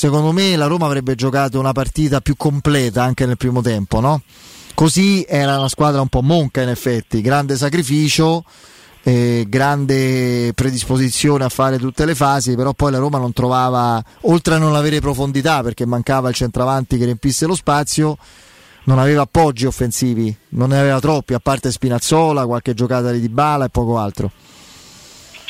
secondo 0.00 0.32
me 0.32 0.56
la 0.56 0.64
Roma 0.64 0.86
avrebbe 0.86 1.14
giocato 1.14 1.58
una 1.58 1.72
partita 1.72 2.22
più 2.22 2.34
completa 2.34 3.02
anche 3.02 3.26
nel 3.26 3.36
primo 3.36 3.60
tempo, 3.60 4.00
no? 4.00 4.22
Così 4.72 5.26
era 5.28 5.58
una 5.58 5.68
squadra 5.68 6.00
un 6.00 6.08
po' 6.08 6.22
monca 6.22 6.62
in 6.62 6.70
effetti, 6.70 7.20
grande 7.20 7.54
sacrificio, 7.54 8.42
eh, 9.02 9.44
grande 9.46 10.52
predisposizione 10.54 11.44
a 11.44 11.50
fare 11.50 11.78
tutte 11.78 12.06
le 12.06 12.14
fasi, 12.14 12.54
però 12.54 12.72
poi 12.72 12.92
la 12.92 12.96
Roma 12.96 13.18
non 13.18 13.34
trovava, 13.34 14.02
oltre 14.22 14.54
a 14.54 14.58
non 14.58 14.74
avere 14.74 15.00
profondità 15.00 15.62
perché 15.62 15.84
mancava 15.84 16.30
il 16.30 16.34
centravanti 16.34 16.96
che 16.96 17.04
riempisse 17.04 17.44
lo 17.44 17.54
spazio, 17.54 18.16
non 18.84 18.98
aveva 18.98 19.20
appoggi 19.20 19.66
offensivi, 19.66 20.34
non 20.50 20.70
ne 20.70 20.78
aveva 20.78 20.98
troppi, 20.98 21.34
a 21.34 21.40
parte 21.40 21.70
Spinazzola, 21.70 22.46
qualche 22.46 22.72
giocata 22.72 23.10
di 23.10 23.20
Dybala 23.20 23.66
e 23.66 23.68
poco 23.68 23.98
altro. 23.98 24.30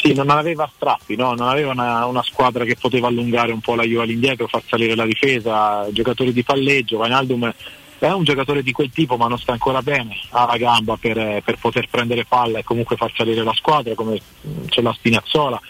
Sì, 0.03 0.15
non 0.15 0.31
aveva 0.31 0.71
strappi, 0.75 1.15
no? 1.15 1.35
non 1.35 1.49
aveva 1.49 1.73
una, 1.73 2.07
una 2.07 2.23
squadra 2.23 2.65
che 2.65 2.77
poteva 2.77 3.09
allungare 3.09 3.53
un 3.53 3.61
po' 3.61 3.75
la 3.75 3.83
Juve 3.83 4.05
all'indietro, 4.05 4.47
far 4.47 4.63
salire 4.67 4.95
la 4.95 5.05
difesa, 5.05 5.87
giocatori 5.91 6.33
di 6.33 6.43
palleggio, 6.43 6.99
Wijnaldum 6.99 7.53
è 7.99 8.11
un 8.11 8.25
giocatore 8.25 8.63
di 8.63 8.73
quel 8.73 8.91
tipo 8.91 9.19
ma 9.19 9.29
non 9.29 9.39
sta 9.39 9.53
ancora 9.53 9.83
bene, 9.83 10.17
ha 10.31 10.47
la 10.47 10.57
gamba 10.57 10.97
per, 10.97 11.43
per 11.45 11.59
poter 11.59 11.87
prendere 11.91 12.25
palla 12.25 12.59
e 12.59 12.65
comunque 12.65 12.97
far 12.97 13.13
salire 13.15 13.45
la 13.45 13.53
squadra 13.53 13.95
come 13.95 14.19
c'è 14.69 14.81
la 14.81 14.93
Spinazzola. 14.93 15.61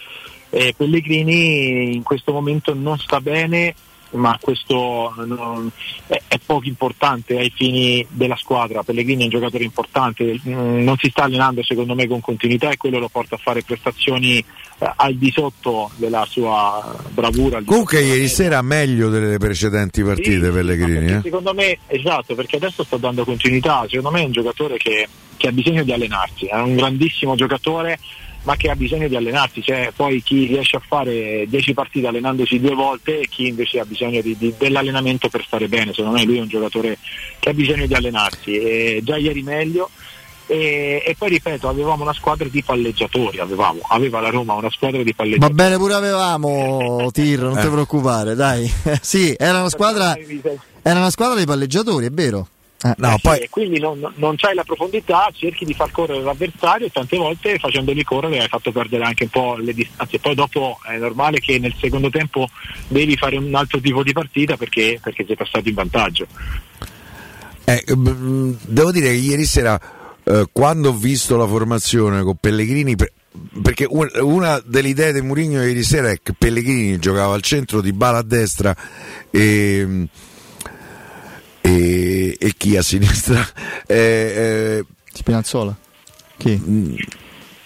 E 0.49 0.75
Pellegrini 0.77 1.95
in 1.95 2.03
questo 2.05 2.33
momento 2.33 2.73
non 2.73 2.99
sta 2.99 3.21
bene 3.21 3.75
ma 4.13 4.37
questo 4.41 5.13
non- 5.25 5.71
è, 6.07 6.21
è 6.29 6.39
poco 6.45 6.67
importante 6.67 7.39
ai 7.39 7.53
fini 7.55 8.05
della 8.11 8.37
squadra. 8.37 8.83
Pellegrini 8.83 9.23
è 9.23 9.25
un 9.25 9.31
giocatore 9.31 9.65
importante, 9.65 10.41
mm, 10.47 10.83
non 10.83 10.97
si 10.99 11.09
sta 11.11 11.25
allenando 11.25 11.63
secondo 11.63 11.95
me 11.95 12.07
con 12.07 12.21
continuità 12.21 12.71
e 12.71 12.77
quello 12.77 12.99
lo 12.99 13.09
porta 13.09 13.37
a 13.37 13.39
fare 13.39 13.63
prestazioni 13.63 14.39
eh, 14.39 14.93
al 14.97 15.15
di 15.15 15.31
sotto 15.31 15.91
della 15.97 16.27
sua 16.29 16.97
bravura. 17.11 17.63
Comunque 17.65 18.01
ieri 18.03 18.29
sera 18.29 18.63
meglio 18.63 19.09
delle 19.09 19.39
precedenti 19.39 20.03
partite 20.03 20.51
Pellegrini. 20.51 20.99
perché 20.99 21.17
Eh? 21.17 21.21
Secondo 21.23 21.55
me, 21.55 21.79
esatto, 21.87 22.35
perché 22.35 22.57
adesso 22.57 22.85
sta 22.85 22.97
dando 22.97 23.25
continuità, 23.25 23.85
secondo 23.89 24.11
me 24.11 24.23
è 24.23 24.27
un 24.27 24.33
giocatore 24.33 24.77
che, 24.77 25.09
che 25.37 25.49
ha 25.49 25.53
bisogno 25.53 25.83
di 25.83 25.93
allenarsi, 25.93 26.47
è 26.47 26.57
un 26.57 26.77
grandissimo 26.77 27.35
giocatore 27.35 27.99
ma 28.43 28.57
che 28.57 28.71
ha 28.71 28.75
bisogno 28.77 29.07
di 29.07 29.17
allenarsi, 29.17 29.63
cioè 29.63 29.93
poi 29.95 30.23
chi 30.23 30.47
riesce 30.47 30.77
a 30.77 30.83
fare 30.87 31.45
10 31.49 31.75
partite 31.75 32.07
allenandosi 32.07 32.59
due 32.59 32.75
volte 32.75 33.21
e 33.21 33.29
chi 33.29 33.49
invece 33.49 33.81
ha 33.81 33.85
bisogno 33.85 34.21
di- 34.23 34.37
di- 34.39 34.55
dell'allenamento 34.57 35.29
per 35.29 35.45
stare 35.45 35.69
bene, 35.69 35.93
secondo 35.93 36.17
me 36.19 36.25
lui 36.25 36.39
è 36.39 36.41
un 36.41 36.49
giocatore 36.49 36.99
che 37.39 37.51
ha 37.51 37.55
bisogno 37.55 37.87
di 37.87 37.95
allenarsi 37.95 38.57
e 38.57 39.01
già 39.03 39.17
ieri 39.17 39.43
meglio 39.43 39.91
E, 40.53 41.01
e 41.07 41.15
poi 41.17 41.29
ripeto, 41.29 41.69
avevamo 41.69 42.03
una 42.03 42.13
squadra 42.13 42.49
di 42.49 42.61
palleggiatori, 42.61 43.39
avevamo, 43.39 43.83
aveva 43.87 44.19
la 44.21 44.31
Roma 44.31 44.55
una 44.55 44.69
squadra 44.69 44.99
di 45.01 45.11
Va 45.11 45.15
palleggiatori. 45.19 45.55
bene, 45.55 45.77
pure 45.77 45.95
avevamo 45.95 47.09
Tir, 47.13 47.39
non 47.43 47.55
ti 47.61 47.67
Eh. 47.67 47.71
preoccupare, 47.71 48.35
dai. 48.35 48.69
sì, 49.01 49.33
era 49.39 49.61
una 49.61 49.69
squadra, 49.69 50.17
era 50.83 50.99
una 50.99 51.11
squadra 51.11 51.39
di 51.39 51.47
palleggiatori, 51.47 52.07
è 52.07 52.11
vero. 52.11 52.49
Eh, 52.83 52.95
Eh 53.35 53.37
sì, 53.37 53.43
e 53.43 53.49
quindi 53.51 53.79
non, 53.79 54.11
non 54.17 54.37
c'hai 54.37 54.55
la 54.55 54.65
profondità, 54.65 55.31
cerchi 55.35 55.67
di 55.67 55.75
far 55.75 55.91
correre 55.91 56.23
l'avversario 56.23 56.87
e 56.87 56.91
tante 56.91 57.19
volte 57.19 57.59
facendoli 57.59 58.03
correre 58.05 58.41
hai 58.41 58.49
fatto 58.49 58.73
perdere 58.73 59.05
anche 59.05 59.25
un 59.25 59.29
po' 59.31 59.57
le 59.57 59.75
distanze. 59.75 60.19
Poi 60.19 60.35
dopo 60.35 60.79
è 60.87 60.97
normale 60.97 61.41
che 61.41 61.59
nel 61.59 61.75
secondo 61.79 62.09
tempo 62.09 62.49
devi 62.89 63.17
fare 63.17 63.37
un 63.37 63.55
altro 63.55 63.81
tipo 63.81 64.03
di 64.03 64.13
partita 64.13 64.57
perché, 64.57 64.99
perché 65.03 65.25
sei 65.27 65.37
passato 65.37 65.69
in 65.69 65.75
vantaggio. 65.75 66.27
Eh, 67.65 67.85
devo 67.87 68.91
dire 68.91 69.09
che 69.09 69.15
ieri 69.15 69.45
sera, 69.45 69.79
eh, 70.25 70.47
quando 70.51 70.89
ho 70.89 70.95
visto 70.95 71.37
la 71.37 71.47
formazione 71.47 72.23
con 72.23 72.37
Pellegrini, 72.41 72.97
per- 72.97 73.13
perché 73.63 73.87
un- 73.89 74.11
una 74.23 74.61
delle 74.65 74.89
idee 74.89 75.13
di 75.13 75.21
Mourinho 75.21 75.63
ieri 75.63 75.83
sera 75.83 76.11
è 76.11 76.19
che 76.23 76.33
Pellegrini 76.33 76.99
giocava 76.99 77.35
al 77.35 77.43
centro 77.43 77.81
di 77.81 77.93
Bala 77.93 78.19
a 78.19 78.23
destra 78.23 78.75
e, 79.31 80.07
e, 81.61 82.37
e 82.39 82.55
chi 82.57 82.77
a 82.77 82.83
sinistra? 82.83 83.47
Eh, 83.91 83.97
eh, 83.97 84.85
Spinazzola. 85.13 85.75
Chi? 86.37 86.97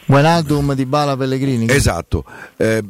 Wijnaldum 0.06 0.74
di 0.74 0.86
Bala 0.86 1.16
Pellegrini. 1.16 1.66
Esatto. 1.68 2.24
Eh, 2.56 2.82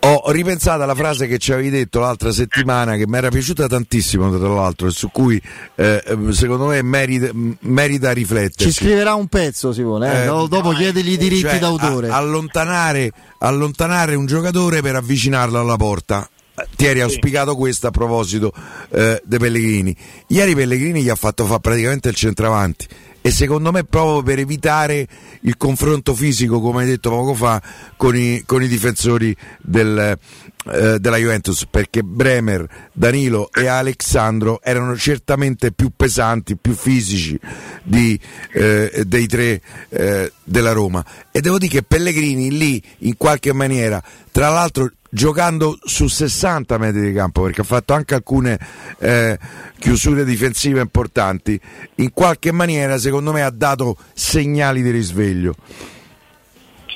ho 0.00 0.30
ripensato 0.30 0.82
alla 0.82 0.94
frase 0.94 1.26
che 1.26 1.38
ci 1.38 1.52
avevi 1.52 1.70
detto 1.70 1.98
l'altra 1.98 2.30
settimana 2.30 2.94
che 2.96 3.06
mi 3.08 3.16
era 3.16 3.28
piaciuta 3.28 3.66
tantissimo 3.66 4.36
tra 4.38 4.48
l'altro 4.48 4.86
e 4.86 4.90
su 4.90 5.08
cui 5.10 5.40
eh, 5.74 6.00
secondo 6.30 6.66
me 6.66 6.80
merita, 6.82 7.30
merita 7.60 8.12
rifletterci. 8.12 8.66
Ci 8.66 8.84
scriverà 8.84 9.14
un 9.14 9.26
pezzo, 9.26 9.72
Simone. 9.72 10.12
eh, 10.12 10.22
Eh, 10.22 10.26
do- 10.26 10.46
dopo 10.46 10.70
chiedegli 10.72 11.12
i 11.12 11.16
diritti 11.16 11.40
Cioè, 11.48 11.58
d'autore. 11.58 12.08
a- 12.10 12.16
allontanare, 12.16 13.10
allontanare 13.38 14.14
un 14.14 14.26
giocatore 14.26 14.80
per 14.82 14.94
avvicinarlo 14.96 15.58
alla 15.58 15.76
porta. 15.76 16.28
Ti 16.76 16.86
eri 16.86 17.00
auspicato 17.00 17.54
questo 17.54 17.86
a 17.86 17.90
proposito 17.90 18.52
eh, 18.90 19.20
dei 19.24 19.38
Pellegrini. 19.38 19.94
Ieri 20.28 20.54
Pellegrini 20.54 21.02
gli 21.02 21.10
ha 21.10 21.14
fatto 21.14 21.44
fare 21.44 21.60
praticamente 21.60 22.08
il 22.08 22.14
centravanti 22.14 22.86
e 23.20 23.30
secondo 23.30 23.72
me 23.72 23.82
proprio 23.84 24.22
per 24.22 24.38
evitare 24.38 25.06
il 25.40 25.56
confronto 25.56 26.14
fisico, 26.14 26.60
come 26.60 26.82
hai 26.82 26.88
detto 26.88 27.10
poco 27.10 27.34
fa, 27.34 27.60
con 27.96 28.16
i, 28.16 28.42
con 28.46 28.62
i 28.62 28.68
difensori 28.68 29.36
del, 29.60 30.16
eh, 30.72 30.98
della 30.98 31.16
Juventus, 31.16 31.66
perché 31.70 32.02
Bremer, 32.02 32.66
Danilo 32.92 33.50
e 33.52 33.66
Alexandro 33.66 34.60
erano 34.62 34.96
certamente 34.96 35.72
più 35.72 35.90
pesanti, 35.94 36.56
più 36.56 36.74
fisici 36.74 37.38
di, 37.82 38.18
eh, 38.52 39.04
dei 39.06 39.26
tre 39.26 39.60
eh, 39.88 40.32
della 40.42 40.72
Roma. 40.72 41.04
E 41.30 41.40
devo 41.40 41.58
dire 41.58 41.72
che 41.72 41.82
Pellegrini 41.82 42.56
lì, 42.56 42.82
in 42.98 43.16
qualche 43.16 43.52
maniera, 43.52 44.02
tra 44.32 44.48
l'altro 44.48 44.90
giocando 45.08 45.78
su 45.82 46.08
60 46.08 46.78
metri 46.78 47.00
di 47.00 47.12
campo 47.12 47.42
perché 47.42 47.62
ha 47.62 47.64
fatto 47.64 47.94
anche 47.94 48.14
alcune 48.14 48.58
eh, 48.98 49.38
chiusure 49.78 50.24
difensive 50.24 50.80
importanti 50.80 51.58
in 51.96 52.12
qualche 52.12 52.52
maniera 52.52 52.98
secondo 52.98 53.32
me 53.32 53.42
ha 53.42 53.50
dato 53.50 53.96
segnali 54.12 54.82
di 54.82 54.90
risveglio 54.90 55.54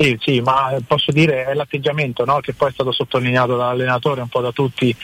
Sì, 0.00 0.16
sì, 0.18 0.40
ma 0.40 0.74
posso 0.86 1.12
dire 1.12 1.44
è 1.44 1.52
l'atteggiamento 1.52 2.24
no? 2.24 2.40
che 2.40 2.54
poi 2.54 2.70
è 2.70 2.72
stato 2.72 2.90
sottolineato 2.90 3.54
dall'allenatore, 3.54 4.22
un 4.22 4.28
po' 4.28 4.40
da 4.40 4.50
tutti, 4.50 4.96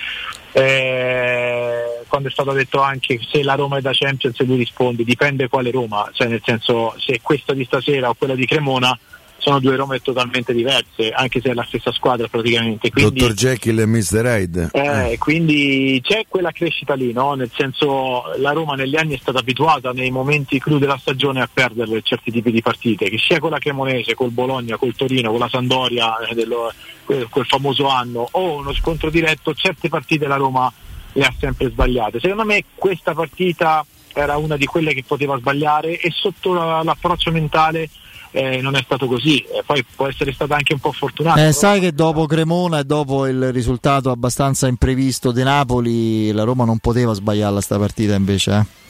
eh, 0.52 2.00
quando 2.08 2.28
è 2.28 2.30
stato 2.30 2.52
detto 2.52 2.80
anche 2.80 3.20
se 3.30 3.42
la 3.42 3.56
Roma 3.56 3.76
è 3.76 3.82
da 3.82 3.90
Champions 3.92 4.40
lui 4.46 4.56
risponde, 4.56 5.04
dipende 5.04 5.50
quale 5.50 5.70
Roma, 5.70 6.08
cioè 6.14 6.28
nel 6.28 6.40
senso 6.42 6.94
se 6.96 7.20
questa 7.20 7.52
di 7.52 7.66
stasera 7.66 8.08
o 8.08 8.14
quella 8.14 8.34
di 8.34 8.46
Cremona 8.46 8.98
sono 9.38 9.60
due 9.60 9.76
Rome 9.76 10.00
totalmente 10.00 10.52
diverse, 10.52 11.10
anche 11.10 11.40
se 11.40 11.50
è 11.50 11.54
la 11.54 11.64
stessa 11.64 11.92
squadra 11.92 12.26
praticamente. 12.28 12.90
Quindi, 12.90 13.20
Dottor 13.20 13.34
Jekyll 13.34 13.78
e 13.78 13.86
Mr. 13.86 14.24
Hyde 14.24 14.70
eh, 14.72 15.16
quindi 15.18 16.00
c'è 16.02 16.24
quella 16.28 16.50
crescita 16.50 16.94
lì, 16.94 17.12
no? 17.12 17.34
nel 17.34 17.50
senso 17.54 18.22
la 18.38 18.52
Roma 18.52 18.74
negli 18.74 18.96
anni 18.96 19.14
è 19.14 19.18
stata 19.18 19.38
abituata 19.38 19.92
nei 19.92 20.10
momenti 20.10 20.58
cru 20.58 20.78
della 20.78 20.98
stagione 20.98 21.42
a 21.42 21.48
perdere 21.52 22.02
certi 22.02 22.30
tipi 22.30 22.50
di 22.50 22.62
partite, 22.62 23.08
che 23.08 23.18
sia 23.18 23.38
con 23.38 23.50
la 23.50 23.58
Cremonese, 23.58 24.14
col 24.14 24.30
Bologna, 24.30 24.76
col 24.76 24.94
Torino, 24.94 25.30
con 25.30 25.38
la 25.38 25.48
Sandoria, 25.48 26.18
eh, 26.18 26.34
dello- 26.34 26.72
quel, 27.04 27.28
quel 27.28 27.46
famoso 27.46 27.88
anno, 27.88 28.26
o 28.32 28.56
uno 28.56 28.72
scontro 28.72 29.10
diretto, 29.10 29.54
certe 29.54 29.88
partite 29.88 30.26
la 30.26 30.36
Roma 30.36 30.72
le 31.12 31.24
ha 31.24 31.32
sempre 31.38 31.70
sbagliate. 31.70 32.20
Secondo 32.20 32.44
me 32.44 32.64
questa 32.74 33.14
partita 33.14 33.84
era 34.12 34.36
una 34.38 34.56
di 34.56 34.66
quelle 34.66 34.94
che 34.94 35.04
poteva 35.06 35.38
sbagliare 35.38 35.98
e 36.00 36.10
sotto 36.10 36.52
la- 36.54 36.82
l'approccio 36.82 37.30
mentale 37.30 37.88
eh, 38.30 38.60
non 38.60 38.74
è 38.76 38.82
stato 38.84 39.06
così, 39.06 39.38
Eh, 39.38 39.62
poi 39.64 39.84
può 39.94 40.06
essere 40.06 40.32
stata 40.32 40.54
anche 40.56 40.72
un 40.74 40.78
po' 40.80 40.92
fortunata. 40.92 41.38
Eh, 41.38 41.44
però- 41.44 41.52
sai 41.52 41.80
che 41.80 41.92
dopo 41.92 42.26
Cremona 42.26 42.80
e 42.80 42.84
dopo 42.84 43.26
il 43.26 43.52
risultato 43.52 44.10
abbastanza 44.10 44.66
imprevisto 44.66 45.32
di 45.32 45.42
Napoli, 45.42 46.30
la 46.32 46.44
Roma 46.44 46.64
non 46.64 46.78
poteva 46.78 47.12
sbagliarla 47.12 47.60
sta 47.60 47.78
partita 47.78 48.14
invece. 48.14 48.50
eh. 48.52 48.84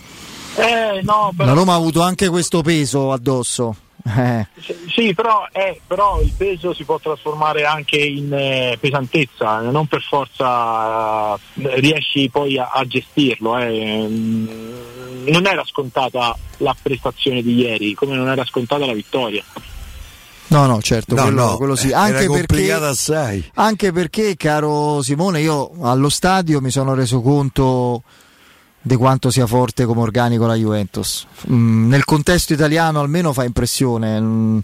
Eh, 0.62 1.02
no, 1.02 1.32
però- 1.36 1.48
La 1.50 1.54
Roma 1.54 1.72
ha 1.74 1.76
avuto 1.76 2.00
anche 2.02 2.28
questo 2.28 2.62
peso 2.62 3.12
addosso. 3.12 3.76
Eh. 4.06 4.46
Sì, 4.88 5.14
però, 5.14 5.48
eh, 5.50 5.80
però 5.84 6.20
il 6.20 6.32
peso 6.36 6.72
si 6.72 6.84
può 6.84 6.98
trasformare 7.00 7.64
anche 7.64 7.96
in 7.98 8.32
eh, 8.32 8.76
pesantezza, 8.80 9.60
non 9.60 9.86
per 9.86 10.00
forza 10.02 11.34
eh, 11.34 11.80
riesci 11.80 12.28
poi 12.30 12.56
a, 12.56 12.70
a 12.72 12.84
gestirlo. 12.86 13.58
eh. 13.58 14.06
Mm, 14.08 15.26
Non 15.28 15.46
era 15.46 15.64
scontata 15.64 16.36
la 16.58 16.76
prestazione 16.80 17.42
di 17.42 17.56
ieri, 17.56 17.94
come 17.94 18.14
non 18.14 18.28
era 18.28 18.44
scontata 18.44 18.86
la 18.86 18.92
vittoria. 18.92 19.42
No, 20.48 20.66
no, 20.66 20.80
certo, 20.80 21.16
No, 21.16 21.22
quello, 21.22 21.44
no, 21.44 21.56
quello 21.56 21.74
sì. 21.74 21.88
era 21.88 21.98
Anche 22.02 22.28
perché, 22.30 22.72
anche 23.54 23.92
perché, 23.92 24.36
caro 24.36 25.02
Simone, 25.02 25.40
io 25.40 25.72
allo 25.82 26.08
stadio 26.08 26.60
mi 26.60 26.70
sono 26.70 26.94
reso 26.94 27.20
conto 27.20 28.02
di 28.86 28.94
quanto 28.94 29.30
sia 29.30 29.48
forte 29.48 29.84
come 29.84 30.00
organico 30.00 30.46
la 30.46 30.54
Juventus. 30.54 31.26
Mm, 31.50 31.88
nel 31.88 32.04
contesto 32.04 32.52
italiano 32.52 33.00
almeno 33.00 33.32
fa 33.32 33.42
impressione. 33.42 34.20
Mm, 34.20 34.58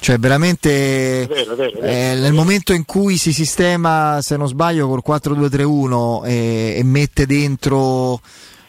cioè, 0.00 0.18
veramente 0.18 1.22
È 1.22 1.26
vero, 1.26 1.52
è 1.54 1.56
vero, 1.56 1.78
è 1.78 1.80
vero. 1.80 1.86
eh, 1.86 2.20
nel 2.20 2.34
momento 2.34 2.74
in 2.74 2.84
cui 2.84 3.16
si 3.16 3.32
sistema, 3.32 4.18
se 4.20 4.36
non 4.36 4.46
sbaglio, 4.46 4.88
col 4.88 5.02
4-2-3-1 5.06 6.26
e, 6.26 6.74
e 6.76 6.84
mette 6.84 7.24
dentro 7.24 8.20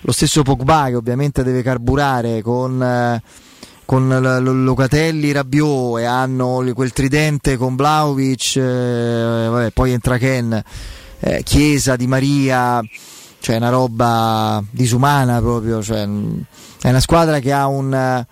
lo 0.04 0.12
stesso 0.14 0.42
Pogba 0.42 0.86
che 0.88 0.96
ovviamente 0.96 1.44
deve 1.44 1.62
carburare 1.64 2.42
con, 2.42 2.82
eh, 2.82 3.22
con 3.84 4.08
Locatelli, 4.64 5.34
Rabiot 5.34 6.00
e 6.00 6.06
hanno 6.06 6.64
quel 6.74 6.94
tridente 6.94 7.58
con 7.58 7.76
Vlaovic, 7.76 8.56
eh, 8.56 9.48
vabbè, 9.50 9.72
poi 9.72 9.92
entra 9.92 10.18
Ken, 10.18 10.64
eh, 11.20 11.44
Chiesa, 11.44 11.98
Di 11.98 12.08
Maria, 12.08 12.82
cioè 13.42 13.58
una 13.58 13.70
roba 13.70 14.64
disumana 14.70 15.40
proprio, 15.40 15.82
cioè, 15.82 16.06
mh, 16.06 16.44
è 16.82 16.90
una 16.90 17.00
squadra 17.00 17.40
che 17.40 17.52
ha 17.52 17.66
un, 17.66 17.92
eh, 17.94 18.28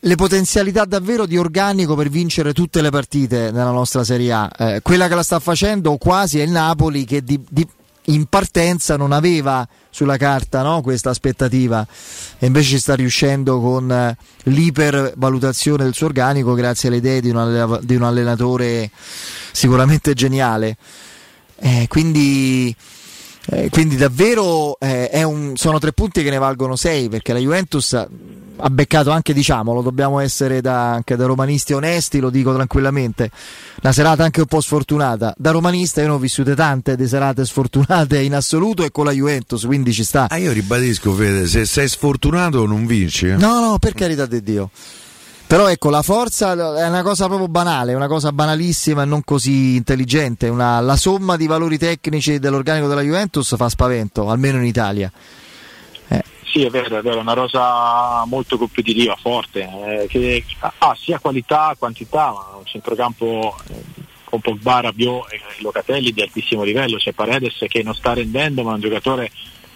le 0.00 0.14
potenzialità 0.16 0.86
davvero 0.86 1.26
di 1.26 1.36
organico 1.36 1.94
per 1.94 2.08
vincere 2.08 2.54
tutte 2.54 2.80
le 2.80 2.88
partite 2.88 3.50
nella 3.50 3.70
nostra 3.70 4.02
Serie 4.02 4.32
A. 4.32 4.50
Eh, 4.56 4.80
quella 4.82 5.06
che 5.06 5.14
la 5.14 5.22
sta 5.22 5.38
facendo 5.38 5.96
quasi 5.98 6.40
è 6.40 6.42
il 6.42 6.50
Napoli 6.50 7.04
che 7.04 7.22
di- 7.22 7.40
di- 7.48 7.68
in 8.06 8.24
partenza 8.24 8.96
non 8.96 9.12
aveva 9.12 9.68
sulla 9.90 10.16
carta 10.16 10.62
no, 10.62 10.80
questa 10.80 11.10
aspettativa 11.10 11.86
e 12.38 12.46
invece 12.46 12.70
ci 12.70 12.78
sta 12.78 12.94
riuscendo 12.94 13.60
con 13.60 13.92
eh, 13.92 14.16
l'ipervalutazione 14.44 15.84
del 15.84 15.94
suo 15.94 16.06
organico 16.06 16.54
grazie 16.54 16.88
alle 16.88 16.96
idee 16.96 17.20
di 17.20 17.28
un, 17.30 17.78
di 17.82 17.94
un 17.94 18.02
allenatore 18.02 18.90
sicuramente 19.52 20.14
geniale. 20.14 20.76
Eh, 21.64 21.86
quindi, 21.88 22.74
eh, 23.50 23.68
quindi 23.70 23.96
davvero 23.96 24.76
eh, 24.78 25.08
è 25.10 25.22
un- 25.22 25.52
sono 25.56 25.78
tre 25.78 25.92
punti 25.92 26.22
che 26.22 26.30
ne 26.30 26.38
valgono 26.38 26.76
sei 26.76 27.08
perché 27.08 27.32
la 27.32 27.38
Juventus 27.40 27.92
ha- 27.94 28.08
ha 28.64 28.70
beccato 28.70 29.10
anche, 29.10 29.32
diciamolo, 29.32 29.82
dobbiamo 29.82 30.20
essere 30.20 30.60
da, 30.60 30.92
anche 30.92 31.16
da 31.16 31.26
romanisti 31.26 31.72
onesti, 31.72 32.20
lo 32.20 32.30
dico 32.30 32.54
tranquillamente, 32.54 33.28
una 33.82 33.92
serata 33.92 34.22
anche 34.22 34.40
un 34.40 34.46
po' 34.46 34.60
sfortunata. 34.60 35.34
Da 35.36 35.50
romanista 35.50 36.00
io 36.00 36.06
ne 36.08 36.12
ho 36.12 36.18
vissute 36.18 36.54
tante 36.54 36.94
di 36.94 37.08
serate 37.08 37.44
sfortunate 37.44 38.20
in 38.20 38.34
assoluto 38.36 38.84
e 38.84 38.92
con 38.92 39.06
la 39.06 39.10
Juventus, 39.10 39.64
quindi 39.64 39.92
ci 39.92 40.04
sta. 40.04 40.28
Ah, 40.28 40.36
io 40.36 40.52
ribadisco, 40.52 41.12
Fede, 41.12 41.48
se 41.48 41.64
sei 41.64 41.88
sfortunato 41.88 42.64
non 42.64 42.86
vinci. 42.86 43.26
eh. 43.26 43.34
No, 43.36 43.58
no, 43.58 43.78
per 43.80 43.94
carità 43.94 44.26
di 44.26 44.40
Dio. 44.42 44.70
Però 45.52 45.68
ecco, 45.68 45.90
la 45.90 46.00
forza 46.00 46.52
è 46.52 46.88
una 46.88 47.02
cosa 47.02 47.26
proprio 47.26 47.46
banale, 47.46 47.92
una 47.92 48.06
cosa 48.06 48.32
banalissima 48.32 49.02
e 49.02 49.04
non 49.04 49.22
così 49.22 49.76
intelligente. 49.76 50.48
Una- 50.48 50.80
la 50.80 50.96
somma 50.96 51.36
di 51.36 51.46
valori 51.46 51.76
tecnici 51.76 52.38
dell'organico 52.38 52.88
della 52.88 53.02
Juventus 53.02 53.54
fa 53.54 53.68
spavento, 53.68 54.30
almeno 54.30 54.56
in 54.56 54.64
Italia. 54.64 55.12
Sì, 56.50 56.64
è 56.64 56.70
vero, 56.70 56.96
è 56.96 57.02
vero, 57.02 57.20
una 57.20 57.34
rosa 57.34 58.24
molto 58.24 58.56
competitiva, 58.56 59.14
forte, 59.20 59.60
eh, 59.60 60.06
che 60.08 60.42
ha 60.58 60.96
sia 60.98 61.18
qualità, 61.18 61.74
quantità, 61.78 62.32
ma 62.32 62.56
un 62.56 62.64
centrocampo 62.64 63.54
eh, 63.68 63.82
con 64.24 64.40
Pogba, 64.40 64.80
Rabiot 64.80 65.32
e 65.32 65.40
Locatelli 65.58 66.12
di 66.12 66.22
altissimo 66.22 66.62
livello, 66.62 66.96
c'è 66.96 67.12
Paredes 67.12 67.58
che 67.68 67.82
non 67.82 67.94
sta 67.94 68.14
rendendo, 68.14 68.62
ma 68.62 68.70
è 68.70 68.74
un 68.76 68.80
giocatore 68.80 69.30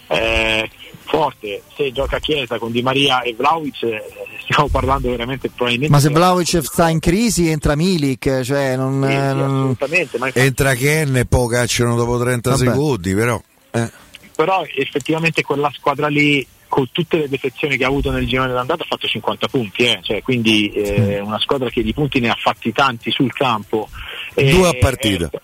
eh, 0.09 0.70
forte, 1.07 1.62
se 1.74 1.93
gioca 1.93 2.16
a 2.16 2.20
Chiesa 2.20 2.59
con 2.59 2.70
Di 2.73 2.83
Maria 2.83 3.23
e 3.23 3.35
Vlaovic 3.35 3.83
eh, 3.85 4.03
stiamo 4.43 4.69
parlando 4.69 5.11
veramente 5.11 5.49
probabilmente 5.49 5.93
Ma 5.95 6.01
se 6.01 6.09
Vlaovic 6.11 6.62
sta 6.62 6.89
in 6.89 6.99
crisi 7.01 7.49
entra 7.49 7.74
Milik, 7.77 8.43
cioè 8.43 8.77
non... 8.77 9.03
Sì, 9.03 9.09
sì, 9.11 9.15
eh, 9.15 9.33
non- 9.33 9.57
assolutamente, 9.59 10.19
ma 10.19 10.27
infatti- 10.27 10.47
Entra 10.47 10.74
Ken 10.74 11.16
e 11.16 11.24
poi 11.27 11.49
cacciano 11.49 11.97
dopo 11.97 12.19
30 12.19 12.51
Vabbè. 12.51 12.65
secondi, 12.65 13.15
però. 13.15 13.41
eh. 13.70 13.91
però 14.35 14.65
effettivamente 14.74 15.43
quella 15.43 15.70
squadra 15.74 16.09
lì 16.09 16.47
con 16.69 16.89
tutte 16.91 17.16
le 17.16 17.28
defezioni 17.28 17.77
che 17.77 17.85
ha 17.85 17.89
avuto 17.89 18.11
nel 18.11 18.27
girone 18.27 18.53
d'andata 18.53 18.83
ha 18.83 18.87
fatto 18.87 19.07
50 19.07 19.49
punti, 19.49 19.85
eh, 19.85 20.01
cioè, 20.03 20.23
quindi 20.23 20.69
eh, 20.70 21.20
una 21.20 21.39
squadra 21.39 21.70
che 21.70 21.83
di 21.83 21.95
punti 21.95 22.19
ne 22.20 22.28
ha 22.28 22.37
fatti 22.39 22.73
tanti 22.73 23.11
sul 23.11 23.33
campo. 23.33 23.89
E- 24.35 24.51
Due 24.51 24.69
a 24.69 24.74
partita. 24.78 25.31
È, 25.33 25.41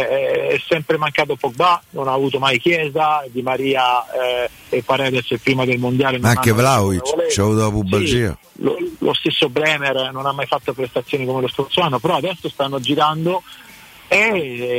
è- 0.00 0.46
è 0.54 0.60
sempre 0.68 0.96
mancato 0.98 1.36
Pogba, 1.36 1.82
non 1.90 2.08
ha 2.08 2.12
avuto 2.12 2.38
mai 2.38 2.58
Chiesa, 2.58 3.24
Di 3.30 3.42
Maria 3.42 4.04
eh, 4.12 4.50
e 4.68 4.82
Paredes 4.82 5.26
prima 5.42 5.64
del 5.64 5.78
mondiale. 5.78 6.18
non 6.18 6.30
Anche 6.30 6.52
Vlaovic, 6.52 7.02
volevano. 7.02 7.28
c'ha 7.30 7.42
avuto 7.42 7.60
la 7.62 7.70
pubalgia. 7.70 8.38
Sì, 8.52 8.62
lo, 8.62 8.76
lo 8.98 9.14
stesso 9.14 9.48
Bremer 9.48 10.10
non 10.12 10.26
ha 10.26 10.32
mai 10.32 10.46
fatto 10.46 10.72
prestazioni 10.72 11.24
come 11.24 11.40
lo 11.42 11.48
scorso 11.48 11.80
anno, 11.80 11.98
però 11.98 12.16
adesso 12.16 12.48
stanno 12.48 12.80
girando 12.80 13.42
e 14.08 14.18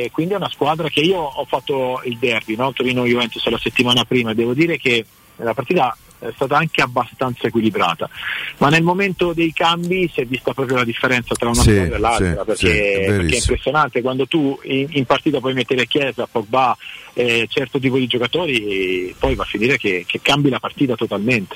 eh, 0.03 0.09
quindi 0.11 0.33
è 0.33 0.37
una 0.37 0.49
squadra 0.49 0.87
che 0.89 0.99
io 1.01 1.17
ho 1.19 1.45
fatto 1.45 2.01
il 2.05 2.17
derby, 2.17 2.55
no? 2.55 2.71
Torino-Juventus 2.73 3.45
la 3.47 3.57
settimana 3.57 4.05
prima 4.05 4.31
e 4.31 4.35
devo 4.35 4.53
dire 4.53 4.77
che 4.77 5.05
la 5.37 5.53
partita 5.53 5.95
è 6.19 6.31
stata 6.35 6.57
anche 6.57 6.81
abbastanza 6.81 7.47
equilibrata, 7.47 8.09
ma 8.57 8.69
nel 8.69 8.83
momento 8.83 9.33
dei 9.33 9.53
cambi 9.53 10.09
si 10.13 10.21
è 10.21 10.25
vista 10.25 10.53
proprio 10.53 10.77
la 10.77 10.83
differenza 10.83 11.35
tra 11.35 11.49
una 11.49 11.61
Sì, 11.61 11.71
squadra 11.71 11.95
e 11.95 11.99
l'altra, 11.99 12.39
sì, 12.39 12.45
perché, 12.45 12.55
sì, 12.55 12.67
è 12.67 13.05
perché 13.05 13.35
è 13.35 13.39
impressionante 13.39 14.01
quando 14.01 14.27
tu 14.27 14.59
in, 14.63 14.87
in 14.89 15.05
partita 15.05 15.39
puoi 15.39 15.53
mettere 15.53 15.85
Chiesa, 15.87 16.27
Pogba, 16.31 16.75
eh, 17.13 17.47
certo 17.49 17.79
tipo 17.79 17.97
di 17.97 18.07
giocatori, 18.07 19.13
poi 19.17 19.35
va 19.35 19.43
a 19.43 19.47
finire 19.47 19.77
che, 19.77 20.03
che 20.07 20.19
cambi 20.21 20.49
la 20.49 20.59
partita 20.59 20.95
totalmente. 20.95 21.55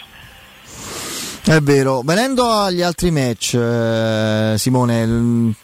È 1.43 1.59
vero. 1.61 2.01
Venendo 2.01 2.47
agli 2.49 2.81
altri 2.81 3.09
match, 3.11 3.55
eh, 3.55 4.53
Simone, 4.57 5.07
l- 5.07 5.55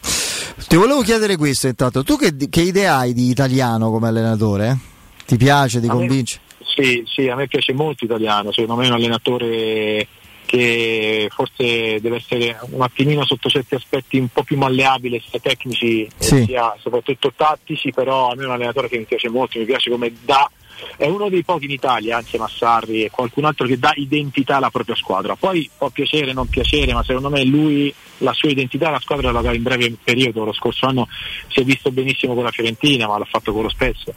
ti 0.66 0.74
volevo 0.76 1.02
chiedere 1.02 1.36
questo 1.36 1.68
intanto. 1.68 2.02
Tu 2.02 2.16
che, 2.16 2.34
che 2.48 2.62
idea 2.62 2.96
hai 2.96 3.12
di 3.12 3.30
italiano 3.30 3.90
come 3.90 4.08
allenatore? 4.08 4.76
Ti 5.24 5.36
piace, 5.36 5.80
ti 5.80 5.86
convince? 5.86 6.40
Sì, 6.66 7.02
sì, 7.06 7.28
a 7.28 7.36
me 7.36 7.46
piace 7.46 7.72
molto 7.72 8.04
italiano, 8.04 8.52
secondo 8.52 8.80
me 8.80 8.86
è 8.86 8.88
un 8.90 8.96
allenatore 8.96 10.06
che 10.46 11.28
forse 11.30 12.00
deve 12.00 12.16
essere 12.16 12.56
un 12.70 12.80
attimino 12.82 13.24
sotto 13.24 13.48
certi 13.48 13.74
aspetti 13.74 14.18
un 14.18 14.28
po' 14.28 14.44
più 14.44 14.56
malleabile 14.56 15.20
sia 15.28 15.40
tecnici 15.40 16.08
Sì. 16.16 16.44
sia 16.44 16.76
soprattutto 16.80 17.32
tattici, 17.34 17.90
però 17.92 18.30
a 18.30 18.34
me 18.34 18.42
è 18.42 18.46
un 18.46 18.52
allenatore 18.52 18.88
che 18.88 18.98
mi 18.98 19.04
piace 19.04 19.28
molto, 19.28 19.58
mi 19.58 19.64
piace 19.64 19.90
come 19.90 20.12
dà 20.24 20.48
è 20.96 21.06
uno 21.06 21.28
dei 21.28 21.42
pochi 21.42 21.64
in 21.64 21.70
Italia, 21.70 22.18
anzi 22.18 22.36
Massarri 22.36 23.04
e 23.04 23.10
qualcun 23.10 23.44
altro 23.44 23.66
che 23.66 23.78
dà 23.78 23.92
identità 23.96 24.56
alla 24.56 24.70
propria 24.70 24.94
squadra. 24.94 25.34
Poi 25.34 25.68
può 25.76 25.88
piacere, 25.88 26.32
non 26.32 26.48
piacere, 26.48 26.92
ma 26.92 27.02
secondo 27.02 27.30
me 27.30 27.44
lui 27.44 27.92
la 28.18 28.32
sua 28.32 28.50
identità 28.50 28.88
alla 28.88 29.00
squadra 29.00 29.30
la 29.32 29.40
dà 29.40 29.52
in 29.54 29.62
breve 29.62 29.94
periodo. 30.02 30.44
Lo 30.44 30.52
scorso 30.52 30.86
anno 30.86 31.08
si 31.48 31.60
è 31.60 31.64
visto 31.64 31.90
benissimo 31.90 32.34
con 32.34 32.44
la 32.44 32.50
Fiorentina, 32.50 33.06
ma 33.06 33.18
l'ha 33.18 33.24
fatto 33.24 33.52
con 33.52 33.62
lo 33.62 33.68
Spezia. 33.70 34.14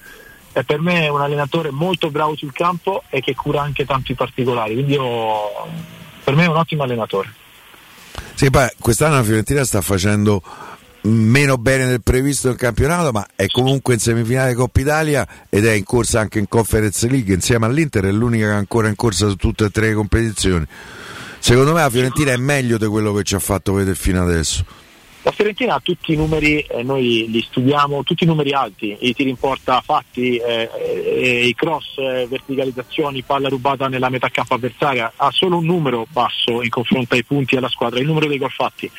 E 0.52 0.64
per 0.64 0.80
me 0.80 1.04
è 1.04 1.10
un 1.10 1.22
allenatore 1.22 1.70
molto 1.72 2.10
bravo 2.10 2.36
sul 2.36 2.52
campo 2.52 3.04
e 3.10 3.22
che 3.22 3.36
cura 3.36 3.62
anche 3.62 3.86
tanto 3.86 4.12
i 4.12 4.16
particolari, 4.16 4.74
quindi 4.74 4.94
io, 4.94 5.04
per 6.24 6.36
me 6.36 6.46
è 6.46 6.48
un 6.48 6.58
ottimo 6.58 6.84
allenatore. 6.84 7.34
Sì, 8.34 8.50
poi 8.50 8.68
quest'anno 8.80 9.16
la 9.16 9.24
Fiorentina 9.24 9.64
sta 9.64 9.82
facendo 9.82 10.42
meno 11.02 11.58
bene 11.58 11.88
del 11.88 12.02
previsto 12.02 12.48
nel 12.48 12.58
campionato, 12.58 13.12
ma 13.12 13.26
è 13.36 13.48
comunque 13.48 13.94
in 13.94 14.00
semifinale 14.00 14.54
Coppa 14.54 14.80
Italia 14.80 15.28
ed 15.50 15.66
è 15.66 15.72
in 15.72 15.84
corsa 15.84 16.20
anche 16.20 16.40
in 16.40 16.48
Conference 16.48 17.08
League 17.08 17.34
insieme 17.34 17.66
all'Inter, 17.66 18.06
è 18.06 18.12
l'unica 18.12 18.48
che 18.48 18.52
è 18.52 18.56
ancora 18.56 18.88
in 18.88 18.96
corsa 18.96 19.28
su 19.28 19.36
tutte 19.36 19.66
e 19.66 19.70
tre 19.70 19.90
le 19.90 19.94
competizioni. 19.94 20.66
Secondo 21.40 21.74
me 21.74 21.82
la 21.82 21.90
Fiorentina 21.90 22.32
è 22.32 22.38
meglio 22.38 22.78
di 22.78 22.86
quello 22.88 23.14
che 23.14 23.24
ci 23.24 23.36
ha 23.36 23.40
fatto 23.40 23.74
vedere 23.74 23.96
fino 23.96 24.22
adesso. 24.22 24.66
La 25.22 25.32
Fiorentina 25.32 25.76
ha 25.76 25.82
tutti 25.82 26.14
i 26.14 26.16
numeri, 26.16 26.60
eh, 26.62 26.82
noi 26.82 27.26
li 27.30 27.42
studiamo, 27.42 28.04
tutti 28.04 28.24
i 28.24 28.28
numeri 28.28 28.54
alti, 28.54 28.96
i 29.02 29.14
tiri 29.14 29.30
in 29.30 29.36
porta 29.36 29.82
fatti, 29.82 30.38
eh, 30.38 30.70
eh, 30.74 31.46
i 31.46 31.54
cross, 31.56 31.98
eh, 31.98 32.26
verticalizzazioni, 32.30 33.22
palla 33.24 33.50
rubata 33.50 33.90
nella 33.90 34.08
metà 34.08 34.30
campo 34.30 34.54
avversaria, 34.54 35.12
ha 35.18 35.30
solo 35.32 35.58
un 35.58 35.66
numero 35.66 36.08
basso 36.10 36.64
in 36.64 36.70
confronto 36.70 37.16
ai 37.16 37.26
punti 37.26 37.58
alla 37.58 37.68
squadra, 37.68 38.00
il 38.00 38.06
numero 38.06 38.28
dei 38.28 38.38
gol 38.38 38.50
fatti, 38.50 38.90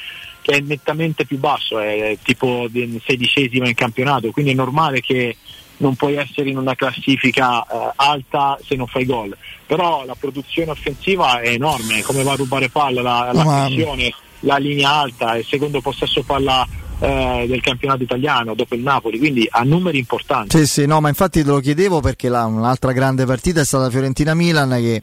che 0.43 0.57
è 0.57 0.61
nettamente 0.61 1.25
più 1.25 1.39
basso, 1.39 1.79
è 1.79 2.19
tipo 2.23 2.67
di- 2.69 3.01
sedicesima 3.03 3.67
in 3.67 3.75
campionato, 3.75 4.31
quindi 4.31 4.51
è 4.51 4.55
normale 4.55 5.01
che 5.01 5.37
non 5.79 5.95
puoi 5.95 6.17
essere 6.17 6.51
in 6.51 6.59
una 6.59 6.75
classifica 6.75 7.63
eh, 7.63 7.93
alta 7.97 8.59
se 8.63 8.77
non 8.77 8.87
fai 8.87 9.07
gol, 9.07 9.35
però 9.65 10.05
la 10.05 10.15
produzione 10.21 10.71
offensiva 10.71 11.41
è 11.41 11.49
enorme, 11.49 12.03
come 12.03 12.23
va 12.23 12.33
a 12.33 12.37
rubare 12.37 12.69
palla, 12.69 13.01
la, 13.01 13.31
la 13.33 13.65
pressione, 13.67 14.13
la 14.41 14.57
linea 14.57 14.93
alta, 14.93 15.37
il 15.37 15.45
secondo 15.45 15.81
possesso 15.81 16.23
palla 16.23 16.67
eh, 17.01 17.47
del 17.49 17.61
campionato 17.61 18.03
italiano 18.03 18.55
dopo 18.55 18.75
il 18.75 18.83
Napoli, 18.83 19.19
quindi 19.19 19.47
ha 19.51 19.63
numeri 19.63 19.99
importanti. 19.99 20.59
Sì, 20.59 20.67
sì, 20.67 20.87
no, 20.87 21.01
ma 21.01 21.09
infatti 21.09 21.43
te 21.43 21.49
lo 21.49 21.59
chiedevo 21.59 22.01
perché 22.01 22.29
là 22.29 22.45
un'altra 22.45 22.93
grande 22.93 23.25
partita 23.25 23.61
è 23.61 23.65
stata 23.65 23.91
Fiorentina-Milan 23.91 24.71
che 24.81 25.03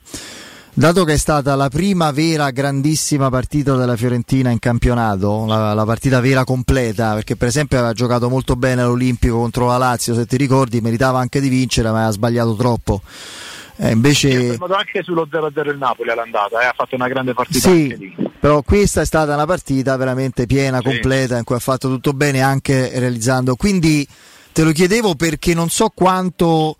dato 0.73 1.03
che 1.05 1.13
è 1.13 1.17
stata 1.17 1.55
la 1.55 1.69
prima 1.69 2.11
vera 2.11 2.51
grandissima 2.51 3.29
partita 3.29 3.75
della 3.75 3.95
Fiorentina 3.95 4.51
in 4.51 4.59
campionato, 4.59 5.45
la, 5.47 5.73
la 5.73 5.85
partita 5.85 6.19
vera 6.19 6.43
completa, 6.43 7.15
perché 7.15 7.35
per 7.35 7.47
esempio 7.47 7.79
aveva 7.79 7.93
giocato 7.93 8.29
molto 8.29 8.55
bene 8.55 8.83
all'Olimpico 8.83 9.37
contro 9.37 9.65
la 9.65 9.77
Lazio, 9.77 10.13
se 10.13 10.27
ti 10.27 10.37
ricordi, 10.37 10.81
meritava 10.81 11.19
anche 11.19 11.41
di 11.41 11.49
vincere, 11.49 11.89
ma 11.89 11.97
aveva 11.97 12.11
sbagliato 12.11 12.55
troppo. 12.55 13.01
Eh, 13.79 13.91
invece 13.91 14.49
fermato 14.49 14.73
anche 14.73 15.03
sullo 15.03 15.27
0-0 15.31 15.69
il 15.69 15.77
Napoli 15.77 16.09
all'andata, 16.09 16.61
eh, 16.61 16.65
ha 16.65 16.73
fatto 16.75 16.95
una 16.95 17.07
grande 17.07 17.33
partita 17.33 17.69
Sì. 17.69 18.15
Però 18.47 18.61
questa 18.61 19.01
è 19.01 19.05
stata 19.05 19.33
una 19.33 19.45
partita 19.45 19.97
veramente 19.97 20.45
piena, 20.45 20.81
completa, 20.81 21.37
in 21.37 21.43
cui 21.43 21.57
ha 21.57 21.59
fatto 21.59 21.89
tutto 21.89 22.13
bene 22.13 22.39
anche 22.39 22.97
realizzando. 22.97 23.57
Quindi 23.57 24.07
te 24.53 24.63
lo 24.63 24.71
chiedevo 24.71 25.15
perché 25.15 25.53
non 25.53 25.69
so 25.69 25.91
quanto 25.93 26.77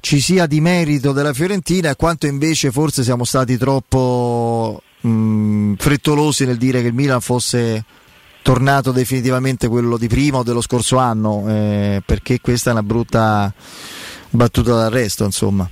ci 0.00 0.20
sia 0.20 0.44
di 0.44 0.60
merito 0.60 1.12
della 1.12 1.32
Fiorentina 1.32 1.88
e 1.88 1.96
quanto 1.96 2.26
invece 2.26 2.70
forse 2.70 3.04
siamo 3.04 3.24
stati 3.24 3.56
troppo 3.56 4.82
mh, 5.00 5.76
frettolosi 5.78 6.44
nel 6.44 6.58
dire 6.58 6.82
che 6.82 6.88
il 6.88 6.94
Milan 6.94 7.22
fosse 7.22 7.82
tornato 8.42 8.92
definitivamente 8.92 9.66
quello 9.66 9.96
di 9.96 10.08
prima 10.08 10.36
o 10.36 10.42
dello 10.42 10.60
scorso 10.60 10.98
anno, 10.98 11.42
eh, 11.48 12.02
perché 12.04 12.38
questa 12.42 12.68
è 12.68 12.72
una 12.74 12.82
brutta 12.82 13.50
battuta 14.28 14.74
d'arresto, 14.74 15.24
insomma. 15.24 15.70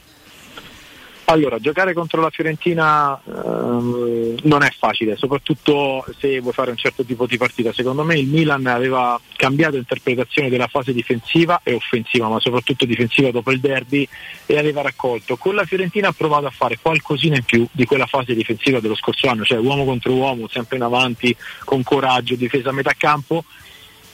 Allora, 1.29 1.59
giocare 1.59 1.93
contro 1.93 2.21
la 2.21 2.31
Fiorentina 2.31 3.21
ehm, 3.21 4.37
non 4.45 4.63
è 4.63 4.71
facile, 4.71 5.17
soprattutto 5.17 6.05
se 6.19 6.39
vuoi 6.39 6.53
fare 6.53 6.71
un 6.71 6.77
certo 6.77 7.05
tipo 7.05 7.27
di 7.27 7.37
partita. 7.37 7.73
Secondo 7.73 8.05
me 8.05 8.17
il 8.17 8.29
Milan 8.29 8.65
aveva 8.67 9.21
cambiato 9.35 9.77
interpretazione 9.77 10.49
della 10.49 10.69
fase 10.69 10.93
difensiva 10.93 11.63
e 11.65 11.75
offensiva, 11.75 12.29
ma 12.29 12.39
soprattutto 12.39 12.85
difensiva 12.85 13.33
dopo 13.33 13.51
il 13.51 13.59
derby 13.59 14.07
e 14.47 14.57
aveva 14.57 14.83
raccolto. 14.83 15.37
Con 15.37 15.57
la 15.57 15.65
Fiorentina 15.65 16.09
ha 16.09 16.13
provato 16.13 16.47
a 16.47 16.51
fare 16.51 16.79
qualcosina 16.81 17.35
in 17.35 17.45
più 17.45 17.67
di 17.73 17.87
quella 17.87 18.07
fase 18.07 18.33
difensiva 18.33 18.79
dello 18.79 18.95
scorso 18.95 19.29
anno, 19.29 19.45
cioè 19.45 19.59
uomo 19.59 19.85
contro 19.85 20.13
uomo, 20.13 20.47
sempre 20.47 20.77
in 20.77 20.83
avanti, 20.83 21.37
con 21.65 21.83
coraggio, 21.83 22.37
difesa 22.37 22.69
a 22.69 22.73
metà 22.73 22.93
campo 22.97 23.45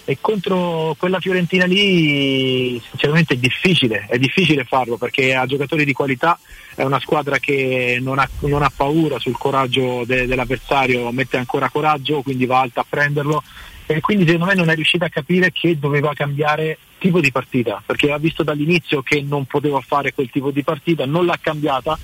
e 0.05 0.19
contro 0.21 0.97
quella 0.99 1.21
Fiorentina 1.21 1.65
lì 1.65 2.81
sinceramente 2.89 3.35
è 3.35 3.37
difficile, 3.37 4.07
è 4.09 4.19
difficile 4.19 4.65
farlo 4.65 4.97
perché 4.97 5.35
ha 5.35 5.47
giocatori 5.47 5.85
di 5.85 5.93
qualità, 5.93 6.39
è 6.75 6.83
una 6.83 7.01
squadra 7.01 7.39
che 7.39 7.99
non 8.01 8.19
ha, 8.19 8.29
non 8.41 8.63
ha 8.63 8.73
paura 8.75 9.19
sul 9.19 9.39
coraggio 9.39 10.05
de- 10.05 10.27
dell'avversario, 10.27 11.11
mette 11.13 11.37
ancora 11.37 11.71
coraggio, 11.71 12.23
quindi 12.23 12.47
va 12.47 12.61
alta 12.61 12.81
a 12.81 12.87
prenderlo 12.89 13.43
e 13.87 14.01
quindi 14.01 14.25
secondo 14.25 14.47
me 14.47 14.55
non 14.55 14.71
è 14.71 14.75
riuscita 14.75 15.07
a 15.07 15.11
capire 15.11 15.53
che 15.53 15.79
doveva 15.79 16.13
cambiare 16.15 16.79
tipo 16.99 17.21
di 17.21 17.33
partita, 17.33 17.83
perché 17.85 18.13
ha 18.13 18.19
visto 18.19 18.43
dall'inizio 18.43 19.03
che 19.03 19.21
non 19.23 19.45
poteva 19.45 19.81
fare 19.81 20.13
quel 20.13 20.31
tipo 20.31 20.51
di 20.51 20.63
partita, 20.63 21.05
non 21.05 21.27
l'ha 21.27 21.39
cambiata 21.41 21.99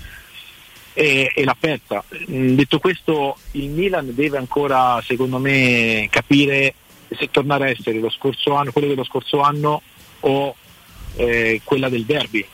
e, 0.92 1.30
e 1.34 1.44
l'ha 1.44 1.56
persa. 1.58 2.02
Mm, 2.30 2.54
Detto 2.56 2.78
questo, 2.80 3.36
il 3.52 3.68
Milan 3.70 4.12
deve 4.12 4.38
ancora, 4.38 5.00
secondo 5.04 5.38
me, 5.38 6.08
capire 6.10 6.74
se 7.16 7.30
tornare 7.30 7.64
a 7.64 7.68
essere 7.70 7.98
lo 7.98 8.10
scorso 8.10 8.54
anno, 8.54 8.72
quello 8.72 8.88
dello 8.88 9.04
scorso 9.04 9.40
anno 9.40 9.82
o 10.20 10.54
eh, 11.16 11.60
quella 11.64 11.88
del 11.88 12.04
derby. 12.04 12.44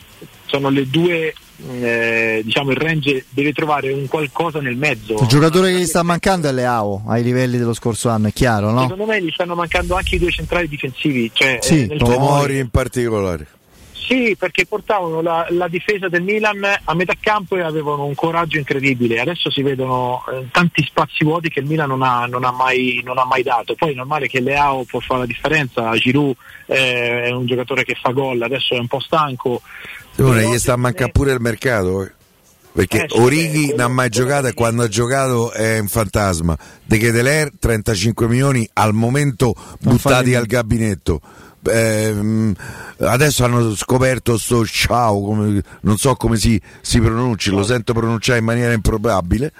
Sono 0.46 0.68
le 0.68 0.88
due, 0.88 1.34
mm, 1.62 1.84
eh, 1.84 2.40
diciamo, 2.44 2.70
il 2.70 2.76
range 2.76 3.24
deve 3.30 3.52
trovare 3.52 3.92
un 3.92 4.06
qualcosa 4.06 4.60
nel 4.60 4.76
mezzo. 4.76 5.14
Il 5.20 5.26
giocatore 5.26 5.72
che 5.72 5.78
gli 5.78 5.86
sta 5.86 6.02
mancando 6.02 6.48
è 6.48 6.52
Leao 6.52 7.04
ai 7.08 7.22
livelli 7.22 7.58
dello 7.58 7.74
scorso 7.74 8.08
anno, 8.08 8.28
è 8.28 8.32
chiaro, 8.32 8.70
no? 8.70 8.82
Secondo 8.82 9.06
me 9.06 9.22
gli 9.22 9.30
stanno 9.30 9.54
mancando 9.54 9.96
anche 9.96 10.16
i 10.16 10.18
due 10.18 10.30
centrali 10.30 10.68
difensivi. 10.68 11.30
Cioè, 11.32 11.58
Sì, 11.60 11.82
eh, 11.82 11.86
nel 11.86 11.98
Tomori 11.98 12.58
in 12.58 12.68
particolare. 12.70 13.46
Sì, 14.06 14.36
perché 14.38 14.66
portavano 14.66 15.22
la, 15.22 15.46
la 15.50 15.66
difesa 15.66 16.08
del 16.08 16.22
Milan 16.22 16.60
a 16.84 16.94
metà 16.94 17.14
campo 17.18 17.56
e 17.56 17.62
avevano 17.62 18.04
un 18.04 18.14
coraggio 18.14 18.58
incredibile. 18.58 19.18
Adesso 19.20 19.50
si 19.50 19.62
vedono 19.62 20.22
eh, 20.30 20.46
tanti 20.50 20.84
spazi 20.84 21.24
vuoti 21.24 21.48
che 21.48 21.60
il 21.60 21.66
Milan 21.66 21.88
non 21.88 22.02
ha, 22.02 22.26
non 22.26 22.44
ha 22.44 22.50
mai, 22.52 23.00
non 23.02 23.16
ha 23.18 23.24
mai 23.24 23.42
dato. 23.42 23.74
Poi 23.74 23.92
è 23.92 23.94
normale 23.94 24.28
che 24.28 24.40
Leao 24.40 24.84
può 24.84 25.00
fare 25.00 25.20
la 25.20 25.26
differenza, 25.26 25.90
Giroud 25.96 26.34
eh, 26.66 27.24
è 27.24 27.30
un 27.30 27.46
giocatore 27.46 27.82
che 27.84 27.96
fa 28.00 28.10
gol, 28.10 28.42
adesso 28.42 28.74
è 28.74 28.78
un 28.78 28.88
po' 28.88 29.00
stanco. 29.00 29.62
Simone, 30.14 30.40
Però 30.40 30.52
gli 30.52 30.58
sta 30.58 30.74
a 30.74 30.76
mancare 30.76 31.10
pure 31.10 31.32
il 31.32 31.40
mercato. 31.40 32.02
eh. 32.04 32.12
Perché 32.74 33.04
Eh, 33.04 33.08
sì, 33.08 33.18
Orighi 33.20 33.58
quello- 33.66 33.76
non 33.76 33.90
ha 33.90 33.94
mai 33.94 34.08
giocato 34.10 34.46
e 34.48 34.52
quando 34.52 34.82
ha 34.82 34.88
giocato 34.88 35.52
è 35.52 35.78
un 35.78 35.86
fantasma. 35.88 36.58
De 36.84 36.98
Keteler 36.98 37.50
35 37.58 38.26
milioni 38.26 38.68
al 38.74 38.92
momento 38.92 39.54
buttati 39.80 40.34
al 40.34 40.44
gabinetto. 40.46 41.20
Ehm, 41.70 42.54
adesso 42.98 43.44
hanno 43.44 43.74
scoperto 43.74 44.38
sto 44.38 44.64
ciao, 44.64 45.22
come- 45.22 45.62
non 45.82 45.96
so 45.96 46.14
come 46.14 46.36
si, 46.36 46.60
si 46.80 47.00
pronunci, 47.00 47.50
lo 47.50 47.62
sento 47.62 47.92
pronunciare 47.92 48.38
in 48.38 48.44
maniera 48.44 48.72
improbabile. 48.72 49.52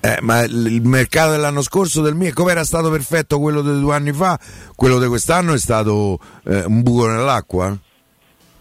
Eh, 0.00 0.18
ma 0.20 0.42
il 0.42 0.82
mercato 0.82 1.30
dell'anno 1.30 1.62
scorso 1.62 2.02
del 2.02 2.14
mio, 2.14 2.30
come 2.34 2.50
era 2.50 2.64
stato 2.64 2.90
perfetto 2.90 3.40
quello 3.40 3.62
di 3.62 3.80
due 3.80 3.94
anni 3.94 4.12
fa, 4.12 4.38
quello 4.74 4.98
di 4.98 5.06
quest'anno 5.06 5.54
è 5.54 5.58
stato 5.58 6.18
eh, 6.44 6.62
un 6.64 6.82
buco 6.82 7.06
nell'acqua. 7.06 7.74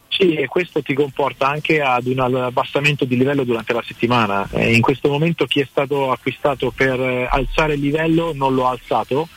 Sì, 0.07 0.35
e 0.35 0.47
questo 0.47 0.81
ti 0.81 0.93
comporta 0.93 1.49
anche 1.49 1.81
ad 1.81 2.05
un 2.05 2.19
abbassamento 2.19 3.03
di 3.03 3.17
livello 3.17 3.43
durante 3.43 3.73
la 3.73 3.83
settimana. 3.85 4.47
Eh, 4.51 4.73
in 4.73 4.81
questo 4.81 5.09
momento 5.09 5.45
chi 5.45 5.59
è 5.59 5.67
stato 5.69 6.11
acquistato 6.11 6.71
per 6.73 6.99
eh, 6.99 7.27
alzare 7.29 7.73
il 7.73 7.81
livello 7.81 8.31
non 8.33 8.53
lo 8.53 8.67
ha 8.67 8.71
alzato 8.71 9.27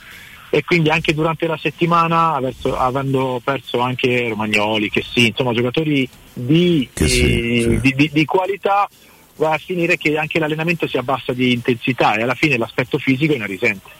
e 0.57 0.65
quindi 0.65 0.89
anche 0.89 1.13
durante 1.13 1.47
la 1.47 1.59
settimana, 1.61 2.33
averso- 2.33 2.79
avendo 2.79 3.43
perso 3.45 3.81
anche 3.81 4.29
Romagnoli, 4.31 4.89
che 4.89 5.05
sì, 5.07 5.27
insomma 5.27 5.53
giocatori 5.53 6.09
di, 6.33 6.89
Che 6.95 7.07
sì, 7.09 7.21
eh, 7.21 7.61
sì. 7.61 7.81
di- 7.81 7.95
di- 7.95 8.11
di 8.11 8.25
qualità, 8.25 8.89
va 9.37 9.53
a 9.53 9.59
finire 9.59 9.99
che 9.99 10.17
anche 10.17 10.39
l'allenamento 10.39 10.89
si 10.89 10.97
abbassa 10.97 11.35
di 11.35 11.53
intensità 11.53 12.15
e 12.15 12.23
alla 12.23 12.35
fine 12.35 12.57
l'aspetto 12.57 12.97
fisico 12.97 13.37
ne 13.37 13.47
risente. 13.47 13.91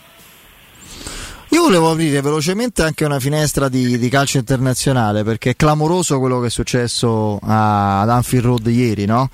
Io 1.51 1.61
volevo 1.61 1.91
aprire 1.91 2.23
velocemente 2.23 2.83
anche 2.83 3.05
una 3.05 3.21
finestra 3.21 3.69
di, 3.69 3.99
di 3.99 4.09
calcio 4.09 4.39
internazionale 4.39 5.25
perché 5.25 5.51
è 5.51 5.57
clamoroso 5.57 6.19
quello 6.19 6.41
che 6.41 6.47
è 6.47 6.51
successo 6.51 7.39
ad 7.43 8.09
Anfield 8.09 8.45
Road 8.47 8.67
ieri, 8.69 9.05
no? 9.05 9.29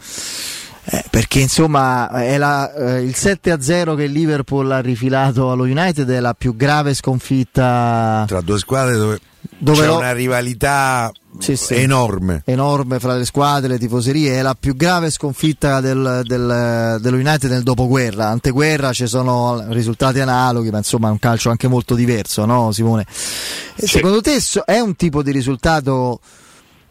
Eh, 0.85 1.05
perché 1.11 1.39
insomma 1.39 2.11
è 2.11 2.37
la- 2.39 2.75
eh, 2.75 3.03
il 3.03 3.15
7-0 3.15 3.95
che 3.95 4.03
il 4.03 4.11
Liverpool 4.13 4.69
ha 4.73 4.81
rifilato 4.81 5.53
allo 5.53 5.63
United 5.63 6.09
è 6.11 6.19
la 6.19 6.35
più 6.35 6.57
grave 6.57 6.93
sconfitta 6.95 8.25
Tra 8.27 8.41
due 8.41 8.59
squadre 8.59 8.97
dove, 8.97 9.21
Dove 9.59 9.79
c'è 9.81 9.87
lo- 9.87 9.99
una 9.99 10.13
rivalità 10.13 11.13
Sì, 11.39 11.55
sì. 11.57 11.75
enorme. 11.75 12.43
enorme 12.47 12.99
fra 12.99 13.15
le 13.15 13.25
squadre, 13.25 13.69
le 13.69 13.79
tifoserie, 13.79 14.35
è 14.39 14.43
la 14.43 14.57
più 14.59 14.75
grave 14.75 15.11
sconfitta 15.11 15.81
del, 15.81 16.23
del, 16.25 16.99
dello 17.01 17.17
United 17.17 17.49
nel 17.51 17.63
dopoguerra. 17.63 18.27
Anteguerra 18.27 18.93
ci 18.93 19.07
sono 19.07 19.65
risultati 19.69 20.19
analoghi, 20.19 20.71
ma 20.71 20.79
insomma 20.79 21.09
è 21.09 21.11
un 21.13 21.19
calcio 21.21 21.51
anche 21.51 21.69
molto 21.69 21.95
diverso, 21.95 22.45
no 22.45 22.73
Simone? 22.73 23.07
E 23.77 23.87
Secondo 23.87 24.21
te 24.21 24.37
è 24.65 24.81
un 24.81 24.97
tipo 24.97 25.23
di 25.23 25.31
risultato 25.31 26.19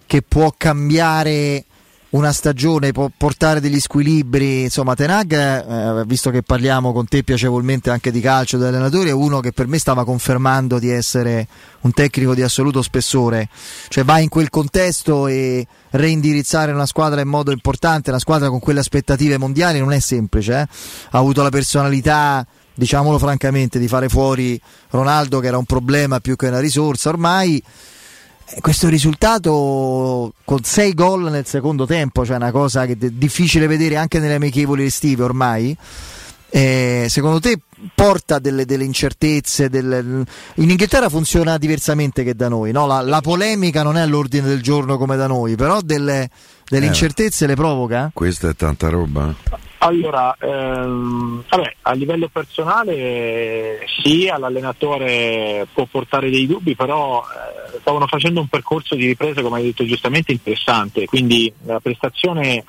che 0.05 0.21
può 0.21 0.53
cambiare 0.57 1.65
una 2.11 2.33
stagione, 2.33 2.91
può 2.91 3.09
portare 3.15 3.61
degli 3.61 3.79
squilibri? 3.79 4.63
Insomma, 4.63 4.95
Tenag, 4.95 5.31
eh, 5.31 6.03
visto 6.05 6.29
che 6.29 6.41
parliamo 6.41 6.91
con 6.91 7.07
te 7.07 7.23
piacevolmente 7.23 7.89
anche 7.89 8.11
di 8.11 8.19
calcio, 8.19 8.57
di 8.57 8.65
allenatori, 8.65 9.09
è 9.09 9.13
uno 9.13 9.39
che 9.39 9.51
per 9.53 9.67
me 9.67 9.77
stava 9.77 10.03
confermando 10.03 10.77
di 10.77 10.89
essere 10.89 11.47
un 11.81 11.93
tecnico 11.93 12.35
di 12.35 12.41
assoluto 12.41 12.81
spessore, 12.81 13.47
cioè 13.87 14.03
va 14.03 14.19
in 14.19 14.29
quel 14.29 14.49
contesto 14.49 15.27
e 15.27 15.65
reindirizzare 15.91 16.71
una 16.71 16.85
squadra 16.85 17.21
in 17.21 17.29
modo 17.29 17.51
importante, 17.51 18.09
una 18.09 18.19
squadra 18.19 18.49
con 18.49 18.59
quelle 18.59 18.81
aspettative 18.81 19.37
mondiali 19.37 19.79
non 19.79 19.93
è 19.93 19.99
semplice, 19.99 20.53
eh? 20.53 20.67
ha 21.11 21.17
avuto 21.17 21.41
la 21.43 21.49
personalità, 21.49 22.45
diciamolo 22.73 23.19
francamente, 23.19 23.79
di 23.79 23.87
fare 23.87 24.09
fuori 24.09 24.59
Ronaldo 24.89 25.39
che 25.39 25.47
era 25.47 25.57
un 25.57 25.65
problema 25.65 26.19
più 26.19 26.35
che 26.35 26.47
una 26.47 26.59
risorsa, 26.59 27.09
ormai 27.09 27.63
questo 28.59 28.89
risultato 28.89 30.33
con 30.43 30.63
6 30.63 30.93
gol 30.93 31.31
nel 31.31 31.45
secondo 31.45 31.85
tempo, 31.85 32.25
cioè 32.25 32.35
una 32.35 32.51
cosa 32.51 32.85
che 32.85 32.97
è 32.99 33.09
difficile 33.09 33.67
vedere 33.67 33.95
anche 33.95 34.19
nelle 34.19 34.35
amichevoli 34.35 34.85
estive 34.85 35.23
ormai. 35.23 35.75
Eh, 36.53 37.05
secondo 37.07 37.39
te 37.39 37.57
porta 37.95 38.37
delle, 38.39 38.65
delle 38.65 38.83
incertezze? 38.83 39.69
delle- 39.69 39.99
In 40.55 40.69
Inghilterra 40.69 41.07
funziona 41.07 41.57
diversamente 41.57 42.23
che 42.23 42.35
da 42.35 42.49
noi, 42.49 42.71
no? 42.73 42.85
la, 42.87 42.99
la 43.01 43.21
polemica 43.21 43.83
non 43.83 43.95
è 43.95 44.01
all'ordine 44.01 44.47
del 44.47 44.61
giorno 44.61 44.97
come 44.97 45.15
da 45.15 45.27
noi, 45.27 45.55
però 45.55 45.79
delle, 45.81 46.29
delle 46.71 46.85
Eh. 46.85 46.87
incertezze 46.87 47.47
le 47.47 47.55
provoca? 47.55 48.11
Questa 48.13 48.47
è 48.47 48.55
tanta 48.55 48.87
roba. 48.87 49.35
Allora, 49.79 50.33
ehm, 50.39 51.43
vabbè, 51.49 51.75
a 51.81 51.91
livello 51.93 52.29
personale 52.31 52.95
eh, 52.95 53.79
sì, 54.01 54.29
all'allenatore 54.29 55.67
può 55.73 55.85
portare 55.85 56.29
dei 56.29 56.47
dubbi, 56.47 56.75
però 56.75 57.21
eh, 57.21 57.79
stavano 57.81 58.07
facendo 58.07 58.39
un 58.39 58.47
percorso 58.47 58.95
di 58.95 59.07
ripresa, 59.07 59.41
come 59.41 59.57
hai 59.57 59.63
detto 59.63 59.83
giustamente, 59.83 60.31
interessante, 60.31 61.05
quindi 61.05 61.51
la 61.65 61.81
prestazione 61.81 62.63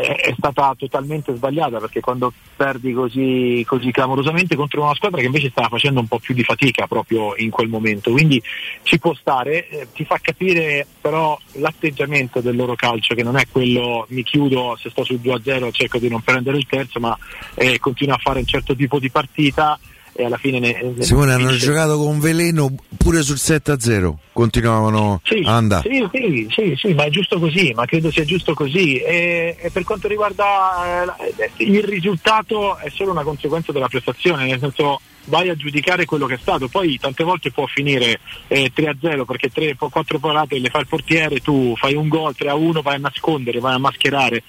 è 0.00 0.34
stata 0.36 0.74
totalmente 0.76 1.34
sbagliata 1.34 1.78
perché 1.78 2.00
quando 2.00 2.32
perdi 2.56 2.92
così, 2.92 3.64
così 3.66 3.90
clamorosamente 3.90 4.56
contro 4.56 4.82
una 4.82 4.94
squadra 4.94 5.20
che 5.20 5.26
invece 5.26 5.50
stava 5.50 5.68
facendo 5.68 6.00
un 6.00 6.06
po' 6.06 6.18
più 6.18 6.34
di 6.34 6.42
fatica 6.42 6.86
proprio 6.86 7.34
in 7.36 7.50
quel 7.50 7.68
momento, 7.68 8.10
quindi 8.10 8.42
ci 8.82 8.98
può 8.98 9.14
stare, 9.14 9.68
eh, 9.68 9.88
ti 9.92 10.04
fa 10.04 10.18
capire 10.20 10.86
però 11.00 11.38
l'atteggiamento 11.52 12.40
del 12.40 12.56
loro 12.56 12.74
calcio 12.74 13.14
che 13.14 13.22
non 13.22 13.36
è 13.36 13.46
quello 13.50 14.06
mi 14.10 14.22
chiudo 14.22 14.76
se 14.80 14.90
sto 14.90 15.04
sul 15.04 15.20
2-0 15.22 15.72
cerco 15.72 15.98
di 15.98 16.08
non 16.08 16.20
prendere 16.20 16.56
il 16.56 16.66
terzo 16.66 16.98
ma 17.00 17.16
eh, 17.54 17.78
continuo 17.78 18.14
a 18.14 18.18
fare 18.18 18.40
un 18.40 18.46
certo 18.46 18.74
tipo 18.74 18.98
di 18.98 19.10
partita 19.10 19.78
e 20.16 20.24
alla 20.24 20.36
fine 20.38 20.58
ne, 20.58 20.92
ne- 20.96 21.02
Simone 21.04 21.32
hanno 21.32 21.48
vince. 21.48 21.66
giocato 21.66 21.96
con 21.98 22.18
veleno 22.20 22.74
pure 22.96 23.22
sul 23.22 23.36
7-0. 23.36 24.14
Continuavano 24.32 25.20
Sì, 25.24 25.42
a 25.44 25.56
andare. 25.56 25.88
sì, 25.88 26.06
sì, 26.12 26.46
sì, 26.50 26.74
sì, 26.76 26.94
ma 26.94 27.04
è 27.04 27.10
giusto 27.10 27.38
così, 27.38 27.72
ma 27.74 27.84
credo 27.86 28.10
sia 28.10 28.24
giusto 28.24 28.54
così. 28.54 28.96
E, 28.98 29.56
e 29.60 29.70
per 29.70 29.84
quanto 29.84 30.08
riguarda 30.08 31.06
eh, 31.36 31.50
il 31.64 31.82
risultato 31.82 32.76
è 32.78 32.88
solo 32.90 33.10
una 33.12 33.22
conseguenza 33.22 33.72
della 33.72 33.88
prestazione, 33.88 34.46
nel 34.46 34.58
senso 34.58 35.00
vai 35.28 35.48
a 35.48 35.56
giudicare 35.56 36.04
quello 36.04 36.26
che 36.26 36.34
è 36.34 36.38
stato, 36.40 36.68
poi 36.68 36.98
tante 37.00 37.24
volte 37.24 37.50
può 37.50 37.66
finire 37.66 38.20
eh, 38.46 38.70
3-0 38.74 39.24
perché 39.24 39.50
3, 39.50 39.74
4 39.76 40.18
parate 40.20 40.58
le 40.60 40.70
fa 40.70 40.78
il 40.78 40.86
portiere, 40.86 41.40
tu 41.40 41.74
fai 41.76 41.94
un 41.94 42.08
gol 42.08 42.34
3-1, 42.38 42.80
vai 42.82 42.94
a 42.94 42.98
nascondere, 42.98 43.58
vai 43.58 43.74
a 43.74 43.78
mascherare, 43.78 44.42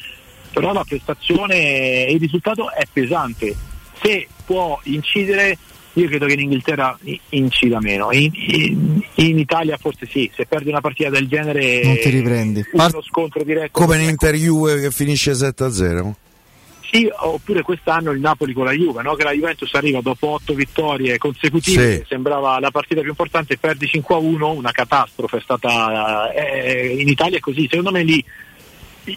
però 0.54 0.74
la 0.74 0.84
prestazione 0.84 2.06
e 2.06 2.12
il 2.14 2.20
risultato 2.20 2.72
è 2.72 2.84
pesante. 2.92 3.56
Se 4.02 4.28
può 4.46 4.80
incidere 4.84 5.58
io 5.94 6.08
credo 6.08 6.28
che 6.28 6.34
in 6.34 6.42
Inghilterra 6.42 6.96
incida 7.30 7.80
meno, 7.82 8.12
in, 8.12 8.30
in- 8.34 9.02
in 9.16 9.40
Italia 9.40 9.78
forse 9.78 10.06
sì, 10.08 10.30
se 10.36 10.46
perdi 10.46 10.70
una 10.70 10.80
partita 10.82 11.10
del 11.10 11.28
genere 11.28 11.82
Non 11.84 11.98
ti 11.98 12.10
riprendi. 12.10 12.64
uno 12.74 13.02
scontro 13.02 13.44
diretto 13.44 13.72
Come 13.72 13.98
in 13.98 14.10
Inter 14.10 14.36
Juve 14.36 14.80
che 14.80 14.92
finisce 14.92 15.32
7-0. 15.32 16.12
sì, 16.92 17.10
oppure 17.12 17.64
quest'anno 17.64 18.12
il 18.12 18.20
Napoli 18.20 18.54
con 18.54 18.66
la 18.66 18.74
Juve, 18.74 19.02
no? 19.02 19.16
che 19.16 19.24
la 19.24 19.32
Juventus 19.32 19.74
arriva 19.74 20.00
dopo 20.02 20.28
otto 20.28 20.54
vittorie 20.54 21.18
consecutive, 21.18 21.98
Sì. 21.98 22.04
sembrava 22.10 22.60
la 22.60 22.70
partita 22.70 23.02
più 23.02 23.10
importante, 23.10 23.58
perdi 23.58 23.90
5-1, 23.92 24.56
una 24.56 24.72
catastrofe 24.72 25.38
è 25.38 25.42
stata 25.42 26.32
eh, 26.32 26.96
in 27.00 27.08
Italia 27.08 27.38
è 27.38 27.42
così, 27.42 27.68
secondo 27.68 27.90
me 27.92 28.04
lì 28.04 28.24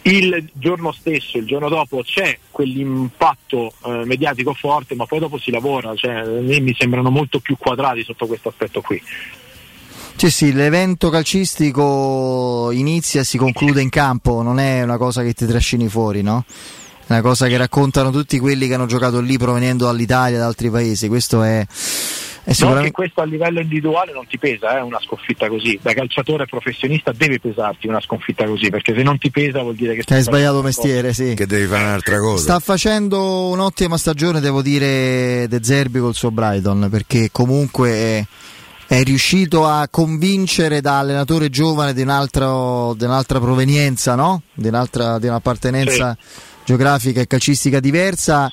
il 0.03 0.49
giorno 0.53 0.91
stesso, 0.91 1.37
il 1.37 1.45
giorno 1.45 1.69
dopo 1.69 2.01
c'è 2.03 2.37
quell'impatto 2.49 3.73
eh, 3.85 4.03
mediatico 4.05 4.53
forte, 4.53 4.95
ma 4.95 5.05
poi 5.05 5.19
dopo 5.19 5.37
si 5.37 5.51
lavora, 5.51 5.93
cioè, 5.95 6.23
mi 6.23 6.75
sembrano 6.77 7.09
molto 7.09 7.39
più 7.39 7.57
quadrati 7.57 8.03
sotto 8.03 8.27
questo 8.27 8.49
aspetto 8.49 8.81
qui. 8.81 9.01
Sì, 10.15 10.29
sì, 10.29 10.53
l'evento 10.53 11.09
calcistico 11.09 12.69
inizia 12.71 13.21
e 13.21 13.23
si 13.23 13.37
conclude 13.37 13.81
in 13.81 13.89
campo, 13.89 14.41
non 14.41 14.59
è 14.59 14.83
una 14.83 14.97
cosa 14.97 15.23
che 15.23 15.33
ti 15.33 15.47
trascini 15.47 15.87
fuori, 15.87 16.21
no? 16.21 16.45
È 17.07 17.13
una 17.13 17.21
cosa 17.21 17.47
che 17.47 17.57
raccontano 17.57 18.11
tutti 18.11 18.37
quelli 18.37 18.67
che 18.67 18.75
hanno 18.75 18.85
giocato 18.85 19.19
lì 19.19 19.37
provenendo 19.37 19.85
dall'Italia, 19.85 20.37
da 20.37 20.45
altri 20.45 20.69
paesi. 20.69 21.07
Questo 21.07 21.41
è, 21.41 21.65
è 22.43 22.47
Non 22.47 22.53
che 22.53 22.53
sicuramente. 22.53 22.91
questo 22.91 23.21
a 23.21 23.25
livello 23.25 23.59
individuale 23.59 24.13
non 24.13 24.25
ti 24.27 24.37
pesa, 24.39 24.77
eh, 24.77 24.81
una 24.81 24.99
sconfitta 24.99 25.47
così. 25.47 25.79
Da 25.81 25.93
calciatore 25.93 26.45
professionista 26.45 27.11
deve 27.11 27.39
pesarti 27.39 27.87
una 27.87 28.01
sconfitta 28.01 28.45
così, 28.45 28.69
perché 28.69 28.95
se 28.95 29.03
non 29.03 29.17
ti 29.17 29.29
pesa 29.29 29.61
vuol 29.61 29.75
dire 29.75 29.95
che 29.95 30.03
Che 30.03 30.13
hai 30.15 30.21
sbagliato 30.23 30.61
mestiere, 30.61 31.13
sì. 31.13 31.33
Che 31.35 31.45
devi 31.45 31.67
fare 31.67 31.83
un'altra 31.83 32.19
cosa. 32.19 32.41
Sta 32.41 32.59
facendo 32.59 33.47
un'ottima 33.49 33.97
stagione, 33.97 34.39
devo 34.39 34.61
dire, 34.61 35.47
De 35.47 35.59
Zerbi 35.61 35.99
col 35.99 36.15
suo 36.15 36.31
Brighton, 36.31 36.87
perché 36.89 37.29
comunque 37.31 37.89
è, 37.91 38.25
è 38.87 39.03
riuscito 39.03 39.67
a 39.67 39.87
convincere 39.89 40.81
da 40.81 40.99
allenatore 40.99 41.49
giovane 41.49 41.93
di, 41.93 42.01
un 42.01 42.09
altro- 42.09 42.95
di 42.97 43.03
un'altra 43.03 43.39
provenienza, 43.39 44.15
no? 44.15 44.41
di, 44.53 44.67
un'altra, 44.67 45.19
di 45.19 45.27
un'appartenenza 45.27 46.17
geografica 46.65 47.21
e 47.21 47.27
calcistica 47.27 47.79
diversa. 47.79 48.51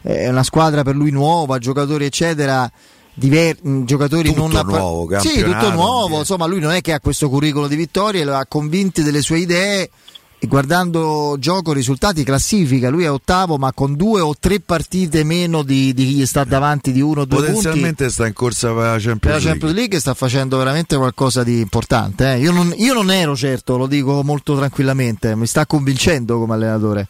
È 0.00 0.28
una 0.28 0.44
squadra 0.44 0.84
per 0.84 0.94
lui 0.94 1.10
nuova, 1.10 1.58
giocatori 1.58 2.04
eccetera. 2.04 2.70
Diver- 3.16 3.58
giocatori 3.84 4.28
Tutto 4.28 4.46
non 4.46 4.66
nuovo, 4.66 5.08
sì, 5.18 5.28
campionato, 5.30 5.64
tutto 5.66 5.74
nuovo. 5.74 6.18
Insomma, 6.18 6.46
lui 6.46 6.60
non 6.60 6.72
è 6.72 6.80
che 6.80 6.92
ha 6.92 7.00
questo 7.00 7.28
curriculum 7.28 7.68
di 7.68 7.76
vittorie, 7.76 8.24
lo 8.24 8.36
ha 8.36 8.44
convinti 8.46 9.02
delle 9.02 9.22
sue 9.22 9.38
idee 9.38 9.90
e 10.38 10.46
guardando 10.48 11.36
gioco, 11.38 11.72
risultati, 11.72 12.22
classifica. 12.22 12.90
Lui 12.90 13.04
è 13.04 13.10
ottavo, 13.10 13.56
ma 13.56 13.72
con 13.72 13.96
due 13.96 14.20
o 14.20 14.34
tre 14.38 14.60
partite 14.60 15.24
meno 15.24 15.62
di, 15.62 15.94
di 15.94 16.06
chi 16.14 16.26
sta 16.26 16.44
davanti 16.44 16.92
di 16.92 17.00
uno 17.00 17.22
o 17.22 17.24
due 17.24 17.38
punti. 17.38 17.52
Potenzialmente 17.54 18.10
sta 18.10 18.26
in 18.26 18.34
corsa 18.34 18.68
per 18.68 18.76
la 18.76 18.82
Per 18.92 19.00
Champions 19.00 19.22
la 19.24 19.30
League. 19.30 19.50
Champions 19.50 19.74
League 19.74 19.98
sta 19.98 20.12
facendo 20.14 20.58
veramente 20.58 20.94
qualcosa 20.96 21.42
di 21.42 21.60
importante. 21.60 22.34
eh. 22.34 22.38
Io, 22.40 22.52
non, 22.52 22.72
io 22.76 22.92
non 22.92 23.10
ero 23.10 23.34
certo, 23.34 23.78
lo 23.78 23.86
dico 23.86 24.22
molto 24.22 24.54
tranquillamente, 24.54 25.34
mi 25.34 25.46
sta 25.46 25.64
convincendo 25.64 26.38
come 26.38 26.52
allenatore. 26.52 27.08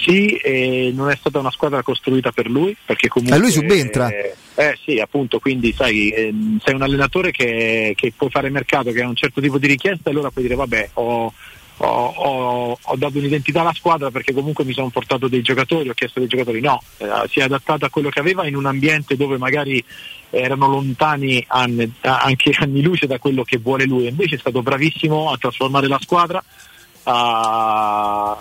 Sì, 0.00 0.36
e 0.36 0.92
non 0.94 1.10
è 1.10 1.16
stata 1.16 1.38
una 1.38 1.50
squadra 1.50 1.82
costruita 1.82 2.32
per 2.32 2.48
lui, 2.48 2.74
perché 2.84 3.08
comunque... 3.08 3.36
E 3.36 3.40
lui 3.40 3.50
subentra. 3.50 4.08
Eh, 4.08 4.34
eh 4.54 4.78
sì, 4.82 4.98
appunto, 4.98 5.38
quindi 5.38 5.74
sai, 5.76 6.10
ehm, 6.10 6.58
sei 6.64 6.74
un 6.74 6.82
allenatore 6.82 7.30
che, 7.30 7.92
che 7.94 8.12
può 8.16 8.28
fare 8.30 8.48
mercato, 8.48 8.92
che 8.92 9.02
ha 9.02 9.08
un 9.08 9.14
certo 9.14 9.40
tipo 9.40 9.58
di 9.58 9.66
richiesta, 9.66 10.08
allora 10.08 10.30
puoi 10.30 10.44
dire 10.44 10.56
vabbè, 10.56 10.90
ho, 10.94 11.32
ho, 11.76 11.86
ho- 11.86 12.78
ho 12.80 12.96
dato 12.96 13.18
un'identità 13.18 13.60
alla 13.60 13.74
squadra 13.74 14.10
perché 14.10 14.32
comunque 14.32 14.64
mi 14.64 14.72
sono 14.72 14.88
portato 14.88 15.28
dei 15.28 15.42
giocatori, 15.42 15.90
ho 15.90 15.94
chiesto 15.94 16.18
dei 16.18 16.28
giocatori, 16.28 16.60
no, 16.60 16.82
eh, 16.98 17.06
si 17.28 17.40
è 17.40 17.42
adattato 17.42 17.84
a 17.84 17.90
quello 17.90 18.08
che 18.08 18.20
aveva 18.20 18.46
in 18.46 18.56
un 18.56 18.66
ambiente 18.66 19.16
dove 19.16 19.36
magari 19.36 19.84
erano 20.30 20.68
lontani 20.68 21.44
anni- 21.48 21.92
anche 22.00 22.52
anni 22.60 22.82
luce 22.82 23.06
da 23.06 23.18
quello 23.18 23.42
che 23.42 23.58
vuole 23.58 23.84
lui, 23.84 24.06
invece 24.06 24.36
è 24.36 24.38
stato 24.38 24.62
bravissimo 24.62 25.30
a 25.30 25.36
trasformare 25.36 25.88
la 25.88 25.98
squadra, 26.00 26.42
a, 27.02 28.38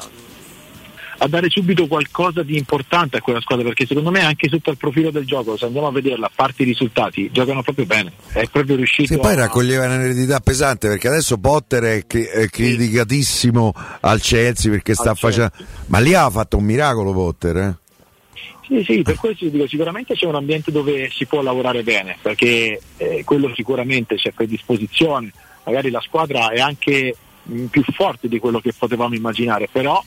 a 1.20 1.28
dare 1.28 1.50
subito 1.50 1.88
qualcosa 1.88 2.44
di 2.44 2.58
importante 2.58 3.18
a 3.18 3.22
quella 3.22 3.42
squadra 3.42 3.66
perché 3.66 3.86
secondo 3.86 4.10
me 4.10 4.22
anche 4.22 4.50
sotto 4.50 4.72
il 4.72 4.78
profilo 4.78 5.12
del 5.12 5.26
gioco 5.26 5.58
se 5.58 5.66
andiamo 5.66 5.88
a 5.88 5.92
vederla 5.92 6.28
a 6.28 6.32
parte 6.34 6.64
i 6.64 6.66
risultati 6.66 7.30
giocano 7.32 7.62
proprio 7.62 7.86
bene 7.86 8.12
è 8.32 8.48
proprio 8.50 8.76
riuscito 8.76 9.14
Sì, 9.14 9.20
poi 9.20 9.34
a... 9.34 9.36
raccoglieva 9.36 9.86
un'eredità 9.86 10.40
pesante 10.40 10.88
perché 10.88 11.08
adesso 11.08 11.38
Potter 11.38 11.84
è, 11.84 12.08
cri- 12.08 12.24
è 12.26 12.48
criticatissimo 12.48 13.74
al 14.02 14.22
Chelsea 14.22 14.72
perché 14.72 14.94
sta 14.94 15.14
facendo. 15.16 15.52
Ma 15.88 16.00
lì 16.00 16.14
ha 16.14 16.30
fatto 16.30 16.58
un 16.58 16.64
miracolo 16.64 17.12
Potter, 17.12 17.58
eh? 17.58 17.76
Sì, 18.68 18.84
sì, 18.84 19.02
per 19.02 19.16
questo 19.16 19.46
io 19.46 19.52
dico 19.52 19.68
sicuramente 19.68 20.14
c'è 20.14 20.28
un 20.28 20.36
ambiente 20.36 20.72
dove 20.72 21.10
si 21.12 21.26
può 21.26 21.42
lavorare 21.42 21.82
bene, 21.82 22.18
perché 22.22 22.80
eh, 22.98 23.24
quello 23.26 23.52
sicuramente 23.56 24.16
c'è 24.16 24.32
predisposizione, 24.32 25.32
magari 25.64 25.90
la 25.90 26.02
squadra 26.02 26.50
è 26.52 26.60
anche 26.60 27.16
mh, 27.42 27.66
più 27.66 27.84
forte 27.84 28.28
di 28.28 28.38
quello 28.38 28.60
che 28.60 28.72
potevamo 28.78 29.16
immaginare, 29.16 29.68
però 29.72 30.04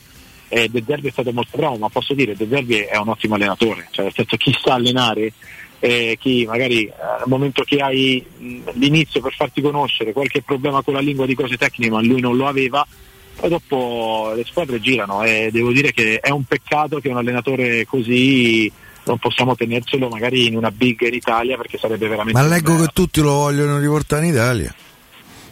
eh, 0.55 0.69
De 0.69 0.85
Zerbi 0.87 1.09
è 1.09 1.11
stato 1.11 1.33
molto 1.33 1.57
bravo, 1.57 1.77
ma 1.79 1.89
posso 1.89 2.13
dire 2.13 2.37
De 2.37 2.47
Zerbi 2.47 2.81
è 2.81 2.99
un 2.99 3.09
ottimo 3.09 3.37
allenatore, 3.37 3.89
cioè 3.91 4.05
nel 4.05 4.15
senso 4.15 4.37
chi 4.37 4.55
sa 4.63 4.75
allenare, 4.75 5.33
eh, 5.79 6.19
chi 6.21 6.45
magari 6.45 6.85
eh, 6.85 6.93
al 6.99 7.27
momento 7.27 7.63
che 7.63 7.79
hai 7.79 8.23
mh, 8.37 8.73
l'inizio 8.75 9.23
per 9.23 9.33
farti 9.33 9.63
conoscere 9.63 10.13
qualche 10.13 10.43
problema 10.43 10.83
con 10.83 10.93
la 10.93 11.01
lingua 11.01 11.25
di 11.25 11.35
cose 11.35 11.57
tecniche, 11.57 11.91
ma 11.91 12.03
lui 12.03 12.21
non 12.21 12.37
lo 12.37 12.49
aveva, 12.49 12.87
poi 13.35 13.49
dopo 13.49 14.33
le 14.37 14.45
squadre 14.45 14.79
girano 14.79 15.23
e 15.23 15.49
devo 15.51 15.73
dire 15.73 15.91
che 15.91 16.21
è 16.21 16.29
un 16.29 16.45
peccato 16.45 17.01
che 17.01 17.09
un 17.09 17.17
allenatore 17.17 17.87
così 17.87 18.71
non 19.05 19.17
possiamo 19.17 19.57
tenerselo 19.57 20.09
magari 20.11 20.47
in 20.47 20.57
una 20.57 20.71
big 20.71 21.01
in 21.01 21.15
Italia 21.15 21.57
perché 21.57 21.79
sarebbe 21.79 22.09
veramente 22.09 22.39
Ma 22.39 22.47
leggo 22.47 22.77
che 22.77 22.89
tutti 22.93 23.23
lo 23.23 23.33
vogliono 23.33 23.79
riportare 23.79 24.27
in 24.27 24.33
Italia. 24.33 24.75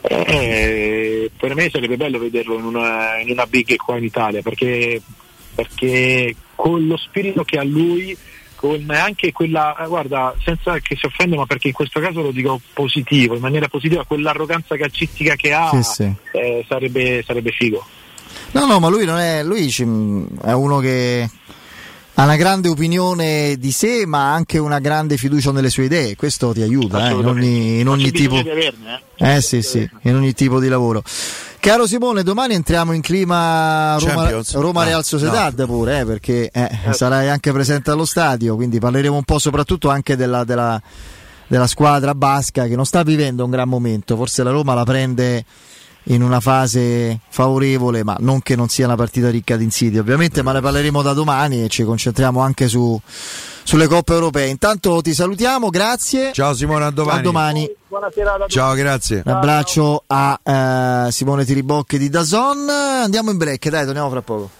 Eh, 0.03 1.31
per 1.37 1.55
me 1.55 1.69
sarebbe 1.71 1.97
bello 1.97 2.19
vederlo 2.19 2.59
in 2.59 2.65
una, 2.65 3.19
in 3.19 3.31
una 3.31 3.47
big 3.47 3.77
qua 3.77 3.97
in 3.97 4.05
Italia 4.05 4.43
perché, 4.43 5.01
perché 5.55 6.35
con 6.55 6.87
lo 6.87 6.97
spirito 6.97 7.45
che 7.45 7.59
ha 7.59 7.65
lui 7.65 8.17
con 8.55 8.85
anche 8.91 9.33
quella 9.33 9.75
guarda 9.89 10.35
senza 10.45 10.79
che 10.81 10.95
si 10.97 11.07
offenda 11.07 11.37
ma 11.37 11.47
perché 11.47 11.69
in 11.69 11.73
questo 11.73 11.99
caso 11.99 12.21
lo 12.21 12.31
dico 12.31 12.61
positivo 12.75 13.35
in 13.35 13.41
maniera 13.41 13.69
positiva 13.69 14.05
quell'arroganza 14.05 14.77
calcistica 14.77 15.35
che 15.35 15.53
ha 15.53 15.71
Sì, 15.71 15.83
sì. 15.83 16.15
eh, 16.33 16.65
sarebbe, 16.69 17.23
sarebbe 17.25 17.53
figo 17.53 17.87
No, 18.53 18.67
no, 18.67 18.81
ma 18.81 18.89
lui 18.89 19.05
non 19.05 19.19
è. 19.19 19.43
Lui 19.43 19.69
è 20.43 20.53
uno 20.53 20.79
che 20.79 21.29
ha 22.21 22.25
una 22.25 22.37
grande 22.37 22.69
opinione 22.69 23.57
di 23.59 23.71
sé, 23.73 24.05
ma 24.07 24.35
anche 24.35 24.59
una 24.59 24.79
grande 24.79 25.17
fiducia 25.17 25.53
nelle 25.53 25.71
sue 25.71 25.85
idee. 25.85 26.17
Questo 26.17 26.53
ti 26.53 26.61
aiuta 26.61 27.09
eh, 27.09 27.13
in 27.15 27.27
ogni, 27.27 27.81
in 27.81 27.89
ogni 27.89 28.11
tipo. 28.11 28.37
averne, 28.37 29.03
eh. 29.17 29.37
Eh 29.37 29.41
sì, 29.41 29.63
sì, 29.63 29.89
in 30.03 30.15
ogni 30.15 30.35
tipo 30.35 30.61
di 30.61 30.69
lavoro. 30.69 31.03
Caro 31.59 31.87
Simone, 31.87 32.23
domani 32.23 32.55
entriamo 32.55 32.93
in 32.93 33.01
clima 33.01 33.97
Roma? 33.99 34.31
Roma 34.53 34.83
Ah, 34.83 34.85
Real 34.85 35.05
Sociedad 35.05 35.65
pure, 35.67 36.01
eh, 36.01 36.05
perché 36.05 36.51
eh, 36.53 36.71
sarai 36.93 37.29
anche 37.29 37.53
presente 37.53 37.91
allo 37.91 38.05
stadio, 38.05 38.55
quindi 38.55 38.79
parleremo 38.79 39.17
un 39.17 39.25
po' 39.25 39.39
soprattutto 39.39 39.89
anche 39.89 40.15
della, 40.17 40.45
della- 40.45 40.81
della 41.47 41.67
squadra 41.67 42.15
basca 42.15 42.67
che 42.67 42.77
non 42.77 42.85
sta 42.87 43.03
vivendo 43.03 43.45
un 43.45 43.51
gran 43.51 43.69
momento, 43.69 44.15
forse 44.17 44.43
la 44.43 44.51
Roma 44.51 44.73
la 44.75 44.85
prende 44.85 45.45
in 46.05 46.23
una 46.23 46.41
fase 46.41 47.21
favorevole, 47.29 48.03
ma 48.05 48.17
non 48.21 48.41
che 48.43 48.57
non 48.57 48.69
sia 48.69 48.87
una 48.87 48.97
partita 48.97 49.31
ricca 49.31 49.57
di 49.57 49.65
insidie, 49.65 50.01
ovviamente, 50.01 50.43
ma 50.43 50.53
ne 50.53 50.61
parleremo 50.61 51.03
da 51.03 51.13
domani 51.13 51.65
e 51.65 51.69
ci 51.69 51.85
concentriamo 51.85 52.41
anche 52.41 52.69
su, 52.69 53.01
sulle 53.63 53.87
coppe 53.87 54.15
europee. 54.15 54.49
Intanto 54.49 55.01
ti 55.03 55.15
salutiamo, 55.15 55.69
grazie. 55.69 56.33
Ciao 56.33 56.55
Simone, 56.55 56.85
a 56.85 56.91
domani. 56.91 57.19
A 57.19 57.23
domani. 57.23 57.71
buonasera 57.89 58.37
Ciao, 58.49 58.75
grazie. 58.75 59.23
Un 59.25 59.33
abbraccio 59.33 60.05
a 60.07 60.41
eh, 60.43 61.13
Simone 61.13 61.45
Tiribocchi 61.45 61.99
di 61.99 62.09
Dazon. 62.09 62.69
Andiamo 62.69 63.31
in 63.31 63.37
break, 63.37 63.69
dai, 63.69 63.85
torniamo 63.85 64.11
fra 64.11 64.23
poco. 64.23 64.60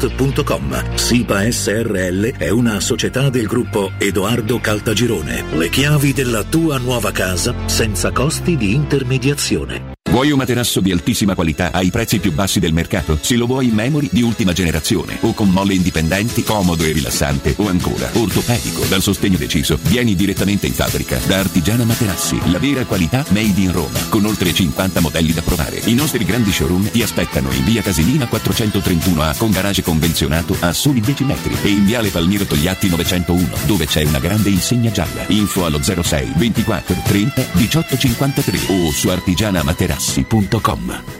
www.kcalt.com. 0.00 0.96
SIPA 0.96 1.50
SRL 1.50 2.36
è 2.36 2.48
una 2.48 2.80
società 2.80 3.28
del 3.28 3.46
gruppo 3.46 3.92
Edoardo 3.98 4.58
Caltagirone. 4.58 5.44
Le 5.52 5.68
chiavi 5.68 6.12
della 6.12 6.42
tua 6.44 6.78
nuova 6.78 7.12
casa 7.12 7.54
senza 7.66 8.10
costi 8.10 8.56
di 8.56 8.74
intermediazione. 8.74 9.98
Vuoi 10.10 10.32
un 10.32 10.38
materasso 10.38 10.80
di 10.80 10.90
altissima 10.90 11.36
qualità 11.36 11.70
ai 11.70 11.90
prezzi 11.90 12.18
più 12.18 12.32
bassi 12.32 12.58
del 12.58 12.72
mercato? 12.72 13.16
Se 13.20 13.36
lo 13.36 13.46
vuoi 13.46 13.68
in 13.68 13.74
memory 13.74 14.08
di 14.10 14.22
ultima 14.22 14.52
generazione 14.52 15.16
o 15.20 15.32
con 15.34 15.48
molle 15.48 15.74
indipendenti, 15.74 16.42
comodo 16.42 16.82
e 16.82 16.90
rilassante 16.90 17.54
o 17.58 17.68
ancora 17.68 18.10
ortopedico 18.14 18.84
dal 18.86 19.02
sostegno 19.02 19.36
deciso, 19.36 19.78
vieni 19.82 20.16
direttamente 20.16 20.66
in 20.66 20.72
fabbrica 20.72 21.16
da 21.26 21.38
Artigiana 21.38 21.84
Materassi, 21.84 22.50
la 22.50 22.58
vera 22.58 22.84
qualità 22.86 23.24
made 23.28 23.60
in 23.60 23.70
Roma, 23.70 24.00
con 24.08 24.24
oltre 24.24 24.52
50 24.52 24.98
modelli 24.98 25.32
da 25.32 25.42
provare. 25.42 25.80
I 25.84 25.94
nostri 25.94 26.24
grandi 26.24 26.50
showroom 26.50 26.90
ti 26.90 27.04
aspettano 27.04 27.52
in 27.52 27.62
via 27.62 27.80
Casilina 27.80 28.24
431A 28.24 29.38
con 29.38 29.52
garage 29.52 29.82
convenzionato 29.90 30.54
a 30.60 30.72
soli 30.72 31.00
10 31.00 31.24
metri 31.24 31.56
e 31.62 31.68
in 31.68 31.84
viale 31.84 32.10
Palmiro 32.10 32.44
Togliatti 32.44 32.88
901 32.88 33.48
dove 33.66 33.86
c'è 33.86 34.04
una 34.04 34.20
grande 34.20 34.48
insegna 34.48 34.92
gialla. 34.92 35.24
Info 35.26 35.64
allo 35.64 35.82
06 35.82 36.34
24 36.36 37.02
30 37.04 37.42
18 37.54 37.98
53 37.98 38.58
o 38.68 38.92
su 38.92 39.08
artigianamaterassi.com. 39.08 41.19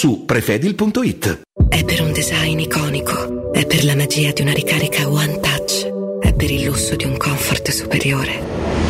su 0.00 0.24
prefedil.it. 0.24 1.42
È 1.68 1.84
per 1.84 2.00
un 2.00 2.10
design 2.12 2.58
iconico, 2.58 3.52
è 3.52 3.66
per 3.66 3.84
la 3.84 3.94
magia 3.94 4.32
di 4.32 4.40
una 4.40 4.54
ricarica 4.54 5.06
One 5.06 5.40
Touch, 5.40 5.86
è 6.20 6.32
per 6.32 6.50
il 6.50 6.64
lusso 6.64 6.96
di 6.96 7.04
un 7.04 7.18
comfort 7.18 7.70
superiore. 7.70 8.89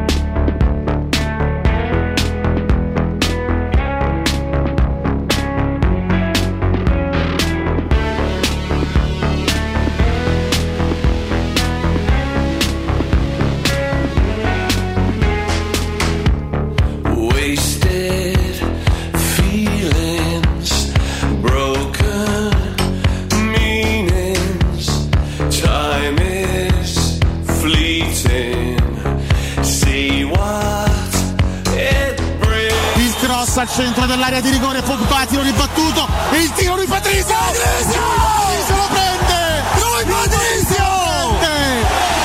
Centro 34.01 34.07
dell'area 34.07 34.41
di 34.41 34.49
rigore, 34.49 34.81
Pogba 34.81 35.25
tiro 35.27 35.43
ribattuto 35.43 36.07
e 36.31 36.41
il 36.41 36.51
tiro 36.53 36.75
di 36.75 36.85
Patrizio! 36.85 37.35
Patrizio 37.35 38.75
lo 38.75 38.87
prende! 38.89 39.63
Lui 39.75 40.05
Patrizio! 40.05 40.85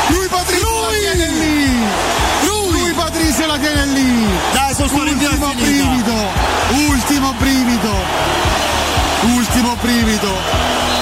Lui 0.08 0.28
Patrizio 0.28 0.80
la 0.80 0.88
tiene 0.98 1.26
lì! 1.28 1.86
Lui 2.46 2.92
Patrizio 2.92 3.46
la 3.46 3.58
tiene 3.58 3.86
lì! 3.86 4.28
Dai, 4.52 4.74
sono 4.74 4.88
Ultimo 4.88 5.52
brivido! 5.54 6.14
Ultimo 6.88 7.32
brivido! 7.38 7.92
Ultimo 9.34 9.76
brivido! 9.80 10.55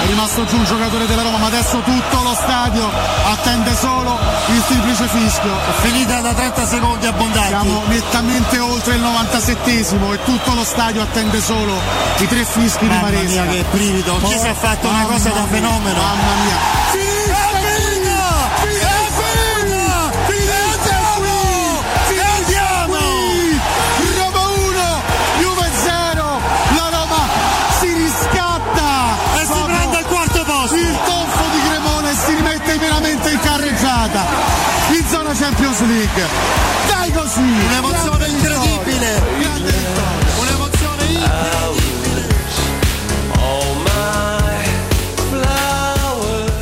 È 0.05 0.07
rimasto 0.07 0.45
giù 0.45 0.57
un 0.57 0.65
giocatore 0.65 1.07
della 1.07 1.23
Roma, 1.23 1.39
ma 1.39 1.47
adesso 1.47 1.79
tutto 1.79 2.21
lo 2.21 2.35
stadio 2.35 2.87
attende 3.25 3.73
solo 3.73 4.15
il 4.53 4.63
triplice 4.67 5.07
fischio. 5.07 5.51
Finita 5.81 6.19
da 6.19 6.31
30 6.31 6.67
secondi 6.67 7.07
abbondanti. 7.07 7.47
Siamo 7.47 7.81
nettamente 7.87 8.59
oltre 8.59 8.93
il 8.97 9.01
97esimo 9.01 10.13
e 10.13 10.23
tutto 10.23 10.53
lo 10.53 10.63
stadio 10.63 11.01
attende 11.01 11.41
solo 11.41 11.73
i 12.19 12.27
tre 12.27 12.45
fischi 12.45 12.87
di 12.87 12.93
Mamma 12.93 13.09
Maresca. 13.09 13.41
mia, 13.45 13.51
che 13.51 13.65
brivido. 13.71 14.19
Chi 14.21 14.37
si 14.37 14.45
è 14.45 14.53
fatto 14.53 14.87
una 14.87 15.05
cosa 15.05 15.29
da 15.29 15.43
fenomeno? 15.49 15.99
Mamma 15.99 16.43
mia. 16.43 16.74
Così! 37.35 37.41
Un'emozione 37.41 38.27
incredibile! 38.27 39.21
Un'emozione 40.39 41.03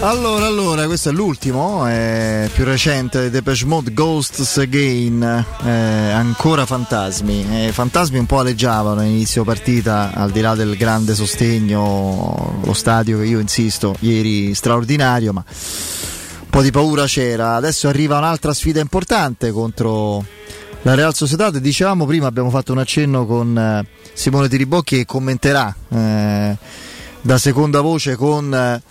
Allora, 0.01 0.47
allora, 0.47 0.85
questo 0.85 1.09
è 1.09 1.11
l'ultimo, 1.11 1.85
è 1.85 2.49
più 2.51 2.65
recente, 2.65 3.29
Depeche 3.29 3.65
Mode 3.65 3.93
Ghosts 3.93 4.57
Again, 4.57 5.45
eh, 5.63 5.69
ancora 5.69 6.65
fantasmi. 6.65 7.67
Eh, 7.67 7.71
fantasmi 7.71 8.17
un 8.17 8.25
po' 8.25 8.39
aleggiavano 8.39 8.99
all'inizio 8.99 9.43
partita, 9.43 10.11
al 10.13 10.31
di 10.31 10.41
là 10.41 10.55
del 10.55 10.75
grande 10.75 11.15
sostegno, 11.15 12.59
lo 12.63 12.73
stadio 12.73 13.19
che 13.19 13.25
io 13.25 13.39
insisto, 13.39 13.95
ieri 13.99 14.53
straordinario, 14.55 15.33
ma 15.33 15.43
un 15.47 16.49
po' 16.49 16.61
di 16.61 16.71
paura 16.71 17.05
c'era. 17.05 17.55
Adesso 17.55 17.87
arriva 17.87 18.17
un'altra 18.17 18.53
sfida 18.53 18.81
importante 18.81 19.51
contro 19.51 20.25
la 20.83 20.95
Real 20.95 21.13
Sociedad. 21.13 21.57
Dicevamo 21.57 22.05
prima, 22.05 22.27
abbiamo 22.27 22.49
fatto 22.49 22.71
un 22.71 22.77
accenno 22.77 23.25
con 23.25 23.57
eh, 23.57 23.85
Simone 24.13 24.47
Tiribocchi 24.47 24.97
che 24.97 25.05
commenterà 25.05 25.75
eh, 25.89 26.57
da 27.21 27.37
seconda 27.37 27.81
voce 27.81 28.15
con... 28.15 28.53
eh, 28.53 28.81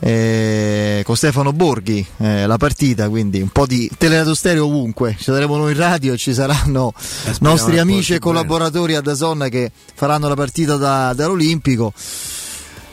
eh, 0.00 1.02
con 1.04 1.16
Stefano 1.16 1.52
Borghi 1.52 2.06
eh, 2.18 2.46
la 2.46 2.56
partita, 2.56 3.08
quindi 3.08 3.40
un 3.40 3.48
po' 3.48 3.66
di 3.66 3.90
teleradio 3.98 4.32
stereo 4.32 4.66
ovunque. 4.66 5.16
Ci 5.18 5.24
saremo 5.24 5.56
noi 5.56 5.72
in 5.72 5.78
radio 5.78 6.12
e 6.12 6.16
ci 6.16 6.32
saranno 6.32 6.92
nostri 7.40 7.72
che 7.72 7.80
amici 7.80 8.14
e 8.14 8.18
collaboratori 8.20 8.94
a 8.94 9.00
Dazon 9.00 9.48
che 9.50 9.72
faranno 9.94 10.28
la 10.28 10.36
partita 10.36 10.76
da- 10.76 11.12
dall'Olimpico. 11.14 11.92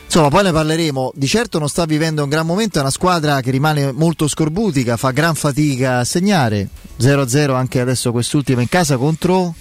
Insomma, 0.06 0.28
poi 0.28 0.44
ne 0.44 0.52
parleremo. 0.52 1.12
Di 1.14 1.26
certo 1.26 1.58
non 1.58 1.68
sta 1.68 1.84
vivendo 1.84 2.22
un 2.22 2.28
gran 2.28 2.46
momento, 2.46 2.78
è 2.78 2.80
una 2.80 2.90
squadra 2.90 3.40
che 3.40 3.50
rimane 3.50 3.92
molto 3.92 4.28
scorbutica, 4.28 4.96
fa 4.96 5.10
gran 5.10 5.34
fatica 5.34 5.98
a 5.98 6.04
segnare. 6.04 6.68
0-0 6.98 7.54
anche 7.54 7.80
adesso 7.80 8.10
quest'ultima 8.12 8.62
in 8.62 8.68
casa 8.68 8.96
contro 8.96 9.54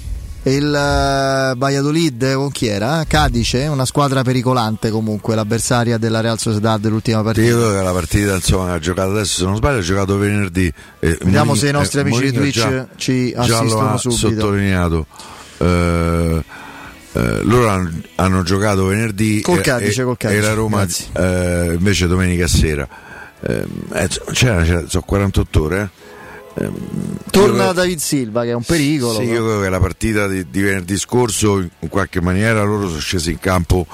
il 0.43 0.63
eh, 0.73 1.53
Valladolid, 1.57 2.33
con 2.35 2.51
chi 2.51 2.67
era? 2.67 3.03
Cadice, 3.07 3.65
una 3.65 3.83
squadra 3.85 4.21
pericolante 4.21 4.91
comunque, 4.91 5.33
l'avversaria 5.35 5.97
della 5.97 6.21
Real 6.21 6.37
Sociedad 6.39 6.79
dell'ultima 6.79 7.23
partita. 7.23 7.47
Io 7.47 7.57
credo 7.57 7.75
che 7.75 7.81
la 7.83 7.91
partita 7.91 8.35
insomma 8.35 8.71
ha 8.73 8.79
giocato 8.79 9.09
adesso, 9.09 9.39
se 9.39 9.45
non 9.45 9.55
sbaglio, 9.55 9.79
ha 9.79 9.81
giocato 9.81 10.17
venerdì. 10.17 10.71
eh, 10.99 11.17
Vediamo 11.23 11.53
Mourinho- 11.53 11.55
se 11.55 11.67
i 11.69 11.71
nostri 11.71 11.97
eh, 11.97 12.01
amici 12.03 12.19
di 12.21 12.25
Mourinho 12.37 12.41
Twitch 12.51 12.69
già- 12.69 12.87
ci 12.95 13.31
già 13.33 13.39
assistono 13.41 13.81
lo 13.81 13.89
ha 13.89 13.97
subito. 13.97 14.19
sottolineato. 14.29 15.05
Eh, 15.57 16.43
eh, 17.15 17.41
loro 17.43 17.69
hanno, 17.69 17.91
hanno 18.15 18.43
giocato 18.43 18.85
venerdì 18.87 19.41
Col 19.41 19.59
e- 19.59 19.61
Cadice, 19.61 20.01
e, 20.01 20.03
col 20.03 20.17
Cadice, 20.17 20.39
e 20.39 20.43
la 20.43 20.53
Roma 20.53 20.85
eh, 20.85 21.73
invece 21.77 22.07
domenica 22.07 22.47
sera. 22.47 22.87
Eh, 23.39 23.65
eh, 23.93 24.09
c'era, 24.33 24.63
c'era- 24.63 24.83
sono 24.87 25.03
48 25.05 25.61
ore. 25.63 25.89
eh. 26.55 26.63
Ehm, 26.63 26.73
Torna 27.31 27.71
David 27.73 27.99
Silva 27.99 28.43
che 28.43 28.49
è 28.49 28.53
un 28.53 28.63
pericolo. 28.63 29.19
Sì, 29.19 29.25
però. 29.25 29.33
io 29.33 29.43
credo 29.43 29.61
che 29.61 29.69
la 29.69 29.79
partita 29.79 30.27
di, 30.27 30.45
di 30.49 30.61
venerdì 30.61 30.97
scorso 30.97 31.57
in 31.59 31.89
qualche 31.89 32.21
maniera 32.21 32.63
loro 32.63 32.87
sono 32.87 32.99
scesi 32.99 33.31
in 33.31 33.39
campo 33.39 33.85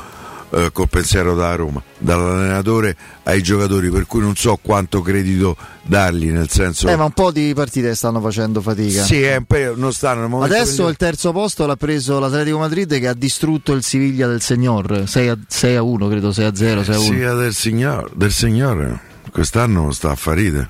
eh, 0.52 0.70
col 0.72 0.90
pensiero 0.90 1.36
da 1.36 1.56
Roma, 1.56 1.82
dall'allenatore 1.98 2.96
ai 3.24 3.42
giocatori, 3.42 3.90
per 3.90 4.06
cui 4.06 4.22
non 4.22 4.36
so 4.36 4.60
quanto 4.62 5.02
credito 5.02 5.56
dargli, 5.82 6.30
nel 6.30 6.50
senso... 6.50 6.88
Eh, 6.88 6.96
ma 6.96 7.06
un 7.06 7.12
po' 7.12 7.32
di 7.32 7.54
partite 7.56 7.96
stanno 7.96 8.20
facendo 8.20 8.62
fatica. 8.62 9.04
Sì, 9.04 9.24
po' 9.48 9.74
non 9.76 9.94
stanno 9.94 10.42
Adesso 10.42 10.88
il 10.88 10.98
terzo 10.98 11.32
posto 11.32 11.66
l'ha 11.66 11.76
preso 11.76 12.20
l'Atletico 12.20 12.58
Madrid 12.58 13.00
che 13.00 13.08
ha 13.08 13.14
distrutto 13.14 13.74
il 13.74 13.84
Siviglia 13.84 14.28
del 14.28 14.42
Signor 14.42 15.04
6 15.06 15.28
a, 15.30 15.38
6 15.48 15.76
a 15.76 15.82
1, 15.82 16.08
credo 16.08 16.32
6 16.32 16.46
a 16.46 16.56
0, 16.56 16.84
6 16.84 16.96
a 16.96 17.00
1. 17.00 17.08
Sia 17.08 17.34
del 17.34 17.54
signor, 17.54 18.12
del 18.14 18.32
signore, 18.32 19.00
quest'anno 19.32 19.92
sta 19.92 20.12
a 20.12 20.16
farite, 20.16 20.70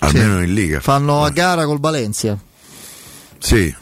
almeno 0.00 0.42
in 0.42 0.52
Liga. 0.52 0.80
Fanno 0.80 1.24
a 1.24 1.30
gara 1.30 1.64
col 1.64 1.80
Valencia. 1.80 2.36
Sì, 3.38 3.74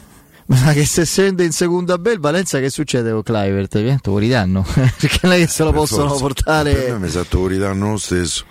Ma 0.47 0.71
che 0.71 0.85
se 0.85 1.05
scende 1.05 1.43
in 1.43 1.51
seconda 1.51 1.97
B 1.97 2.07
il 2.07 2.19
Valencia 2.19 2.59
che 2.59 2.69
succede 2.69 3.11
con 3.11 3.21
Clivert? 3.21 3.75
Ovviamente 3.75 4.09
fuori 4.09 4.29
danno. 4.29 4.65
perché 4.97 5.19
non 5.23 5.33
è 5.33 5.37
che 5.37 5.47
se 5.47 5.63
lo 5.63 5.71
per 5.71 5.79
possono 5.79 6.07
forza. 6.09 6.21
portare. 6.21 6.73
Per 6.73 6.91
me 6.93 6.99
mi 6.99 7.09
sa 7.09 7.23
che 7.27 7.47
ridanno 7.47 7.91
lo 7.91 7.97
stesso. 7.97 8.45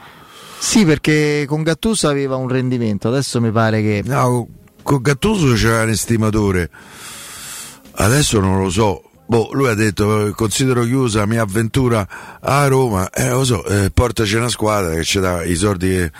Sì, 0.59 0.85
perché 0.85 1.45
con 1.47 1.63
Gattuso 1.63 2.09
aveva 2.09 2.37
un 2.37 2.49
rendimento, 2.49 3.09
adesso 3.09 3.41
mi 3.41 3.51
pare 3.51 3.81
che. 3.83 4.03
No, 4.05 4.47
con 4.83 5.01
Gattuso 5.01 5.55
c'era 5.55 5.83
un 5.83 5.91
estimatore, 5.91 6.71
adesso 7.93 8.41
non 8.41 8.63
lo 8.63 8.71
so. 8.71 9.03
Boh, 9.27 9.49
lui 9.53 9.69
ha 9.69 9.75
detto: 9.75 10.33
Considero 10.35 10.85
chiusa 10.85 11.21
la 11.21 11.27
mia 11.27 11.43
avventura 11.43 12.07
a 12.41 12.67
Roma. 12.67 13.09
Eh, 13.11 13.31
lo 13.31 13.45
so, 13.45 13.65
eh, 13.65 13.91
portaci 13.91 14.35
una 14.37 14.49
squadra 14.49 14.95
che 14.95 15.05
ci 15.05 15.19
dà 15.19 15.45
i 15.45 15.55
soldi 15.55 15.89
che, 15.89 16.13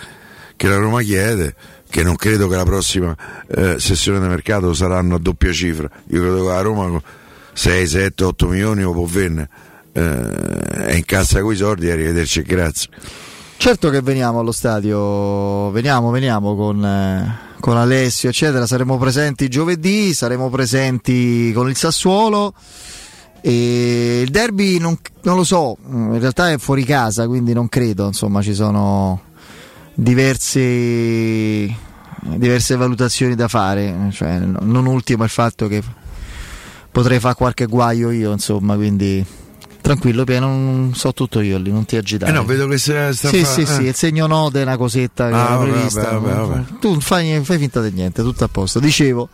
che 0.55 0.67
la 0.67 0.77
Roma 0.77 1.01
chiede. 1.01 1.55
Che 1.89 2.03
non 2.03 2.15
credo 2.15 2.47
che 2.47 2.55
la 2.55 2.65
prossima 2.65 3.15
eh, 3.47 3.79
sessione 3.79 4.19
di 4.19 4.27
mercato 4.27 4.73
saranno 4.73 5.15
a 5.15 5.19
doppia 5.19 5.51
cifra. 5.53 5.89
Io 6.07 6.21
credo 6.21 6.43
che 6.43 6.51
la 6.51 6.61
Roma 6.61 6.87
con 6.87 7.01
6, 7.53 7.87
7, 7.87 8.23
8 8.23 8.47
milioni 8.47 8.81
lo 8.81 8.91
può 8.91 9.05
vendere. 9.05 9.49
Eh, 9.93 10.85
è 10.87 10.93
in 10.93 11.05
cassa 11.05 11.41
quei 11.41 11.57
soldi, 11.57 11.89
arrivederci 11.89 12.39
e 12.39 12.43
grazie. 12.43 12.89
Certo 13.57 13.89
che 13.89 14.01
veniamo 14.01 14.39
allo 14.39 14.51
stadio, 14.51 15.71
veniamo, 15.71 16.11
veniamo 16.11 16.55
con, 16.55 16.85
eh, 16.85 17.39
con 17.59 17.75
Alessio, 17.75 18.29
eccetera. 18.29 18.67
Saremo 18.67 18.97
presenti 18.97 19.47
giovedì, 19.47 20.13
saremo 20.13 20.49
presenti 20.49 21.51
con 21.53 21.67
il 21.67 21.75
Sassuolo. 21.75 22.53
E 23.41 24.21
il 24.23 24.29
derby 24.29 24.77
non, 24.77 24.97
non 25.23 25.37
lo 25.37 25.43
so, 25.43 25.77
in 25.89 26.19
realtà 26.19 26.51
è 26.51 26.57
fuori 26.57 26.83
casa, 26.83 27.27
quindi 27.27 27.53
non 27.53 27.67
credo. 27.67 28.05
Insomma, 28.05 28.41
ci 28.43 28.53
sono 28.53 29.21
diversi, 29.99 31.75
diverse 32.21 32.75
valutazioni 32.75 33.35
da 33.35 33.47
fare. 33.47 34.09
Cioè, 34.11 34.37
non 34.39 34.85
ultimo 34.85 35.23
il 35.23 35.29
fatto 35.29 35.67
che 35.67 35.81
potrei 36.91 37.19
fare 37.19 37.35
qualche 37.35 37.65
guaio 37.65 38.11
io, 38.11 38.31
insomma, 38.31 38.75
quindi 38.75 39.25
tranquillo, 39.81 40.23
Pia, 40.23 40.39
non 40.39 40.91
so 40.95 41.13
tutto 41.13 41.39
io 41.39 41.57
lì, 41.57 41.71
non 41.71 41.85
ti 41.85 41.95
agitare. 41.95 42.31
Eh 42.31 42.35
no, 42.35 42.43
vedo 42.45 42.67
che 42.67 42.77
sta 42.77 43.11
Sì, 43.13 43.39
fa- 43.43 43.45
sì, 43.45 43.61
eh. 43.61 43.65
sì, 43.65 43.81
il 43.83 43.95
segno 43.95 44.27
node 44.27 44.59
è 44.59 44.63
una 44.63 44.77
cosetta 44.77 45.29
che 45.29 45.33
Ah, 45.35 45.55
vabbè, 45.55 45.71
prevista. 45.71 46.11
vabbè, 46.19 46.33
vabbè. 46.33 46.63
Tu 46.79 46.99
fai, 46.99 47.39
fai 47.43 47.57
finta 47.57 47.81
di 47.81 47.91
niente, 47.91 48.21
tutto 48.21 48.43
a 48.43 48.47
posto. 48.49 48.79
Dicevo, 48.79 49.29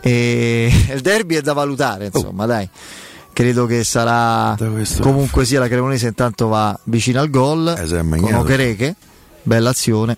eh, 0.00 0.72
il 0.94 1.00
derby 1.00 1.36
è 1.36 1.42
da 1.42 1.52
valutare, 1.52 2.06
insomma, 2.06 2.44
Oh. 2.44 2.46
dai. 2.46 2.68
Credo 3.32 3.66
che 3.66 3.84
sarà 3.84 4.56
comunque 5.00 5.44
sia 5.44 5.60
la 5.60 5.68
Cremonese 5.68 6.06
intanto 6.06 6.48
va 6.48 6.78
vicino 6.84 7.20
al 7.20 7.28
gol 7.28 7.68
Eh, 7.78 7.86
con 7.86 8.06
magnato. 8.06 8.44
Bella 9.46 9.70
azione 9.70 10.16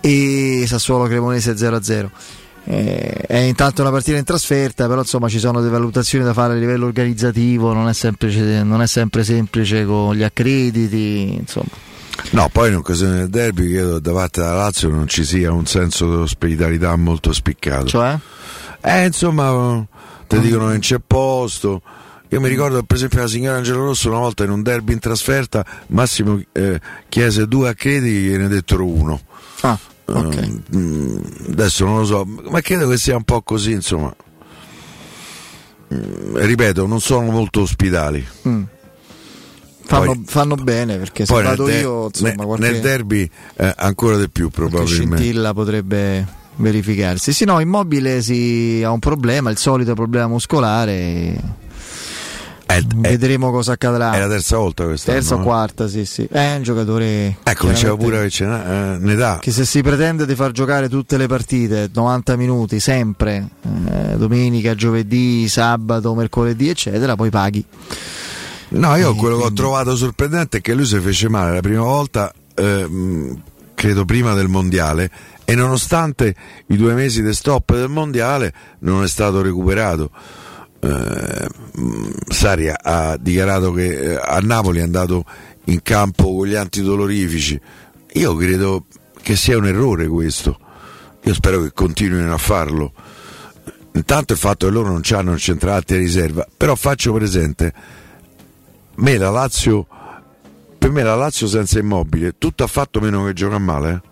e 0.00 0.64
Sassuolo 0.68 1.06
Cremonese 1.06 1.54
0-0. 1.54 2.08
Eh, 2.64 3.24
è 3.26 3.38
intanto 3.38 3.82
una 3.82 3.90
partita 3.90 4.16
in 4.16 4.24
trasferta, 4.24 4.86
però 4.86 5.00
insomma 5.00 5.28
ci 5.28 5.40
sono 5.40 5.58
delle 5.58 5.72
valutazioni 5.72 6.24
da 6.24 6.32
fare 6.32 6.52
a 6.52 6.56
livello 6.56 6.86
organizzativo, 6.86 7.72
non 7.72 7.88
è, 7.88 7.92
semplice, 7.92 8.62
non 8.62 8.80
è 8.82 8.86
sempre 8.86 9.24
semplice 9.24 9.84
con 9.84 10.14
gli 10.14 10.22
accrediti, 10.22 11.34
insomma. 11.34 11.90
No, 12.30 12.48
poi 12.52 12.68
in 12.68 12.76
occasione 12.76 13.16
del 13.16 13.30
derby 13.30 13.68
credo 13.68 13.98
da 13.98 14.12
parte 14.12 14.40
della 14.40 14.54
Lazio 14.54 14.90
non 14.90 15.08
ci 15.08 15.24
sia 15.24 15.50
un 15.50 15.66
senso 15.66 16.08
di 16.08 16.22
ospitalità 16.22 16.94
molto 16.94 17.32
spiccato. 17.32 17.86
Cioè? 17.86 18.16
Eh, 18.80 19.06
insomma, 19.06 19.84
ti 20.28 20.38
dicono 20.38 20.66
che 20.66 20.70
non 20.70 20.78
c'è 20.78 21.00
posto. 21.04 21.82
Io 22.32 22.40
mi 22.40 22.48
ricordo 22.48 22.82
per 22.82 22.96
esempio 22.96 23.20
la 23.20 23.28
signora 23.28 23.58
Angelo 23.58 23.84
Rosso 23.84 24.08
una 24.08 24.18
volta 24.18 24.44
in 24.44 24.50
un 24.50 24.62
derby 24.62 24.94
in 24.94 25.00
trasferta 25.00 25.64
Massimo 25.88 26.40
eh, 26.52 26.80
chiese 27.10 27.46
due 27.46 27.68
accrediti 27.68 28.32
e 28.32 28.38
ne 28.38 28.48
dettero 28.48 28.86
uno. 28.86 29.20
Ah. 29.60 29.78
Eh, 30.06 30.60
mm, 30.74 31.18
adesso 31.50 31.84
non 31.84 31.98
lo 31.98 32.04
so, 32.06 32.24
ma 32.24 32.60
credo 32.62 32.88
che 32.88 32.96
sia 32.96 33.16
un 33.16 33.24
po' 33.24 33.42
così, 33.42 33.72
insomma. 33.72 34.14
Mm, 35.92 36.36
ripeto, 36.36 36.86
non 36.86 37.00
sono 37.00 37.30
molto 37.30 37.60
ospitali. 37.60 38.26
Mm. 38.48 38.62
Fanno, 39.84 40.04
Poi- 40.14 40.22
fanno 40.26 40.54
bene 40.54 40.96
perché 40.96 41.26
se 41.26 41.42
vado 41.42 41.64
de- 41.64 41.80
io, 41.80 42.06
insomma, 42.06 42.30
ne- 42.30 42.44
qualche, 42.46 42.70
nel 42.70 42.80
derby 42.80 43.28
eh, 43.56 43.74
ancora 43.76 44.16
di 44.16 44.30
più 44.30 44.48
probabilmente. 44.48 45.16
scintilla 45.16 45.52
potrebbe 45.52 46.26
verificarsi. 46.56 47.32
Sì, 47.34 47.44
no, 47.44 47.60
immobile 47.60 48.22
si 48.22 48.80
ha 48.82 48.90
un 48.90 49.00
problema, 49.00 49.50
il 49.50 49.58
solito 49.58 49.92
problema 49.92 50.28
muscolare. 50.28 51.60
Vedremo 52.96 53.50
cosa 53.50 53.72
accadrà. 53.72 54.12
È 54.12 54.18
la 54.18 54.28
terza 54.28 54.56
volta 54.56 54.84
questa. 54.84 55.12
Terza 55.12 55.34
o 55.34 55.42
quarta, 55.42 55.88
sì, 55.88 56.04
sì. 56.04 56.26
È 56.30 56.54
un 56.56 56.62
giocatore. 56.62 57.36
Ecco, 57.42 57.68
diceva 57.68 57.96
pure 57.96 58.22
che 58.22 58.30
ce 58.30 58.44
eh, 58.44 58.96
ne 58.98 59.14
dà. 59.14 59.38
che 59.40 59.50
se 59.50 59.64
si 59.64 59.82
pretende 59.82 60.26
di 60.26 60.34
far 60.34 60.52
giocare 60.52 60.88
tutte 60.88 61.16
le 61.16 61.26
partite 61.26 61.90
90 61.92 62.36
minuti 62.36 62.80
sempre 62.80 63.48
eh, 63.62 64.16
domenica, 64.16 64.74
giovedì, 64.74 65.48
sabato, 65.48 66.14
mercoledì 66.14 66.68
eccetera 66.68 67.14
poi 67.16 67.30
paghi 67.30 67.64
No, 68.74 68.96
io 68.96 69.14
quello 69.14 69.36
che 69.36 69.44
ho 69.44 69.52
trovato 69.52 69.94
sorprendente 69.96 70.58
è 70.58 70.60
che 70.60 70.72
lui 70.72 70.86
si 70.86 70.98
fece 70.98 71.28
male 71.28 71.52
la 71.52 71.60
prima 71.60 71.82
volta, 71.82 72.32
ehm, 72.54 73.42
credo 73.74 74.04
prima 74.06 74.32
del 74.32 74.48
mondiale, 74.48 75.10
e 75.44 75.54
nonostante 75.54 76.34
i 76.68 76.76
due 76.76 76.94
mesi 76.94 77.22
di 77.22 77.34
stop 77.34 77.74
del 77.74 77.88
mondiale 77.88 78.52
non 78.80 79.02
è 79.02 79.08
stato 79.08 79.42
recuperato. 79.42 80.10
Eh, 80.84 81.48
mh, 81.74 82.10
Sari 82.28 82.72
ha- 82.74 83.16
dichiarato 83.18 83.72
che 83.72 84.12
eh, 84.14 84.20
a 84.22 84.38
Napoli 84.40 84.80
è 84.80 84.82
andato 84.82 85.24
in 85.64 85.80
campo 85.82 86.36
con 86.36 86.46
gli 86.46 86.54
antidolorifici. 86.54 87.60
Io 88.14 88.36
credo 88.36 88.86
che 89.22 89.36
sia 89.36 89.56
un 89.56 89.66
errore 89.66 90.06
questo. 90.08 90.58
Io 91.22 91.34
spero 91.34 91.62
che 91.62 91.72
continuino 91.72 92.34
a 92.34 92.38
farlo. 92.38 92.92
Intanto 93.94 94.32
il 94.32 94.38
fatto 94.38 94.66
che 94.66 94.72
loro 94.72 94.88
non 94.88 95.02
hanno 95.10 95.32
il 95.32 95.38
centrale 95.38 95.84
a 95.86 95.94
riserva, 95.94 96.46
però 96.56 96.74
faccio 96.74 97.12
presente 97.12 97.72
me 98.96 99.16
la 99.16 99.30
Lazio 99.30 99.86
per 100.78 100.90
me 100.90 101.02
la 101.02 101.14
Lazio 101.14 101.46
senza 101.46 101.78
immobile 101.78 102.34
tutto 102.38 102.64
ha 102.64 102.66
fatto 102.66 103.00
meno 103.00 103.24
che 103.24 103.32
gioca 103.32 103.58
male 103.58 104.02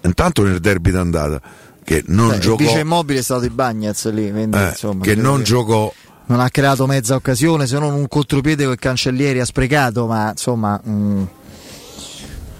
eh. 0.00 0.06
intanto 0.06 0.42
nel 0.42 0.60
derby 0.60 0.90
d'andata 0.90 1.40
che 1.84 2.04
non 2.06 2.28
Beh, 2.28 2.34
il 2.34 2.40
giocò 2.40 2.56
vice 2.64 2.78
immobile 2.80 3.18
è 3.18 3.22
stato 3.22 3.44
i 3.44 3.50
Bagnaz 3.50 4.10
lì 4.10 4.30
quindi, 4.30 4.56
eh, 4.56 4.68
insomma, 4.68 5.02
che 5.02 5.14
non 5.14 5.42
giocò 5.42 5.92
non 6.32 6.40
ha 6.40 6.48
creato 6.48 6.86
mezza 6.86 7.14
occasione 7.14 7.66
se 7.66 7.78
non 7.78 7.92
un 7.92 8.08
contropiede 8.08 8.64
che 8.64 8.70
il 8.70 8.78
cancellieri 8.78 9.38
ha 9.38 9.44
sprecato 9.44 10.06
ma 10.06 10.30
insomma 10.30 10.80
mh, 10.82 11.28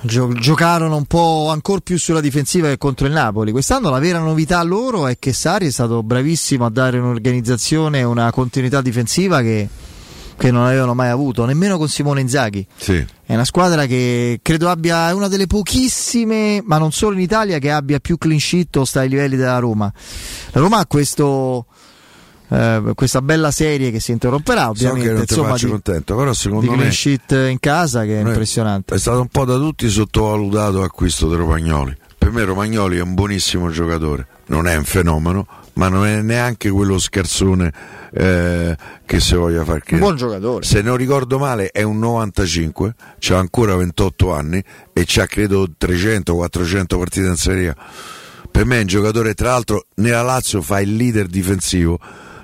gio- 0.02 0.32
giocarono 0.34 0.94
un 0.94 1.06
po' 1.06 1.48
ancora 1.48 1.80
più 1.80 1.98
sulla 1.98 2.20
difensiva 2.20 2.68
che 2.68 2.76
contro 2.76 3.06
il 3.06 3.14
Napoli 3.14 3.50
quest'anno 3.50 3.88
la 3.88 3.98
vera 3.98 4.18
novità 4.18 4.62
loro 4.62 5.06
è 5.06 5.18
che 5.18 5.32
Sari 5.32 5.68
è 5.68 5.70
stato 5.70 6.02
bravissimo 6.02 6.66
a 6.66 6.70
dare 6.70 6.98
un'organizzazione 6.98 8.00
e 8.00 8.04
una 8.04 8.30
continuità 8.30 8.82
difensiva 8.82 9.40
che 9.40 9.68
che 10.34 10.50
non 10.50 10.64
avevano 10.64 10.94
mai 10.94 11.08
avuto, 11.08 11.44
nemmeno 11.44 11.78
con 11.78 11.88
Simone 11.88 12.20
Inzaghi. 12.20 12.66
Sì. 12.76 13.04
È 13.24 13.34
una 13.34 13.44
squadra 13.44 13.86
che 13.86 14.40
credo 14.42 14.68
abbia 14.70 15.10
è 15.10 15.12
una 15.12 15.28
delle 15.28 15.46
pochissime, 15.46 16.60
ma 16.64 16.78
non 16.78 16.90
solo 16.90 17.14
in 17.14 17.20
Italia, 17.20 17.58
che 17.58 17.70
abbia 17.70 18.00
più 18.00 18.18
clean 18.18 18.40
sheet 18.40 18.74
o 18.76 18.84
sta 18.84 19.00
ai 19.00 19.08
livelli 19.08 19.36
della 19.36 19.58
Roma. 19.58 19.92
La 20.50 20.60
Roma 20.60 20.78
ha 20.78 20.86
questo, 20.86 21.66
eh, 22.52 22.92
questa 22.94 23.22
bella 23.22 23.50
serie 23.50 23.90
che 23.90 24.00
si 24.00 24.12
interromperà, 24.12 24.64
So 24.64 24.70
ovviamente. 24.70 25.06
che 25.06 25.12
non 25.12 25.20
insomma, 25.22 25.48
faccio 25.48 25.64
di, 25.66 25.70
contento, 25.72 26.16
però 26.16 26.30
di 26.30 26.36
secondo 26.36 26.66
clean 26.72 26.84
me 26.86 26.90
sheet 26.92 27.30
in 27.50 27.58
casa 27.60 28.02
che 28.04 28.20
è 28.20 28.24
impressionante. 28.24 28.94
È 28.94 28.98
stato 28.98 29.20
un 29.20 29.28
po' 29.28 29.44
da 29.44 29.56
tutti 29.56 29.88
sottovalutato 29.88 30.80
l'acquisto 30.80 31.28
di 31.28 31.36
Romagnoli. 31.36 31.96
Per 32.18 32.30
me 32.30 32.44
Romagnoli 32.44 32.98
è 32.98 33.00
un 33.00 33.14
buonissimo 33.14 33.70
giocatore, 33.70 34.26
non 34.46 34.68
è 34.68 34.76
un 34.76 34.84
fenomeno, 34.84 35.46
ma 35.74 35.88
non 35.88 36.06
è 36.06 36.20
neanche 36.22 36.70
quello 36.70 36.98
scarsone 36.98 37.72
eh, 38.12 38.76
che 39.04 39.18
si 39.20 39.34
voglia 39.34 39.64
far 39.64 39.74
Un 39.76 39.80
credere. 39.80 40.00
buon 40.00 40.16
giocatore. 40.16 40.64
Se 40.64 40.82
non 40.82 40.96
ricordo 40.96 41.38
male 41.38 41.70
è 41.70 41.82
un 41.82 41.98
95, 41.98 42.94
ha 43.30 43.36
ancora 43.38 43.74
28 43.74 44.32
anni 44.32 44.62
e 44.92 45.04
c'ha 45.04 45.26
credo 45.26 45.66
300-400 45.80 46.84
partite 46.98 47.26
in 47.26 47.36
Serie 47.36 47.68
A. 47.70 47.76
Per 48.50 48.66
me 48.66 48.76
è 48.76 48.80
un 48.82 48.86
giocatore, 48.86 49.34
tra 49.34 49.50
l'altro 49.50 49.86
nella 49.96 50.22
Lazio 50.22 50.60
fa 50.62 50.80
il 50.80 50.94
leader 50.94 51.26
difensivo, 51.26 51.98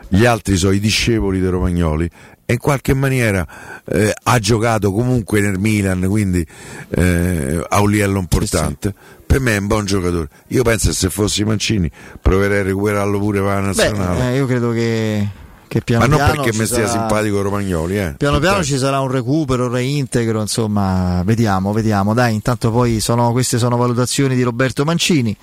gli 0.08 0.24
altri 0.24 0.56
sono 0.56 0.72
i 0.72 0.80
discepoli 0.80 1.40
di 1.40 1.46
Romagnoli 1.46 2.10
e 2.50 2.54
in 2.54 2.58
qualche 2.58 2.94
maniera 2.94 3.46
eh, 3.84 4.14
ha 4.22 4.38
giocato 4.38 4.90
comunque 4.90 5.40
nel 5.40 5.58
Milan, 5.58 6.06
quindi 6.08 6.46
eh, 6.88 7.62
a 7.68 7.80
un 7.80 7.90
livello 7.90 8.18
importante. 8.18 8.94
Per 9.26 9.38
me 9.38 9.56
è 9.56 9.58
un 9.58 9.66
buon 9.66 9.84
giocatore. 9.84 10.28
Io 10.48 10.62
penso 10.62 10.88
che 10.88 10.94
se 10.94 11.10
fossi 11.10 11.44
Mancini 11.44 11.90
proverei 12.22 12.60
a 12.60 12.62
recuperarlo 12.62 13.18
pure 13.18 13.40
per 13.40 13.48
la 13.48 13.60
nazionale. 13.60 14.18
Beh, 14.18 14.32
eh, 14.32 14.36
io 14.36 14.46
credo 14.46 14.70
che, 14.70 15.28
che 15.68 15.82
piano 15.82 16.04
Ma 16.04 16.08
non 16.08 16.24
piano 16.24 16.42
perché 16.42 16.58
mi 16.58 16.64
stia 16.64 16.86
sarà- 16.86 17.00
simpatico 17.00 17.42
Romagnoli, 17.42 17.98
eh. 17.98 18.14
Piano 18.16 18.38
piano 18.38 18.64
ci 18.64 18.78
sarà 18.78 19.00
un 19.00 19.10
recupero, 19.10 19.66
un 19.66 19.72
reintegro, 19.72 20.40
insomma, 20.40 21.22
vediamo, 21.26 21.74
vediamo. 21.74 22.14
Dai, 22.14 22.32
intanto 22.32 22.70
poi 22.70 23.00
sono, 23.00 23.32
queste 23.32 23.58
sono 23.58 23.76
valutazioni 23.76 24.34
di 24.34 24.42
Roberto 24.42 24.86
Mancini 24.86 25.36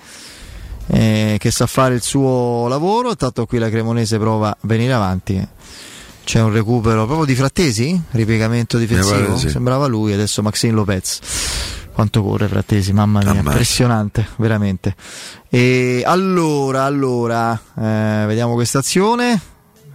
eh, 0.88 1.36
che 1.38 1.50
sa 1.50 1.66
fare 1.66 1.94
il 1.94 2.02
suo 2.02 2.66
lavoro. 2.68 3.10
Intanto 3.10 3.46
qui 3.46 3.58
la 3.58 3.68
Cremonese 3.68 4.18
prova 4.18 4.50
a 4.50 4.56
venire 4.62 4.92
avanti. 4.92 5.48
C'è 6.24 6.40
un 6.40 6.52
recupero 6.52 7.04
proprio 7.06 7.24
di 7.24 7.34
Frattesi? 7.36 8.00
Ripiegamento 8.10 8.78
difensivo? 8.78 9.34
di 9.34 9.38
sì. 9.40 9.48
Sembrava 9.48 9.86
lui, 9.86 10.12
adesso 10.12 10.42
Maxine 10.42 10.72
Lopez. 10.72 11.20
Quanto 11.92 12.22
corre 12.22 12.48
Frattesi, 12.48 12.92
mamma 12.92 13.20
mia, 13.20 13.30
Ammazza. 13.30 13.48
impressionante, 13.50 14.26
veramente. 14.36 14.94
E 15.48 16.02
allora, 16.04 16.82
allora, 16.82 17.58
eh, 17.78 18.24
vediamo 18.26 18.54
questa 18.54 18.80
azione. 18.80 19.40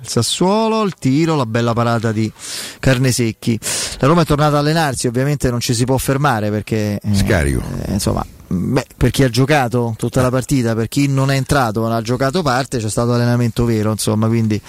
Il 0.02 0.08
Sassuolo, 0.10 0.82
il 0.84 0.96
tiro, 0.98 1.36
la 1.36 1.46
bella 1.46 1.74
parata 1.74 2.12
di 2.12 2.32
Carnesecchi. 2.80 3.60
La 4.00 4.08
Roma 4.08 4.24
è 4.24 4.26
tornata 4.26 4.56
a 4.58 4.60
allenarsi, 4.60 5.06
ovviamente 5.08 5.50
non 5.52 5.60
ci 5.60 5.74
si 5.76 5.86
può 5.86 5.98
fermare 5.98 6.50
perché... 6.50 7.00
eh, 7.02 7.16
Scarico. 7.16 7.62
eh, 7.86 7.94
insomma, 7.94 8.26
beh, 8.48 8.86
per 8.98 9.12
chi 9.12 9.24
ha 9.24 9.30
giocato 9.30 9.94
tutta 9.98 10.22
la 10.24 10.30
partita, 10.32 10.74
per 10.74 10.88
chi 10.88 11.08
non 11.08 11.30
è 11.30 11.36
entrato, 11.36 11.82
non 11.82 11.92
ha 11.92 12.02
giocato 12.02 12.42
parte, 12.42 12.80
c'è 12.80 12.90
stato 12.90 13.14
allenamento 13.14 13.64
vero, 13.64 13.92
insomma, 13.92 14.28
quindi 14.28 14.60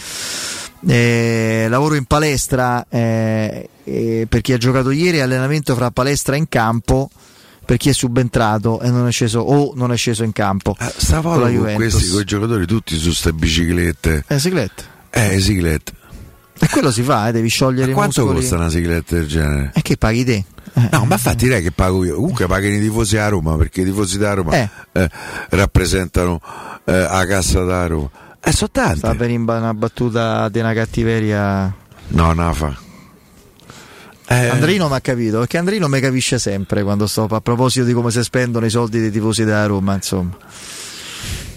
eh, 0.87 1.67
lavoro 1.69 1.95
in 1.95 2.05
palestra 2.05 2.85
eh, 2.89 3.69
eh, 3.85 4.27
per 4.29 4.41
chi 4.43 4.53
ha 4.53 4.59
giocato 4.59 4.91
ieri, 4.91 5.21
allenamento 5.21 5.75
fra 5.75 5.91
palestra 5.91 6.35
e 6.35 6.39
in 6.39 6.49
campo 6.49 7.09
per 7.65 7.77
chi 7.77 7.89
è 7.89 7.93
subentrato 7.93 8.81
e 8.81 8.91
non 8.91 9.07
è 9.07 9.13
sceso 9.13 9.39
o 9.39 9.73
non 9.77 9.93
è 9.93 9.97
sceso 9.97 10.25
in 10.25 10.33
campo. 10.33 10.75
Ah, 10.79 10.93
Stavo 10.95 11.31
con 11.39 11.57
con 11.57 11.73
questi, 11.75 12.09
con 12.09 12.21
i 12.21 12.25
giocatori 12.25 12.67
tutti 12.67 12.97
su 12.99 13.07
queste 13.07 13.33
biciclette. 13.33 14.25
Eh, 14.27 14.39
Siglet. 14.39 14.91
Eh, 15.15 15.41
ciclette. 15.41 15.93
E 16.59 16.69
quello 16.69 16.91
si 16.93 17.03
fa, 17.03 17.29
eh, 17.29 17.33
devi 17.33 17.49
sciogliere 17.49 17.91
i 17.91 17.95
Quanto 17.95 18.21
muscoli. 18.23 18.41
costa 18.41 18.57
una 18.57 18.71
cicletta 18.71 19.17
del 19.17 19.27
genere? 19.27 19.71
E 19.75 19.83
che 19.83 19.97
paghi 19.97 20.25
te? 20.25 20.45
No, 20.91 21.05
ma 21.05 21.15
infatti 21.17 21.45
direi 21.45 21.61
che 21.63 21.71
pago 21.73 22.05
io. 22.05 22.15
Comunque 22.15 22.47
pagano 22.47 22.75
i 22.77 22.81
tifosi 22.81 23.17
a 23.19 23.29
Roma 23.29 23.57
perché 23.57 23.83
i 23.83 23.85
tifosi 23.85 24.17
da 24.17 24.33
Roma 24.35 24.53
Eh. 24.55 24.69
eh, 24.93 25.11
rappresentano 25.51 26.41
eh, 26.85 26.93
la 27.01 27.27
cassa 27.27 27.63
da 27.65 27.87
Roma. 27.87 28.09
Eh, 28.41 28.53
sono 28.53 28.71
tanti. 28.73 28.99
Sta 28.99 29.15
per 29.15 29.29
in- 29.31 29.43
una 29.43 29.75
battuta 29.75 30.49
di 30.49 30.61
una 30.61 30.73
cattiveria. 30.73 31.75
No, 32.09 32.33
no, 32.33 32.53
fa. 32.55 32.75
Eh, 34.29 34.49
Andrino 34.49 34.89
mi 34.89 34.95
ha 34.95 35.01
capito, 35.01 35.41
perché 35.41 35.59
Andrino 35.59 35.89
mi 35.89 36.01
capisce 36.01 36.39
sempre 36.39 36.83
quando 36.83 37.07
sto 37.07 37.27
a 37.29 37.41
proposito 37.41 37.85
di 37.85 37.93
come 37.93 38.11
si 38.11 38.23
spendono 38.23 38.65
i 38.65 38.71
soldi 38.71 38.99
dei 39.01 39.11
tifosi 39.11 39.45
della 39.45 39.67
Roma, 39.67 39.95
insomma. 39.95 40.35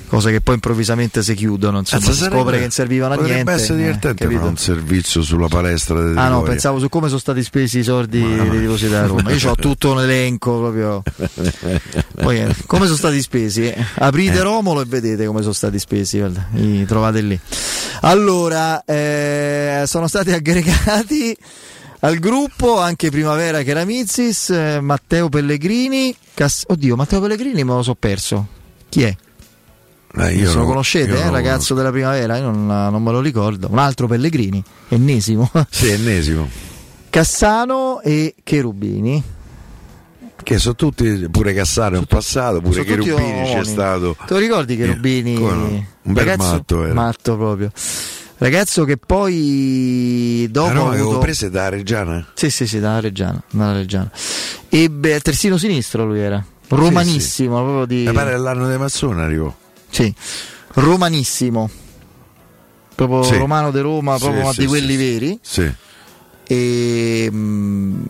Cose 0.07 0.31
che 0.31 0.39
poi 0.41 0.53
improvvisamente 0.55 1.23
si 1.23 1.33
chiudono, 1.33 1.79
insomma, 1.79 2.01
Cazzo, 2.01 2.13
si 2.13 2.19
sarebbe- 2.19 2.37
scopre 2.37 2.55
che 2.55 2.61
non 2.61 2.71
servivano 2.71 3.13
a 3.13 3.17
potrebbe 3.17 3.35
niente. 3.43 3.51
essere 3.53 3.73
eh, 3.73 3.81
divertente 3.83 4.25
fare 4.25 4.37
un 4.37 4.57
servizio 4.57 5.21
sulla 5.21 5.47
palestra 5.47 5.97
Ah 5.99 6.27
no, 6.29 6.35
tifosi. 6.39 6.49
pensavo 6.51 6.79
su 6.79 6.89
come 6.89 7.07
sono 7.07 7.19
stati 7.19 7.43
spesi 7.43 7.79
i 7.79 7.83
soldi 7.83 8.21
dei 8.21 8.59
tifosi 8.59 8.87
della 8.87 9.05
Roma. 9.07 9.31
Io 9.31 9.49
ho 9.49 9.55
tutto 9.59 9.91
un 9.91 10.01
elenco 10.01 10.57
proprio. 10.59 11.03
Poi 12.21 12.39
eh, 12.39 12.55
come 12.65 12.85
sono 12.85 12.97
stati 12.97 13.21
spesi? 13.21 13.67
Eh, 13.67 13.75
Aprite 13.95 14.41
Romolo 14.41 14.81
e 14.81 14.85
vedete 14.85 15.25
come 15.25 15.41
sono 15.41 15.53
stati 15.53 15.79
spesi, 15.79 16.19
guarda, 16.19 16.47
li 16.51 16.85
trovate 16.85 17.21
lì. 17.21 17.39
Allora, 18.01 18.83
eh, 18.85 19.83
sono 19.87 20.07
stati 20.07 20.31
aggregati 20.31 21.35
al 22.01 22.19
gruppo 22.19 22.79
anche 22.79 23.09
Primavera 23.09 23.63
Keramizis, 23.63 24.49
eh, 24.51 24.79
Matteo 24.81 25.29
Pellegrini. 25.29 26.15
Cass- 26.33 26.63
Oddio, 26.67 26.95
Matteo 26.95 27.19
Pellegrini 27.21 27.63
me 27.63 27.73
lo 27.73 27.81
so 27.81 27.95
perso. 27.95 28.47
Chi 28.89 29.03
è? 29.03 29.15
Eh, 30.17 30.33
io 30.35 30.47
Se 30.49 30.53
lo 30.55 30.61
no- 30.61 30.65
conoscete, 30.67 31.17
eh, 31.19 31.23
non 31.23 31.31
ragazzo 31.31 31.73
della 31.73 31.91
primavera? 31.91 32.37
Io 32.37 32.43
non, 32.49 32.65
non 32.65 33.03
me 33.03 33.11
lo 33.11 33.19
ricordo. 33.21 33.67
Un 33.69 33.77
altro 33.79 34.07
Pellegrini, 34.07 34.63
ennesimo. 34.89 35.49
Sì, 35.69 35.89
ennesimo. 35.89 36.47
Cassano 37.09 38.01
e 38.01 38.35
Cherubini. 38.43 39.23
Che 40.43 40.57
sono 40.59 40.75
tutti, 40.75 41.27
pure 41.31 41.53
Cassaro 41.53 41.95
è 41.95 41.97
un 41.97 42.05
passato, 42.05 42.61
pure 42.61 42.83
Cherubini 42.83 43.43
c'è 43.53 43.63
stato. 43.63 44.15
Te 44.27 44.33
lo 44.33 44.39
ricordi 44.39 44.75
Cherubini? 44.77 45.35
come 45.35 45.51
no? 45.53 45.65
Un 46.03 46.13
bel 46.13 46.25
Ragazzo- 46.25 46.51
matto 46.51 46.83
era. 46.83 46.93
Matto 46.93 47.35
proprio. 47.37 47.71
Ragazzo 48.37 48.83
che 48.83 48.97
poi 48.97 50.47
dopo 50.51 50.71
che 50.73 50.77
avevo 50.79 51.01
avuto... 51.03 51.19
prese 51.19 51.49
da 51.49 51.69
Reggiana? 51.69 52.27
Sì, 52.33 52.49
sì, 52.49 52.67
sì, 52.67 52.79
dalla 52.79 52.99
Reggiana, 52.99 53.41
dalla 53.49 53.73
Reggiana. 53.73 54.11
Ebbe 54.69 55.19
terzino 55.21 55.57
sinistro 55.57 56.05
lui 56.05 56.19
era. 56.19 56.43
Romanissimo, 56.67 57.55
proprio 57.63 57.85
di 57.85 58.05
Mi 58.05 58.11
pare 58.13 58.37
l'anno 58.37 58.69
di 58.69 58.77
Mazzone 58.77 59.21
arrivò. 59.23 59.53
Sì, 59.95 60.13
romanissimo. 60.73 61.69
Proprio 62.95 63.23
Sì. 63.23 63.37
romano 63.37 63.71
di 63.71 63.79
Roma, 63.79 64.15
Sì, 64.15 64.19
proprio 64.23 64.43
ma 64.43 64.51
sì, 64.51 64.57
di 64.57 64.63
sì, 64.63 64.67
quelli 64.69 64.91
sì. 64.91 64.97
veri. 64.97 65.39
Sì. 65.41 65.73
E, 66.47 67.29
mm, 67.31 68.03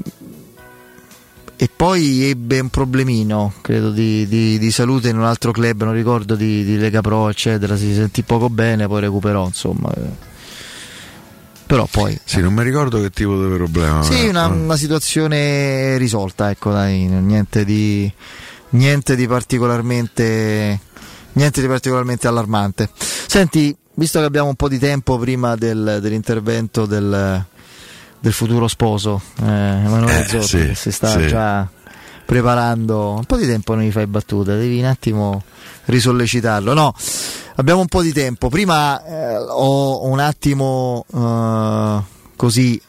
e 1.58 1.70
poi 1.74 2.24
ebbe 2.26 2.60
un 2.60 2.70
problemino, 2.70 3.54
credo, 3.62 3.92
di, 3.92 4.28
di- 4.28 4.60
di 4.60 4.72
salute 4.72 5.10
in 5.10 5.18
un 5.18 5.24
altro 5.24 5.52
club, 5.52 5.84
non 5.84 5.94
ricordo 5.94 6.36
di, 6.36 6.64
di 6.66 6.78
Lega 6.78 7.02
Pro, 7.02 7.30
eccetera. 7.30 7.78
Si 7.78 7.94
sentì 7.94 8.24
poco 8.24 8.50
bene, 8.50 8.88
poi 8.88 9.02
recuperò, 9.02 9.46
insomma. 9.46 9.92
eh. 9.96 10.34
Però 11.66 11.88
poi. 11.90 12.16
Sì, 12.24 12.42
non 12.42 12.54
mi 12.54 12.62
ricordo 12.64 13.02
che 13.02 13.10
tipo 13.10 13.42
di 13.42 13.56
problema. 13.56 14.04
Sì, 14.04 14.28
una, 14.28 14.46
una 14.48 14.76
situazione 14.76 15.98
risolta, 15.98 16.50
ecco, 16.52 16.72
dai, 16.72 17.06
niente 17.08 17.66
di, 17.66 18.12
niente 18.72 19.16
di 19.16 19.26
particolarmente 19.26 20.80
niente 21.36 21.62
di 21.62 21.68
particolarmente 21.68 22.28
allarmante. 22.28 22.90
Senti, 22.96 23.76
visto 23.94 24.20
che 24.20 24.26
abbiamo 24.26 24.50
un 24.50 24.56
po' 24.56 24.68
di 24.68 24.80
tempo 24.80 25.18
prima 25.18 25.56
del- 25.56 26.00
dell'intervento 26.02 26.86
del, 26.86 27.46
del 28.20 28.34
futuro 28.34 28.68
sposo, 28.68 29.22
eh, 29.42 29.46
Emanuele 29.46 30.26
Eh, 30.26 30.28
Zotti, 30.28 30.48
sì, 30.48 30.58
che 30.68 30.76
si 30.76 30.92
sta 30.92 31.10
sì. 31.10 31.28
già 31.28 31.68
preparando, 32.26 33.12
un 33.12 33.26
po' 33.26 33.38
di 33.38 33.46
tempo 33.46 33.76
non 33.76 33.84
gli 33.84 33.92
fai 33.92 34.08
battute, 34.08 34.58
devi 34.58 34.80
un 34.80 34.86
attimo 34.86 35.44
risollecitarlo. 35.86 36.74
No, 36.74 36.94
abbiamo 37.56 37.82
un 37.82 37.88
po' 37.88 38.02
di 38.02 38.12
tempo. 38.12 38.50
Prima 38.50 39.04
eh, 39.06 39.38
ho 39.38 40.06
un 40.08 40.20
attimo 40.20 41.06
eh, 41.14 42.02
così 42.36 42.82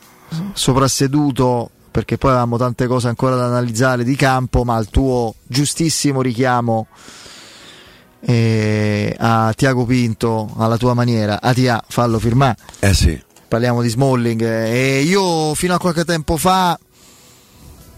soprasseduto 0.52 1.70
perché 1.90 2.18
poi 2.18 2.30
avevamo 2.30 2.56
tante 2.58 2.86
cose 2.86 3.08
ancora 3.08 3.36
da 3.36 3.46
analizzare 3.46 4.04
di 4.04 4.16
campo, 4.16 4.64
ma 4.64 4.78
il 4.78 4.88
tuo 4.90 5.34
giustissimo 5.46 6.20
richiamo 6.20 6.88
eh, 8.20 9.14
a 9.18 9.52
Tiago 9.54 9.84
Pinto 9.84 10.52
alla 10.56 10.76
tua 10.76 10.94
maniera, 10.94 11.40
a 11.40 11.52
Tia, 11.52 11.82
fallo 11.88 12.18
firmare. 12.18 12.56
Eh 12.80 12.94
sì. 12.94 13.20
Parliamo 13.48 13.80
di 13.82 13.88
Smalling 13.88 14.42
e 14.42 15.02
io 15.02 15.54
fino 15.54 15.74
a 15.74 15.78
qualche 15.78 16.04
tempo 16.04 16.36
fa 16.36 16.76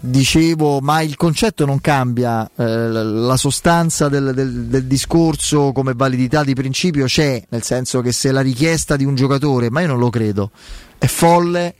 dicevo 0.00 0.80
ma 0.80 1.00
il 1.00 1.16
concetto 1.16 1.64
non 1.66 1.80
cambia 1.80 2.48
eh, 2.56 2.64
la- 2.64 3.36
sostanza 3.36 4.08
del, 4.08 4.32
del- 4.32 4.66
del 4.66 4.84
discorso 4.84 5.72
come 5.72 5.92
validità 5.96 6.44
di 6.44 6.54
principio 6.54 7.06
c'è 7.06 7.42
nel 7.48 7.62
senso 7.64 8.00
che 8.00 8.12
se 8.12 8.30
la 8.30 8.40
richiesta 8.40 8.94
di 8.94 9.04
un 9.04 9.16
giocatore 9.16 9.70
ma 9.70 9.80
io 9.80 9.88
non 9.88 9.98
lo 9.98 10.08
credo 10.08 10.50
è 10.98 11.06
folle 11.06 11.74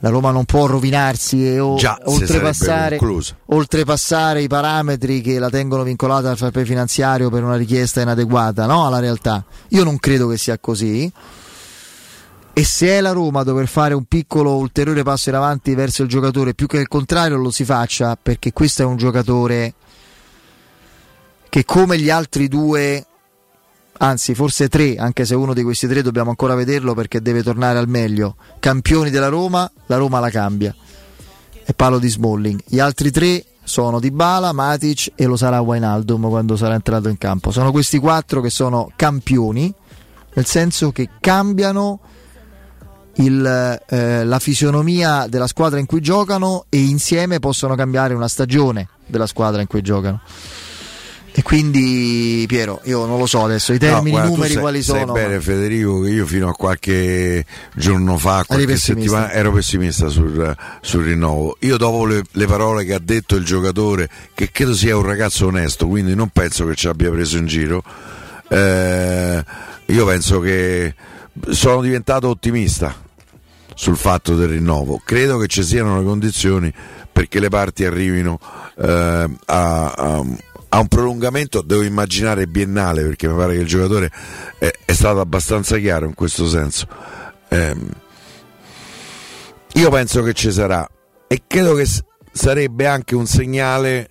la 0.00 0.08
Roma 0.08 0.30
non 0.30 0.44
può 0.44 0.66
rovinarsi 0.66 1.46
e 1.46 1.58
o- 1.60 1.76
Già, 1.76 1.98
oltrepassare, 2.04 2.98
oltrepassare 3.46 4.42
i 4.42 4.48
parametri 4.48 5.20
che 5.20 5.38
la 5.38 5.50
tengono 5.50 5.82
vincolata 5.82 6.30
al 6.30 6.36
fair 6.36 6.50
play 6.50 6.64
finanziario 6.64 7.28
per 7.30 7.44
una 7.44 7.56
richiesta 7.56 8.00
inadeguata 8.00 8.66
no, 8.66 8.86
alla 8.86 8.98
realtà. 8.98 9.44
Io 9.68 9.84
non 9.84 9.98
credo 9.98 10.28
che 10.28 10.38
sia 10.38 10.58
così. 10.58 11.10
E 12.52 12.64
se 12.64 12.88
è 12.88 13.00
la 13.00 13.12
Roma 13.12 13.40
a 13.40 13.44
dover 13.44 13.68
fare 13.68 13.94
un 13.94 14.04
piccolo 14.04 14.56
ulteriore 14.56 15.02
passo 15.02 15.28
in 15.28 15.36
avanti 15.36 15.74
verso 15.74 16.02
il 16.02 16.08
giocatore, 16.08 16.54
più 16.54 16.66
che 16.66 16.78
il 16.78 16.88
contrario 16.88 17.36
lo 17.36 17.50
si 17.50 17.64
faccia, 17.64 18.18
perché 18.20 18.52
questo 18.52 18.82
è 18.82 18.84
un 18.84 18.96
giocatore 18.96 19.74
che 21.48 21.64
come 21.64 21.98
gli 21.98 22.10
altri 22.10 22.48
due, 22.48 23.06
anzi 24.02 24.34
forse 24.34 24.68
tre, 24.68 24.96
anche 24.96 25.24
se 25.24 25.34
uno 25.34 25.54
di 25.54 25.62
questi 25.62 25.86
tre 25.86 26.02
dobbiamo 26.02 26.30
ancora 26.30 26.54
vederlo 26.54 26.94
perché 26.94 27.20
deve 27.20 27.42
tornare 27.42 27.78
al 27.78 27.88
meglio, 27.88 28.36
campioni 28.58 29.10
della 29.10 29.28
Roma, 29.28 29.70
la 29.86 29.96
Roma 29.96 30.20
la 30.20 30.30
cambia. 30.30 30.74
E 31.64 31.72
parlo 31.74 31.98
di 31.98 32.08
Smalling. 32.08 32.60
Gli 32.66 32.80
altri 32.80 33.10
tre 33.10 33.44
sono 33.62 34.00
Dybala, 34.00 34.52
Matic 34.52 35.12
e 35.14 35.26
lo 35.26 35.36
sarà 35.36 35.60
Wijnaldum 35.60 36.28
quando 36.28 36.56
sarà 36.56 36.74
entrato 36.74 37.08
in 37.08 37.18
campo. 37.18 37.50
Sono 37.52 37.70
questi 37.70 37.98
quattro 37.98 38.40
che 38.40 38.50
sono 38.50 38.90
campioni, 38.96 39.72
nel 40.34 40.46
senso 40.46 40.90
che 40.90 41.10
cambiano 41.20 42.00
il, 43.14 43.80
eh, 43.88 44.24
la 44.24 44.38
fisionomia 44.38 45.26
della 45.28 45.46
squadra 45.46 45.78
in 45.78 45.86
cui 45.86 46.00
giocano 46.00 46.64
e 46.68 46.78
insieme 46.78 47.38
possono 47.38 47.74
cambiare 47.74 48.14
una 48.14 48.28
stagione 48.28 48.88
della 49.06 49.26
squadra 49.26 49.60
in 49.60 49.66
cui 49.66 49.82
giocano. 49.82 50.20
E 51.32 51.42
quindi 51.42 52.44
Piero, 52.48 52.80
io 52.84 53.06
non 53.06 53.18
lo 53.18 53.26
so 53.26 53.44
adesso, 53.44 53.72
i 53.72 53.78
termini, 53.78 54.10
No, 54.10 54.16
guarda, 54.16 54.30
numeri 54.30 54.52
sai- 54.52 54.60
quali 54.62 54.82
sai 54.82 55.00
sono. 55.00 55.12
bene 55.12 55.40
Federico 55.40 56.00
che 56.00 56.10
io 56.10 56.26
fino 56.26 56.48
a 56.48 56.52
qualche 56.52 57.44
giorno 57.74 58.18
fa, 58.18 58.44
qualche 58.46 58.76
settimana 58.76 59.30
ero 59.32 59.52
pessimista 59.52 60.08
sul, 60.08 60.56
sul 60.80 61.04
rinnovo. 61.04 61.56
Io 61.60 61.76
dopo 61.76 62.04
le, 62.04 62.22
le 62.32 62.46
parole 62.46 62.84
che 62.84 62.94
ha 62.94 62.98
detto 63.00 63.36
il 63.36 63.44
giocatore, 63.44 64.08
che 64.34 64.50
credo 64.50 64.74
sia 64.74 64.96
un 64.96 65.04
ragazzo 65.04 65.46
onesto, 65.46 65.86
quindi 65.86 66.14
non 66.16 66.28
penso 66.30 66.66
che 66.66 66.74
ci 66.74 66.88
abbia 66.88 67.10
preso 67.10 67.36
in 67.38 67.46
giro, 67.46 67.82
eh, 68.48 69.44
io 69.86 70.06
penso 70.06 70.40
che 70.40 70.94
sono 71.50 71.80
diventato 71.80 72.28
ottimista 72.28 72.94
sul 73.74 73.96
fatto 73.96 74.34
del 74.34 74.48
rinnovo. 74.48 75.00
Credo 75.04 75.38
che 75.38 75.46
ci 75.46 75.62
siano 75.62 75.96
le 75.98 76.04
condizioni 76.04 76.72
perché 77.12 77.40
le 77.40 77.48
parti 77.48 77.84
arrivino 77.84 78.38
eh, 78.78 79.28
a, 79.46 79.90
a- 79.92 80.24
a 80.72 80.78
un 80.78 80.88
prolungamento, 80.88 81.62
devo 81.62 81.82
immaginare 81.82 82.46
biennale, 82.46 83.02
perché 83.02 83.28
mi 83.28 83.36
pare 83.36 83.54
che 83.54 83.60
il 83.60 83.66
giocatore 83.66 84.10
è, 84.58 84.70
è 84.84 84.92
stato 84.92 85.20
abbastanza 85.20 85.76
chiaro 85.78 86.06
in 86.06 86.14
questo 86.14 86.46
senso. 86.46 86.86
Ehm, 87.48 87.88
io 89.74 89.90
penso 89.90 90.22
che 90.22 90.32
ci 90.32 90.50
sarà 90.52 90.88
e 91.26 91.42
credo 91.46 91.74
che 91.74 91.86
s- 91.86 92.02
sarebbe 92.32 92.86
anche 92.86 93.14
un 93.14 93.26
segnale 93.26 94.08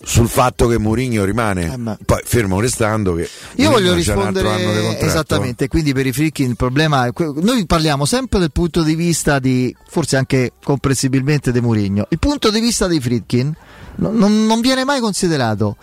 sul 0.00 0.28
fatto 0.28 0.68
che 0.68 0.78
Mourinho 0.78 1.24
rimane 1.24 1.96
poi 2.06 2.20
fermo 2.24 2.60
restando 2.60 3.14
che 3.14 3.22
Eh, 3.22 3.28
Io 3.62 3.70
Mourinho 3.70 3.70
voglio 3.70 3.94
rispondere 3.94 4.98
esattamente, 5.00 5.66
quindi 5.68 5.92
per 5.92 6.06
i 6.06 6.12
fricchi 6.12 6.44
il 6.44 6.54
problema 6.56 7.06
è 7.06 7.12
que- 7.12 7.32
noi 7.42 7.66
parliamo 7.66 8.04
sempre 8.04 8.38
del 8.38 8.52
punto 8.52 8.82
di 8.82 8.94
vista 8.94 9.38
di 9.40 9.74
forse 9.88 10.16
anche 10.16 10.52
comprensibilmente 10.62 11.50
di 11.50 11.60
Mourinho. 11.60 12.06
Il 12.10 12.18
punto 12.20 12.50
di 12.50 12.60
vista 12.60 12.86
dei 12.86 13.00
Fritkin 13.00 13.52
non, 13.96 14.14
non- 14.16 14.46
non 14.46 14.60
viene 14.60 14.84
mai 14.84 15.00
considerato 15.00 15.76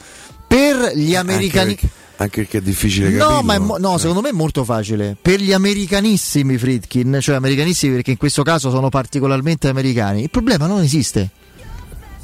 per 0.47 0.93
gli 0.95 1.15
americani 1.15 1.71
anche 1.71 1.87
perché, 1.87 1.93
anche 2.23 2.41
perché 2.41 2.57
è 2.59 2.61
difficile 2.61 3.09
No, 3.09 3.17
capirlo. 3.27 3.41
ma 3.43 3.57
mo- 3.59 3.77
no, 3.77 3.97
secondo 3.97 4.21
me 4.21 4.29
è 4.29 4.33
molto 4.33 4.63
facile. 4.63 5.17
Per 5.21 5.41
gli 5.41 5.51
americanissimi 5.51 6.57
Fritkin, 6.57 7.17
cioè 7.21 7.35
americanissimi 7.35 7.93
perché 7.95 8.11
in 8.11 8.17
questo 8.17 8.43
caso 8.43 8.69
sono 8.69 8.87
particolarmente 8.87 9.67
americani, 9.67 10.23
il 10.23 10.29
problema 10.29 10.67
non 10.67 10.81
esiste. 10.81 11.29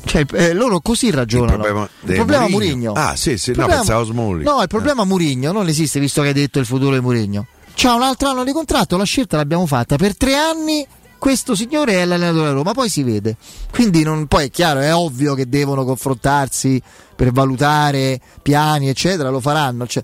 Cioè, 0.04 0.26
eh, 0.34 0.54
loro 0.54 0.80
così 0.80 1.12
ragionano. 1.12 1.54
Il 1.54 1.60
problema, 1.60 1.90
Il 2.02 2.16
problema 2.16 2.48
Mourinho. 2.48 2.92
Murigno. 2.92 2.94
Ah, 2.94 3.16
sì, 3.16 3.38
sì, 3.38 3.54
no, 3.56 3.66
pensavo 3.68 4.04
Smalling. 4.04 4.44
No, 4.44 4.62
il 4.62 4.68
problema 4.68 5.04
Murigno 5.06 5.52
non 5.52 5.68
esiste, 5.68 6.00
visto 6.00 6.22
che 6.22 6.30
hai 6.30 6.34
detto 6.34 6.60
il 6.60 6.66
futuro 6.66 6.94
di 6.94 7.02
Murigno. 7.02 7.46
C'ha 7.74 7.94
un 7.94 8.02
altro 8.02 8.30
anno 8.30 8.44
di 8.44 8.52
contratto, 8.52 8.98
la 8.98 9.06
scelta 9.06 9.38
l'abbiamo 9.38 9.66
fatta 9.66 9.96
per 9.96 10.18
tre 10.18 10.36
anni. 10.36 10.86
Questo 11.22 11.54
signore 11.54 11.98
è 12.02 12.06
l'allenatore 12.06 12.46
della 12.46 12.54
Roma, 12.56 12.72
poi 12.74 12.90
si 12.90 13.04
vede. 13.04 13.36
Quindi 13.70 14.02
non- 14.02 14.26
poi 14.26 14.46
è 14.46 14.50
chiaro, 14.50 14.80
è 14.80 14.92
ovvio 14.92 15.36
che 15.36 15.48
devono 15.48 15.86
confrontarsi 15.86 16.82
per 17.16 17.32
valutare 17.32 18.20
piani, 18.42 18.90
eccetera, 18.90 19.30
lo 19.30 19.40
faranno. 19.40 19.86
cioè. 19.86 20.02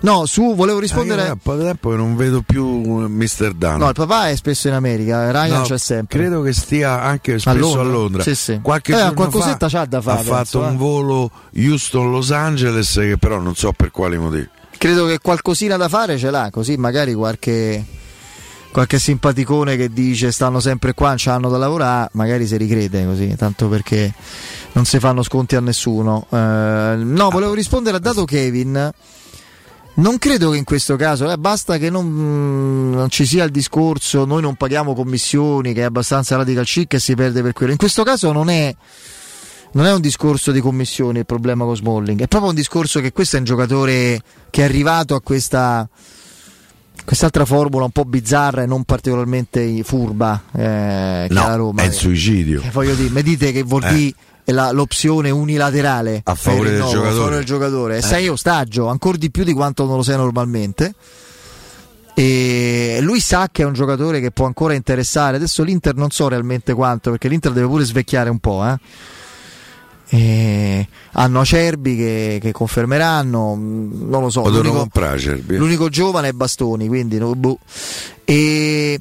No, 0.00 0.26
su, 0.26 0.56
volevo 0.56 0.80
rispondere. 0.80 1.22
Ah, 1.22 1.26
io 1.26 1.32
un 1.34 1.38
po' 1.40 1.54
di 1.54 1.62
tempo 1.62 1.90
che 1.90 1.94
non 1.96 2.16
vedo 2.16 2.42
più 2.44 2.66
Mr. 2.66 3.52
Dano. 3.54 3.84
No, 3.84 3.88
il 3.90 3.94
papà 3.94 4.30
è 4.30 4.34
spesso 4.34 4.66
in 4.66 4.74
America, 4.74 5.30
Ryan 5.30 5.58
No, 5.60 5.62
c'è 5.62 5.78
sempre. 5.78 6.18
Credo 6.18 6.42
che 6.42 6.52
stia 6.52 7.00
anche 7.00 7.38
spesso 7.38 7.48
A 7.48 7.52
a 7.52 7.56
Londra? 7.60 7.82
Londra. 7.84 8.22
Sì, 8.24 8.34
sì. 8.34 8.58
Qualche 8.60 8.92
Eh, 8.92 9.14
qualcosetta 9.14 9.68
fa 9.68 9.78
c'ha 9.78 9.84
da 9.86 10.00
fare, 10.00 10.18
Ha 10.18 10.22
penso, 10.24 10.34
fatto 10.34 10.64
eh. 10.64 10.68
un 10.70 10.76
volo 10.76 11.30
Houston-Los 11.54 12.32
Angeles 12.32 12.92
che 12.92 13.16
però 13.20 13.38
non 13.38 13.54
so 13.54 13.70
per 13.70 13.92
quali 13.92 14.18
motivi. 14.18 14.48
Credo 14.76 15.06
che 15.06 15.20
qualcosina 15.20 15.76
da 15.76 15.88
fare 15.88 16.18
ce 16.18 16.30
l'ha, 16.30 16.48
così 16.50 16.76
magari 16.76 17.14
qualche, 17.14 17.84
qualche 18.76 18.98
simpaticone 18.98 19.74
che 19.74 19.90
dice 19.90 20.30
stanno 20.30 20.60
sempre 20.60 20.92
qua, 20.92 21.08
non 21.08 21.16
c'hanno 21.18 21.48
da 21.48 21.56
lavorare, 21.56 22.10
magari 22.12 22.46
si 22.46 22.58
ricrede 22.58 23.06
così, 23.06 23.34
tanto 23.34 23.70
perché 23.70 24.12
non 24.72 24.84
si 24.84 24.98
fanno 24.98 25.22
sconti 25.22 25.56
a 25.56 25.60
nessuno. 25.60 26.26
Eh, 26.28 26.36
no, 26.98 27.30
volevo 27.30 27.54
rispondere 27.54 27.96
a 27.96 28.00
dato 28.00 28.26
Kevin. 28.26 28.92
Non 29.94 30.18
credo 30.18 30.50
che 30.50 30.58
in 30.58 30.64
questo 30.64 30.94
caso, 30.96 31.32
eh, 31.32 31.38
basta 31.38 31.78
che 31.78 31.88
non, 31.88 32.90
non 32.90 33.08
ci 33.08 33.24
sia 33.24 33.44
il 33.44 33.50
discorso, 33.50 34.26
noi 34.26 34.42
non 34.42 34.56
paghiamo 34.56 34.92
commissioni, 34.92 35.72
che 35.72 35.80
è 35.80 35.84
abbastanza 35.84 36.36
radical 36.36 36.66
chic 36.66 36.92
e 36.92 36.98
si 36.98 37.14
perde 37.14 37.40
per 37.40 37.54
quello. 37.54 37.72
In 37.72 37.78
questo 37.78 38.02
caso 38.02 38.30
non 38.30 38.50
è, 38.50 38.76
non 39.72 39.86
è 39.86 39.92
un 39.94 40.02
discorso 40.02 40.52
di 40.52 40.60
commissioni 40.60 41.20
il 41.20 41.24
problema 41.24 41.64
con 41.64 41.76
Smalling, 41.76 42.20
è 42.20 42.28
proprio 42.28 42.50
un 42.50 42.56
discorso 42.56 43.00
che 43.00 43.10
questo 43.12 43.36
è 43.36 43.38
un 43.38 43.46
giocatore 43.46 44.20
che 44.50 44.60
è 44.60 44.64
arrivato 44.64 45.14
a 45.14 45.22
questa 45.22 45.88
quest'altra 47.04 47.44
formula 47.44 47.84
un 47.84 47.90
po' 47.90 48.04
bizzarra 48.04 48.62
e 48.62 48.66
non 48.66 48.84
particolarmente 48.84 49.82
furba 49.84 50.42
eh, 50.52 51.26
che 51.28 51.34
No, 51.34 51.56
Roma. 51.56 51.82
è 51.82 51.86
il 51.86 51.92
suicidio. 51.92 52.62
Eh, 52.62 52.70
voglio 52.70 52.94
dire, 52.94 53.10
mi 53.10 53.22
dite 53.22 53.52
che 53.52 53.62
vuol 53.62 53.84
Eh. 53.84 53.92
dire 53.94 54.14
è 54.44 54.52
la- 54.52 54.70
l'opzione 54.70 55.30
unilaterale 55.30 56.20
A 56.24 56.34
favore 56.36 56.70
del 56.70 56.78
rinnovo, 56.78 56.90
giocatore. 56.92 57.10
a 57.12 57.16
favore 57.16 57.36
del 57.36 57.44
giocatore. 57.44 57.96
Eh. 57.98 58.02
Sei 58.02 58.28
ostaggio, 58.28 58.86
ancora 58.86 59.16
di 59.16 59.30
più 59.30 59.42
di 59.44 59.52
quanto 59.52 59.84
non 59.86 59.96
lo 59.96 60.02
sei 60.02 60.16
normalmente. 60.16 60.94
E 62.18 62.98
lui 63.02 63.20
sa 63.20 63.48
che 63.52 63.62
è 63.62 63.66
un 63.66 63.74
giocatore 63.74 64.20
che 64.20 64.30
può 64.30 64.46
ancora 64.46 64.72
interessare. 64.74 65.36
Adesso 65.36 65.62
l'Inter 65.62 65.94
non 65.96 66.10
so 66.10 66.28
realmente 66.28 66.72
quanto, 66.72 67.10
perché 67.10 67.28
l'Inter 67.28 67.52
deve 67.52 67.66
pure 67.66 67.84
svecchiare 67.84 68.30
un 68.30 68.38
po'. 68.38 68.64
eh. 68.66 68.78
E 70.08 70.86
hanno 71.12 71.40
Acerbi 71.40 71.96
che, 71.96 72.38
che 72.40 72.52
confermeranno, 72.52 73.56
mm, 73.56 74.08
non 74.08 74.22
lo 74.22 74.30
so. 74.30 74.48
L'unico- 74.48 74.78
comprare 74.78 75.16
Acerbi. 75.16 75.56
L'unico 75.56 75.88
giovane 75.88 76.28
è 76.28 76.32
Bastoni, 76.32 76.86
quindi 76.86 77.18
no, 77.18 77.34
boh. 77.34 77.58
E 78.24 79.00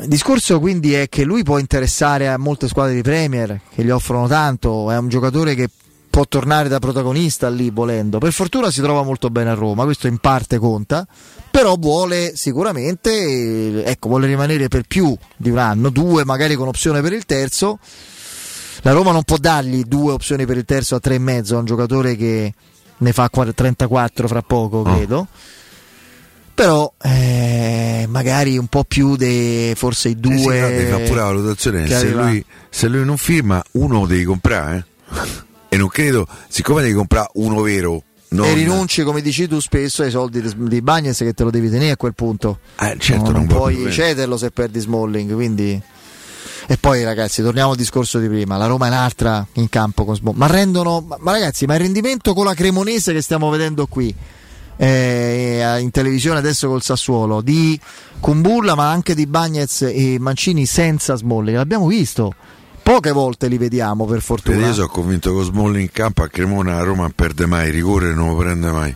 il 0.00 0.08
discorso 0.08 0.60
quindi 0.60 0.94
è 0.94 1.08
che 1.08 1.24
lui 1.24 1.42
può 1.42 1.58
interessare 1.58 2.28
a 2.28 2.36
molte 2.38 2.68
squadre 2.68 2.94
di 2.94 3.02
Premier 3.02 3.60
che 3.74 3.84
gli 3.84 3.90
offrono 3.90 4.28
tanto, 4.28 4.90
è 4.90 4.98
un 4.98 5.08
giocatore 5.08 5.54
che 5.54 5.68
può 6.10 6.26
tornare 6.26 6.68
da 6.68 6.78
protagonista 6.78 7.48
lì 7.48 7.70
volendo. 7.70 8.18
Per 8.18 8.32
fortuna 8.32 8.70
si 8.70 8.80
trova 8.80 9.02
molto 9.02 9.30
bene 9.30 9.50
a 9.50 9.54
Roma, 9.54 9.84
questo 9.84 10.08
in 10.08 10.18
parte 10.18 10.58
conta, 10.58 11.06
però 11.50 11.76
vuole 11.76 12.34
sicuramente, 12.34 13.10
eh, 13.10 13.82
ecco, 13.86 14.08
vuole 14.08 14.26
rimanere 14.26 14.68
per 14.68 14.82
più 14.82 15.16
di 15.36 15.50
un 15.50 15.58
anno, 15.58 15.90
due 15.90 16.24
magari 16.24 16.54
con 16.56 16.68
opzione 16.68 17.00
per 17.00 17.12
il 17.12 17.24
terzo. 17.24 17.78
La 18.82 18.92
Roma 18.92 19.12
non 19.12 19.22
può 19.24 19.36
dargli 19.38 19.82
due 19.84 20.12
opzioni 20.12 20.46
per 20.46 20.56
il 20.56 20.64
terzo 20.64 20.94
a 20.96 21.00
tre 21.00 21.16
e 21.16 21.18
mezzo 21.18 21.56
a 21.56 21.58
un 21.58 21.64
giocatore 21.64 22.16
che 22.16 22.54
ne 22.98 23.12
fa 23.12 23.28
qua- 23.30 23.52
34 23.52 24.28
fra 24.28 24.42
poco, 24.42 24.82
credo. 24.82 25.26
Però 26.54 26.92
eh, 27.02 28.06
magari 28.08 28.58
un 28.58 28.66
po' 28.66 28.82
più 28.84 29.14
di 29.16 29.72
forse 29.76 30.08
i 30.08 30.12
Eh 30.12 30.14
sì, 30.14 30.42
due. 30.42 30.60
no, 30.60 30.68
devi 30.68 30.90
fare 30.90 31.04
pure 31.04 31.20
la 31.20 31.26
valutazione. 31.26 31.86
Se 31.86 32.08
lui, 32.10 32.44
se 32.68 32.88
lui 32.88 33.04
non 33.04 33.16
firma, 33.16 33.62
uno 33.72 34.06
devi 34.06 34.24
comprare. 34.24 34.84
eh. 35.12 35.46
E 35.70 35.76
non 35.76 35.88
credo, 35.88 36.26
siccome 36.48 36.82
devi 36.82 36.94
comprare 36.94 37.28
uno 37.34 37.60
vero, 37.60 38.02
non, 38.30 38.46
E 38.46 38.54
rinunci, 38.54 39.02
come 39.04 39.20
dici 39.20 39.46
tu, 39.46 39.60
spesso 39.60 40.02
ai 40.02 40.10
soldi 40.10 40.40
di- 40.42 40.82
Bagnets 40.82 41.18
che 41.18 41.32
te 41.32 41.44
lo 41.44 41.50
devi 41.50 41.70
tenere 41.70 41.92
a 41.92 41.96
quel 41.96 42.14
punto. 42.14 42.58
Eh, 42.80 42.96
certo, 42.98 43.24
No, 43.24 43.30
non 43.30 43.44
non 43.44 43.46
puoi 43.46 43.90
cederlo 43.92 44.36
se 44.36 44.50
perdi 44.50 44.80
Smalling. 44.80 45.32
Quindi... 45.34 45.80
E 46.70 46.76
poi, 46.76 47.02
ragazzi, 47.02 47.40
torniamo 47.40 47.70
al 47.70 47.76
discorso 47.76 48.18
di 48.18 48.28
prima. 48.28 48.58
La 48.58 48.66
Roma 48.66 48.84
è 48.84 48.88
un'altra 48.90 49.46
in 49.54 49.70
campo 49.70 50.04
con 50.04 50.14
Smalling. 50.14 50.38
Ma 50.38 50.46
rendono, 50.48 51.02
ma, 51.18 51.32
ragazzi, 51.32 51.64
ma 51.64 51.72
il 51.76 51.80
rendimento 51.80 52.34
con 52.34 52.44
la 52.44 52.52
Cremonese 52.52 53.14
che 53.14 53.22
stiamo 53.22 53.48
vedendo 53.48 53.86
qui 53.86 54.14
eh, 54.76 55.78
in 55.80 55.90
televisione 55.90 56.40
adesso 56.40 56.68
col 56.68 56.82
Sassuolo 56.82 57.40
di 57.40 57.80
Kumbulla, 58.20 58.74
ma 58.74 58.90
anche 58.90 59.14
di 59.14 59.26
Bagnets 59.26 59.80
e 59.80 60.18
Mancini 60.20 60.66
senza 60.66 61.16
Smalling, 61.16 61.56
l'abbiamo 61.56 61.86
visto. 61.86 62.34
Poche 62.82 63.12
volte 63.12 63.48
li 63.48 63.56
vediamo 63.56 64.04
per 64.04 64.20
fortuna. 64.20 64.66
Io 64.66 64.74
sono 64.74 64.88
convinto 64.88 65.34
che 65.34 65.44
Smalling 65.44 65.80
in 65.80 65.90
campo 65.90 66.22
a 66.22 66.28
Cremona 66.28 66.74
la 66.74 66.82
Roma 66.82 67.02
non 67.02 67.12
perde 67.12 67.46
mai, 67.46 67.70
rigore 67.70 68.12
non 68.12 68.28
lo 68.28 68.36
prende 68.36 68.70
mai. 68.70 68.94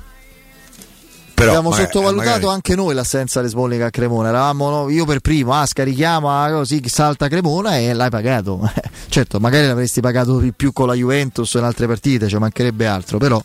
Però, 1.42 1.50
Abbiamo 1.58 1.70
magari- 1.70 1.90
sottovalutato 1.92 2.28
magari- 2.30 2.52
anche 2.52 2.74
noi 2.76 2.94
l'assenza 2.94 3.42
di 3.42 3.48
Smalling 3.48 3.82
a 3.82 3.90
Cremona. 3.90 4.28
Eravamo 4.28 4.70
no, 4.70 4.88
io 4.90 5.04
per 5.04 5.20
primo, 5.20 5.52
ah, 5.54 5.66
scarichiamo 5.66 6.30
ah, 6.30 6.50
così 6.50 6.82
salta 6.86 7.28
Cremona 7.28 7.78
e 7.78 7.92
l'hai 7.92 8.10
pagato. 8.10 8.60
certo, 9.08 9.38
magari 9.40 9.66
l'avresti 9.66 10.00
pagato 10.00 10.38
di 10.38 10.52
più 10.52 10.72
con 10.72 10.86
la 10.86 10.94
Juventus 10.94 11.52
o 11.54 11.58
in 11.58 11.64
altre 11.64 11.86
partite, 11.86 12.28
ci 12.28 12.36
mancherebbe 12.36 12.86
altro, 12.86 13.18
però. 13.18 13.42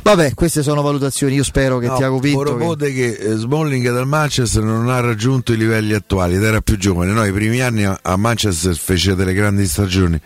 Vabbè, 0.00 0.32
queste 0.34 0.62
sono 0.62 0.80
valutazioni. 0.80 1.34
Io 1.34 1.42
spero 1.42 1.78
che 1.78 1.88
No, 1.88 1.96
Tiago 1.96 2.18
Pinto. 2.20 2.38
che- 2.42 2.50
Poropote 2.50 2.92
che 2.94 3.06
eh, 3.12 3.34
Smalling 3.34 3.90
dal 3.92 4.06
Manchester 4.06 4.62
non 4.62 4.88
ha 4.88 5.00
raggiunto 5.00 5.52
i 5.52 5.56
livelli 5.56 5.92
attuali 5.92 6.36
ed 6.36 6.42
era 6.44 6.60
più 6.60 6.78
giovane. 6.78 7.12
No, 7.12 7.24
i 7.26 7.32
primi 7.32 7.60
anni 7.60 7.84
a 7.84 7.98
a 8.00 8.16
Manchester 8.16 8.74
fece 8.76 9.14
delle 9.14 9.34
grandi 9.34 9.66
stagioni. 9.66 10.18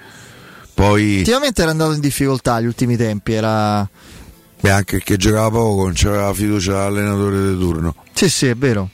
Poi 0.75 1.19
Ultimamente 1.19 1.63
era 1.63 1.71
andato 1.71 1.93
in 1.93 2.01
difficoltà 2.01 2.61
gli 2.61 2.67
ultimi 2.67 2.97
tempi. 2.97 3.33
Era. 3.33 3.89
Beh, 4.63 4.71
anche 4.71 4.99
che 5.01 5.17
giocava 5.19 5.51
poco, 5.51 5.83
non 5.83 5.93
c'aveva 5.95 6.33
fiducia 6.33 6.85
all'allenatore 6.85 7.51
di 7.51 7.59
turno. 7.59 7.95
Sì, 8.15 8.29
sì, 8.31 8.47
è 8.47 8.55
vero. 8.55 8.89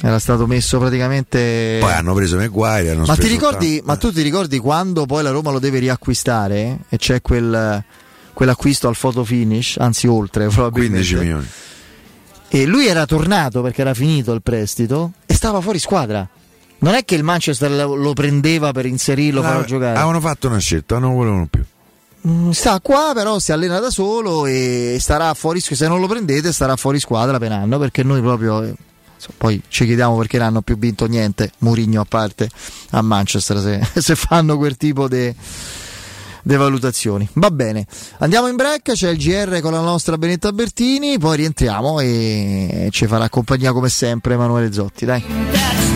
Era 0.00 0.18
stato 0.18 0.46
messo 0.46 0.78
praticamente. 0.78 1.78
Poi 1.80 1.92
hanno 1.92 2.14
preso 2.14 2.36
Maguire. 2.36 2.90
Hanno 2.90 3.04
Ma, 3.06 3.16
ti 3.16 3.28
ricordi, 3.28 3.80
ma 3.84 3.96
tu 3.96 4.12
ti 4.12 4.22
ricordi 4.22 4.58
quando 4.58 5.06
poi 5.06 5.22
la 5.22 5.30
Roma 5.30 5.50
lo 5.50 5.58
deve 5.58 5.78
riacquistare 5.78 6.80
e 6.88 6.96
c'è 6.98 7.20
quel, 7.22 7.82
quell'acquisto 8.32 8.88
al 8.88 8.96
photo 8.98 9.24
finish, 9.24 9.76
anzi 9.78 10.06
oltre 10.06 10.48
probabilmente. 10.48 10.96
15 11.06 11.14
milioni. 11.16 11.46
E 12.48 12.64
lui 12.66 12.86
era 12.86 13.06
tornato 13.06 13.60
perché 13.62 13.80
era 13.80 13.94
finito 13.94 14.32
il 14.32 14.42
prestito 14.42 15.12
e 15.26 15.34
stava 15.34 15.60
fuori 15.60 15.78
squadra. 15.78 16.28
Non 16.78 16.92
è 16.94 17.04
che 17.06 17.14
il 17.14 17.22
Manchester 17.22 17.70
lo 17.70 18.12
prendeva 18.12 18.72
per 18.72 18.84
inserirlo, 18.84 19.40
farlo 19.42 19.60
Ah, 19.62 19.64
giocare. 19.64 19.96
Avevano 19.96 20.20
fatto 20.20 20.46
una 20.46 20.58
scelta, 20.58 20.98
non 20.98 21.14
volevano 21.14 21.46
più. 21.50 21.64
Mm, 22.26 22.50
Sta 22.50 22.80
qua, 22.80 23.12
però 23.14 23.38
si 23.38 23.52
allena 23.52 23.78
da 23.78 23.90
solo 23.90 24.46
e 24.46 24.96
starà 25.00 25.32
fuori. 25.34 25.60
Se 25.60 25.86
non 25.86 26.00
lo 26.00 26.06
prendete, 26.06 26.52
starà 26.52 26.76
fuori 26.76 26.98
squadra 26.98 27.38
per 27.38 27.52
anno 27.52 27.78
perché 27.78 28.02
noi 28.02 28.20
proprio. 28.20 28.62
eh, 28.62 28.74
Poi 29.36 29.62
ci 29.68 29.84
chiediamo 29.84 30.16
perché 30.16 30.38
non 30.38 30.46
hanno 30.48 30.62
più 30.62 30.76
vinto 30.78 31.06
niente, 31.06 31.52
Murigno 31.58 32.00
a 32.00 32.06
parte 32.08 32.48
a 32.90 33.02
Manchester, 33.02 33.58
se, 33.58 33.80
se 34.00 34.14
fanno 34.16 34.56
quel 34.56 34.76
tipo 34.76 35.08
di 35.08 35.34
valutazioni. 36.56 37.28
Va 37.34 37.50
bene, 37.50 37.86
andiamo 38.18 38.46
in 38.48 38.56
break, 38.56 38.92
c'è 38.92 39.10
il 39.10 39.18
GR 39.18 39.60
con 39.60 39.72
la 39.72 39.80
nostra 39.80 40.16
Benetta 40.18 40.52
Bertini, 40.52 41.18
poi 41.18 41.36
rientriamo 41.38 42.00
e 42.00 42.88
ci 42.92 43.06
farà 43.06 43.28
compagnia 43.28 43.72
come 43.72 43.88
sempre 43.88 44.34
Emanuele 44.34 44.72
Zotti. 44.72 45.04
Dai. 45.04 45.95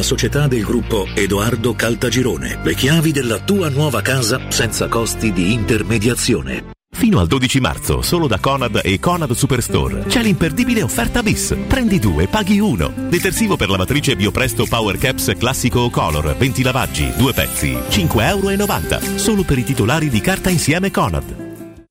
società 0.01 0.47
del 0.47 0.63
gruppo 0.63 1.07
Edoardo 1.13 1.73
Caltagirone. 1.73 2.59
Le 2.63 2.75
chiavi 2.75 3.11
della 3.11 3.39
tua 3.39 3.69
nuova 3.69 4.01
casa 4.01 4.39
senza 4.49 4.87
costi 4.87 5.31
di 5.31 5.53
intermediazione. 5.53 6.79
Fino 6.93 7.19
al 7.19 7.27
12 7.27 7.59
marzo, 7.61 8.01
solo 8.01 8.27
da 8.27 8.37
Conad 8.39 8.81
e 8.83 8.99
Conad 8.99 9.31
Superstore, 9.31 10.03
c'è 10.07 10.21
l'imperdibile 10.21 10.83
offerta 10.83 11.23
bis. 11.23 11.55
Prendi 11.67 11.99
due, 11.99 12.27
paghi 12.27 12.59
uno. 12.59 12.93
Detersivo 13.09 13.55
per 13.55 13.69
lavatrice 13.69 14.15
Biopresto 14.15 14.65
Power 14.65 14.97
Caps 14.97 15.31
classico 15.37 15.89
color, 15.89 16.35
20 16.37 16.61
lavaggi, 16.61 17.11
due 17.17 17.33
pezzi, 17.33 17.71
5,90 17.71 19.01
euro. 19.01 19.17
Solo 19.17 19.43
per 19.43 19.57
i 19.57 19.63
titolari 19.63 20.09
di 20.09 20.21
carta 20.21 20.49
insieme 20.49 20.91
Conad. 20.91 21.50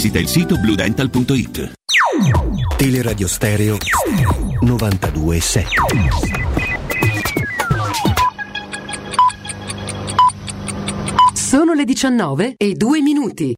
il 0.00 0.28
sito 0.28 0.56
bluedental.it. 0.58 1.72
Teleradio 2.76 3.26
Stereo 3.26 3.76
92.7 4.62 5.64
Sono 11.34 11.72
le 11.72 11.84
19 11.84 12.54
e 12.56 12.74
2 12.74 13.00
minuti. 13.00 13.54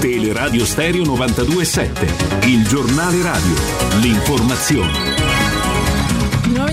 Teleradio 0.00 0.64
Stereo 0.64 1.04
92.7, 1.04 2.48
il 2.48 2.66
giornale 2.66 3.22
radio, 3.22 3.54
l'informazione. 4.00 5.13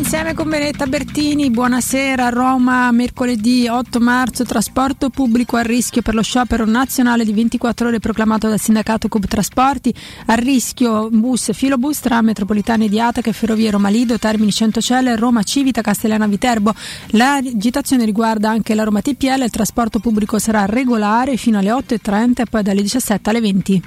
Insieme 0.02 0.34
con 0.34 0.50
Benetta 0.50 0.88
Bertini, 0.88 1.52
buonasera 1.52 2.30
Roma, 2.30 2.92
mercoledì 2.92 3.68
8 3.68 4.00
marzo, 4.00 4.44
trasporto 4.44 5.12
pubblico 5.12 5.58
a 5.58 5.62
rischio 5.62 6.02
per 6.02 6.16
lo 6.16 6.24
sciopero 6.24 6.66
nazionale 6.66 7.24
di 7.24 7.32
24 7.32 7.88
ore 7.88 8.00
proclamato 8.00 8.50
dal 8.50 8.60
sindacato 8.60 9.08
Cub 9.08 9.28
Trasporti, 9.28 9.94
a 10.26 10.34
rischio 10.34 11.08
bus, 11.12 11.54
filobus 11.54 12.00
tra 12.00 12.20
metropolitane 12.24 12.90
di 12.90 13.00
Ataca 13.00 13.32
Ferrovie 13.32 13.70
Roma 13.70 13.90
Lido, 13.90 14.18
Termini 14.18 14.52
Centocelle, 14.52 15.16
Roma 15.16 15.44
Civita, 15.44 15.82
Castellana 15.82 16.26
Viterbo. 16.26 16.74
L'agitazione 17.12 18.04
riguarda 18.04 18.50
anche 18.50 18.74
la 18.74 18.84
Roma 18.84 19.02
TPL, 19.02 19.44
il 19.44 19.52
trasporto 19.52 20.00
pubblico 20.00 20.40
sarà 20.40 20.66
regolare 20.66 21.38
fino 21.38 21.60
alle 21.60 21.70
8.30 21.70 22.42
e 22.42 22.46
poi 22.50 22.64
dalle 22.64 22.82
17 22.82 23.30
alle 23.30 23.40
20. 23.40 23.82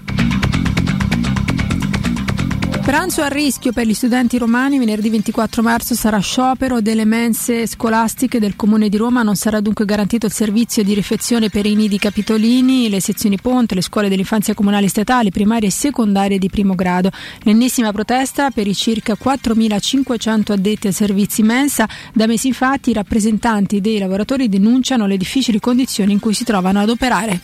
Pranzo 2.85 3.23
a 3.23 3.29
rischio 3.29 3.73
per 3.73 3.87
gli 3.87 3.95
studenti 3.95 4.37
romani, 4.37 4.79
venerdì 4.79 5.09
24 5.09 5.63
marzo 5.63 5.95
sarà 5.95 6.19
sciopero 6.19 6.83
delle 6.83 7.07
mense 7.07 7.67
scolastiche 7.67 8.39
del 8.39 8.57
Comune 8.57 8.91
di 8.91 8.99
Roma, 8.99 9.23
non 9.23 9.37
sarà 9.37 9.61
dunque 9.61 9.87
garantito 9.87 10.27
il 10.27 10.33
servizio 10.33 10.85
di 10.85 10.93
rifezione 10.93 11.49
per 11.49 11.65
i 11.65 11.75
nidi 11.75 11.99
capitolini, 11.99 12.91
le 12.91 13.01
sezioni 13.01 13.39
ponte, 13.41 13.75
le 13.75 13.81
scuole 13.81 14.11
dell'infanzia 14.11 14.53
comunali 14.53 14.89
statali, 14.89 15.31
primarie 15.31 15.69
e 15.69 15.73
secondarie 15.73 16.37
di 16.37 16.51
primo 16.51 16.75
grado. 16.75 17.11
L'ennesima 17.45 17.91
protesta 17.91 18.51
per 18.51 18.67
i 18.67 18.75
circa 18.75 19.17
4.500 19.19 20.53
addetti 20.53 20.87
ai 20.89 20.93
servizi 20.93 21.43
mensa, 21.43 21.89
da 22.13 22.27
mesi 22.27 22.49
infatti 22.49 22.91
i 22.91 22.93
rappresentanti 22.93 23.81
dei 23.81 23.99
lavoratori 23.99 24.51
denunciano 24.51 25.07
le 25.07 25.17
difficili 25.17 25.59
condizioni 25.59 26.13
in 26.13 26.21
cui 26.21 26.35
si 26.35 26.45
trovano 26.45 26.81
ad 26.81 26.91
operare. 26.91 27.41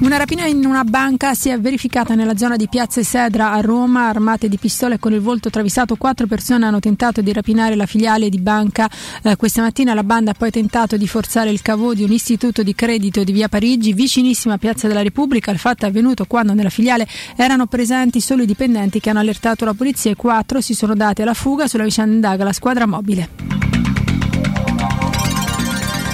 Una 0.00 0.16
rapina 0.16 0.46
in 0.46 0.64
una 0.64 0.84
banca 0.84 1.34
si 1.34 1.48
è 1.48 1.58
verificata 1.58 2.14
nella 2.14 2.36
zona 2.36 2.54
di 2.54 2.68
Piazza 2.68 3.02
Sedra 3.02 3.50
a 3.50 3.60
Roma, 3.60 4.06
armate 4.06 4.48
di 4.48 4.56
pistole 4.56 5.00
con 5.00 5.12
il 5.12 5.20
volto 5.20 5.50
travisato. 5.50 5.96
Quattro 5.96 6.28
persone 6.28 6.64
hanno 6.66 6.78
tentato 6.78 7.20
di 7.20 7.32
rapinare 7.32 7.74
la 7.74 7.84
filiale 7.84 8.28
di 8.28 8.38
banca. 8.38 8.88
Eh, 9.24 9.34
questa 9.34 9.60
mattina 9.60 9.94
la 9.94 10.04
banda 10.04 10.30
ha 10.30 10.34
poi 10.34 10.52
tentato 10.52 10.96
di 10.96 11.08
forzare 11.08 11.50
il 11.50 11.62
cavò 11.62 11.94
di 11.94 12.04
un 12.04 12.12
istituto 12.12 12.62
di 12.62 12.76
credito 12.76 13.24
di 13.24 13.32
via 13.32 13.48
Parigi, 13.48 13.92
vicinissima 13.92 14.54
a 14.54 14.58
Piazza 14.58 14.86
della 14.86 15.02
Repubblica. 15.02 15.50
Il 15.50 15.58
fatto 15.58 15.84
è 15.84 15.88
avvenuto 15.88 16.26
quando 16.26 16.54
nella 16.54 16.70
filiale 16.70 17.06
erano 17.34 17.66
presenti 17.66 18.20
solo 18.20 18.44
i 18.44 18.46
dipendenti 18.46 19.00
che 19.00 19.10
hanno 19.10 19.18
allertato 19.18 19.64
la 19.64 19.74
polizia 19.74 20.12
e 20.12 20.14
quattro 20.14 20.60
si 20.60 20.74
sono 20.74 20.94
dati 20.94 21.22
alla 21.22 21.34
fuga. 21.34 21.66
Sulla 21.66 21.82
vicenda 21.82 22.14
indaga 22.14 22.44
la 22.44 22.52
squadra 22.52 22.86
mobile. 22.86 23.97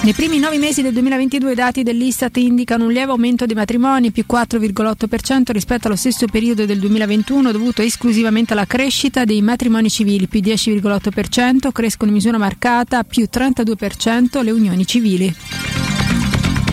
Nei 0.05 0.13
primi 0.13 0.37
nove 0.37 0.59
mesi 0.59 0.83
del 0.83 0.93
2022 0.93 1.53
i 1.53 1.55
dati 1.55 1.81
dell'Istat 1.81 2.37
indicano 2.37 2.83
un 2.83 2.91
lieve 2.91 3.09
aumento 3.09 3.47
dei 3.47 3.55
matrimoni, 3.55 4.11
più 4.11 4.23
4,8% 4.31 5.51
rispetto 5.51 5.87
allo 5.87 5.95
stesso 5.95 6.27
periodo 6.27 6.67
del 6.67 6.77
2021, 6.77 7.51
dovuto 7.51 7.81
esclusivamente 7.81 8.53
alla 8.53 8.67
crescita 8.67 9.25
dei 9.25 9.41
matrimoni 9.41 9.89
civili, 9.89 10.27
più 10.27 10.41
10,8%, 10.41 11.71
crescono 11.71 12.11
in 12.11 12.17
misura 12.17 12.37
marcata, 12.37 13.03
più 13.03 13.27
32% 13.27 14.43
le 14.43 14.51
unioni 14.51 14.85
civili. 14.85 15.35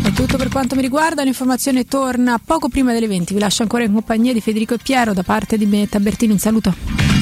È 0.02 0.12
tutto 0.12 0.36
per 0.36 0.50
quanto 0.50 0.74
mi 0.74 0.82
riguarda, 0.82 1.22
l'informazione 1.22 1.86
torna 1.86 2.38
poco 2.38 2.68
prima 2.68 2.92
delle 2.92 3.06
20. 3.06 3.32
Vi 3.32 3.40
lascio 3.40 3.62
ancora 3.62 3.84
in 3.84 3.94
compagnia 3.94 4.34
di 4.34 4.42
Federico 4.42 4.74
e 4.74 4.78
Piero 4.82 5.14
da 5.14 5.22
parte 5.22 5.56
di 5.56 5.64
Benetta 5.64 5.98
Bertini. 6.00 6.32
Un 6.32 6.38
saluto. 6.38 7.21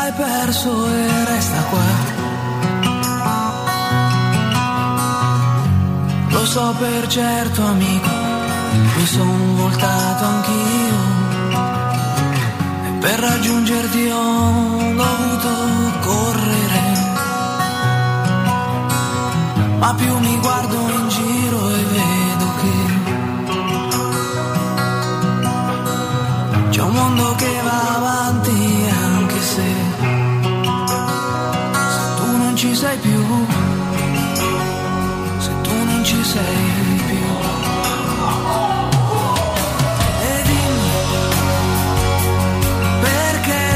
È 0.06 0.12
perso 0.12 0.86
e 0.86 1.24
resta 1.24 1.60
qua. 1.70 2.18
Lo 6.28 6.44
so 6.46 6.74
per 6.78 7.06
certo 7.08 7.64
amico 7.64 8.08
Mi 8.96 9.06
son 9.06 9.56
voltato 9.56 10.24
anch'io. 10.24 10.98
Per 13.00 13.18
raggiungerti 13.18 14.10
ho 14.10 14.94
dovuto 14.94 15.50
correre. 16.00 16.82
Ma 19.78 19.94
più 19.94 20.18
mi 20.18 20.38
guardo 20.40 20.76
in 20.76 21.08
giro 21.08 21.70
e 21.70 21.84
vedo 21.94 22.46
che 22.60 22.74
c'è 26.70 26.82
un 26.82 26.92
mondo 26.92 27.34
che 27.36 27.60
va 27.64 27.99
sei 32.80 32.96
più, 32.96 33.22
se 35.38 35.50
tu 35.60 35.84
non 35.84 36.02
ci 36.02 36.24
sei 36.24 37.00
più. 37.08 37.26
E 40.22 40.42
dimmi 40.44 40.90
perché? 43.02 43.66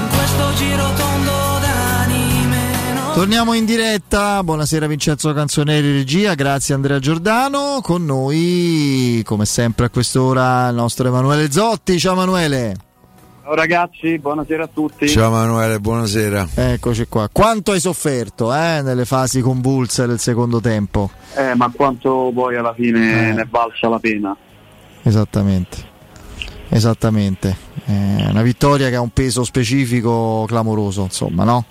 In 0.00 0.08
questo 0.16 0.54
giro 0.54 0.90
Torniamo 3.12 3.52
in 3.52 3.66
diretta, 3.66 4.42
buonasera 4.42 4.86
Vincenzo 4.86 5.34
Canzoneri 5.34 5.92
regia, 5.92 6.32
grazie 6.32 6.72
Andrea 6.72 6.98
Giordano, 6.98 7.80
con 7.82 8.06
noi 8.06 9.20
come 9.26 9.44
sempre 9.44 9.84
a 9.84 9.90
quest'ora 9.90 10.68
il 10.68 10.74
nostro 10.74 11.06
Emanuele 11.06 11.50
Zotti, 11.50 11.98
ciao 11.98 12.14
Emanuele. 12.14 12.91
Ciao 13.42 13.54
ragazzi, 13.54 14.18
buonasera 14.18 14.64
a 14.64 14.68
tutti. 14.72 15.08
Ciao 15.08 15.26
Emanuele, 15.28 15.80
buonasera. 15.80 16.48
Eccoci 16.54 17.06
qua, 17.08 17.28
quanto 17.32 17.72
hai 17.72 17.80
sofferto 17.80 18.54
eh, 18.54 18.82
nelle 18.82 19.04
fasi 19.04 19.40
convulse 19.40 20.06
del 20.06 20.20
secondo 20.20 20.60
tempo? 20.60 21.10
Eh, 21.36 21.54
ma 21.56 21.70
quanto 21.74 22.30
poi 22.32 22.56
alla 22.56 22.72
fine 22.72 23.30
Eh. 23.30 23.32
ne 23.32 23.42
è 23.42 23.46
valsa 23.50 23.88
la 23.88 23.98
pena? 23.98 24.36
Esattamente, 25.02 25.76
esattamente, 26.68 27.70
Eh, 27.84 28.28
una 28.30 28.42
vittoria 28.42 28.88
che 28.90 28.94
ha 28.94 29.00
un 29.00 29.10
peso 29.10 29.42
specifico 29.42 30.44
clamoroso, 30.46 31.02
insomma, 31.02 31.42
no? 31.42 31.64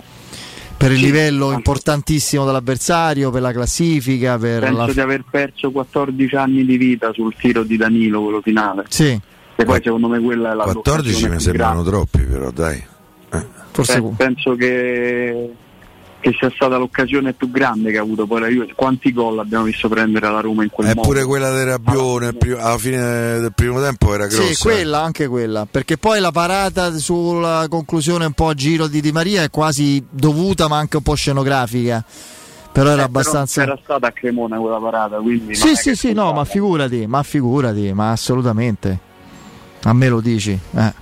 Per 0.76 0.92
il 0.92 0.98
Sì, 0.98 1.06
livello 1.06 1.46
anche- 1.46 1.56
importantissimo 1.58 2.44
dell'avversario, 2.44 3.30
per 3.32 3.42
la 3.42 3.54
classifica, 3.54 4.38
per 4.38 4.60
Penso 4.64 4.86
la... 4.88 4.92
di 4.92 5.00
aver 5.00 5.24
perso 5.32 5.72
14 5.72 6.36
anni 6.36 6.66
di 6.66 6.76
vita 6.76 7.14
sul 7.14 7.34
tiro 7.38 7.64
di 7.64 7.78
Danilo, 7.78 8.24
quello 8.24 8.42
finale. 8.42 8.84
Sì. 8.90 9.18
E 9.62 9.66
poi 9.66 9.82
secondo 9.84 10.08
me 10.08 10.20
quella 10.20 10.52
è 10.52 10.56
la 10.56 10.64
14 10.64 11.08
l'occasione 11.12 11.34
mi 11.36 11.40
sembrano 11.42 11.84
grande. 11.84 11.90
troppi, 11.90 12.20
però 12.24 12.52
dai. 12.52 12.84
Forse 13.74 14.02
Pe- 14.02 14.14
penso 14.18 14.56
che, 14.56 15.50
che 16.20 16.36
sia 16.38 16.52
stata 16.54 16.76
l'occasione 16.78 17.32
più 17.32 17.50
grande 17.50 17.90
che 17.92 17.98
ha 17.98 18.02
avuto 18.02 18.26
poi 18.28 18.42
la 18.42 18.48
Juve. 18.48 18.74
Quanti 18.76 19.14
gol 19.14 19.40
abbiamo 19.40 19.64
visto 19.64 19.88
prendere 19.88 20.26
alla 20.28 20.42
Roma 20.42 20.64
in 20.64 20.70
quel 20.70 20.88
modo? 20.88 21.00
Eppure 21.00 21.24
quella 21.24 21.52
del 21.52 21.66
Rabbione 21.68 22.28
il 22.28 22.36
primo- 22.36 22.58
alla 22.58 22.78
fine 22.78 23.40
del 23.40 23.54
primo 23.56 23.82
tempo 23.82 24.14
era 24.14 24.28
grossa. 24.28 24.44
Sì, 24.44 24.58
quella, 24.62 25.02
anche 25.02 25.28
quella, 25.28 25.66
perché 25.70 25.98
poi 25.98 26.20
la 26.20 26.32
parata 26.32 26.92
sulla 26.98 27.66
conclusione 27.70 28.26
un 28.26 28.34
po' 28.34 28.50
a 28.50 28.54
giro 28.54 28.88
di 28.88 29.00
Di 29.00 29.12
Maria 29.14 29.44
è 29.44 29.50
quasi 29.50 30.04
dovuta 30.10 30.68
ma 30.68 30.78
anche 30.78 30.98
un 30.98 31.04
po' 31.04 31.16
scenografica. 31.16 32.04
Però 32.74 32.90
era 32.90 33.02
Eh, 33.02 33.06
abbastanza... 33.06 33.62
Però 33.62 33.74
era 33.74 33.82
stata 33.84 34.08
a 34.08 34.12
Cremona 34.12 34.58
quella 34.58 34.80
parata, 34.80 35.18
quindi... 35.18 35.56
Sì, 35.56 35.76
sì, 35.76 35.94
sì, 35.96 36.14
no, 36.14 36.32
ma 36.32 36.46
figurati, 36.46 37.06
ma 37.06 37.22
figurati, 37.22 37.92
ma 37.94 38.12
assolutamente. 38.12 39.10
A 39.84 39.94
me 39.94 40.08
lo 40.10 40.22
dici. 40.22 40.58
eh. 40.76 40.94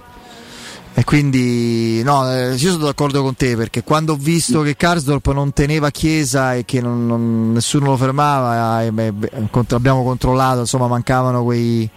E 0.96 1.04
quindi, 1.06 2.02
no, 2.04 2.30
eh, 2.34 2.56
io 2.56 2.72
sono 2.72 2.86
d'accordo 2.86 3.22
con 3.22 3.34
te 3.36 3.56
perché 3.56 3.84
quando 3.84 4.14
ho 4.14 4.16
visto 4.18 4.62
che 4.62 4.76
Karsdorp 4.76 5.32
non 5.32 5.54
teneva 5.54 5.92
Chiesa 5.92 6.56
e 6.56 6.66
che 6.66 6.82
non- 6.82 7.06
non- 7.06 7.52
nessuno 7.54 7.86
lo 7.88 7.96
fermava, 7.98 8.84
eh, 8.84 8.92
beh, 8.92 9.14
contro- 9.50 9.78
abbiamo 9.78 10.04
controllato, 10.04 10.60
insomma, 10.62 10.88
mancavano 10.88 11.44
quei, 11.44 11.90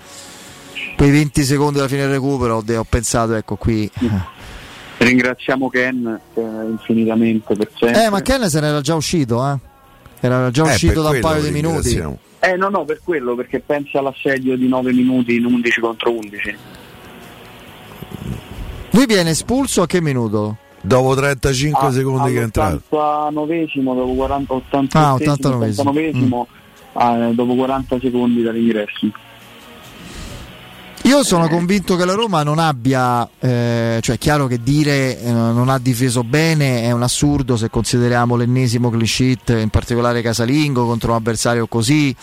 quei 0.96 1.10
20 1.10 1.42
secondi 1.42 1.78
alla 1.80 1.88
fine 1.88 2.02
del 2.02 2.10
recupero. 2.12 2.62
Ho, 2.64 2.84
pensato, 2.88 3.34
ecco 3.34 3.56
qui. 3.56 3.90
Ringraziamo 4.98 5.68
Ken 5.68 6.20
eh, 6.34 6.40
infinitamente 6.70 7.56
per 7.56 7.70
sempre. 7.76 8.04
Eh, 8.04 8.10
ma 8.10 8.20
Ken 8.22 8.48
se 8.48 8.60
n'era 8.60 8.80
già 8.82 8.94
uscito, 8.94 9.44
eh? 9.50 9.56
Era 10.20 10.50
già 10.52 10.64
Eh, 10.64 10.70
uscito 10.74 11.02
da 11.02 11.08
un 11.10 11.18
paio 11.18 11.42
di 11.42 11.50
minuti. 11.50 12.00
Eh 12.44 12.56
no, 12.56 12.68
no, 12.68 12.84
per 12.84 13.00
quello, 13.04 13.36
perché 13.36 13.60
pensi 13.60 13.96
all'assedio 13.96 14.56
di 14.56 14.66
9 14.66 14.92
minuti 14.92 15.36
in 15.36 15.44
11 15.44 15.80
contro 15.80 16.10
11. 16.10 16.56
Lui 18.90 19.06
viene 19.06 19.30
espulso 19.30 19.82
a 19.82 19.86
che 19.86 20.00
minuto? 20.00 20.56
Dopo 20.80 21.14
35 21.14 21.86
Ah, 21.86 21.92
secondi 21.92 22.32
che 22.32 22.40
è 22.40 22.42
entrato. 22.42 22.82
all'89esimo, 22.96 23.94
dopo 23.94 24.12
40, 24.14 24.52
88 24.54 24.98
Ah, 24.98 25.14
89esimo. 25.14 25.82
89esimo, 25.92 26.46
eh, 27.30 27.34
dopo 27.34 27.54
40 27.54 28.00
secondi 28.00 28.42
dall'ingresso. 28.42 29.06
Io 31.12 31.22
sono 31.24 31.46
convinto 31.46 31.94
che 31.94 32.06
la 32.06 32.14
Roma 32.14 32.42
non 32.42 32.58
abbia, 32.58 33.28
eh, 33.38 33.98
cioè 34.00 34.14
è 34.14 34.18
chiaro 34.18 34.46
che 34.46 34.62
dire 34.62 35.20
eh, 35.20 35.30
non 35.30 35.68
ha 35.68 35.78
difeso 35.78 36.24
bene 36.24 36.84
è 36.84 36.90
un 36.90 37.02
assurdo 37.02 37.58
se 37.58 37.68
consideriamo 37.68 38.34
l'ennesimo 38.34 38.90
sheet, 39.04 39.50
in 39.60 39.68
particolare 39.68 40.22
casalingo 40.22 40.86
contro 40.86 41.10
un 41.10 41.18
avversario 41.18 41.66
così, 41.66 42.16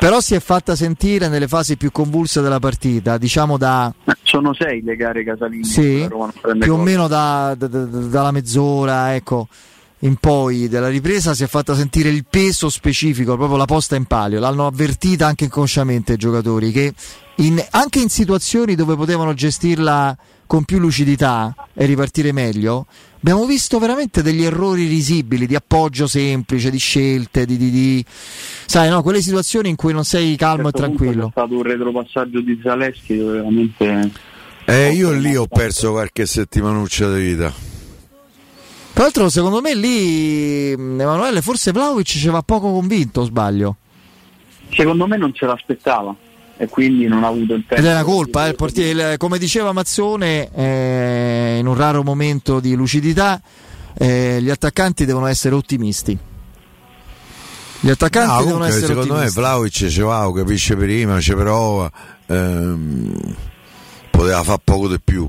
però 0.00 0.22
si 0.22 0.34
è 0.34 0.40
fatta 0.40 0.74
sentire 0.74 1.28
nelle 1.28 1.46
fasi 1.48 1.76
più 1.76 1.92
convulse 1.92 2.40
della 2.40 2.60
partita, 2.60 3.18
diciamo 3.18 3.58
da... 3.58 3.92
Sono 4.22 4.54
6 4.54 4.82
le 4.84 4.96
gare 4.96 5.22
casalinghe. 5.22 5.68
Sì, 5.68 6.08
più 6.60 6.72
o 6.72 6.78
meno 6.78 7.08
da- 7.08 7.54
da- 7.58 7.66
da- 7.66 7.84
dalla 7.84 8.30
mezz'ora 8.30 9.14
ecco, 9.14 9.48
in 10.04 10.16
poi 10.16 10.68
della 10.68 10.88
ripresa 10.88 11.34
si 11.34 11.44
è 11.44 11.46
fatta 11.46 11.74
sentire 11.74 12.08
il 12.08 12.24
peso 12.28 12.68
specifico, 12.68 13.36
proprio 13.36 13.56
la 13.56 13.64
posta 13.64 13.96
in 13.96 14.04
palio. 14.04 14.40
L'hanno 14.40 14.66
avvertita 14.66 15.26
anche 15.26 15.44
inconsciamente 15.44 16.14
i 16.14 16.16
giocatori 16.16 16.72
che 16.72 16.92
in- 17.36 17.64
anche 17.70 18.00
in 18.00 18.08
situazioni 18.08 18.74
dove 18.74 18.96
potevano 18.96 19.32
gestirla 19.32 20.16
con 20.46 20.64
più 20.64 20.78
lucidità 20.78 21.54
e 21.72 21.86
ripartire 21.86 22.30
meglio, 22.30 22.86
abbiamo 23.20 23.46
visto 23.46 23.78
veramente 23.78 24.22
degli 24.22 24.44
errori 24.44 24.86
risibili 24.86 25.46
di 25.46 25.54
appoggio 25.54 26.06
semplice, 26.06 26.70
di 26.70 26.78
scelte, 26.78 27.46
di, 27.46 27.56
di, 27.56 27.70
di... 27.70 28.04
sai 28.66 28.90
no, 28.90 29.02
quelle 29.02 29.22
situazioni 29.22 29.70
in 29.70 29.76
cui 29.76 29.94
non 29.94 30.04
sei 30.04 30.36
calmo 30.36 30.64
Certo, 30.70 30.76
e 30.76 30.80
tranquillo. 30.80 31.26
È 31.28 31.30
stato 31.30 31.54
un 31.54 31.62
retropassaggio 31.62 32.40
di 32.40 32.60
Zaleschi 32.62 33.16
dove 33.16 33.32
veramente 33.34 34.10
Eh, 34.66 34.90
io 34.90 35.12
lì 35.12 35.36
ho 35.36 35.46
perso 35.46 35.92
qualche 35.92 36.26
settimanuccia 36.26 37.10
di 37.14 37.20
vita. 37.22 37.71
Tra 38.92 39.04
l'altro, 39.04 39.28
secondo 39.30 39.60
me 39.60 39.74
lì 39.74 40.72
Emanuele, 40.72 41.40
forse 41.40 41.72
Vlaovic 41.72 42.06
ci 42.06 42.28
va 42.28 42.42
poco 42.42 42.72
convinto, 42.72 43.24
sbaglio? 43.24 43.76
secondo 44.74 45.06
me 45.06 45.16
non 45.18 45.32
ce 45.34 45.44
l'aspettava 45.46 46.14
e 46.56 46.66
quindi 46.68 47.06
non 47.06 47.24
ha 47.24 47.28
avuto 47.28 47.54
il 47.54 47.64
tempo. 47.66 47.74
Ed 47.74 47.84
è 47.84 47.92
una 47.92 48.04
colpa, 48.04 48.46
eh, 48.46 48.50
il 48.50 48.54
portiere, 48.54 49.16
come 49.16 49.38
diceva 49.38 49.72
Mazzone, 49.72 50.50
eh, 50.54 51.56
in 51.58 51.66
un 51.66 51.74
raro 51.74 52.02
momento 52.02 52.60
di 52.60 52.74
lucidità, 52.74 53.40
eh, 53.94 54.38
gli 54.40 54.50
attaccanti 54.50 55.04
devono 55.04 55.26
essere 55.26 55.54
ottimisti. 55.54 56.16
Gli 57.80 57.90
attaccanti 57.90 58.28
No, 58.28 58.36
devono 58.38 58.52
comunque, 58.58 58.68
essere 58.68 58.86
secondo 58.86 59.14
ottimisti. 59.14 59.38
me 59.38 59.42
Vlaovic 59.42 59.86
ce 59.88 60.02
va, 60.02 60.32
capisce 60.34 60.76
prima, 60.76 61.20
ci 61.20 61.34
prova, 61.34 61.90
ehm, 62.26 63.34
poteva 64.10 64.42
fare 64.44 64.60
poco 64.62 64.88
di 64.88 65.00
più. 65.02 65.28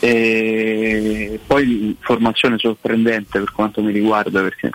E 0.00 1.38
poi 1.46 1.96
formazione 2.00 2.58
sorprendente 2.58 3.38
per 3.38 3.52
quanto 3.52 3.82
mi 3.82 3.92
riguarda 3.92 4.40
perché 4.40 4.70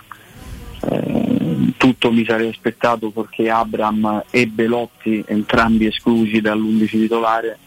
eh, 0.88 1.72
tutto 1.76 2.12
mi 2.12 2.24
sarei 2.24 2.48
aspettato 2.48 3.10
perché 3.10 3.50
Abram 3.50 4.22
e 4.30 4.46
Belotti 4.46 5.24
entrambi 5.26 5.86
esclusi 5.86 6.40
dall'11 6.40 6.88
titolare 6.88 7.58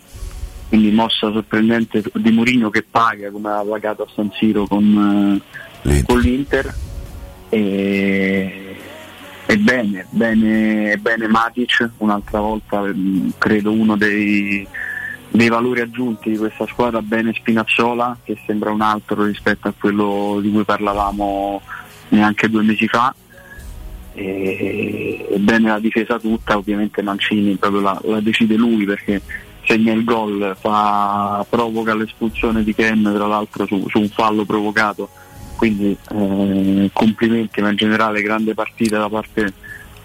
quindi 0.69 0.91
mossa 0.91 1.31
sorprendente 1.31 2.03
di 2.13 2.31
Mourinho 2.31 2.69
che 2.69 2.85
paga 2.89 3.31
come 3.31 3.49
ha 3.49 3.63
pagato 3.67 4.03
a 4.03 4.07
San 4.13 4.31
Siro 4.33 4.67
con, 4.67 5.41
eh, 5.81 6.03
con 6.03 6.19
l'Inter. 6.19 6.71
E, 7.49 8.75
e 9.47 9.57
bene, 9.57 10.05
bene, 10.11 10.95
bene 10.97 11.27
Matic 11.27 11.89
un'altra 11.97 12.39
volta 12.39 12.83
mm, 12.83 13.29
credo 13.39 13.71
uno 13.71 13.97
dei, 13.97 14.65
dei 15.31 15.49
valori 15.49 15.81
aggiunti 15.81 16.31
di 16.31 16.37
questa 16.37 16.65
squadra 16.65 17.01
bene 17.01 17.33
Spinazzola 17.33 18.17
che 18.23 18.37
sembra 18.45 18.71
un 18.71 18.81
altro 18.81 19.23
rispetto 19.25 19.67
a 19.67 19.73
quello 19.77 20.39
di 20.41 20.51
cui 20.51 20.63
parlavamo 20.63 21.61
neanche 22.09 22.49
due 22.49 22.63
mesi 22.63 22.87
fa. 22.87 23.13
E, 24.13 25.27
e 25.29 25.37
bene 25.37 25.69
la 25.69 25.79
difesa 25.79 26.19
tutta 26.19 26.57
ovviamente 26.57 27.01
Mancini 27.01 27.55
proprio 27.55 27.81
la, 27.81 28.01
la 28.03 28.19
decide 28.19 28.55
lui 28.55 28.83
perché 28.83 29.21
segna 29.63 29.93
il 29.93 30.03
gol 30.03 30.57
fa- 30.59 31.45
provoca 31.47 31.93
l'espulsione 31.93 32.63
di 32.63 32.73
Ken 32.73 33.03
tra 33.03 33.27
l'altro 33.27 33.67
su, 33.67 33.87
su 33.87 33.99
un 33.99 34.09
fallo 34.09 34.45
provocato. 34.45 35.09
Quindi 35.55 35.95
eh, 36.11 36.89
complimenti 36.91 37.61
ma 37.61 37.69
in 37.69 37.75
generale 37.75 38.21
grande 38.21 38.53
partita 38.53 38.97
da 38.97 39.09
parte 39.09 39.53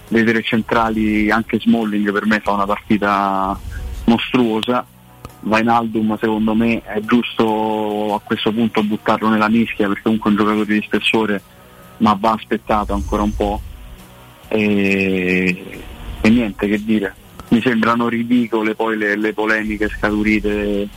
dei 0.09 0.25
tre 0.25 0.43
centrali 0.43 1.31
anche 1.31 1.59
Smalling 1.59 2.13
per 2.13 2.27
me 2.27 2.41
fa 2.41 2.53
una 2.53 2.67
partita 2.67 3.59
mostruosa 4.05 4.85
Vainaldum 5.45 6.17
secondo 6.19 6.55
me 6.55 6.83
è 6.83 7.01
giusto 7.01 8.15
a 8.15 8.21
questo 8.21 8.53
punto 8.53 8.83
buttarlo 8.83 9.29
nella 9.29 9.49
mischia 9.49 9.87
perché 9.87 10.03
comunque 10.03 10.31
è 10.31 10.33
un 10.33 10.39
giocatore 10.39 10.75
di 10.75 10.83
spessore 10.83 11.43
ma 11.99 12.17
va 12.19 12.33
aspettato 12.33 12.93
ancora 12.93 13.23
un 13.23 13.35
po' 13.35 13.61
e, 14.49 15.83
e 16.21 16.29
niente 16.29 16.67
che 16.69 16.83
dire. 16.83 17.15
Mi 17.49 17.61
sembrano 17.61 18.09
ridicole 18.09 18.75
poi 18.75 18.97
le, 18.97 19.17
le 19.17 19.33
polemiche 19.33 19.89
scaturite 19.89 20.89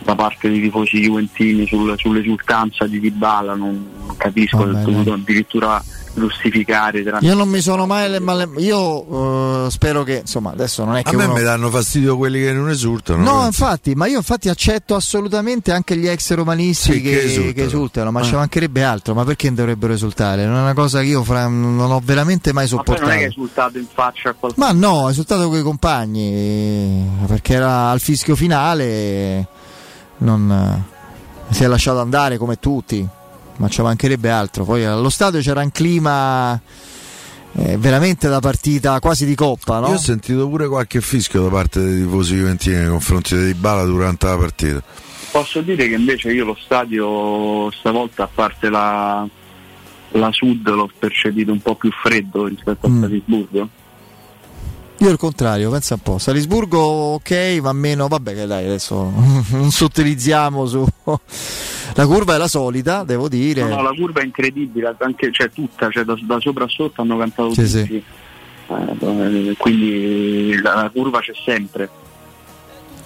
da 0.00 0.14
parte 0.14 0.48
dei 0.48 0.60
tifosi 0.60 1.00
juventini 1.00 1.66
sul- 1.66 1.94
sull'esultanza 1.96 2.86
di 2.86 3.00
Dybala 3.00 3.54
non, 3.54 4.14
capisco 4.16 4.70
è 4.70 4.82
dovuto 4.82 5.12
addirittura 5.12 5.82
giustificare 6.14 7.02
tra- 7.02 7.18
Io 7.20 7.34
non 7.34 7.48
mi 7.48 7.60
sono 7.60 7.86
mai. 7.86 8.18
male- 8.20 8.48
Io 8.58 9.66
eh, 9.66 9.70
spero 9.70 10.02
che, 10.02 10.18
insomma, 10.20 10.50
adesso 10.50 10.84
non 10.84 10.96
è 10.96 11.02
che 11.02 11.14
A 11.14 11.16
me 11.18 11.24
uno- 11.24 11.34
mi 11.34 11.42
danno 11.42 11.70
fastidio 11.70 12.16
quelli 12.16 12.40
che 12.40 12.52
non 12.52 12.70
esultano. 12.70 13.22
No, 13.22 13.44
infatti, 13.46 13.94
ma 13.94 14.06
io 14.06 14.18
infatti 14.18 14.48
accetto 14.48 14.94
assolutamente 14.94 15.72
anche 15.72 15.96
gli 15.96 16.06
ex 16.08 16.32
romanisti 16.34 16.92
Sì, 16.92 17.00
che, 17.02 17.10
che 17.10 17.22
esultano. 17.24 17.52
che 17.52 17.62
esultano, 17.62 18.10
ma 18.10 18.20
Eh. 18.20 18.24
ci 18.24 18.34
mancherebbe 18.34 18.84
altro, 18.84 19.14
ma 19.14 19.24
perché 19.24 19.52
dovrebbero 19.52 19.92
esultare? 19.92 20.44
Non 20.46 20.56
è 20.56 20.60
una 20.60 20.74
cosa 20.74 21.00
che 21.00 21.06
io 21.06 21.22
fra- 21.24 21.46
non 21.48 21.78
ho 21.90 22.00
veramente 22.04 22.52
mai 22.52 22.68
ma 22.70 22.82
poi 22.82 22.98
non 22.98 23.10
è 23.10 23.16
che 23.18 23.24
è 23.26 23.30
sopportato. 23.30 23.40
esultato 23.40 23.78
in 23.78 23.86
faccia 23.92 24.28
a 24.30 24.34
qualcuno 24.38 24.66
Ma 24.66 24.72
no, 24.72 25.04
è 25.04 25.08
risultato 25.08 25.48
con 25.48 25.58
i 25.58 25.62
compagni, 25.62 27.08
perché 27.26 27.54
era 27.54 27.90
al 27.90 28.00
fischio 28.00 28.36
finale, 28.36 29.46
non, 30.18 30.50
eh, 31.50 31.54
si 31.54 31.64
è 31.64 31.66
lasciato 31.66 32.00
andare 32.00 32.36
come 32.38 32.58
tutti, 32.58 33.06
ma 33.58 33.68
ci 33.68 33.82
mancherebbe 33.82 34.30
altro. 34.30 34.64
Poi 34.64 34.84
allo 34.84 35.10
stadio 35.10 35.40
c'era 35.40 35.60
un 35.62 35.70
clima 35.70 36.60
eh, 37.52 37.76
veramente 37.76 38.28
da 38.28 38.40
partita 38.40 38.98
quasi 39.00 39.24
di 39.26 39.34
coppa, 39.34 39.78
no? 39.80 39.88
Io 39.88 39.94
ho 39.94 39.98
sentito 39.98 40.48
pure 40.48 40.66
qualche 40.68 41.00
fischio 41.00 41.42
da 41.42 41.48
parte 41.48 41.80
dei 41.80 42.02
tifosi 42.02 42.36
juventini 42.36 42.76
nei 42.76 42.88
confronti 42.88 43.36
di 43.36 43.44
Dybala 43.44 43.84
durante 43.84 44.26
la 44.26 44.36
partita. 44.36 44.82
Posso 45.30 45.60
dire 45.60 45.86
che 45.88 45.94
invece 45.94 46.32
io 46.32 46.44
lo 46.44 46.56
stadio 46.58 47.70
stavolta, 47.72 48.24
a 48.24 48.28
parte 48.32 48.70
la, 48.70 49.26
la 50.12 50.32
Sud, 50.32 50.66
l'ho 50.68 50.90
percepito 50.98 51.52
un 51.52 51.60
po' 51.60 51.74
più 51.74 51.90
freddo 51.90 52.46
rispetto 52.46 52.86
a 52.86 52.88
Mm. 52.88 53.00
Salisburgo. 53.02 53.68
Io 55.00 55.10
il 55.10 55.16
contrario, 55.16 55.70
pensa 55.70 55.94
un 55.94 56.00
po'. 56.00 56.18
Salisburgo 56.18 56.78
ok, 56.80 57.58
ma 57.62 57.72
meno. 57.72 58.08
Vabbè, 58.08 58.34
che 58.34 58.46
dai, 58.46 58.64
adesso 58.64 59.10
non 59.50 59.70
sottilizziamo 59.70 60.66
su. 60.66 60.84
La 61.94 62.06
curva 62.06 62.34
è 62.34 62.38
la 62.38 62.48
solita, 62.48 63.04
devo 63.04 63.28
dire. 63.28 63.62
No, 63.62 63.76
no, 63.76 63.82
la 63.82 63.92
curva 63.96 64.20
è 64.20 64.24
incredibile, 64.24 64.94
anche, 64.98 65.30
cioè, 65.32 65.50
tutta, 65.50 65.88
cioè, 65.90 66.04
da, 66.04 66.16
da 66.20 66.38
sopra 66.40 66.64
a 66.64 66.68
sotto 66.68 67.00
hanno 67.02 67.16
cantato 67.16 67.50
Sì, 67.54 67.62
tutti. 67.62 67.76
sì. 67.86 68.02
Eh, 68.70 69.54
quindi 69.56 70.60
la, 70.60 70.74
la 70.74 70.90
curva 70.90 71.20
c'è 71.20 71.32
sempre. 71.44 71.88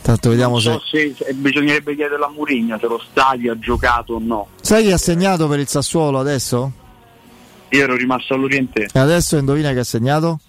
Tanto 0.02 0.31
vediamo 0.31 0.59
so 0.59 0.81
se, 0.81 1.14
se- 1.16 1.32
bisognerebbe 1.35 1.94
chiederlo 1.94 2.24
a 2.24 2.31
Mourinho 2.35 2.77
se 2.81 2.86
lo 2.89 3.01
stadio 3.09 3.52
ha 3.52 3.59
giocato 3.59 4.14
o 4.14 4.19
no. 4.20 4.48
Sai 4.60 4.82
chi 4.85 4.90
ha 4.90 4.97
segnato 4.98 5.47
per 5.47 5.60
il 5.60 5.69
Sassuolo 5.69 6.19
adesso? 6.19 6.73
Io 7.69 7.82
ero 7.82 7.94
rimasto 7.94 8.35
all'Oriente, 8.35 8.89
E 8.93 8.98
adesso 8.98 9.36
indovina 9.36 9.73
che 9.73 9.78
ha 9.78 9.85
segnato? 9.85 10.40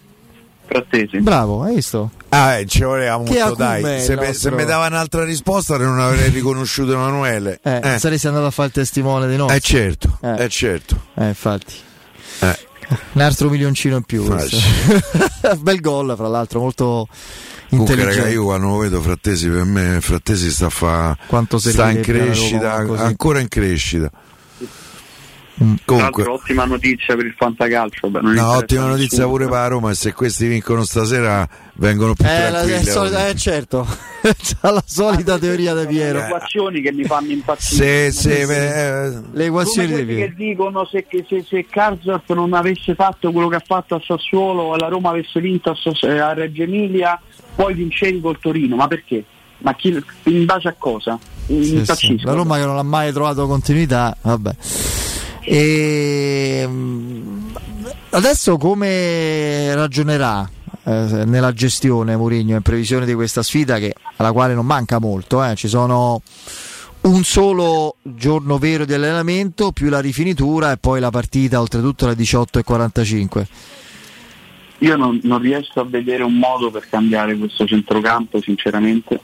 Frattesi. 0.66 1.20
Bravo, 1.20 1.62
hai 1.62 1.74
visto? 1.76 2.10
Ah, 2.30 2.54
eh, 2.58 2.66
ci 2.66 2.82
voleva 2.82 3.16
molto, 3.18 3.32
acume 3.38 3.56
dai. 3.56 4.00
Se, 4.00 4.16
me- 4.16 4.26
nostro- 4.26 4.50
se 4.50 4.56
mi 4.56 4.64
dava 4.64 4.86
un'altra 4.86 5.24
risposta 5.24 5.76
non 5.76 6.00
avrei 6.00 6.30
riconosciuto 6.30 6.92
Emanuele. 6.92 7.60
Eh, 7.62 7.80
Eh, 7.94 7.98
saresti 7.98 8.26
andato 8.26 8.46
a 8.46 8.50
fare 8.50 8.68
il 8.68 8.74
testimone 8.74 9.28
di 9.28 9.36
noi. 9.36 9.54
eh, 9.54 9.60
certo, 9.60 10.18
Eh. 10.22 10.44
eh, 10.44 10.48
certo. 10.48 11.00
Eh, 11.14 11.26
infatti. 11.28 11.74
Eh. 12.40 12.58
Un 13.12 13.20
altro 13.22 13.48
milioncino 13.48 13.96
in 13.96 14.02
più. 14.02 14.24
Bel 15.60 15.80
gol, 15.80 16.14
fra 16.16 16.28
l'altro, 16.28 16.60
molto 16.60 17.08
Comunque, 17.70 17.94
intelligente. 17.94 18.16
raga, 18.28 18.28
io 18.34 18.44
quando 18.44 18.66
lo 18.68 18.76
vedo 18.78 19.00
Frattesi, 19.00 19.48
per 19.48 19.64
me 19.64 20.00
Frattesi 20.00 20.50
sta, 20.50 20.68
fa... 20.70 21.16
Quanto 21.26 21.58
sta 21.58 21.90
in 21.90 22.02
crescita, 22.02 22.74
ancora 22.74 23.40
in 23.40 23.48
crescita. 23.48 24.10
Tra 25.56 25.66
Comunque, 25.84 25.96
l'altro 26.24 26.32
ottima 26.34 26.64
notizia 26.64 27.14
per 27.14 27.26
il 27.26 27.34
fantacalcio. 27.36 28.08
beh, 28.10 28.20
non 28.22 28.32
no, 28.32 28.48
ottima 28.56 28.86
notizia 28.86 29.18
nessuno. 29.18 29.28
pure 29.30 29.44
per 29.44 29.54
la 29.54 29.66
Roma. 29.68 29.90
e 29.90 29.94
Se 29.94 30.12
questi 30.12 30.48
vincono 30.48 30.82
stasera, 30.82 31.48
vengono 31.74 32.14
più 32.14 32.24
Eh, 32.26 32.28
tranquilli. 32.48 32.78
è 32.78 32.82
solita- 32.82 33.28
eh, 33.28 33.34
certo, 33.36 33.86
c'ha 34.20 34.70
la 34.72 34.82
solita 34.84 35.38
teoria 35.38 35.72
di 35.74 35.86
Piero. 35.86 36.18
Le 36.18 36.24
equazioni 36.24 36.80
che 36.80 36.90
mi 36.92 37.04
fanno 37.04 37.30
impazzire. 37.30 38.10
Se, 38.10 38.20
se, 38.46 39.04
eh, 39.06 39.20
Le 39.32 39.44
equazioni 39.44 39.94
di 39.94 40.04
Piero. 40.04 40.26
che 40.26 40.34
dicono 40.36 40.84
se, 40.86 41.06
che- 41.06 41.24
se, 41.28 41.44
se 41.48 41.66
Karsdorp 41.70 42.32
non 42.34 42.52
avesse 42.52 42.96
fatto 42.96 43.30
quello 43.30 43.46
che 43.46 43.56
ha 43.56 43.62
fatto 43.64 43.94
a 43.94 44.02
Sassuolo 44.04 44.74
la 44.74 44.88
Roma 44.88 45.10
avesse 45.10 45.40
vinto 45.40 45.70
a, 45.70 45.76
Sass- 45.76 46.02
eh, 46.02 46.18
a 46.18 46.32
Reggio 46.32 46.62
Emilia, 46.64 47.20
poi 47.54 47.74
vincevi 47.74 48.20
col 48.20 48.40
Torino. 48.40 48.74
Ma 48.74 48.88
perché? 48.88 49.22
Ma 49.58 49.72
chi, 49.76 50.02
in 50.24 50.44
base 50.46 50.66
a 50.66 50.74
cosa? 50.76 51.16
Mi 51.46 51.62
Sì, 51.62 51.68
sì. 51.70 51.74
impazzisco. 51.76 52.26
La 52.26 52.34
Roma 52.34 52.58
che 52.58 52.64
non 52.66 52.76
ha 52.76 52.82
mai 52.82 53.12
trovato 53.12 53.46
continuità, 53.46 54.16
vabbè. 54.20 54.50
E, 55.44 56.64
mm, 56.66 57.54
adesso 58.10 58.56
come 58.56 59.74
ragionerà 59.74 60.48
eh, 60.84 61.24
nella 61.26 61.52
gestione 61.52 62.16
Mourinho 62.16 62.56
in 62.56 62.62
previsione 62.62 63.06
di 63.06 63.14
questa 63.14 63.42
sfida 63.42 63.78
che, 63.78 63.94
alla 64.16 64.32
quale 64.32 64.54
non 64.54 64.66
manca 64.66 64.98
molto? 64.98 65.44
eh? 65.44 65.54
Ci 65.54 65.68
sono 65.68 66.22
un 67.02 67.22
solo 67.22 67.96
giorno 68.02 68.58
vero 68.58 68.84
di 68.84 68.94
allenamento 68.94 69.72
più 69.72 69.88
la 69.90 70.00
rifinitura 70.00 70.72
e 70.72 70.76
poi 70.78 71.00
la 71.00 71.10
partita 71.10 71.60
oltretutto 71.60 72.06
alle 72.06 72.14
18.45. 72.14 73.44
Io 74.78 74.96
non, 74.96 75.20
non 75.22 75.38
riesco 75.38 75.80
a 75.80 75.84
vedere 75.84 76.22
un 76.22 76.36
modo 76.36 76.70
per 76.70 76.88
cambiare 76.88 77.36
questo 77.36 77.66
centrocampo, 77.66 78.40
sinceramente, 78.40 79.18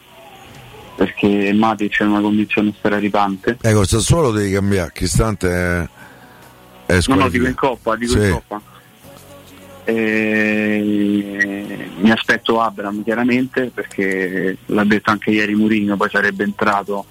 perché 0.97 1.53
Matic 1.53 2.01
è 2.01 2.05
una 2.05 2.21
condizione 2.21 2.73
straripante. 2.79 3.59
ecco, 3.61 3.81
il 3.81 3.87
Sassuolo 3.87 4.31
devi 4.31 4.53
cambiare. 4.53 4.91
Cristante 4.93 5.49
è, 5.51 5.89
è 6.99 7.03
No, 7.09 7.15
no, 7.15 7.29
dico 7.29 7.47
in 7.47 7.55
Coppa, 7.55 7.97
dico 7.97 8.13
Sì. 8.13 8.19
in 8.27 8.31
Coppa. 8.33 8.61
E 9.85 11.89
mi 11.99 12.11
aspetto 12.11 12.61
Abram 12.61 13.03
chiaramente 13.03 13.71
perché 13.75 14.57
l'ha 14.67 14.85
detto 14.85 15.11
anche 15.11 15.31
ieri 15.31 15.55
Mourinho, 15.55 15.97
poi 15.97 16.09
sarebbe 16.11 16.45
entrato 16.45 17.05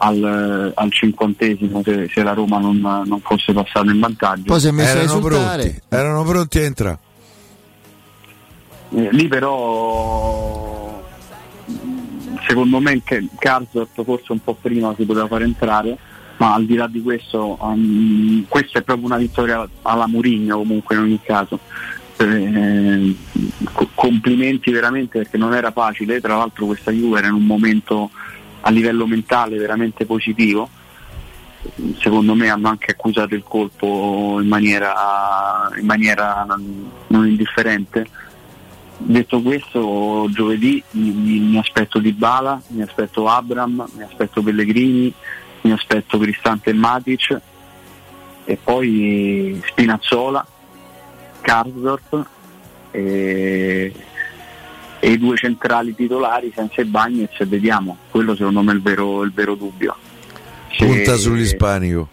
al, 0.00 0.72
al 0.74 0.92
cinquantesimo 0.92 1.82
se, 1.82 2.08
se 2.12 2.22
la 2.22 2.32
Roma 2.32 2.58
non, 2.58 2.78
non 2.78 3.20
fosse 3.20 3.52
passata 3.52 3.90
in 3.90 4.00
vantaggio. 4.00 4.44
Poi 4.44 4.60
si 4.60 4.68
è 4.68 4.70
messo 4.70 4.96
a 4.96 5.00
Erano 5.00 5.04
esultare. 5.18 5.62
pronti, 5.62 5.80
erano 5.88 6.24
pronti 6.24 6.58
a 6.58 6.62
entrare. 6.62 6.98
Eh, 8.90 9.08
lì 9.12 9.28
però 9.28 11.02
secondo 12.46 12.80
me 12.80 13.02
che 13.04 13.26
Karsdorp 13.38 14.02
forse 14.04 14.32
un 14.32 14.42
po' 14.42 14.54
prima 14.54 14.94
si 14.96 15.04
poteva 15.04 15.26
fare 15.26 15.44
entrare 15.44 15.98
ma 16.38 16.54
al 16.54 16.64
di 16.64 16.74
là 16.74 16.86
di 16.86 17.02
questo 17.02 17.56
um, 17.60 18.44
questa 18.48 18.78
è 18.78 18.82
proprio 18.82 19.06
una 19.06 19.16
vittoria 19.16 19.68
alla 19.82 20.06
Murigno 20.06 20.58
comunque 20.58 20.94
in 20.94 21.00
ogni 21.02 21.20
caso. 21.22 21.58
Eh, 22.20 23.14
co- 23.72 23.90
complimenti 23.94 24.72
veramente 24.72 25.18
perché 25.18 25.36
non 25.36 25.54
era 25.54 25.70
facile. 25.70 26.20
Tra 26.20 26.36
l'altro 26.36 26.66
questa 26.66 26.90
Juve 26.90 27.18
era 27.18 27.28
in 27.28 27.34
un 27.34 27.46
momento 27.46 28.10
a 28.60 28.70
livello 28.70 29.06
mentale 29.06 29.56
veramente 29.56 30.04
positivo. 30.04 30.68
Secondo 31.98 32.34
me 32.34 32.48
hanno 32.48 32.68
anche 32.68 32.92
accusato 32.92 33.34
il 33.34 33.42
colpo 33.42 34.38
in 34.40 34.48
maniera, 34.48 35.70
in 35.78 35.86
maniera 35.86 36.44
non, 37.08 37.26
indifferente. 37.26 38.06
Detto 38.96 39.40
questo, 39.42 40.28
giovedì 40.30 40.82
mi, 40.92 41.10
mi- 41.10 41.38
mi 41.38 41.58
aspetto 41.58 41.98
Di 41.98 42.12
Bala, 42.12 42.60
mi 42.68 42.82
aspetto 42.82 43.28
Abram, 43.28 43.86
mi 43.96 44.02
aspetto 44.02 44.42
Pellegrini, 44.42 45.12
mi 45.62 45.72
aspetto 45.72 46.18
Cristante 46.18 46.70
e 46.70 46.72
Matic 46.74 47.40
e 48.44 48.58
poi 48.62 49.60
Spinazzola, 49.66 50.46
Karsdorp 51.40 52.26
e, 52.90 53.92
e 55.00 55.10
i 55.10 55.18
due 55.18 55.36
centrali 55.36 55.94
titolari 55.94 56.52
senza 56.54 56.80
i 56.80 56.84
Bagnets 56.84 57.40
e 57.40 57.46
vediamo, 57.46 57.96
quello 58.10 58.34
secondo 58.34 58.62
me 58.62 58.72
è 58.72 58.74
il 58.74 58.82
vero, 58.82 59.22
il 59.22 59.32
vero 59.32 59.54
dubbio. 59.54 59.94
Se- 60.70 60.84
Punta 60.86 61.16
sull'ispanico. 61.16 62.08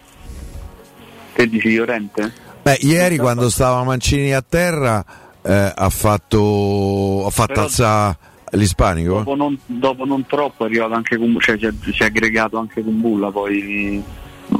Te 1.34 1.46
dici 1.48 1.74
Llorente? 1.74 2.32
Beh, 2.62 2.78
ieri 2.80 3.16
quando 3.18 3.48
stava 3.50 3.84
Mancini 3.84 4.32
a 4.32 4.42
terra 4.42 5.04
eh, 5.42 5.72
ha 5.74 5.88
fatto, 5.90 7.24
ha 7.26 7.30
fatto 7.30 7.52
Però- 7.52 7.62
alzare 7.64 8.16
l'ispanico. 8.52 9.18
Dopo 9.18 9.34
non, 9.34 9.58
dopo 9.66 10.04
non 10.04 10.26
troppo 10.26 10.64
è 10.64 10.66
arrivato 10.66 10.94
anche 10.94 11.16
con, 11.16 11.36
cioè 11.40 11.58
si 11.58 11.66
è, 11.66 11.72
si 11.92 12.02
è 12.02 12.06
aggregato 12.06 12.58
anche 12.58 12.82
con 12.82 13.00
Bulla, 13.00 13.30
poi 13.30 14.02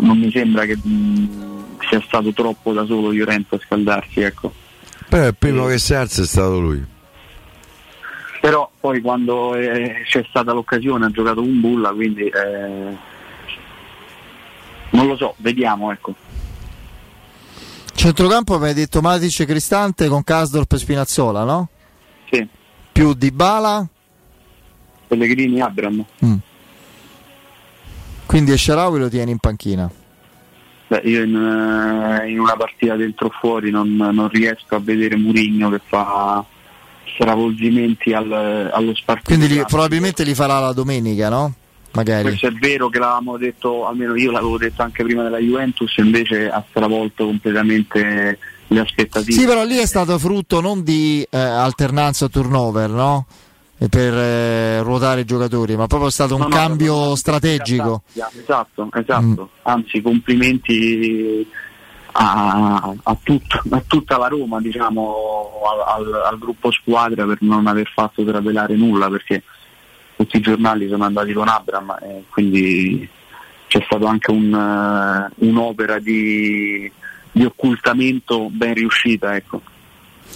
non 0.01 0.19
mi 0.19 0.31
sembra 0.31 0.65
che 0.65 0.77
mh, 0.77 1.79
sia 1.89 2.01
stato 2.05 2.33
troppo 2.33 2.73
da 2.73 2.85
solo 2.85 3.11
Llorente 3.11 3.55
a 3.55 3.61
scaldarsi, 3.65 4.21
ecco. 4.21 4.53
Però 5.09 5.27
il 5.27 5.37
primo 5.37 5.67
che 5.67 5.79
si 5.79 5.95
alza 5.95 6.23
è 6.23 6.27
stato 6.27 6.59
lui. 6.59 6.85
Però 8.41 8.71
poi 8.79 9.01
quando 9.01 9.55
eh, 9.55 10.03
c'è 10.05 10.25
stata 10.29 10.53
l'occasione 10.53 11.07
ha 11.07 11.11
giocato 11.11 11.41
con 11.41 11.61
Bulla, 11.61 11.91
quindi 11.91 12.25
eh, 12.27 12.97
non 14.91 15.07
lo 15.07 15.17
so, 15.17 15.35
vediamo, 15.39 15.91
ecco. 15.91 16.15
Centrocampo 17.95 18.59
mi 18.59 18.67
hai 18.67 18.75
detto 18.75 19.01
Matic 19.01 19.41
e 19.41 19.47
Cristante 19.47 20.07
con 20.09 20.23
Casdorp 20.23 20.71
e 20.73 20.79
Spinazzola, 20.79 21.45
no? 21.45 21.69
Sì. 22.31 22.47
Più 22.97 23.13
Di 23.13 23.31
Bala, 23.31 23.87
Pellegrini 25.07 25.61
Abram. 25.61 26.03
quindi 28.25 28.53
Esciarawi 28.53 28.99
lo 28.99 29.09
tieni 29.11 29.33
in 29.33 29.39
panchina. 29.39 29.91
Beh, 30.89 31.03
io 31.05 31.23
in, 31.23 31.35
eh, 31.35 32.31
in 32.31 32.39
una 32.41 32.57
partita 32.57 32.97
dentro 32.97 33.27
o 33.27 33.31
fuori 33.39 33.71
non, 33.71 33.95
non 33.97 34.29
riesco 34.29 34.77
a 34.77 34.79
vedere 34.81 35.17
Murigno 35.17 35.69
che 35.69 35.81
fa 35.85 36.43
stravolgimenti 37.15 38.15
al- 38.15 38.71
allo 38.73 38.95
spartito. 38.95 39.35
Quindi 39.35 39.49
li- 39.55 39.65
probabilmente 39.67 40.25
li 40.25 40.35
farà 40.35 40.59
la 40.59 40.73
domenica, 40.73 41.29
no? 41.29 41.53
Magari. 41.93 42.23
Questo 42.23 42.47
è 42.47 42.53
vero 42.53 42.89
che 42.89 42.99
l'avevamo 42.99 43.37
detto, 43.37 43.87
almeno 43.87 44.17
io 44.17 44.31
l'avevo 44.31 44.57
detto 44.59 44.83
anche 44.83 45.03
prima 45.03 45.23
della 45.23 45.39
Juventus, 45.39 45.97
invece 45.99 46.49
ha 46.49 46.65
stravolto 46.69 47.27
completamente 47.27 48.39
le 48.69 48.81
aspettative. 48.81 49.33
Sì, 49.33 49.47
però 49.47 49.65
lì 49.65 49.77
è 49.77 49.87
stato 49.87 50.19
frutto 50.19 50.61
non 50.61 50.83
di 50.83 51.27
eh, 51.31 51.39
alternanza 51.39 52.29
turnover, 52.29 52.91
no? 52.91 53.27
E 53.79 53.89
per 53.89 54.15
eh, 54.15 54.83
ruotare 54.83 55.21
i 55.21 55.25
giocatori, 55.25 55.77
ma 55.77 55.87
proprio 55.87 56.09
è 56.09 56.13
stato 56.13 56.35
un 56.35 56.41
No, 56.43 56.49
no, 56.49 56.55
cambio 56.55 57.15
strategico. 57.15 58.03
Esatto, 58.15 58.89
esatto. 58.95 59.51
Anzi, 59.63 60.01
complimenti 60.01 61.47
a, 62.13 62.95
a 63.03 63.17
tut- 63.23 63.63
a 63.71 63.83
tutta 63.87 64.17
la 64.17 64.29
Roma, 64.29 64.61
diciamo, 64.61 65.61
al, 65.71 66.05
al- 66.05 66.23
al 66.25 66.39
gruppo 66.39 66.71
squadra 66.71 67.27
per 67.27 67.39
non 67.41 67.67
aver 67.67 67.91
fatto 67.95 68.25
trapelare 68.25 68.75
nulla, 68.77 69.11
perché 69.11 69.43
tutti 70.17 70.39
i 70.39 70.41
giornali 70.41 70.89
sono 70.89 71.05
andati 71.05 71.35
con 71.35 71.47
Abram 71.47 71.99
e 72.01 72.25
quindi 72.31 73.07
c'è 73.67 73.83
stato 73.85 74.07
anche 74.07 74.31
un, 74.31 74.55
eh, 74.55 75.47
un'opera 75.47 75.99
di, 75.99 76.91
di 77.37 77.45
occultamento 77.45 78.49
ben 78.51 78.73
riuscita, 78.73 79.37
ecco. 79.37 79.61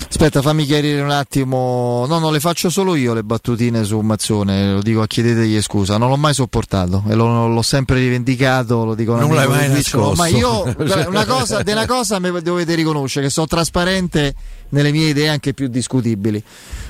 Aspetta, 0.06 0.40
fammi 0.42 0.64
chiarire 0.66 1.00
un 1.00 1.10
attimo. 1.10 2.04
No, 2.06 2.18
no, 2.18 2.30
le 2.30 2.40
faccio 2.40 2.68
solo 2.70 2.94
io 2.94 3.14
le 3.14 3.22
battutine 3.22 3.84
su 3.84 3.98
Mazzone, 4.00 4.74
lo 4.74 4.82
dico 4.82 5.00
a 5.02 5.06
chiedetegli 5.06 5.60
scusa, 5.62 5.96
non 5.96 6.10
l'ho 6.10 6.16
mai 6.16 6.34
sopportato 6.34 7.02
e 7.08 7.14
lo- 7.14 7.48
l'ho 7.48 7.62
sempre 7.62 7.96
rivendicato, 7.98 8.84
lo 8.84 8.94
dico 8.94 9.16
Non 9.16 9.34
l'hai 9.34 9.48
mai 9.48 9.68
nascosto. 9.68 10.14
Ma 10.14 10.28
io 10.28 10.62
una 11.08 11.24
cosa, 11.24 11.62
una 11.66 11.86
cosa 11.86 12.18
mi 12.18 12.30
dovete 12.42 12.74
riconoscere 12.74 13.26
che 13.26 13.32
sono 13.32 13.46
trasparente 13.46 14.34
nelle 14.70 14.92
mie 14.92 15.08
idee 15.08 15.28
anche 15.28 15.54
più 15.54 15.68
discutibili. 15.68 16.42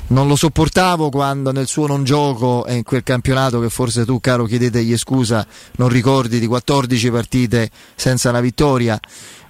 Non 0.08 0.26
lo 0.26 0.34
sopportavo 0.34 1.08
quando 1.08 1.52
nel 1.52 1.68
suo 1.68 1.86
non 1.86 2.04
gioco 2.04 2.66
e 2.66 2.74
in 2.74 2.82
quel 2.82 3.02
campionato 3.04 3.60
che 3.60 3.70
forse 3.70 4.04
tu, 4.04 4.20
caro, 4.20 4.44
chiedetegli 4.44 4.96
scusa, 4.96 5.46
non 5.76 5.88
ricordi 5.88 6.40
di 6.40 6.46
14 6.46 7.10
partite 7.10 7.70
senza 7.94 8.30
una 8.30 8.40
vittoria 8.40 8.98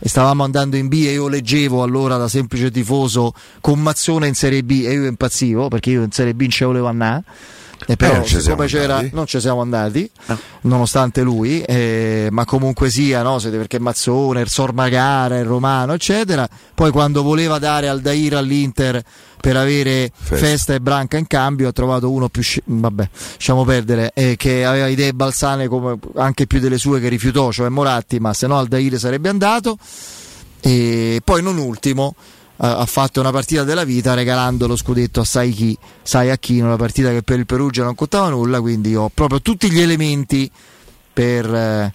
e 0.02 0.08
stavamo 0.08 0.42
andando 0.42 0.76
in 0.76 0.88
B 0.88 1.04
e 1.06 1.12
io 1.12 1.28
leggevo 1.28 1.82
allora 1.82 2.16
da 2.16 2.26
semplice 2.26 2.70
tifoso 2.70 3.34
con 3.60 3.78
Mazzone 3.80 4.26
in 4.26 4.34
Serie 4.34 4.64
B 4.64 4.82
e 4.86 4.92
io 4.94 5.06
impazzivo 5.06 5.68
perché 5.68 5.90
io 5.90 6.02
in 6.02 6.10
Serie 6.10 6.34
B 6.34 6.40
non 6.40 6.50
ci 6.50 6.64
volevo 6.64 6.86
andare. 6.86 7.22
E 7.86 7.96
però, 7.96 8.12
Eh, 8.12 8.16
non 8.18 8.24
ci 8.26 8.40
siccome 8.40 8.68
siamo 8.68 8.82
c'era, 8.84 8.96
andati. 8.96 9.14
non 9.14 9.26
ci 9.26 9.40
siamo 9.40 9.60
andati, 9.62 10.10
nonostante 10.62 11.22
lui, 11.22 11.62
eh, 11.62 12.28
ma 12.30 12.44
comunque 12.44 12.90
sia, 12.90 13.22
no? 13.22 13.38
perché 13.40 13.78
Mazzone, 13.78 14.40
il 14.42 14.48
Sormagara, 14.48 15.38
il 15.38 15.46
Romano, 15.46 15.94
eccetera. 15.94 16.46
Poi 16.74 16.90
quando 16.90 17.22
voleva 17.22 17.58
dare 17.58 17.88
Aldair 17.88 18.34
all'Inter 18.36 19.02
per 19.40 19.56
avere 19.56 20.10
festa. 20.14 20.74
e 20.74 20.80
Branca 20.80 21.16
in 21.16 21.26
cambio, 21.26 21.68
ha 21.68 21.72
trovato 21.72 22.10
uno 22.10 22.28
più, 22.28 22.42
sci- 22.42 22.62
vabbè, 22.64 23.08
lasciamo 23.34 23.64
perdere, 23.64 24.12
eh, 24.14 24.36
che 24.36 24.64
aveva 24.64 24.86
idee 24.86 25.14
balsane 25.14 25.66
come 25.66 25.98
anche 26.16 26.46
più 26.46 26.60
delle 26.60 26.76
sue 26.78 27.00
che 27.00 27.08
rifiutò, 27.08 27.50
cioè 27.50 27.70
Moratti, 27.70 28.18
ma 28.20 28.34
se 28.34 28.46
no 28.46 28.58
Aldair 28.58 28.98
sarebbe 28.98 29.30
andato. 29.30 29.78
E 30.62 31.20
poi 31.24 31.42
non 31.42 31.56
ultimo 31.56 32.14
ha 32.62 32.84
fatto 32.84 33.20
una 33.20 33.30
partita 33.30 33.64
della 33.64 33.84
vita 33.84 34.12
regalando 34.12 34.66
lo 34.66 34.76
scudetto 34.76 35.20
a 35.20 35.24
sai 35.24 35.50
chi, 35.50 35.76
sai 36.02 36.30
a 36.30 36.36
chi, 36.36 36.60
una 36.60 36.76
partita 36.76 37.10
che 37.10 37.22
per 37.22 37.38
il 37.38 37.46
Perugia 37.46 37.84
non 37.84 37.94
contava 37.94 38.28
nulla, 38.28 38.60
quindi 38.60 38.94
ho 38.94 39.10
proprio 39.12 39.40
tutti 39.40 39.70
gli 39.70 39.80
elementi 39.80 40.50
per, 41.12 41.54
eh, 41.54 41.94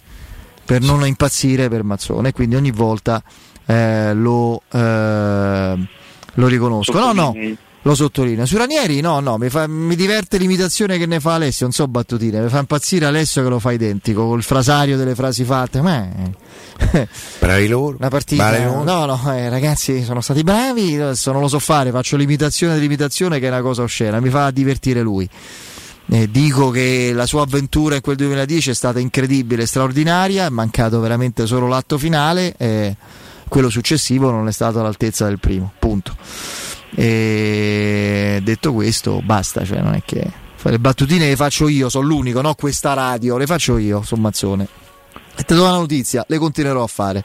per 0.64 0.80
non 0.80 1.06
impazzire 1.06 1.68
per 1.68 1.84
Mazzone, 1.84 2.32
quindi 2.32 2.56
ogni 2.56 2.72
volta 2.72 3.22
eh, 3.64 4.12
lo, 4.12 4.62
eh, 4.72 5.88
lo 6.34 6.46
riconosco. 6.48 6.98
No, 6.98 7.12
no, 7.12 7.34
lo 7.86 7.94
sottolineo. 7.94 8.44
Su 8.46 8.56
Ranieri 8.56 9.00
no, 9.00 9.20
no, 9.20 9.38
mi, 9.38 9.48
fa- 9.48 9.68
mi 9.68 9.94
diverte 9.94 10.38
l'imitazione 10.38 10.98
che 10.98 11.06
ne 11.06 11.20
fa 11.20 11.34
Alessio, 11.34 11.66
non 11.66 11.72
so 11.72 11.86
battutine, 11.86 12.40
mi 12.40 12.48
fa 12.48 12.58
impazzire 12.58 13.06
Alessio 13.06 13.44
che 13.44 13.48
lo 13.48 13.60
fa 13.60 13.70
identico, 13.70 14.26
col 14.26 14.42
frasario 14.42 14.96
delle 14.96 15.14
frasi 15.14 15.44
fatte, 15.44 15.80
ma... 15.80 16.04
Bravi 17.38 17.68
loro. 17.68 17.96
Una 17.96 18.08
partita. 18.08 18.50
Noi. 18.58 18.84
No, 18.84 19.04
no, 19.04 19.32
eh, 19.32 19.48
ragazzi, 19.48 20.02
sono 20.02 20.20
stati 20.20 20.42
bravi. 20.42 20.96
Adesso 20.96 21.30
non 21.30 21.40
lo 21.40 21.48
so 21.48 21.60
fare, 21.60 21.90
faccio 21.90 22.16
l'imitazione 22.16 22.74
dell'imitazione 22.74 23.38
che 23.38 23.46
è 23.46 23.50
una 23.50 23.62
cosa 23.62 23.82
oscena, 23.82 24.18
mi 24.18 24.30
fa 24.30 24.50
divertire 24.50 25.00
lui. 25.00 25.28
Eh, 26.08 26.28
dico 26.30 26.70
che 26.70 27.12
la 27.14 27.26
sua 27.26 27.42
avventura 27.42 27.94
in 27.94 28.00
quel 28.00 28.16
2010 28.16 28.70
è 28.70 28.74
stata 28.74 28.98
incredibile, 28.98 29.64
straordinaria, 29.64 30.46
è 30.46 30.50
mancato 30.50 30.98
veramente 30.98 31.46
solo 31.46 31.68
l'atto 31.68 31.98
finale 31.98 32.54
e 32.56 32.96
quello 33.48 33.70
successivo 33.70 34.30
non 34.30 34.48
è 34.48 34.52
stato 34.52 34.80
all'altezza 34.80 35.26
del 35.26 35.38
primo, 35.38 35.72
punto. 35.78 36.16
E 36.94 38.40
detto 38.42 38.72
questo, 38.72 39.20
basta, 39.22 39.64
cioè 39.64 39.80
non 39.80 39.94
è 39.94 40.02
che 40.04 40.44
le 40.70 40.78
battutine 40.78 41.28
le 41.28 41.36
faccio 41.36 41.68
io, 41.68 41.88
sono 41.88 42.06
l'unico, 42.06 42.40
no 42.40 42.54
questa 42.54 42.92
radio, 42.94 43.36
le 43.36 43.46
faccio 43.46 43.78
io, 43.78 44.02
Sommazzone. 44.02 44.66
E 45.36 45.42
te 45.42 45.54
do 45.54 45.62
una 45.62 45.72
notizia, 45.72 46.24
le 46.26 46.38
continuerò 46.38 46.82
a 46.82 46.86
fare. 46.86 47.24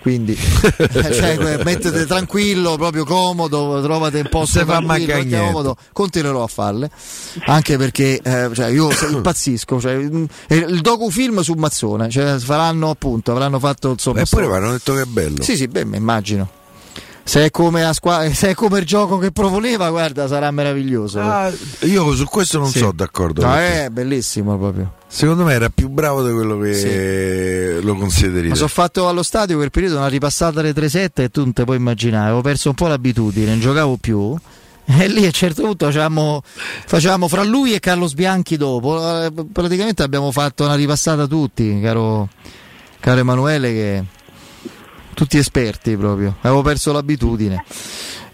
Quindi, 0.00 0.34
cioè, 0.80 1.62
mettete 1.62 2.06
tranquillo, 2.06 2.76
proprio 2.76 3.04
comodo, 3.04 3.80
trovate 3.82 4.20
un 4.20 4.28
posto 4.30 4.60
Se 4.60 4.64
fa 4.64 4.80
comodo, 4.80 5.76
continuerò 5.92 6.42
a 6.42 6.46
farle. 6.46 6.90
Anche 7.46 7.76
perché 7.76 8.18
eh, 8.22 8.50
cioè, 8.54 8.68
io 8.68 8.88
impazzisco. 9.10 9.78
Cioè, 9.78 9.96
mm, 9.96 10.24
e 10.48 10.56
il 10.56 10.80
docufilm 10.80 11.40
su 11.40 11.52
Mazzone, 11.52 12.08
cioè, 12.08 12.38
faranno 12.38 12.88
appunto, 12.88 13.32
avranno 13.32 13.58
fatto 13.58 13.90
insomma. 13.90 14.20
Eppure 14.20 14.44
sto- 14.44 14.52
mi 14.52 14.58
hanno 14.58 14.72
detto 14.72 14.94
che 14.94 15.02
è 15.02 15.06
bello. 15.06 15.42
Sì, 15.42 15.56
sì, 15.56 15.68
beh, 15.68 15.86
immagino. 15.92 16.58
Se 17.22 17.44
è, 17.44 17.50
come 17.50 17.82
la 17.82 17.92
squa- 17.92 18.28
se 18.32 18.50
è 18.50 18.54
come 18.54 18.80
il 18.80 18.84
gioco 18.86 19.18
che 19.18 19.30
proponeva, 19.30 19.88
guarda, 19.90 20.26
sarà 20.26 20.50
meraviglioso. 20.50 21.20
Ah, 21.20 21.50
io 21.82 22.12
su 22.14 22.24
questo 22.24 22.58
non 22.58 22.68
Sì. 22.68 22.78
sono 22.78 22.92
d'accordo. 22.92 23.42
No, 23.42 23.54
è 23.54 23.88
bellissimo 23.90 24.56
proprio. 24.58 24.94
Secondo 25.06 25.44
me 25.44 25.52
era 25.54 25.68
più 25.70 25.88
bravo 25.88 26.26
di 26.26 26.32
quello 26.32 26.58
che 26.58 27.78
lo 27.82 27.94
consideri. 27.96 28.48
Ma 28.48 28.54
sono 28.56 28.68
fatto 28.68 29.08
allo 29.08 29.22
stadio 29.22 29.56
quel 29.56 29.70
periodo 29.70 29.98
una 29.98 30.08
ripassata 30.08 30.58
alle 30.60 30.72
3-7 30.72 31.22
e 31.24 31.28
tu 31.30 31.40
non 31.40 31.52
te 31.52 31.64
puoi 31.64 31.76
immaginare, 31.76 32.26
avevo 32.26 32.40
perso 32.40 32.68
un 32.70 32.74
po' 32.74 32.86
l'abitudine, 32.88 33.46
non 33.50 33.60
giocavo 33.60 33.96
più. 33.96 34.36
E 34.86 35.06
lì 35.06 35.22
a 35.22 35.26
un 35.26 35.32
certo 35.32 35.62
punto 35.62 35.84
facevamo, 35.86 36.42
facevamo 36.44 37.28
fra 37.28 37.44
lui 37.44 37.74
e 37.74 37.78
Carlos 37.80 38.14
Bianchi 38.14 38.56
dopo. 38.56 38.98
eh, 39.24 39.30
Praticamente 39.52 40.02
abbiamo 40.02 40.32
fatto 40.32 40.64
una 40.64 40.74
ripassata 40.74 41.28
tutti, 41.28 41.78
caro, 41.80 42.28
caro 42.98 43.20
Emanuele, 43.20 43.72
che 43.72 44.04
tutti 45.14 45.38
esperti 45.38 45.96
proprio. 45.96 46.36
Avevo 46.40 46.62
perso 46.62 46.92
l'abitudine. 46.92 47.64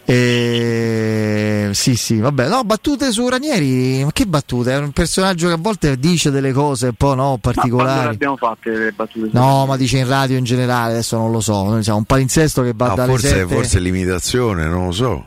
E... 0.08 1.70
Sì, 1.72 1.96
sì, 1.96 2.20
vabbè. 2.20 2.48
No, 2.48 2.62
battute 2.62 3.10
su 3.10 3.28
Ranieri. 3.28 4.04
Ma 4.04 4.12
che 4.12 4.24
battute? 4.26 4.72
È 4.72 4.78
un 4.78 4.92
personaggio 4.92 5.48
che 5.48 5.54
a 5.54 5.58
volte 5.58 5.98
dice 5.98 6.30
delle 6.30 6.52
cose 6.52 6.86
un 6.86 6.94
po' 6.94 7.14
no, 7.14 7.30
Ma 7.32 7.38
particolari. 7.38 8.14
abbiamo 8.14 8.36
fatte 8.36 8.70
le 8.70 8.92
battute? 8.92 9.30
No, 9.32 9.66
ma 9.66 9.76
dice 9.76 9.98
in 9.98 10.06
radio 10.06 10.36
in 10.36 10.44
generale, 10.44 10.92
adesso 10.92 11.16
non 11.16 11.32
lo 11.32 11.40
so. 11.40 11.64
Noi 11.64 11.82
siamo 11.82 11.98
un 11.98 12.04
palinsesto 12.04 12.62
che 12.62 12.72
va 12.74 12.88
No, 12.88 12.94
dalle 12.94 13.10
forse, 13.10 13.28
7. 13.28 13.54
forse 13.54 13.80
l'imitazione, 13.80 14.66
non 14.66 14.86
lo 14.86 14.92
so. 14.92 15.24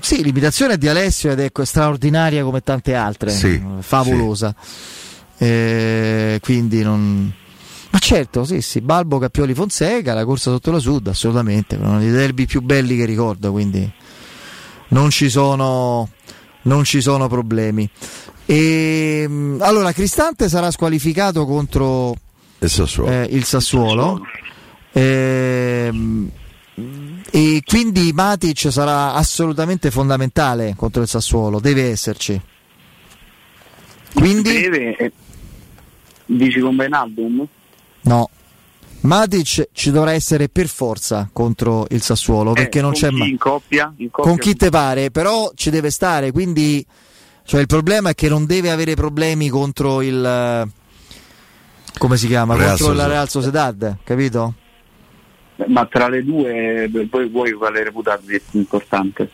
Sì, 0.00 0.22
l'imitazione 0.24 0.74
è 0.74 0.78
di 0.78 0.88
Alessio 0.88 1.30
ed 1.30 1.38
è 1.38 1.44
ecco, 1.44 1.64
straordinaria 1.64 2.42
come 2.42 2.60
tante 2.60 2.94
altre, 2.96 3.30
Sì, 3.30 3.62
favolosa. 3.80 4.52
Eh, 5.38 6.38
quindi 6.42 6.82
non. 6.82 7.32
Ma 7.92 7.98
certo, 7.98 8.44
sì, 8.44 8.62
sì, 8.62 8.80
Balbo 8.80 9.18
Cappioli 9.18 9.52
Fonseca, 9.52 10.14
la 10.14 10.24
corsa 10.24 10.50
sotto 10.50 10.70
la 10.70 10.78
Sud, 10.78 11.08
assolutamente, 11.08 11.76
uno 11.76 11.98
dei 11.98 12.10
derby 12.10 12.46
più 12.46 12.62
belli 12.62 12.96
che 12.96 13.04
ricordo, 13.04 13.52
quindi 13.52 13.90
non 14.88 15.10
ci 15.10 15.28
sono, 15.28 16.08
non 16.62 16.84
ci 16.84 17.02
sono 17.02 17.28
problemi. 17.28 17.86
E, 18.46 19.26
mm, 19.28 19.60
allora, 19.60 19.92
Cristante 19.92 20.48
sarà 20.48 20.70
squalificato 20.70 21.44
contro 21.44 22.16
E 22.58 22.68
Sassuolo. 22.68 23.10
eh, 23.10 23.26
il 23.30 23.44
Sassuolo. 23.44 24.22
Ehm, 24.92 26.30
e 27.30 27.62
quindi 27.66 28.10
Matic 28.14 28.72
sarà 28.72 29.12
assolutamente 29.12 29.90
fondamentale 29.90 30.74
contro 30.76 31.02
il 31.02 31.08
Sassuolo, 31.08 31.60
deve 31.60 31.90
esserci. 31.90 32.40
Quindi 34.14 34.50
Deve, 34.50 34.96
eh, 34.96 35.12
dici 36.26 36.58
con 36.60 36.74
Benaldum? 36.76 37.46
No. 38.02 38.30
Matic 39.00 39.68
ci 39.72 39.90
dovrà 39.90 40.12
essere 40.12 40.48
per 40.48 40.68
forza 40.68 41.28
contro 41.32 41.86
il 41.90 42.02
Sassuolo 42.02 42.52
perché 42.52 42.78
Eh, 42.78 42.82
non 42.82 42.92
c'è 42.92 43.10
mai. 43.10 43.30
In 43.30 43.38
coppia? 43.38 43.92
In 43.96 44.10
coppia 44.10 44.30
Con 44.30 44.38
chi 44.38 44.54
te 44.54 44.70
pare, 44.70 45.10
però 45.10 45.50
ci 45.56 45.70
deve 45.70 45.90
stare, 45.90 46.30
quindi 46.30 46.84
cioè 47.44 47.60
il 47.60 47.66
problema 47.66 48.10
è 48.10 48.14
che 48.14 48.28
non 48.28 48.46
deve 48.46 48.70
avere 48.70 48.94
problemi 48.94 49.48
contro 49.48 50.02
il 50.02 50.24
eh, 50.24 50.80
come 51.98 52.16
si 52.16 52.26
chiama? 52.26 52.56
Real 52.56 52.68
contro 52.68 52.86
la 52.86 52.92
Sociedad. 52.92 53.10
Real 53.10 53.28
Sociedad, 53.28 53.96
capito? 54.04 54.54
Ma 55.66 55.86
tra 55.86 56.08
le 56.08 56.24
due, 56.24 56.84
eh, 56.84 57.06
poi 57.06 57.28
vuoi 57.28 57.52
quale 57.52 57.84
reputati 57.84 58.24
più 58.26 58.58
importante? 58.58 59.30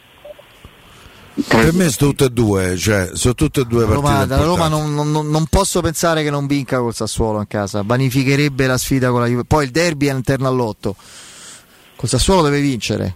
Per 1.46 1.72
me 1.72 1.88
sono 1.90 2.10
tutte 2.10 2.24
e 2.24 2.30
due, 2.30 2.76
cioè 2.76 3.10
sono 3.12 3.34
tutte 3.34 3.60
e 3.60 3.64
due 3.64 3.84
partite 3.86 4.00
Roma, 4.08 4.24
da 4.26 4.36
Roma 4.42 4.68
non, 4.68 4.92
non- 4.94 5.28
non 5.30 5.46
posso 5.46 5.80
pensare 5.80 6.22
che 6.24 6.30
non 6.30 6.46
vinca 6.46 6.78
col 6.80 6.94
Sassuolo 6.94 7.38
in 7.38 7.46
casa, 7.46 7.82
vanificherebbe 7.84 8.66
la 8.66 8.76
sfida 8.76 9.10
con 9.10 9.20
la 9.20 9.26
Juve. 9.26 9.44
Poi 9.44 9.64
il 9.66 9.70
derby 9.70 10.06
è 10.06 10.10
all'interno 10.10 10.48
all'otto. 10.48 10.96
Col 11.96 12.08
Sassuolo 12.08 12.42
deve 12.42 12.60
vincere. 12.60 13.14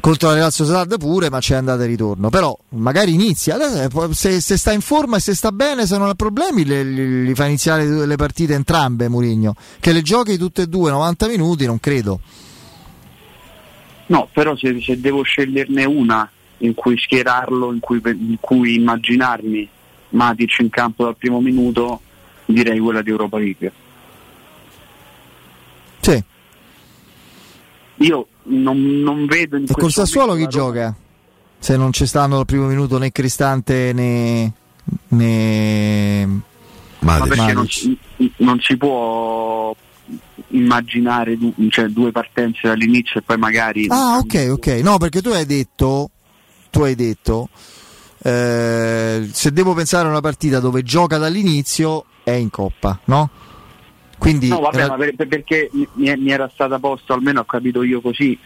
Contro 0.00 0.28
la 0.28 0.34
Real 0.34 0.52
Sociedad 0.52 0.98
pure, 0.98 1.30
ma 1.30 1.38
c'è 1.40 1.54
andata 1.56 1.82
e 1.82 1.86
ritorno. 1.86 2.28
Però 2.30 2.56
magari 2.70 3.12
inizia. 3.14 3.56
Eh, 3.84 3.88
Se, 4.12 4.40
se 4.40 4.56
sta 4.58 4.72
in 4.72 4.80
forma 4.82 5.16
e 5.16 5.20
se 5.20 5.34
sta 5.34 5.50
bene, 5.52 5.86
se 5.86 5.96
non 5.98 6.08
ha 6.08 6.14
problemi, 6.14 6.64
le, 6.64 6.82
le- 6.82 7.22
li 7.24 7.34
fa 7.34 7.46
iniziare 7.46 7.86
le, 7.86 8.04
le 8.06 8.16
partite 8.16 8.54
entrambe 8.54 9.08
Murigno. 9.08 9.54
Che 9.80 9.92
le 9.92 10.02
giochi 10.02 10.36
tutte 10.38 10.62
e 10.62 10.66
due 10.66 10.90
90 10.90 11.26
minuti, 11.28 11.64
non 11.66 11.80
credo. 11.80 12.20
No, 14.06 14.28
però 14.32 14.54
se, 14.56 14.78
se 14.82 15.00
devo 15.00 15.22
sceglierne 15.22 15.84
una 15.86 16.28
in 16.58 16.74
cui 16.74 16.98
schierarlo, 16.98 17.72
in 17.72 17.80
cui, 17.80 18.00
in 18.04 18.36
cui 18.40 18.76
immaginarmi 18.76 19.68
Matic 20.10 20.58
in 20.60 20.70
campo 20.70 21.04
dal 21.04 21.16
primo 21.16 21.40
minuto, 21.40 22.00
direi 22.46 22.78
quella 22.78 23.02
di 23.02 23.10
Europa 23.10 23.38
League. 23.38 23.72
Sì. 26.00 26.22
Io 27.96 28.26
non, 28.44 29.00
non 29.00 29.26
vedo 29.26 29.56
in 29.56 29.64
E 29.64 29.72
col 29.72 29.92
Sassuolo 29.92 30.34
chi 30.34 30.46
gioca? 30.46 30.94
Se 31.58 31.76
non 31.76 31.92
ci 31.92 32.06
stanno 32.06 32.36
dal 32.36 32.44
primo 32.44 32.66
minuto 32.66 32.98
né 32.98 33.10
Cristante 33.10 33.92
né. 33.92 34.52
né... 35.08 36.40
Ma 37.00 37.20
perché 37.20 37.52
non, 37.52 37.66
non 38.36 38.60
si 38.60 38.76
può 38.76 39.74
immaginare 40.48 41.36
du- 41.36 41.54
cioè, 41.68 41.88
due 41.88 42.12
partenze 42.12 42.68
dall'inizio 42.68 43.20
e 43.20 43.22
poi 43.22 43.36
magari 43.36 43.86
Ah, 43.88 44.18
ok, 44.18 44.48
ok. 44.52 44.66
No, 44.82 44.98
perché 44.98 45.20
tu 45.20 45.28
hai 45.30 45.46
detto, 45.46 46.10
tu 46.74 46.82
hai 46.82 46.96
detto, 46.96 47.48
eh, 48.20 49.28
se 49.30 49.52
devo 49.52 49.74
pensare 49.74 50.08
a 50.08 50.10
una 50.10 50.20
partita 50.20 50.58
dove 50.58 50.82
gioca 50.82 51.18
dall'inizio 51.18 52.04
è 52.24 52.32
in 52.32 52.50
coppa, 52.50 52.98
no? 53.04 53.30
Quindi 54.18 54.48
No, 54.48 54.58
vabbè, 54.60 54.76
era- 54.76 54.88
ma 54.88 54.96
per- 54.96 55.14
per- 55.14 55.28
perché 55.28 55.70
mi, 55.72 55.86
mi 55.94 56.30
era 56.32 56.50
stata 56.52 56.80
posta, 56.80 57.14
almeno 57.14 57.40
ho 57.40 57.44
capito 57.44 57.84
io 57.84 58.00
così, 58.00 58.36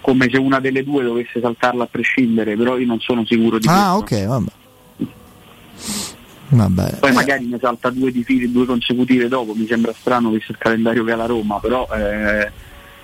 come 0.00 0.28
se 0.30 0.36
una 0.36 0.58
delle 0.58 0.82
due 0.82 1.04
dovesse 1.04 1.40
saltarla 1.40 1.84
a 1.84 1.88
prescindere, 1.88 2.56
però 2.56 2.76
io 2.76 2.86
non 2.86 2.98
sono 2.98 3.24
sicuro 3.24 3.58
di 3.58 3.68
ah, 3.68 3.96
questo. 3.98 4.16
ok, 4.16 4.26
vabbè. 4.26 4.50
Vabbè. 6.48 6.96
Poi 7.00 7.12
magari 7.12 7.46
ne 7.46 7.58
salta 7.60 7.90
due 7.90 8.10
di 8.10 8.24
fili, 8.24 8.50
due 8.50 8.66
consecutive 8.66 9.28
dopo, 9.28 9.54
mi 9.54 9.66
sembra 9.66 9.92
strano 9.98 10.30
visto 10.30 10.52
il 10.52 10.58
calendario 10.58 11.04
che 11.04 11.12
ha 11.12 11.16
la 11.16 11.26
Roma, 11.26 11.58
però 11.60 11.86
eh, 11.92 12.50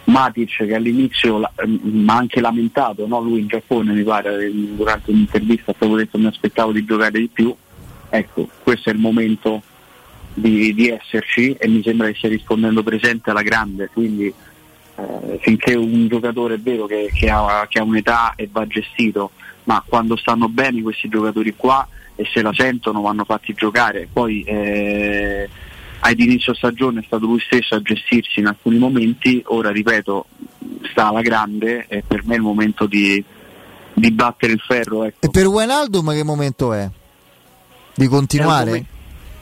Matic 0.05 0.67
che 0.67 0.75
all'inizio 0.75 1.41
ehm, 1.57 2.05
ha 2.09 2.17
anche 2.17 2.41
lamentato, 2.41 3.07
no? 3.07 3.21
lui 3.21 3.41
in 3.41 3.47
Giappone 3.47 3.93
mi 3.93 4.03
pare, 4.03 4.51
durante 4.53 5.11
un'intervista 5.11 5.71
ha 5.71 5.75
proprio 5.75 5.99
detto 5.99 6.19
mi 6.19 6.27
aspettavo 6.27 6.73
di 6.73 6.85
giocare 6.85 7.19
di 7.19 7.29
più, 7.29 7.55
ecco, 8.09 8.49
questo 8.63 8.91
è 8.91 8.93
il 8.93 8.99
momento 8.99 9.63
di, 10.35 10.75
di 10.75 10.89
esserci 10.89 11.53
e 11.53 11.69
mi 11.69 11.83
sembra 11.83 12.09
che 12.09 12.15
stia 12.15 12.29
rispondendo 12.29 12.83
presente 12.83 13.31
alla 13.31 13.43
grande, 13.43 13.91
quindi 13.93 14.33
eh, 14.97 15.39
finché 15.41 15.75
un 15.75 16.09
giocatore 16.09 16.55
è 16.55 16.59
vero 16.59 16.87
che, 16.87 17.11
che 17.15 17.31
ha, 17.31 17.67
che 17.69 17.79
ha 17.79 17.83
un'età 17.83 18.35
e 18.37 18.49
va 18.51 18.67
gestito, 18.67 19.31
ma 19.65 19.83
quando 19.87 20.17
stanno 20.17 20.49
bene 20.49 20.83
questi 20.83 21.09
giocatori 21.09 21.55
qua 21.57 21.87
e 22.15 22.27
se 22.31 22.43
la 22.43 22.53
sentono 22.53 23.01
vanno 23.01 23.25
fatti 23.25 23.55
giocare. 23.55 24.09
Poi 24.13 24.43
eh, 24.43 25.49
ad 26.05 26.19
inizio 26.19 26.53
stagione 26.55 27.01
è 27.01 27.05
stato 27.07 27.27
lui 27.27 27.39
stesso 27.41 27.77
a 27.77 27.83
gestirsi 27.83 28.41
in 28.41 28.47
alcuni 28.47 28.77
momenti, 28.77 29.41
ora 29.47 29.71
ripeto, 29.71 30.27
sta 30.91 31.09
alla 31.09 31.21
grande 31.21 31.87
e 31.87 32.03
per 32.05 32.25
me 32.25 32.35
è 32.35 32.37
il 32.39 32.43
momento 32.43 32.87
di, 32.87 33.23
di 33.95 34.11
battere 34.11 34.55
il 34.55 34.61
ferro. 34.61 35.05
Ecco. 35.05 35.27
E 35.27 35.31
per 35.31 35.47
Wijnaldum 35.47 36.13
che 36.13 36.25
momento 36.25 36.73
è? 36.73 36.91
Di 37.95 38.07
continuare? 38.09 38.49
È 38.49 38.65
un, 38.65 38.67
momen- 38.67 38.87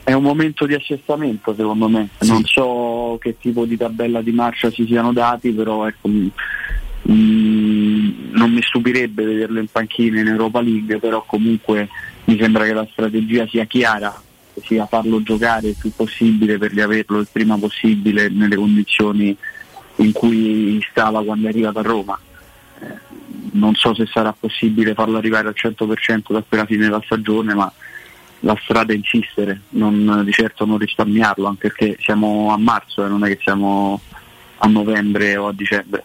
è 0.03 0.13
un 0.13 0.23
momento 0.23 0.65
di 0.67 0.75
assestamento 0.75 1.55
secondo 1.55 1.87
me, 1.87 2.09
non 2.19 2.43
so 2.45 3.17
che 3.19 3.37
tipo 3.39 3.65
di 3.65 3.75
tabella 3.75 4.21
di 4.21 4.31
marcia 4.31 4.69
si 4.69 4.85
siano 4.85 5.11
dati, 5.13 5.49
però 5.49 5.87
ecco, 5.87 6.07
mh, 6.09 6.31
mh, 7.11 8.29
non 8.33 8.51
mi 8.51 8.61
stupirebbe 8.61 9.25
vederlo 9.25 9.59
in 9.59 9.67
panchina 9.67 10.19
in 10.19 10.27
Europa 10.27 10.61
League, 10.61 10.99
però 10.99 11.23
comunque 11.25 11.89
mi 12.25 12.37
sembra 12.39 12.65
che 12.65 12.73
la 12.73 12.87
strategia 12.91 13.47
sia 13.47 13.65
chiara, 13.65 14.21
sia 14.63 14.85
farlo 14.85 15.21
giocare 15.23 15.69
il 15.69 15.75
più 15.79 15.91
possibile 15.95 16.57
per 16.57 16.71
riaverlo 16.71 17.19
il 17.19 17.27
prima 17.31 17.57
possibile 17.57 18.29
nelle 18.29 18.55
condizioni 18.55 19.35
in 19.97 20.11
cui 20.11 20.83
stava 20.89 21.23
quando 21.23 21.47
è 21.47 21.49
arrivato 21.49 21.79
a 21.79 21.83
Roma. 21.83 22.19
Eh, 22.79 23.19
non 23.53 23.75
so 23.75 23.93
se 23.93 24.05
sarà 24.05 24.33
possibile 24.37 24.93
farlo 24.93 25.17
arrivare 25.17 25.47
al 25.47 25.55
100% 25.57 26.31
da 26.31 26.43
quella 26.47 26.65
fine 26.65 26.85
della 26.85 27.01
stagione, 27.03 27.53
ma 27.53 27.71
la 28.41 28.57
strada 28.63 28.93
è 28.93 28.95
insistere, 28.95 29.61
non, 29.69 30.23
di 30.25 30.31
certo 30.31 30.65
non 30.65 30.77
risparmiarlo, 30.77 31.47
anche 31.47 31.71
perché 31.71 31.97
siamo 32.01 32.51
a 32.51 32.57
marzo 32.57 33.05
e 33.05 33.09
non 33.09 33.23
è 33.23 33.27
che 33.27 33.39
siamo 33.41 33.99
a 34.57 34.67
novembre 34.67 35.37
o 35.37 35.47
a 35.47 35.53
dicembre. 35.53 36.03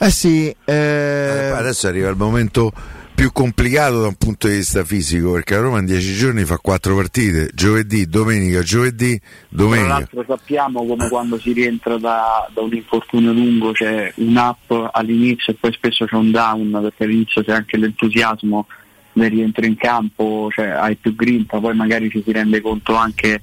Eh 0.00 0.10
sì, 0.10 0.54
eh, 0.64 1.52
Adesso 1.54 1.88
arriva 1.88 2.08
il 2.08 2.16
momento 2.16 2.72
più 3.18 3.32
complicato 3.32 4.00
da 4.00 4.06
un 4.06 4.14
punto 4.14 4.46
di 4.46 4.54
vista 4.54 4.84
fisico 4.84 5.32
perché 5.32 5.54
la 5.54 5.62
Roma 5.62 5.80
in 5.80 5.86
dieci 5.86 6.14
giorni 6.14 6.44
fa 6.44 6.56
quattro 6.58 6.94
partite, 6.94 7.50
giovedì, 7.52 8.06
domenica, 8.06 8.62
giovedì, 8.62 9.18
Tra 9.18 9.28
domenica. 9.48 9.88
l'altro 9.88 10.24
sappiamo 10.24 10.86
come 10.86 11.08
quando 11.08 11.36
si 11.36 11.52
rientra 11.52 11.98
da, 11.98 12.48
da 12.54 12.60
un 12.60 12.72
infortunio 12.72 13.32
lungo 13.32 13.72
c'è 13.72 14.12
un 14.18 14.36
up 14.36 14.90
all'inizio 14.92 15.52
e 15.52 15.56
poi 15.58 15.72
spesso 15.72 16.04
c'è 16.04 16.14
un 16.14 16.30
down 16.30 16.78
perché 16.80 17.02
all'inizio 17.02 17.42
c'è 17.42 17.50
anche 17.50 17.76
l'entusiasmo 17.76 18.68
del 19.14 19.30
rientro 19.30 19.66
in 19.66 19.74
campo, 19.74 20.48
cioè 20.52 20.68
hai 20.68 20.94
più 20.94 21.16
grinta, 21.16 21.58
poi 21.58 21.74
magari 21.74 22.08
ci 22.10 22.22
si 22.24 22.30
rende 22.30 22.60
conto 22.60 22.94
anche 22.94 23.42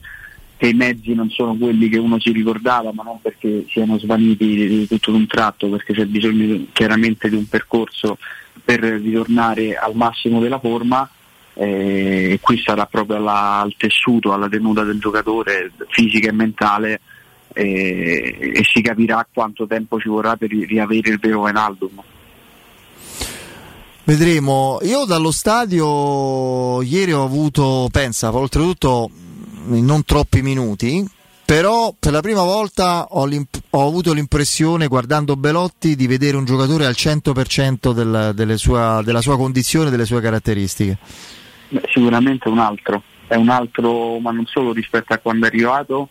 che 0.56 0.68
i 0.68 0.74
mezzi 0.74 1.14
non 1.14 1.30
sono 1.30 1.54
quelli 1.54 1.90
che 1.90 1.98
uno 1.98 2.18
si 2.18 2.32
ricordava, 2.32 2.94
ma 2.94 3.04
non 3.04 3.20
perché 3.22 3.66
siano 3.68 4.00
svaniti 4.00 4.46
di, 4.46 4.88
tutto 4.88 5.12
d'un 5.12 5.28
tratto, 5.28 5.68
perché 5.68 5.92
c'è 5.92 6.06
bisogno 6.06 6.68
chiaramente 6.72 7.28
di 7.28 7.36
un 7.36 7.46
percorso 7.46 8.18
per 8.66 8.80
ritornare 8.80 9.76
al 9.76 9.96
massimo 9.96 10.40
della 10.42 10.60
forma 10.60 11.08
eh, 11.54 12.38
qui 12.42 12.62
sarà 12.62 12.86
proprio 12.86 13.18
alla, 13.18 13.60
al 13.62 13.76
tessuto, 13.78 14.34
alla 14.34 14.50
tenuta 14.50 14.84
del 14.84 15.00
giocatore 15.00 15.72
fisica 15.90 16.30
e 16.30 16.34
mentale 16.34 17.02
eh, 17.54 18.52
e 18.54 18.64
si 18.64 18.82
capirà 18.82 19.26
quanto 19.32 19.66
tempo 19.66 20.00
ci 20.00 20.10
vorrà 20.10 20.36
per 20.36 20.50
ri- 20.50 20.66
riavere 20.66 21.12
il 21.12 21.20
vero 21.20 21.40
Wijnaldum. 21.42 22.04
Vedremo. 24.04 24.80
Io 24.84 25.06
dallo 25.06 25.32
stadio 25.32 26.82
ieri 26.82 27.14
ho 27.14 27.24
avuto, 27.24 27.88
pensa, 27.92 28.36
oltretutto 28.36 29.10
in 29.70 29.86
non 29.86 30.04
troppi 30.04 30.42
minuti, 30.44 31.04
però 31.46 31.94
per 31.98 32.12
la 32.12 32.22
prima 32.22 32.42
volta 32.42 33.06
ho, 33.10 33.30
ho, 33.70 33.88
avuto 33.88 34.14
l'impressione, 34.14 34.88
guardando 34.88 35.36
Belotti, 35.36 35.96
di 35.96 36.08
vedere 36.08 36.38
un 36.38 36.46
giocatore 36.46 36.88
al 36.88 36.96
100% 36.98 37.92
del, 37.92 38.32
delle 38.34 38.58
sua, 38.58 39.02
della 39.04 39.22
sua 39.22 39.38
condizione 39.38 39.92
delle 39.92 40.06
sue 40.06 40.22
caratteristiche. 40.22 40.98
Beh, 41.70 41.84
sicuramente 41.94 42.50
un 42.50 42.58
altro, 42.58 43.04
è 43.28 43.36
un 43.36 43.50
altro, 43.50 44.18
ma 44.18 44.32
non 44.32 44.46
solo 44.48 44.74
rispetto 44.74 45.14
a 45.14 45.20
quando 45.20 45.46
è 45.46 45.50
arrivato, 45.50 46.10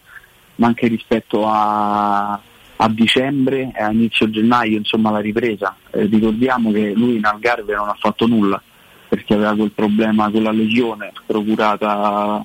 ma 0.57 0.69
anche 0.69 0.87
rispetto 0.87 1.47
a, 1.49 2.33
a 2.77 2.89
dicembre 2.89 3.73
e 3.77 3.83
a 3.83 3.91
inizio 3.91 4.31
gennaio, 4.31 4.79
insomma 4.79 5.11
la 5.11 5.21
ripresa. 5.21 5.77
Eh, 5.91 6.05
ricordiamo 6.05 6.71
che 6.71 6.93
lui 6.95 7.17
in 7.17 7.25
Algarve 7.25 7.75
non 7.75 7.89
ha 7.89 7.97
fatto 7.99 8.27
nulla 8.27 8.63
perché 9.09 9.35
aveva 9.35 9.55
quel 9.55 9.71
problema 9.71 10.31
con 10.31 10.43
la 10.43 10.51
lesione 10.51 11.13
procurata 11.25 12.45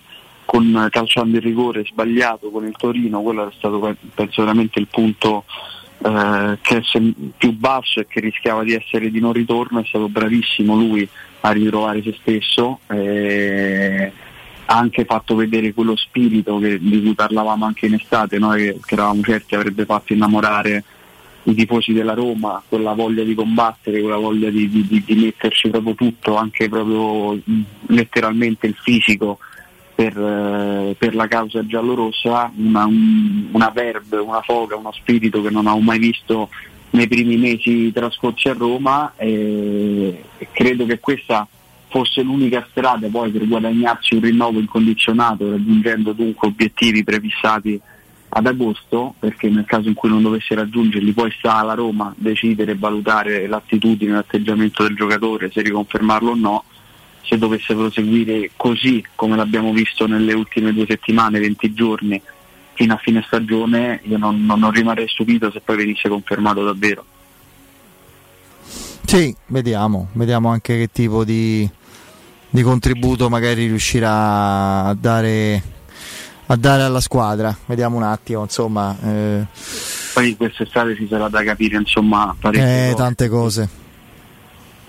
con 0.59 0.87
calciando 0.91 1.37
il 1.37 1.43
rigore 1.43 1.85
sbagliato 1.85 2.49
con 2.49 2.65
il 2.65 2.75
Torino, 2.77 3.21
quello 3.21 3.47
è 3.47 3.51
stato 3.57 3.95
penso 4.13 4.41
veramente 4.41 4.79
il 4.79 4.87
punto 4.87 5.45
eh, 6.03 6.57
che 6.61 6.81
più 7.37 7.53
basso 7.53 8.01
e 8.01 8.07
che 8.07 8.19
rischiava 8.19 8.63
di 8.63 8.73
essere 8.73 9.09
di 9.09 9.21
non 9.21 9.31
ritorno, 9.31 9.79
è 9.79 9.85
stato 9.85 10.09
bravissimo 10.09 10.75
lui 10.75 11.07
a 11.41 11.51
ritrovare 11.51 12.03
se 12.03 12.15
stesso. 12.19 12.79
Eh, 12.89 14.11
ha 14.71 14.77
anche 14.77 15.03
fatto 15.05 15.33
vedere 15.33 15.73
quello 15.73 15.95
spirito 15.95 16.59
che, 16.59 16.77
di 16.77 17.01
cui 17.01 17.15
parlavamo 17.15 17.65
anche 17.65 17.87
in 17.87 17.95
estate, 17.95 18.37
noi 18.37 18.65
che, 18.65 18.79
che 18.85 18.93
eravamo 18.93 19.23
certi 19.23 19.55
avrebbe 19.55 19.85
fatto 19.85 20.13
innamorare 20.13 20.83
i 21.43 21.55
tifosi 21.55 21.91
della 21.91 22.13
Roma, 22.13 22.61
quella 22.67 22.93
voglia 22.93 23.23
di 23.23 23.33
combattere, 23.33 24.01
quella 24.01 24.17
voglia 24.17 24.51
di, 24.51 24.69
di, 24.69 25.03
di 25.03 25.15
metterci 25.15 25.69
proprio 25.69 25.95
tutto, 25.95 26.35
anche 26.35 26.69
proprio 26.69 27.39
letteralmente 27.87 28.67
il 28.67 28.75
fisico 28.79 29.39
per, 29.99 30.17
eh, 30.17 30.95
per 30.97 31.13
la 31.13 31.27
causa 31.27 31.65
giallorossa, 31.65 32.53
una, 32.55 32.85
un, 32.85 33.49
una 33.51 33.69
verve, 33.69 34.15
una 34.15 34.39
foga, 34.39 34.77
uno 34.77 34.93
spirito 34.93 35.41
che 35.41 35.49
non 35.49 35.67
ho 35.67 35.77
mai 35.81 35.99
visto 35.99 36.47
nei 36.91 37.05
primi 37.09 37.35
mesi 37.35 37.91
trascorsi 37.91 38.47
a 38.47 38.53
Roma 38.53 39.11
e 39.17 40.23
credo 40.53 40.85
che 40.85 41.01
questa 41.01 41.45
fosse 41.89 42.21
l'unica 42.21 42.65
strada 42.71 43.09
poi 43.09 43.29
per 43.29 43.45
guadagnarsi 43.45 44.15
un 44.15 44.21
rinnovo 44.21 44.59
incondizionato 44.59 45.51
raggiungendo 45.51 46.13
dunque 46.13 46.47
obiettivi 46.47 47.03
prefissati 47.03 47.79
ad 48.29 48.47
agosto 48.47 49.15
perché 49.19 49.49
nel 49.49 49.65
caso 49.65 49.89
in 49.89 49.95
cui 49.95 50.07
non 50.07 50.21
dovesse 50.21 50.55
raggiungerli 50.55 51.11
poi 51.11 51.31
sta 51.37 51.55
alla 51.55 51.73
Roma 51.73 52.13
decidere 52.15 52.71
e 52.71 52.77
valutare 52.77 53.47
l'attitudine 53.47 54.11
e 54.11 54.13
l'atteggiamento 54.13 54.83
del 54.83 54.95
giocatore 54.95 55.51
se 55.51 55.61
riconfermarlo 55.61 56.31
o 56.31 56.35
no 56.35 56.63
se 57.29 57.37
dovesse 57.37 57.75
proseguire 57.75 58.49
così 58.55 59.05
come 59.13 59.35
l'abbiamo 59.35 59.71
visto 59.71 60.07
nelle 60.07 60.33
ultime 60.33 60.73
due 60.73 60.85
settimane, 60.87 61.39
20 61.39 61.73
giorni 61.73 62.21
fino 62.73 62.93
a 62.93 62.97
fine 62.97 63.23
stagione 63.25 64.01
io 64.03 64.17
non, 64.17 64.43
non, 64.45 64.59
non 64.59 64.71
rimarrei 64.71 65.07
stupito 65.07 65.51
se 65.51 65.61
poi 65.61 65.77
venisse 65.77 66.09
confermato 66.09 66.63
davvero 66.63 67.05
sì, 69.09 69.35
vediamo, 69.47 70.09
vediamo 70.13 70.49
anche 70.49 70.77
che 70.77 70.89
tipo 70.91 71.23
di, 71.23 71.67
di 72.47 72.61
contributo 72.61 73.27
magari 73.27 73.65
riuscirà 73.65 74.85
a 74.85 74.93
dare, 74.93 75.63
a 76.45 76.55
dare, 76.55 76.83
alla 76.83 76.99
squadra. 76.99 77.57
Vediamo 77.65 77.97
un 77.97 78.03
attimo, 78.03 78.43
insomma. 78.43 78.95
Eh. 79.03 79.45
Poi 80.13 80.37
quest'estate 80.37 80.95
ci 80.95 81.07
sarà 81.09 81.27
da 81.27 81.43
capire, 81.43 81.77
insomma, 81.77 82.35
eh, 82.51 82.93
tante 82.95 83.29
cose. 83.29 83.67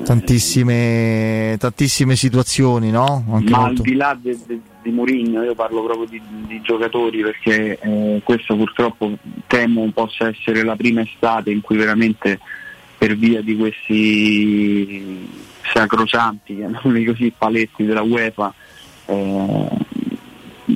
Tantissime, 0.05 1.57
tantissime 1.59 2.17
situazioni, 2.17 2.91
no? 2.91 3.25
Anche 3.31 3.51
Ma 3.51 3.59
molto... 3.59 3.83
al 3.83 3.89
di 3.89 3.95
là 3.95 4.19
de, 4.21 4.39
de, 4.47 4.61
di 4.83 4.91
Mourinho, 4.91 5.43
io 5.43 5.55
parlo 5.55 5.85
proprio 5.85 6.07
di, 6.07 6.21
di 6.47 6.61
giocatori 6.63 7.21
perché 7.23 7.79
eh, 7.79 8.21
questo 8.25 8.57
purtroppo 8.57 9.17
temo 9.47 9.91
possa 9.93 10.29
essere 10.29 10.65
la 10.65 10.77
prima 10.77 11.03
estate 11.03 11.51
in 11.51 11.61
cui 11.61 11.77
veramente 11.77 12.41
per 12.97 13.17
via 13.17 13.41
di 13.41 13.57
questi 13.57 15.27
sacrosanti, 15.73 16.57
chiamiamoli 16.57 17.05
così, 17.05 17.33
paletti 17.37 17.85
della 17.85 18.03
UEFA, 18.03 18.53
eh, 19.07 19.69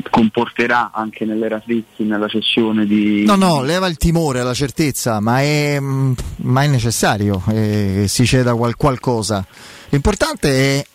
comporterà 0.09 0.91
anche 0.93 1.25
nell'era 1.25 1.61
Frizzi 1.61 2.05
nella 2.05 2.29
sessione 2.29 2.87
di... 2.87 3.25
No, 3.25 3.37
no, 3.37 3.63
leva 3.63 3.87
il 3.87 3.97
timore, 3.97 4.43
la 4.43 4.55
certezza, 4.55 5.21
ma 5.21 5.41
è, 5.41 5.79
ma 5.81 6.63
è 6.63 6.67
necessario 6.67 7.43
che 7.47 8.07
si 8.09 8.27
ceda 8.27 8.55
qual- 8.55 8.77
qualcosa. 8.77 9.45
L'importante 9.91 10.79
è 10.79 10.87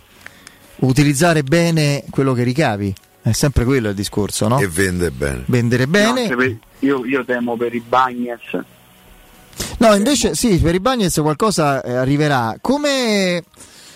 utilizzare 0.79 1.43
bene 1.43 2.03
quello 2.09 2.33
che 2.33 2.43
ricavi. 2.43 2.93
È 3.21 3.31
sempre 3.31 3.65
quello 3.65 3.89
il 3.89 3.95
discorso, 3.95 4.47
no? 4.47 4.59
E 4.59 4.67
vende 4.67 5.11
bene. 5.11 5.43
Vendere 5.45 5.87
bene. 5.87 6.27
No, 6.27 6.57
io, 6.79 7.05
io 7.05 7.25
temo 7.25 7.57
per 7.57 7.75
i 7.75 7.83
Bagnets 7.85 8.63
No, 9.79 9.93
invece 9.95 10.35
sì, 10.35 10.57
per 10.57 10.75
i 10.75 10.79
Bagnets 10.79 11.19
qualcosa 11.21 11.81
eh, 11.81 11.93
arriverà. 11.93 12.57
Come 12.61 13.43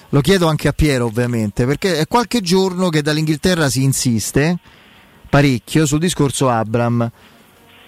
lo 0.09 0.21
chiedo 0.21 0.47
anche 0.47 0.67
a 0.67 0.73
Piero, 0.73 1.05
ovviamente, 1.05 1.65
perché 1.65 1.99
è 1.99 2.07
qualche 2.07 2.41
giorno 2.41 2.89
che 2.89 3.01
dall'Inghilterra 3.01 3.69
si 3.69 3.83
insiste 3.83 4.57
parecchio 5.33 5.87
sul 5.87 5.97
discorso 5.97 6.47
Abram. 6.47 7.09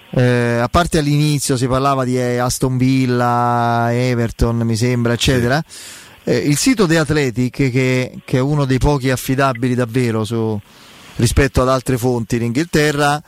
Eh, 0.10 0.58
a 0.60 0.68
parte 0.68 0.98
all'inizio 0.98 1.56
si 1.58 1.68
parlava 1.68 2.04
di 2.04 2.18
eh, 2.18 2.40
Aston 2.40 2.76
Villa, 2.76 3.90
Everton, 3.92 4.58
mi 4.62 4.76
sembra, 4.76 5.14
eccetera. 5.14 5.64
Eh, 6.24 6.38
il 6.38 6.58
sito 6.58 6.88
The 6.88 6.98
Athletic, 6.98 7.70
che, 7.70 8.18
che, 8.26 8.38
è 8.38 8.42
uno 8.42 8.66
dei 8.66 8.80
pochi 8.80 9.12
affidabili 9.12 9.76
davvero 9.76 10.24
su, 10.24 10.60
rispetto 11.18 11.62
ad 11.62 11.70
altre 11.70 12.00
fonti 12.00 12.38
in 12.38 12.42
Inghilterra, 12.46 13.22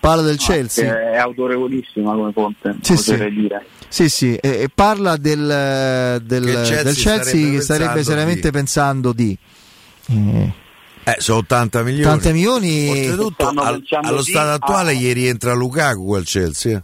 parla 0.00 0.22
del 0.22 0.38
no, 0.38 0.46
Chelsea. 0.46 1.10
È 1.10 1.18
autorevolissima 1.18 2.14
come 2.14 2.32
fonte, 2.32 2.74
sì, 2.80 2.94
potrei 2.94 3.30
sì. 3.30 3.34
dire. 3.38 3.66
Sì, 3.88 4.08
sì, 4.08 4.34
e, 4.36 4.48
e 4.62 4.68
parla 4.74 5.18
del, 5.18 6.22
del, 6.24 6.44
che 6.44 6.52
Chelsea, 6.52 6.82
del 6.84 6.94
Chelsea 6.94 7.20
starebbe 7.20 7.56
che 7.56 7.60
starebbe 7.60 8.02
seriamente 8.02 8.50
di... 8.50 8.50
pensando 8.50 9.12
di... 9.12 9.36
Eh, 10.06 10.66
eh, 11.16 11.20
sono 11.20 11.38
80 11.38 11.82
milioni. 11.82 12.04
80 12.04 12.32
milioni. 12.32 12.88
Oltretutto, 12.88 13.48
al, 13.48 13.82
allo 14.02 14.22
stato 14.22 14.64
attuale, 14.64 14.96
gli 14.96 15.12
rientra 15.12 15.54
Lukaku 15.54 16.14
al 16.14 16.24
Chelsea. 16.24 16.82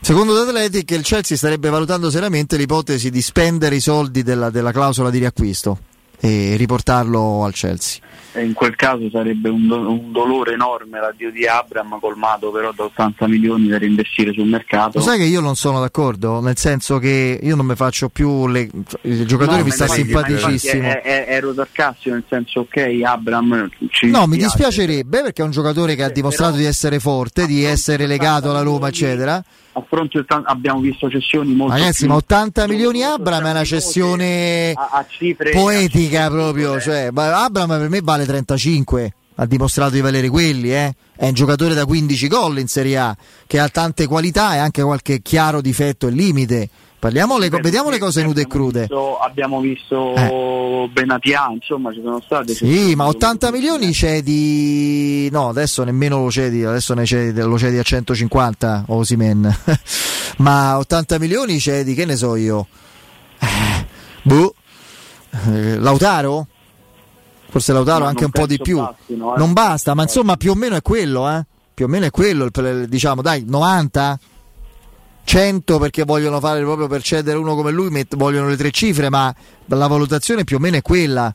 Secondo 0.00 0.38
Athletic, 0.38 0.90
il 0.90 1.02
Chelsea 1.02 1.36
starebbe 1.36 1.70
valutando 1.70 2.10
seriamente 2.10 2.56
l'ipotesi 2.56 3.10
di 3.10 3.22
spendere 3.22 3.76
i 3.76 3.80
soldi 3.80 4.22
della, 4.22 4.50
della 4.50 4.70
clausola 4.70 5.08
di 5.08 5.18
riacquisto 5.18 5.78
e 6.24 6.56
riportarlo 6.56 7.44
al 7.44 7.52
Chelsea. 7.52 8.00
In 8.36 8.54
quel 8.54 8.74
caso 8.74 9.08
sarebbe 9.10 9.48
un, 9.48 9.68
do- 9.68 9.88
un, 9.90 10.10
dolore 10.10 10.54
enorme 10.54 10.98
l'addio 10.98 11.30
di 11.30 11.46
Abram 11.46 12.00
colmato 12.00 12.50
però 12.50 12.72
da 12.72 12.84
80 12.84 13.28
milioni 13.28 13.68
da 13.68 13.78
reinvestire 13.78 14.32
sul 14.32 14.46
mercato. 14.46 14.98
Lo 14.98 15.04
sai 15.04 15.18
che 15.18 15.24
io 15.24 15.40
non 15.40 15.54
sono 15.54 15.80
d'accordo, 15.80 16.40
nel 16.40 16.56
senso 16.56 16.98
che 16.98 17.38
io 17.40 17.54
non 17.54 17.66
mi 17.66 17.76
faccio 17.76 18.08
più 18.08 18.48
le... 18.48 18.68
il 19.02 19.26
giocatore 19.26 19.58
no, 19.58 19.64
mi 19.64 19.70
sta 19.70 19.86
simpaticissimo. 19.86 20.82
È, 20.82 21.02
è, 21.02 21.24
ero 21.28 21.52
sarcastico 21.52 22.14
nel 22.14 22.24
senso 22.28 22.60
ok 22.60 23.00
Abram 23.04 23.68
ci 23.90 24.06
No, 24.06 24.26
mi 24.26 24.38
dispiacerebbe 24.38 25.22
perché 25.22 25.42
è 25.42 25.44
un 25.44 25.52
giocatore 25.52 25.94
che 25.94 26.02
ha 26.02 26.10
dimostrato 26.10 26.52
però, 26.52 26.62
di 26.62 26.68
essere 26.68 26.98
forte, 26.98 27.46
di 27.46 27.62
essere 27.62 28.06
legato 28.06 28.50
alla 28.50 28.62
Roma, 28.62 28.88
eccetera 28.88 29.44
a 29.76 29.84
fronte 29.88 30.24
abbiamo 30.44 30.80
visto 30.80 31.10
cessioni 31.10 31.52
molto 31.52 31.74
ragazzi 31.74 32.06
ma 32.06 32.14
80 32.14 32.68
milioni 32.68 33.02
Abram 33.02 33.44
è 33.44 33.50
una 33.50 33.64
cessione 33.64 34.72
a, 34.72 34.90
a 34.92 35.06
cifre, 35.08 35.50
poetica 35.50 36.26
a 36.26 36.30
proprio 36.30 36.80
cioè, 36.80 37.10
Abram 37.12 37.68
per 37.68 37.88
me 37.88 38.00
vale 38.00 38.24
35 38.24 39.14
ha 39.36 39.46
dimostrato 39.46 39.94
di 39.94 40.00
valere 40.00 40.28
quelli 40.28 40.72
eh? 40.72 40.94
è 41.16 41.26
un 41.26 41.34
giocatore 41.34 41.74
da 41.74 41.84
15 41.84 42.28
gol 42.28 42.58
in 42.58 42.68
Serie 42.68 42.98
A 42.98 43.16
che 43.48 43.58
ha 43.58 43.68
tante 43.68 44.06
qualità 44.06 44.54
e 44.54 44.58
anche 44.58 44.82
qualche 44.82 45.20
chiaro 45.22 45.60
difetto 45.60 46.06
e 46.06 46.10
limite 46.10 46.68
Parliamo 47.04 47.36
le, 47.36 47.50
vediamo 47.50 47.90
le 47.90 47.98
cose 47.98 48.22
nude 48.22 48.40
e 48.40 48.46
crude. 48.46 48.88
Abbiamo 49.20 49.60
visto 49.60 50.14
eh. 50.14 50.88
Benatia, 50.90 51.50
insomma, 51.52 51.92
ci 51.92 52.00
sono 52.02 52.18
state. 52.24 52.54
Sì, 52.54 52.94
ma 52.94 53.06
80 53.08 53.50
milioni 53.50 53.92
cedi. 53.92 55.28
No, 55.30 55.50
adesso 55.50 55.84
nemmeno 55.84 56.22
lo 56.22 56.30
cedi, 56.30 56.64
adesso 56.64 56.94
ne 56.94 57.04
cedi, 57.04 57.38
lo 57.42 57.58
cedi 57.58 57.76
a 57.76 57.82
150 57.82 58.84
Osimen. 58.88 59.54
ma 60.38 60.78
80 60.78 61.18
milioni 61.18 61.60
cedi, 61.60 61.92
che 61.92 62.06
ne 62.06 62.16
so 62.16 62.36
io. 62.36 62.68
Eh, 63.38 63.86
boh. 64.22 64.54
Eh, 65.52 65.78
Lautaro? 65.78 66.46
forse 67.50 67.74
Lautaro 67.74 68.04
Ma 68.04 68.08
anche 68.08 68.24
un 68.24 68.30
po' 68.30 68.46
di 68.46 68.56
più. 68.56 68.78
bastino, 68.78 69.34
eh. 69.34 69.38
Non 69.38 69.52
basta, 69.52 69.92
ma 69.92 70.04
insomma 70.04 70.38
più 70.38 70.52
o 70.52 70.54
meno 70.54 70.74
è 70.74 70.80
quello, 70.80 71.28
eh? 71.28 71.44
Più 71.74 71.84
o 71.84 71.88
meno 71.88 72.06
è 72.06 72.10
quello, 72.10 72.48
diciamo, 72.88 73.20
dai, 73.20 73.44
90? 73.46 74.18
100 75.24 75.78
perché 75.78 76.04
vogliono 76.04 76.38
fare 76.40 76.60
proprio 76.60 76.86
per 76.86 77.02
cedere 77.02 77.38
uno 77.38 77.54
come 77.54 77.70
lui, 77.70 77.88
met- 77.90 78.14
vogliono 78.16 78.48
le 78.48 78.56
tre 78.56 78.70
cifre, 78.70 79.08
ma 79.10 79.34
la 79.66 79.86
valutazione 79.86 80.44
più 80.44 80.56
o 80.56 80.60
meno 80.60 80.76
è 80.76 80.82
quella. 80.82 81.34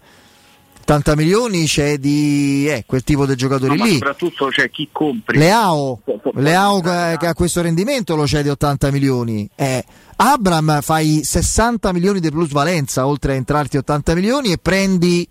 80 0.82 1.16
milioni 1.16 1.66
c'è 1.66 1.98
di 2.00 2.68
eh, 2.68 2.84
quel 2.88 3.03
tipo 3.03 3.27
di 3.27 3.35
giocatori 3.35 3.74
No, 3.74 3.77
ma 3.77 3.85
lì. 3.85 3.93
soprattutto 3.93 4.48
c'è 4.48 4.72
chi 4.72 4.90
compri. 4.92 5.38
Leao, 5.38 6.01
Leao 6.34 6.80
che 6.82 7.27
ha 7.27 7.34
questo 7.35 7.61
rendimento 7.61 8.16
lo 8.16 8.26
cede 8.26 8.50
80 8.50 8.90
milioni. 8.90 9.48
Eh, 9.56 9.85
Abram 10.16 10.82
fai 10.82 11.22
60 11.24 11.93
milioni 11.93 12.19
di 12.19 12.32
plusvalenza 12.32 13.06
oltre 13.06 13.34
a 13.34 13.35
entrarti 13.35 13.77
80 13.77 14.16
milioni 14.16 14.51
e 14.51 14.58
prendi, 14.58 15.27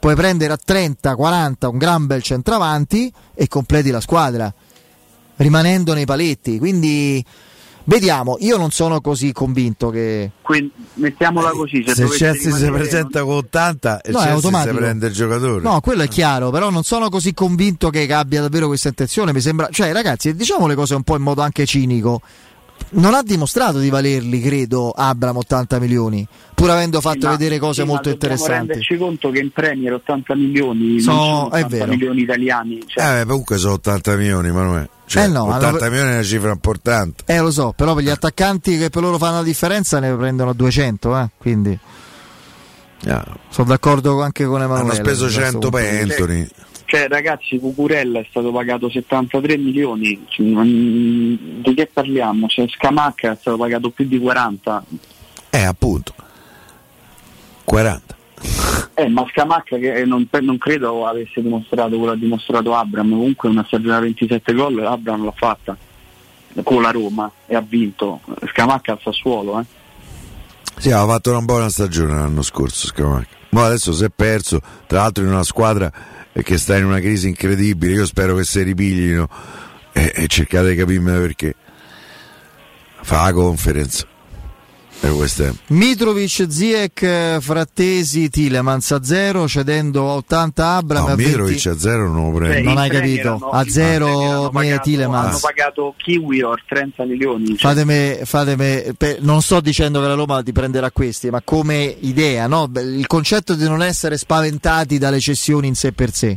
puoi 0.00 0.16
prendere 0.16 0.52
a 0.54 0.58
30, 0.62 1.14
40 1.14 1.68
un 1.68 1.78
gran 1.78 2.06
bel 2.06 2.22
centravanti 2.22 3.12
e 3.34 3.46
completi 3.46 3.90
la 3.90 4.00
squadra 4.00 4.52
rimanendo 5.36 5.94
nei 5.94 6.06
paletti. 6.06 6.58
Quindi 6.58 7.24
vediamo, 7.88 8.36
io 8.40 8.56
non 8.58 8.70
sono 8.70 9.00
così 9.00 9.32
convinto 9.32 9.88
che 9.90 10.30
Quindi 10.42 10.70
mettiamola 10.94 11.50
così, 11.50 11.82
se, 11.86 11.94
Se 11.94 12.02
il 12.04 12.10
Chelsea 12.10 12.52
si 12.54 12.70
presenta 12.70 13.22
con 13.24 13.36
80 13.36 14.00
e 14.02 14.10
No, 14.12 14.18
Chelsea 14.20 14.62
si 14.62 14.68
prende 14.68 15.06
il 15.06 15.12
giocatore. 15.14 15.62
No, 15.62 15.80
quello 15.80 16.02
è 16.02 16.08
chiaro, 16.08 16.50
però 16.50 16.70
non 16.70 16.82
sono 16.84 17.08
così 17.08 17.32
convinto 17.34 17.90
che 17.90 18.10
abbia 18.12 18.42
davvero 18.42 18.66
questa 18.66 18.88
intenzione. 18.88 19.32
Mi 19.32 19.40
sembra, 19.40 19.68
cioè, 19.70 19.92
ragazzi, 19.92 20.34
diciamo 20.34 20.66
le 20.66 20.74
cose 20.74 20.94
un 20.94 21.02
po' 21.02 21.16
in 21.16 21.22
modo 21.22 21.40
anche 21.42 21.64
cinico. 21.66 22.20
Non 22.90 23.12
ha 23.12 23.22
dimostrato 23.22 23.78
di 23.80 23.90
valerli, 23.90 24.40
credo, 24.40 24.90
Abram 24.92 25.36
80 25.38 25.80
milioni, 25.80 26.24
pur 26.54 26.70
avendo 26.70 27.00
fatto 27.00 27.26
Ma- 27.26 27.32
vedere 27.32 27.58
cose 27.58 27.82
sì, 27.82 27.86
molto 27.88 28.10
dobbiamo 28.10 28.32
interessanti. 28.34 28.66
renderci 28.68 28.96
conto 28.96 29.30
che 29.30 29.40
in 29.40 29.50
Premier 29.50 29.94
80 29.94 30.34
milioni 30.36 31.00
So- 31.00 31.10
non 31.10 31.20
sono 31.20 31.42
è 31.50 31.62
80 31.64 31.66
vero. 31.76 31.86
milioni 31.90 32.20
italiani. 32.22 32.80
Cioè, 32.86 33.20
Eh, 33.20 33.24
comunque 33.26 33.56
sono 33.58 33.72
80 33.74 34.14
milioni, 34.16 34.52
Manuel. 34.52 34.88
Cioè, 35.08 35.22
Eh 35.24 35.26
no, 35.26 35.44
80 35.44 35.68
allora- 35.68 35.88
milioni 35.88 36.10
è 36.10 36.14
una 36.14 36.22
cifra 36.22 36.50
importante. 36.52 37.24
Eh, 37.26 37.38
lo 37.38 37.50
so, 37.50 37.72
però 37.74 37.94
per 37.94 38.04
gli 38.04 38.10
attaccanti 38.10 38.76
che 38.76 38.90
per 38.90 39.00
loro 39.00 39.16
fanno 39.16 39.36
la 39.36 39.42
differenza 39.42 39.98
ne 40.00 40.14
prendono 40.14 40.52
200, 40.52 41.18
eh, 41.18 41.28
quindi 41.38 41.78
sono 43.48 43.66
d'accordo 43.68 44.20
anche 44.20 44.44
con 44.44 44.60
Emanuele. 44.60 44.90
Hanno 44.90 44.94
speso 44.94 45.28
su 45.28 45.38
questo 45.38 45.40
100 45.40 45.58
punto 45.60 45.76
per. 45.76 46.02
Anthony. 46.02 46.48
cioè, 46.84 47.08
ragazzi, 47.08 47.58
Cucurella 47.58 48.20
è 48.20 48.26
stato 48.28 48.52
pagato 48.52 48.90
73 48.90 49.56
milioni. 49.56 50.26
Cioè, 50.28 50.44
Di 50.46 51.74
che 51.74 51.90
parliamo? 51.90 52.46
Cioè, 52.48 52.66
Scamacca 52.68 53.32
è 53.32 53.36
stato 53.40 53.56
pagato 53.56 53.88
più 53.90 54.06
di 54.06 54.18
40. 54.18 54.84
Eh, 55.50 55.62
appunto. 55.62 56.14
40. 57.64 58.16
Eh, 58.94 59.08
ma 59.08 59.24
Scamacca 59.30 59.76
che 59.76 60.04
non, 60.04 60.28
non 60.40 60.58
credo 60.58 61.06
avesse 61.06 61.40
dimostrato 61.40 61.96
quello 61.96 62.12
ha 62.12 62.16
dimostrato 62.16 62.74
Abram, 62.74 63.10
comunque 63.10 63.48
una 63.48 63.64
stagione 63.64 63.94
a 63.94 64.00
27 64.00 64.52
gol 64.54 64.84
Abram 64.84 65.24
l'ha 65.24 65.34
fatta 65.36 65.76
con 66.62 66.82
la 66.82 66.90
Roma 66.90 67.30
e 67.46 67.54
ha 67.54 67.60
vinto. 67.60 68.20
Scamacca 68.50 68.92
al 68.92 69.00
Sassuolo, 69.02 69.60
eh. 69.60 69.64
Sì, 70.78 70.90
aveva 70.90 71.14
fatto 71.14 71.30
una 71.30 71.40
buona 71.40 71.68
stagione 71.68 72.14
l'anno 72.14 72.42
scorso 72.42 72.86
Scamacca. 72.86 73.36
Ma 73.50 73.64
adesso 73.64 73.92
si 73.92 74.04
è 74.04 74.10
perso, 74.14 74.60
tra 74.86 75.00
l'altro 75.00 75.24
in 75.24 75.30
una 75.30 75.42
squadra 75.42 75.90
eh, 76.32 76.42
che 76.42 76.58
sta 76.58 76.76
in 76.76 76.84
una 76.84 77.00
crisi 77.00 77.28
incredibile. 77.28 77.94
Io 77.94 78.06
spero 78.06 78.36
che 78.36 78.44
si 78.44 78.62
ripiglino 78.62 79.28
e, 79.92 80.12
e 80.14 80.26
cercate 80.26 80.70
di 80.70 80.76
capirmi 80.76 81.10
perché. 81.12 81.54
Fa 83.00 83.22
la 83.22 83.32
conference. 83.32 84.06
È. 85.00 85.52
Mitrovic, 85.68 86.46
Ziek, 86.48 87.38
Frattesi, 87.38 88.28
Tilemans 88.28 88.90
a 88.90 89.02
0, 89.04 89.46
cedendo 89.46 90.10
a 90.10 90.14
80 90.14 90.74
Abram. 90.74 91.06
No, 91.06 91.12
a 91.12 91.14
20 91.14 91.30
Mitrovic 91.30 91.66
a 91.66 91.78
zero 91.78 92.10
non 92.10 92.32
lo 92.32 92.38
prende. 92.38 92.60
non 92.62 92.78
hai 92.78 92.90
capito, 92.90 93.48
a 93.50 93.62
i 93.62 93.70
Premier 93.70 93.70
0 93.70 94.06
hanno 94.06 94.50
pagato, 94.50 94.82
Tilemans. 94.82 95.26
hanno 95.28 95.38
pagato 95.40 95.94
Kiwi 95.96 96.42
or 96.42 96.62
30 96.66 97.04
milioni. 97.04 97.46
cioè, 97.56 97.56
Fatemi, 97.58 98.18
fatemi- 98.24 98.94
per- 98.96 99.22
non 99.22 99.40
sto 99.40 99.60
dicendo 99.60 100.00
che 100.00 100.08
la 100.08 100.14
Roma 100.14 100.42
ti 100.42 100.52
prenderà 100.52 100.90
questi, 100.90 101.30
ma 101.30 101.40
come 101.44 101.96
idea, 102.00 102.46
no? 102.48 102.68
Il 102.74 103.06
concetto 103.06 103.54
di 103.54 103.64
non 103.64 103.82
essere 103.82 104.16
spaventati 104.18 104.98
dalle 104.98 105.20
cessioni 105.20 105.68
in 105.68 105.74
sé 105.76 105.92
per 105.92 106.12
sé. 106.12 106.36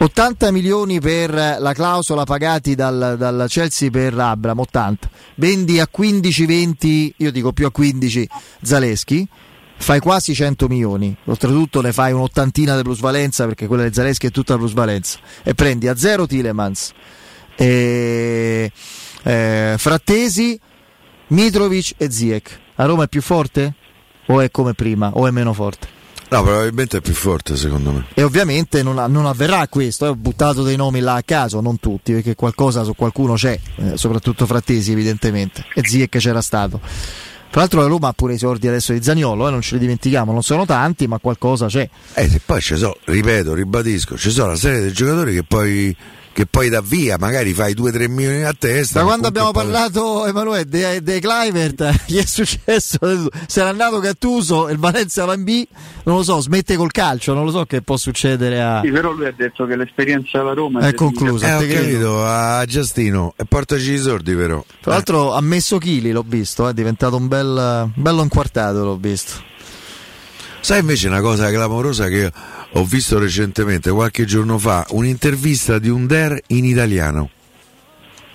80 0.00 0.52
milioni 0.52 1.00
per 1.00 1.32
la 1.32 1.72
clausola 1.72 2.22
pagati 2.22 2.76
dal, 2.76 3.16
dal 3.18 3.46
Chelsea 3.48 3.90
per 3.90 4.16
Abram, 4.16 4.60
80. 4.60 5.10
Vendi 5.34 5.80
a 5.80 5.88
15-20, 5.92 7.10
io 7.16 7.32
dico 7.32 7.52
più 7.52 7.66
a 7.66 7.72
15 7.72 8.28
Zaleschi, 8.62 9.26
fai 9.76 9.98
quasi 9.98 10.34
100 10.34 10.68
milioni. 10.68 11.16
Oltretutto 11.24 11.80
ne 11.80 11.92
fai 11.92 12.12
un'ottantina 12.12 12.76
di 12.76 12.82
plusvalenza 12.82 13.44
perché 13.46 13.66
quella 13.66 13.88
di 13.88 13.92
Zaleschi 13.92 14.28
è 14.28 14.30
tutta 14.30 14.56
plusvalenza. 14.56 15.18
E 15.42 15.54
prendi 15.54 15.88
a 15.88 15.96
0 15.96 16.28
Tilemans, 16.28 16.92
e, 17.56 18.70
eh, 19.24 19.74
Frattesi, 19.78 20.60
Mitrovic 21.28 21.94
e 21.96 22.08
Ziek. 22.08 22.60
A 22.76 22.84
Roma 22.84 23.02
è 23.04 23.08
più 23.08 23.20
forte? 23.20 23.74
O 24.26 24.40
è 24.40 24.48
come 24.52 24.74
prima? 24.74 25.10
O 25.14 25.26
è 25.26 25.32
meno 25.32 25.52
forte? 25.52 25.97
No, 26.30 26.42
probabilmente 26.42 26.98
è 26.98 27.00
più 27.00 27.14
forte 27.14 27.56
secondo 27.56 27.90
me. 27.90 28.04
E 28.14 28.22
ovviamente 28.22 28.82
non, 28.82 29.02
non 29.10 29.24
avverrà 29.24 29.66
questo, 29.68 30.04
eh, 30.04 30.08
ho 30.08 30.14
buttato 30.14 30.62
dei 30.62 30.76
nomi 30.76 31.00
là 31.00 31.14
a 31.14 31.22
caso, 31.22 31.60
non 31.60 31.80
tutti, 31.80 32.12
perché 32.12 32.34
qualcosa 32.34 32.84
su 32.84 32.94
qualcuno 32.94 33.34
c'è, 33.34 33.58
eh, 33.76 33.96
soprattutto 33.96 34.44
Frattesi 34.44 34.92
evidentemente, 34.92 35.64
e 35.74 35.82
Ziek 35.86 36.18
c'era 36.18 36.42
stato. 36.42 36.80
Tra 37.50 37.60
l'altro 37.60 37.80
la 37.80 37.86
Roma 37.86 38.08
ha 38.08 38.12
pure 38.12 38.34
i 38.34 38.38
sordi 38.38 38.68
adesso 38.68 38.92
di 38.92 39.02
Zagnolo, 39.02 39.48
eh, 39.48 39.50
non 39.50 39.62
ce 39.62 39.76
li 39.76 39.80
dimentichiamo, 39.80 40.32
non 40.32 40.42
sono 40.42 40.66
tanti, 40.66 41.06
ma 41.06 41.18
qualcosa 41.18 41.66
c'è. 41.66 41.88
Eh, 42.12 42.40
poi 42.44 42.60
ci 42.60 42.76
sono, 42.76 42.94
ripeto, 43.04 43.54
ribadisco, 43.54 44.18
ci 44.18 44.30
sono 44.30 44.48
una 44.48 44.56
serie 44.56 44.82
di 44.82 44.92
giocatori 44.92 45.32
che 45.32 45.44
poi, 45.44 45.96
che 46.38 46.46
poi 46.46 46.68
da 46.68 46.80
via, 46.80 47.16
magari 47.18 47.52
fai 47.52 47.74
2-3 47.74 48.08
milioni 48.08 48.44
a 48.44 48.54
testa. 48.56 49.00
Da 49.00 49.04
quando 49.04 49.26
abbiamo 49.26 49.50
poi- 49.50 49.64
parlato, 49.64 50.24
Emanuele, 50.24 50.66
De, 50.66 51.02
De 51.02 51.18
Clivert, 51.18 52.02
gli 52.06 52.16
è 52.16 52.24
successo, 52.24 52.96
se 53.48 53.60
n'è 53.60 53.68
andato 53.68 53.98
Gattuso, 53.98 54.68
il 54.68 54.78
Valencia 54.78 55.24
va 55.24 55.34
in 55.34 55.42
B, 55.42 55.66
non 56.04 56.18
lo 56.18 56.22
so, 56.22 56.38
smette 56.38 56.76
col 56.76 56.92
calcio, 56.92 57.34
non 57.34 57.44
lo 57.44 57.50
so 57.50 57.64
che 57.64 57.82
può 57.82 57.96
succedere 57.96 58.62
a... 58.62 58.82
Sì, 58.84 58.90
però 58.92 59.10
lui 59.10 59.26
ha 59.26 59.34
detto 59.36 59.66
che 59.66 59.74
l'esperienza 59.74 60.38
alla 60.38 60.54
Roma 60.54 60.78
È 60.78 60.94
conclusa. 60.94 61.48
Eh, 61.48 61.54
ho 61.54 61.80
capito, 61.80 62.24
a 62.24 62.64
Giustino 62.66 63.34
e 63.36 63.44
portaci 63.44 63.94
i 63.94 63.98
sordi 63.98 64.32
però. 64.36 64.64
Tra 64.80 64.92
l'altro 64.92 65.34
ha 65.34 65.40
messo 65.40 65.78
chili, 65.78 66.12
l'ho 66.12 66.24
visto, 66.24 66.68
è 66.68 66.72
diventato 66.72 67.16
un 67.16 67.26
bel, 67.26 67.90
bello 67.96 68.22
inquartato, 68.22 68.84
l'ho 68.84 68.96
visto. 68.96 69.42
Sai 70.68 70.80
invece 70.80 71.08
una 71.08 71.22
cosa 71.22 71.50
clamorosa 71.50 72.08
che 72.08 72.30
ho 72.72 72.84
visto 72.84 73.18
recentemente, 73.18 73.90
qualche 73.90 74.26
giorno 74.26 74.58
fa, 74.58 74.84
un'intervista 74.90 75.78
di 75.78 75.88
un 75.88 76.06
Der 76.06 76.38
in 76.48 76.66
italiano. 76.66 77.30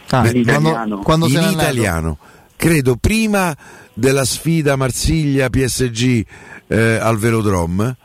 Ah, 0.10 0.22
Beh, 0.22 0.42
quando, 0.42 0.98
quando 1.04 1.28
se 1.30 1.38
in 1.40 1.52
italiano. 1.52 2.18
Credo 2.56 2.96
prima 2.96 3.56
della 3.94 4.26
sfida 4.26 4.76
Marsiglia-PSG 4.76 6.26
eh, 6.70 6.96
al 6.96 7.20
Velodrome. 7.20 7.98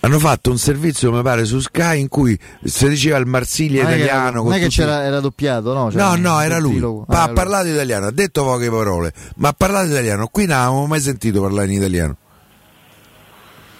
Hanno 0.00 0.18
fatto 0.18 0.50
un 0.50 0.56
servizio, 0.56 1.12
mi 1.12 1.20
pare, 1.20 1.44
su 1.44 1.60
Sky 1.60 2.00
in 2.00 2.08
cui 2.08 2.38
si 2.64 2.88
diceva 2.88 3.18
il 3.18 3.26
Marsiglia 3.26 3.82
Non 3.82 3.92
italiano. 3.92 4.42
non 4.44 4.54
è 4.54 4.58
che 4.58 4.68
c'era, 4.68 5.02
era 5.04 5.20
doppiato, 5.20 5.74
no? 5.74 5.88
C'era 5.88 6.14
No, 6.14 6.30
no, 6.30 6.40
era 6.40 6.58
lui. 6.58 6.78
Ma 6.78 7.04
Ah, 7.08 7.22
ha 7.24 7.28
parlato 7.28 7.66
italiano, 7.68 8.06
ha 8.06 8.10
detto 8.10 8.42
poche 8.42 8.70
parole, 8.70 9.12
ma 9.36 9.48
ha 9.48 9.52
parlato 9.54 9.88
italiano. 9.88 10.28
Qui 10.28 10.46
non 10.46 10.56
avevamo 10.56 10.86
mai 10.86 11.00
sentito 11.02 11.42
parlare 11.42 11.66
in 11.66 11.72
italiano. 11.76 12.16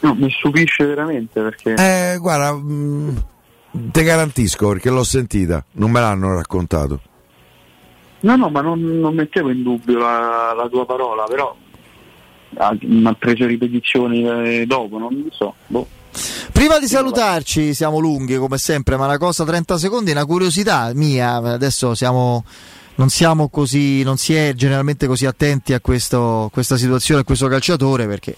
No, 0.05 0.15
mi 0.15 0.31
stupisce 0.31 0.84
veramente 0.84 1.41
perché 1.41 1.74
Eh, 1.76 2.18
guarda, 2.18 2.52
mm, 2.52 3.16
te 3.91 4.02
garantisco 4.02 4.68
perché 4.68 4.91
l'ho 4.91 5.02
sentita, 5.02 5.65
non 5.73 5.91
me 5.91 6.00
l'hanno 6.00 6.34
raccontato. 6.34 7.00
No, 8.20 8.36
no, 8.36 8.50
ma 8.50 8.60
non, 8.60 8.81
non 8.81 9.15
mettevo 9.15 9.50
in 9.50 9.62
dubbio 9.62 9.99
la, 9.99 10.52
la 10.55 10.68
tua 10.68 10.84
parola, 10.84 11.24
però 11.24 11.57
ha, 12.58 12.76
mi 12.83 13.07
ha 13.07 13.15
preso 13.15 13.47
ripetizioni 13.47 14.26
eh, 14.60 14.66
dopo, 14.66 14.99
non 14.99 15.26
so. 15.33 15.55
Boh. 15.68 15.86
Prima 16.52 16.78
di 16.78 16.86
salutarci, 16.86 17.73
siamo 17.73 17.99
lunghi 17.99 18.36
come 18.36 18.58
sempre, 18.58 18.99
ma 18.99 19.07
una 19.07 19.18
cosa 19.18 19.44
30 19.44 19.78
secondi, 19.78 20.10
una 20.10 20.26
curiosità 20.26 20.91
mia, 20.94 21.36
adesso 21.36 21.94
siamo, 21.94 22.44
non 22.97 23.08
siamo 23.08 23.48
così, 23.48 24.02
non 24.02 24.16
si 24.16 24.34
è 24.34 24.52
generalmente 24.55 25.06
così 25.06 25.26
attenti 25.26 25.73
a 25.73 25.81
questo- 25.81 26.48
questa 26.52 26.76
situazione, 26.76 27.23
a 27.23 27.24
questo 27.24 27.48
calciatore 27.48 28.06
perché 28.06 28.36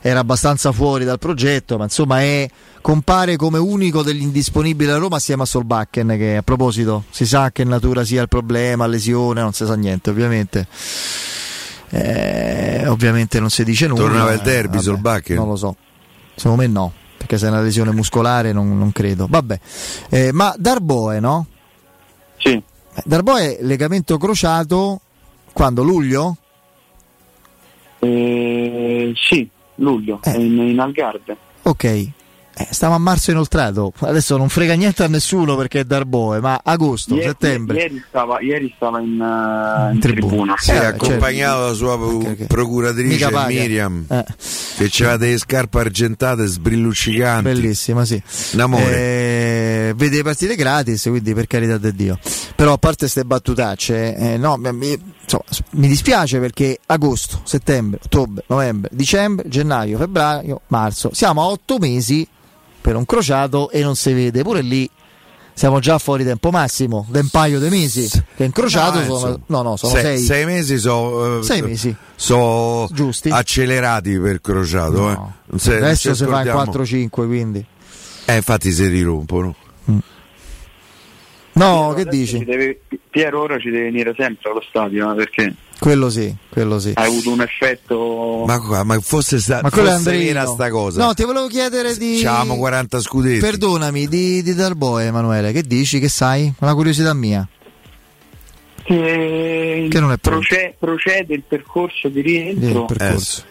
era 0.00 0.18
abbastanza 0.20 0.72
fuori 0.72 1.04
dal 1.04 1.18
progetto, 1.20 1.76
ma 1.78 1.84
insomma 1.84 2.20
è, 2.20 2.48
compare 2.80 3.36
come 3.36 3.58
unico 3.58 4.02
degli 4.02 4.22
indisponibili 4.22 4.90
a 4.90 4.96
Roma 4.96 5.16
assieme 5.16 5.42
a 5.42 5.46
Solbakken 5.46 6.08
che 6.16 6.36
a 6.36 6.42
proposito 6.42 7.04
si 7.10 7.24
sa 7.26 7.52
che 7.52 7.62
natura 7.62 8.04
sia 8.04 8.22
il 8.22 8.28
problema, 8.28 8.86
lesione, 8.88 9.40
non 9.40 9.52
si 9.52 9.64
sa 9.64 9.76
niente 9.76 10.10
ovviamente. 10.10 10.66
Eh, 11.90 12.86
ovviamente 12.88 13.38
non 13.38 13.50
si 13.50 13.62
dice 13.64 13.86
nulla. 13.86 14.00
Tornava 14.02 14.32
il 14.32 14.40
derby, 14.40 14.76
vabbè, 14.76 14.82
Solbakken? 14.82 15.36
Non 15.36 15.48
lo 15.48 15.56
so. 15.56 15.76
Secondo 16.34 16.62
me 16.62 16.66
no, 16.68 16.92
perché 17.16 17.38
se 17.38 17.46
è 17.46 17.50
una 17.50 17.60
lesione 17.60 17.92
muscolare 17.92 18.52
non, 18.52 18.76
non 18.76 18.90
credo. 18.92 19.26
Vabbè, 19.28 19.60
Eh, 20.08 20.32
ma 20.32 20.54
Darboe, 20.56 21.20
no? 21.20 21.46
Sì. 22.38 22.60
Eh, 22.94 23.02
Darboe 23.04 23.58
legamento 23.60 24.18
crociato 24.18 25.00
quando? 25.52 25.82
Luglio? 25.82 26.36
Eh, 27.98 29.12
sì, 29.16 29.48
luglio, 29.76 30.20
in, 30.34 30.58
in 30.58 30.78
Algarve. 30.80 31.36
Ok. 31.62 31.84
Eh, 32.54 32.66
stiamo 32.70 32.94
a 32.94 32.98
marzo 32.98 33.30
inoltrato, 33.30 33.94
adesso 34.00 34.36
non 34.36 34.50
frega 34.50 34.74
niente 34.74 35.02
a 35.02 35.08
nessuno 35.08 35.56
perché 35.56 35.80
è 35.80 35.84
Darboe, 35.84 36.38
ma 36.40 36.60
agosto, 36.62 37.14
Ieri, 37.14 37.28
settembre. 37.28 37.78
ieri 37.78 38.04
stava, 38.06 38.40
ieri 38.42 38.70
stava 38.76 39.00
in, 39.00 39.18
uh, 39.18 39.94
in 39.94 39.98
tribuna. 39.98 40.54
Si 40.58 40.70
Eh, 40.70 40.74
è 40.74 40.78
certo. 40.80 41.06
accompagnato 41.06 41.60
dalla 41.60 41.72
sua 41.72 41.98
procuratrice 42.46 43.06
Mica 43.08 43.30
paga. 43.30 43.46
Miriam, 43.48 44.04
Eh. 44.06 44.24
che 44.76 44.90
aveva 45.04 45.16
delle 45.16 45.38
scarpe 45.38 45.78
argentate 45.78 46.44
sbrilluccicanti. 46.44 47.42
Bellissima, 47.44 48.04
sì. 48.04 48.22
Un 48.52 48.60
amore. 48.60 48.84
Eh, 49.92 49.94
vede 49.94 50.16
le 50.16 50.22
partite 50.22 50.54
gratis, 50.56 51.02
quindi 51.02 51.32
per 51.34 51.46
carità 51.46 51.78
di 51.78 51.94
Dio. 51.94 52.18
Però 52.56 52.72
a 52.72 52.78
parte 52.78 52.98
queste 53.00 53.24
battutacce, 53.24 54.16
eh, 54.16 54.36
no, 54.36 54.56
mi, 54.56 54.98
insomma, 55.22 55.44
mi 55.70 55.88
dispiace 55.88 56.38
perché 56.40 56.78
agosto, 56.86 57.40
settembre, 57.44 58.00
ottobre, 58.04 58.44
novembre, 58.48 58.90
dicembre, 58.92 59.48
gennaio, 59.48 59.98
febbraio, 59.98 60.60
marzo, 60.68 61.10
siamo 61.12 61.42
a 61.42 61.46
otto 61.46 61.78
mesi 61.78 62.26
per 62.80 62.96
un 62.96 63.04
crociato 63.06 63.70
e 63.70 63.82
non 63.82 63.94
si 63.96 64.12
vede. 64.12 64.42
Pure 64.42 64.60
lì 64.62 64.88
siamo 65.54 65.80
già 65.80 65.98
fuori 65.98 66.24
tempo 66.24 66.50
massimo, 66.50 67.06
da 67.10 67.20
un 67.20 67.28
paio 67.28 67.60
di 67.60 67.68
mesi. 67.68 68.08
Che 68.36 68.42
incrociato 68.44 68.98
No, 69.04 69.18
sono, 69.18 69.40
no, 69.46 69.62
no, 69.62 69.76
sono 69.76 69.92
sei, 69.92 70.02
sei. 70.02 70.18
sei 70.20 70.44
mesi 70.46 70.78
sono 70.78 71.42
Sei 71.42 71.62
mesi. 71.62 71.94
so 72.16 72.88
accelerati 73.30 74.18
per 74.18 74.40
crociato. 74.40 75.10
eh. 75.10 75.14
Non 75.46 75.58
se- 75.58 75.76
Adesso 75.76 76.14
si 76.14 76.24
fa 76.24 76.42
in 76.42 76.48
scordiamo. 76.50 76.62
4-5, 76.64 77.26
quindi. 77.26 77.64
Eh, 78.24 78.36
infatti 78.36 78.72
si 78.72 78.86
rirompono. 78.86 79.54
No, 81.54 81.92
che 81.94 82.00
Adesso 82.02 82.16
dici? 82.16 82.38
ci 82.38 82.44
deve- 82.44 82.80
Piero 83.10 83.42
ora 83.42 83.58
ci 83.58 83.68
deve 83.70 83.84
venire 83.84 84.14
sempre 84.16 84.50
allo 84.50 84.62
stadio 84.66 85.12
eh, 85.12 85.14
perché 85.16 85.54
Quello 85.78 86.08
sì, 86.10 86.32
quello 86.48 86.78
sì. 86.78 86.92
ha 86.94 87.02
avuto 87.02 87.30
un 87.32 87.40
effetto. 87.42 88.44
Ma, 88.46 88.58
qua- 88.60 88.84
ma 88.84 88.98
fosse, 89.00 89.38
sta, 89.40 89.60
Ma 89.62 89.68
quello 89.70 89.88
è 89.88 89.92
fosse 89.94 90.08
Andrino. 90.10 90.32
vera 90.32 90.46
sta 90.46 90.70
cosa. 90.70 91.04
No, 91.04 91.12
ti 91.12 91.24
volevo 91.24 91.48
chiedere 91.48 91.96
di. 91.96 92.14
Facciamo 92.18 92.56
40 92.56 93.00
scudetti. 93.00 93.40
Perdonami, 93.40 94.06
di, 94.06 94.42
di 94.42 94.54
Darboe, 94.54 95.06
Emanuele, 95.06 95.50
che 95.50 95.62
dici? 95.62 95.98
Che 95.98 96.08
sai? 96.08 96.52
Una 96.60 96.74
curiosità 96.74 97.12
mia. 97.14 97.46
che, 98.84 99.86
Che 99.90 100.00
non 100.00 100.12
è 100.12 100.18
pronto. 100.18 100.46
proce- 100.46 100.74
procede 100.78 101.34
il 101.34 101.42
percorso 101.46 102.08
di 102.08 102.20
rientro 102.20 102.80
Il 102.82 102.84
percorso. 102.96 103.44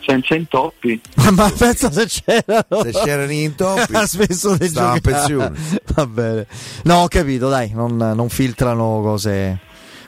Senza 0.00 0.34
intoppi. 0.34 1.00
Ma 1.32 1.50
pensa 1.56 1.90
se 1.90 2.06
c'erano. 2.06 2.82
Se 2.82 2.90
c'erano 2.90 3.30
gli 3.30 3.42
intoppi, 3.42 3.94
ha 3.96 4.06
smesso 4.06 4.56
di 4.56 4.68
stava 4.68 4.96
in 4.96 5.00
giocare. 5.00 5.00
pensione. 5.00 5.58
Va 5.94 6.06
bene. 6.06 6.46
No, 6.84 7.02
ho 7.02 7.08
capito, 7.08 7.48
dai, 7.48 7.70
non, 7.72 7.96
non 7.96 8.28
filtrano 8.28 9.00
cose 9.02 9.58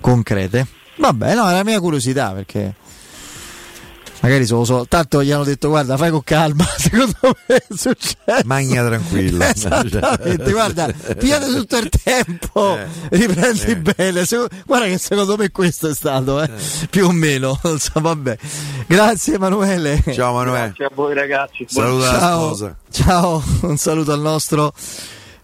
concrete. 0.01 0.67
Vabbè, 0.97 1.35
no, 1.35 1.49
è 1.49 1.53
la 1.53 1.65
mia 1.65 1.81
curiosità 1.81 2.33
perché. 2.33 2.75
Magari 4.23 4.47
solo, 4.47 4.65
solo 4.65 4.87
tanto 4.87 5.21
gli 5.23 5.33
hanno 5.33 5.43
detto 5.43 5.69
guarda 5.69 5.97
fai 5.97 6.11
con 6.13 6.23
calma, 6.23 6.65
secondo 6.79 7.17
me 7.23 7.57
è 7.57 7.65
successo. 7.69 8.15
Magna 8.45 8.85
tranquilla. 8.85 9.51
Esattamente, 9.53 10.53
guarda, 10.53 10.87
pigliate 11.19 11.47
tutto 11.47 11.77
il 11.79 11.89
tempo, 11.89 12.77
Eh. 12.79 12.87
riprendi 13.11 13.63
Eh. 13.63 13.77
bene. 13.77 14.25
Guarda 14.65 14.87
che 14.87 14.99
secondo 14.99 15.37
me 15.37 15.51
questo 15.51 15.89
è 15.89 15.95
stato, 15.95 16.41
eh, 16.41 16.49
più 16.89 17.07
o 17.07 17.11
meno. 17.11 17.59
So, 17.83 18.01
vabbè. 18.01 18.39
Grazie 18.87 19.35
Emanuele. 19.35 20.01
Ciao 20.13 20.31
Emanuele. 20.31 20.67
Grazie 20.67 20.85
a 20.85 20.91
voi 20.95 21.15
ragazzi. 21.15 21.67
Saluta 21.69 22.19
Ciao. 22.19 22.77
Ciao, 22.93 23.43
un 23.63 23.77
saluto 23.77 24.13
al 24.13 24.21
nostro 24.21 24.73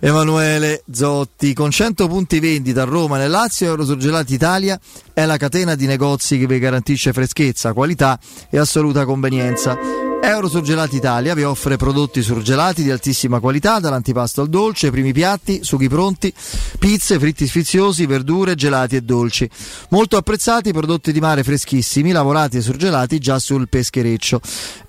Emanuele 0.00 0.82
Zotti. 0.90 1.52
Con 1.54 1.70
100 1.70 2.06
punti 2.06 2.40
vendita 2.40 2.82
a 2.82 2.84
Roma 2.84 3.16
nel 3.16 3.30
Lazio, 3.30 3.66
Eurosurgelati 3.66 4.34
Italia 4.34 4.78
è 5.12 5.24
la 5.24 5.36
catena 5.36 5.74
di 5.74 5.86
negozi 5.86 6.38
che 6.38 6.46
vi 6.46 6.58
garantisce 6.58 7.12
freschezza, 7.12 7.72
qualità 7.72 8.18
e 8.50 8.58
assoluta 8.58 9.04
convenienza. 9.04 10.07
Eurosurgelati 10.20 10.96
Italia 10.96 11.34
vi 11.34 11.44
offre 11.44 11.76
prodotti 11.76 12.22
surgelati 12.22 12.82
di 12.82 12.90
altissima 12.90 13.40
qualità, 13.40 13.78
dall'antipasto 13.78 14.42
al 14.42 14.48
dolce, 14.48 14.90
primi 14.90 15.12
piatti, 15.12 15.60
sughi 15.62 15.88
pronti, 15.88 16.32
pizze, 16.78 17.18
fritti 17.18 17.46
sfiziosi, 17.46 18.04
verdure, 18.04 18.54
gelati 18.54 18.96
e 18.96 19.00
dolci. 19.00 19.48
Molto 19.90 20.16
apprezzati 20.16 20.72
prodotti 20.72 21.12
di 21.12 21.20
mare 21.20 21.44
freschissimi, 21.44 22.12
lavorati 22.12 22.58
e 22.58 22.60
surgelati 22.60 23.18
già 23.18 23.38
sul 23.38 23.68
peschereccio. 23.68 24.40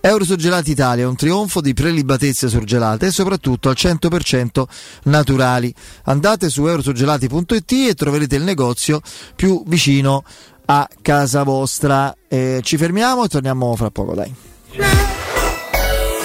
Eurosurgelati 0.01 0.71
Italia 0.71 1.03
è 1.03 1.07
un 1.07 1.15
trionfo 1.15 1.61
di 1.61 1.73
prelibatezze 1.73 2.49
surgelate 2.49 3.07
e 3.07 3.11
soprattutto 3.11 3.69
al 3.69 3.75
100% 3.77 4.63
naturali. 5.03 5.73
Andate 6.05 6.49
su 6.49 6.67
eurosurgelati.it 6.67 7.71
e 7.71 7.93
troverete 7.93 8.35
il 8.35 8.43
negozio 8.43 8.99
più 9.35 9.63
vicino 9.67 10.23
a 10.65 10.87
casa 11.01 11.43
vostra. 11.43 12.15
Eh, 12.27 12.61
ci 12.63 12.77
fermiamo 12.77 13.25
e 13.25 13.27
torniamo 13.27 13.75
fra 13.75 13.89
poco, 13.91 14.15
dai. 14.15 15.18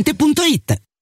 Ambiente.it 0.00 0.89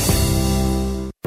Podcast. 0.00 0.39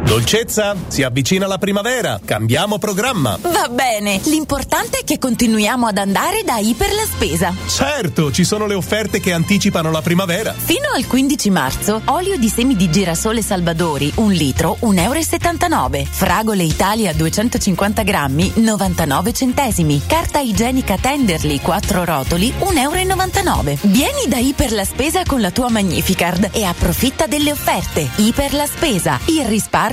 Dolcezza, 0.03 0.75
si 0.87 1.01
avvicina 1.01 1.47
la 1.47 1.57
primavera, 1.57 2.19
cambiamo 2.23 2.77
programma. 2.77 3.37
Va 3.41 3.69
bene, 3.69 4.19
l'importante 4.25 4.99
è 4.99 5.03
che 5.05 5.17
continuiamo 5.17 5.87
ad 5.87 5.97
andare 5.97 6.43
da 6.43 6.57
Iper 6.57 6.93
la 6.93 7.05
Spesa. 7.05 7.53
Certo, 7.67 8.31
ci 8.31 8.43
sono 8.43 8.67
le 8.67 8.75
offerte 8.75 9.19
che 9.21 9.31
anticipano 9.31 9.91
la 9.91 10.01
primavera. 10.01 10.53
Fino 10.53 10.89
al 10.93 11.07
15 11.07 11.49
marzo, 11.49 12.01
olio 12.05 12.37
di 12.37 12.49
semi 12.49 12.75
di 12.75 12.91
girasole 12.91 13.41
Salvadori, 13.41 14.11
un 14.15 14.31
litro, 14.33 14.77
1,79 14.81 15.95
euro. 15.95 16.07
Fragole 16.11 16.63
Italia 16.63 17.13
250 17.13 18.03
grammi, 18.03 18.51
99 18.55 19.33
centesimi. 19.33 20.01
Carta 20.05 20.39
igienica 20.39 20.97
Tenderly, 20.99 21.59
4 21.59 22.03
rotoli, 22.03 22.53
1,99 22.59 22.77
euro. 22.77 23.77
Vieni 23.83 24.27
da 24.27 24.37
Iper 24.37 24.73
la 24.73 24.85
Spesa 24.85 25.23
con 25.25 25.41
la 25.41 25.49
tua 25.49 25.69
Magnificard 25.69 26.49
e 26.51 26.65
approfitta 26.65 27.25
delle 27.25 27.51
offerte. 27.51 28.07
Iper 28.17 28.53
la 28.53 28.67
Spesa, 28.67 29.19
il 29.27 29.45
risparmio 29.45 29.92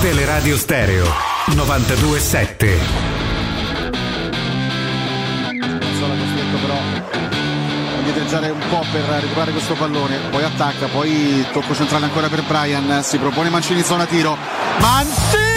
Teleradio 0.00 0.56
Stereo 0.56 1.04
927. 1.56 2.78
Sono 5.98 6.14
costretto 6.14 6.56
però 6.60 6.74
a 6.74 8.50
un 8.52 8.68
po' 8.70 8.84
per 8.92 9.02
recuperare 9.02 9.50
questo 9.50 9.74
pallone, 9.74 10.18
poi 10.30 10.44
attacca, 10.44 10.86
poi 10.86 11.44
tocco 11.52 11.74
centrale 11.74 12.04
ancora 12.04 12.28
per 12.28 12.44
Brian, 12.44 13.02
si 13.02 13.18
propone 13.18 13.48
Mancini 13.48 13.82
zona 13.82 14.06
tiro. 14.06 14.36
Mancini, 14.78 15.47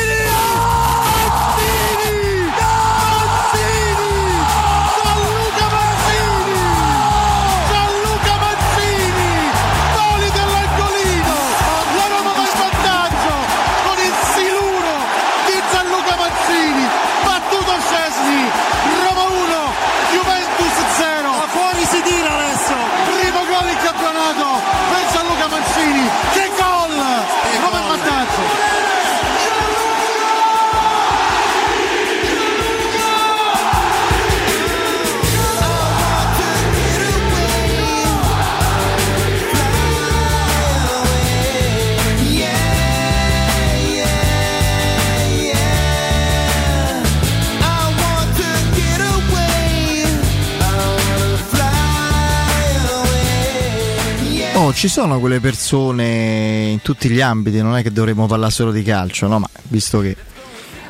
ci 54.82 54.88
sono 54.88 55.20
quelle 55.20 55.40
persone 55.40 56.70
in 56.72 56.82
tutti 56.82 57.08
gli 57.08 57.22
ambiti, 57.22 57.62
non 57.62 57.78
è 57.78 57.84
che 57.84 57.92
dovremmo 57.92 58.26
parlare 58.26 58.52
solo 58.52 58.72
di 58.72 58.82
calcio, 58.82 59.28
no? 59.28 59.38
Ma 59.38 59.48
visto 59.68 60.00
che 60.00 60.18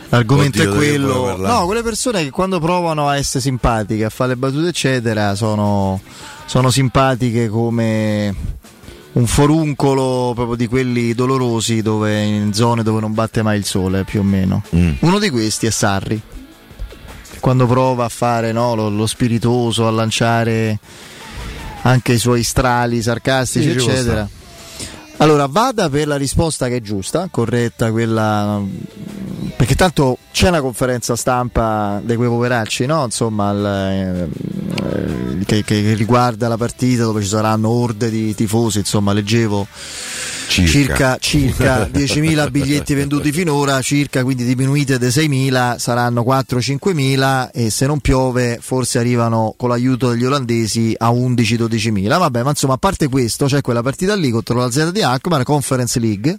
l'argomento 0.08 0.62
Oddio, 0.62 0.72
è 0.72 0.76
quello, 0.78 1.36
no, 1.36 1.66
quelle 1.66 1.84
persone 1.84 2.24
che 2.24 2.30
quando 2.30 2.62
provano 2.62 3.10
a 3.10 3.18
essere 3.18 3.42
simpatiche, 3.42 4.06
a 4.06 4.10
fare 4.10 4.30
le 4.30 4.38
battute, 4.38 4.70
eccetera, 4.70 5.36
sono, 5.36 6.00
sono 6.46 6.70
simpatiche 6.70 7.50
come 7.50 8.34
un 9.12 9.28
foruncolo 9.28 10.32
proprio 10.36 10.56
di 10.56 10.68
quelli 10.68 11.14
dolorosi 11.14 11.82
dove, 11.82 12.22
in 12.22 12.54
zone 12.54 12.84
dove 12.84 13.02
non 13.02 13.14
batte 13.14 13.42
mai 13.42 13.58
il 13.58 13.66
sole, 13.66 14.06
più 14.06 14.22
o 14.22 14.24
meno. 14.24 14.64
Mm. 14.74 14.92
Uno 15.00 15.20
di 15.20 15.30
questi 15.30 15.66
è 15.66 15.70
Sarri. 15.70 16.22
Quando 17.42 17.68
prova 17.68 18.06
a 18.06 18.10
fare 18.10 18.54
no, 18.54 18.74
lo, 18.74 18.88
lo 18.88 19.06
spiritoso, 19.06 19.86
a 19.86 19.92
lanciare 19.92 20.80
anche 21.84 22.14
i 22.14 22.18
suoi 22.18 22.44
strali 22.44 23.02
sarcastici, 23.02 23.72
Sì, 23.72 23.78
eccetera. 23.78 24.28
Allora, 25.18 25.46
vada 25.46 25.88
per 25.88 26.08
la 26.08 26.16
risposta 26.16 26.68
che 26.68 26.78
è 26.78 26.82
giusta, 26.82 27.28
corretta, 27.30 27.92
quella. 27.92 28.60
Perché 29.56 29.76
tanto 29.76 30.18
c'è 30.32 30.48
una 30.48 30.62
conferenza 30.62 31.16
stampa 31.16 32.02
di 32.04 32.16
quei 32.16 32.28
poveracci, 32.28 32.88
no? 32.88 33.04
Insomma, 33.04 33.92
eh, 33.92 34.28
eh, 34.28 35.46
che, 35.46 35.64
che 35.64 35.94
riguarda 35.94 36.48
la 36.48 36.58
partita 36.58 37.04
dove 37.04 37.22
ci 37.22 37.28
saranno 37.28 37.70
orde 37.70 38.10
di 38.10 38.34
tifosi, 38.34 38.80
insomma 38.80 39.14
leggevo 39.14 39.68
circa, 40.52 41.18
circa, 41.18 41.88
10.000 41.88 42.52
biglietti 42.52 42.94
venduti 42.94 43.32
finora, 43.32 43.82
circa 43.82 44.24
quindi 44.24 44.44
diminuite 44.44 44.98
da 44.98 45.08
6.000, 45.08 45.78
saranno 45.78 46.24
4-5.000 46.24 47.50
e 47.54 47.70
se 47.70 47.86
non 47.86 48.00
piove 48.00 48.60
forse 48.62 49.00
arrivano 49.00 49.54
con 49.56 49.70
l'aiuto 49.70 50.10
degli 50.10 50.26
olandesi 50.26 50.94
a 50.98 51.10
11-12.000. 51.10 52.18
Vabbè, 52.18 52.44
ma 52.44 52.50
insomma 52.50 52.74
a 52.74 52.78
parte 52.78 53.08
questo 53.08 53.46
c'è 53.46 53.62
quella 53.62 53.82
partita 53.82 54.14
lì 54.16 54.30
contro 54.30 54.58
la 54.58 54.70
Z 54.70 54.92
di 54.92 55.02
Akbar, 55.02 55.44
Conference 55.44 56.00
League. 56.00 56.38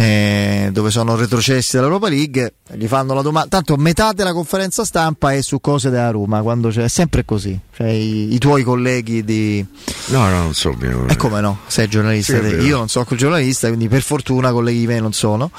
Eh, 0.00 0.70
dove 0.70 0.92
sono 0.92 1.16
retrocessi 1.16 1.74
dall'Europa 1.74 2.08
League, 2.08 2.54
gli 2.74 2.86
fanno 2.86 3.14
la 3.14 3.22
domanda. 3.22 3.48
Tanto 3.48 3.74
metà 3.76 4.12
della 4.12 4.32
conferenza 4.32 4.84
stampa 4.84 5.32
è 5.32 5.42
su 5.42 5.60
cose 5.60 5.90
della 5.90 6.10
Roma, 6.10 6.40
quando 6.40 6.68
c'è, 6.68 6.84
è 6.84 6.88
sempre 6.88 7.24
così. 7.24 7.58
Cioè, 7.74 7.88
i, 7.88 8.32
i, 8.32 8.38
tuoi 8.38 8.62
colleghi 8.62 9.24
di. 9.24 9.66
No, 10.06 10.28
no, 10.28 10.42
non 10.42 10.54
so 10.54 10.72
bene. 10.72 11.08
E 11.08 11.16
come 11.16 11.40
no? 11.40 11.58
Sei 11.66 11.88
giornalista, 11.88 12.40
sì, 12.40 12.54
io 12.64 12.76
non 12.76 12.88
so 12.88 13.02
quel 13.02 13.18
giornalista, 13.18 13.66
quindi 13.66 13.88
per 13.88 14.02
fortuna 14.02 14.52
colleghi 14.52 14.86
me 14.86 15.00
non 15.00 15.12
sono. 15.12 15.50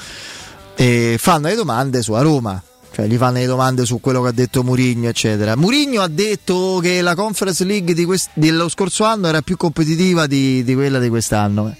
E 0.74 1.16
fanno 1.18 1.48
le 1.48 1.54
domande 1.54 2.00
su 2.00 2.12
a 2.14 2.22
Roma. 2.22 2.62
Cioè, 2.92 3.06
gli 3.06 3.16
fanno 3.18 3.36
le 3.40 3.46
domande 3.46 3.84
su 3.84 4.00
quello 4.00 4.22
che 4.22 4.28
ha 4.28 4.32
detto 4.32 4.62
Murigno, 4.62 5.10
eccetera. 5.10 5.54
Murigno 5.54 6.00
ha 6.00 6.08
detto 6.08 6.78
che 6.80 7.02
la 7.02 7.14
Conference 7.14 7.62
League 7.62 7.94
dello 8.32 8.68
scorso 8.70 9.04
anno 9.04 9.28
era 9.28 9.42
più 9.42 9.58
competitiva 9.58 10.26
di, 10.26 10.64
di 10.64 10.74
quella 10.74 10.98
di 10.98 11.10
quest'anno 11.10 11.74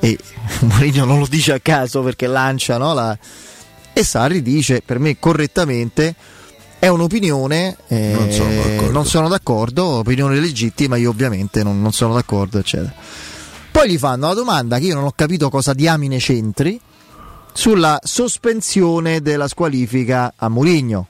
e 0.00 0.18
Mourinho 0.60 1.04
non 1.04 1.18
lo 1.18 1.26
dice 1.26 1.52
a 1.52 1.60
caso 1.60 2.02
perché 2.02 2.26
lancia 2.26 2.78
no, 2.78 2.94
la... 2.94 3.16
e 3.92 4.04
Sarri 4.04 4.42
dice 4.42 4.82
per 4.84 4.98
me 4.98 5.18
correttamente 5.18 6.14
è 6.78 6.88
un'opinione 6.88 7.76
eh, 7.88 8.12
non, 8.12 8.30
sono 8.30 8.90
non, 8.90 9.06
sono 9.06 9.28
d'accordo 9.28 9.84
opinione 9.84 10.38
legittima 10.38 10.96
io 10.96 11.10
ovviamente 11.10 11.62
non, 11.62 11.80
non, 11.80 11.92
sono 11.92 12.14
d'accordo 12.14 12.58
eccetera. 12.58 12.92
Poi 13.70 13.90
gli 13.90 13.98
fanno 13.98 14.28
la 14.28 14.34
domanda 14.34 14.78
che 14.78 14.86
io 14.86 14.94
non 14.94 15.04
ho 15.04 15.12
capito 15.14 15.50
cosa 15.50 15.74
diamine 15.74 16.18
c'entri 16.18 16.80
sulla 17.52 17.98
sospensione 18.02 19.20
della 19.20 19.48
squalifica 19.48 20.34
a 20.36 20.48
Mourinho. 20.48 21.08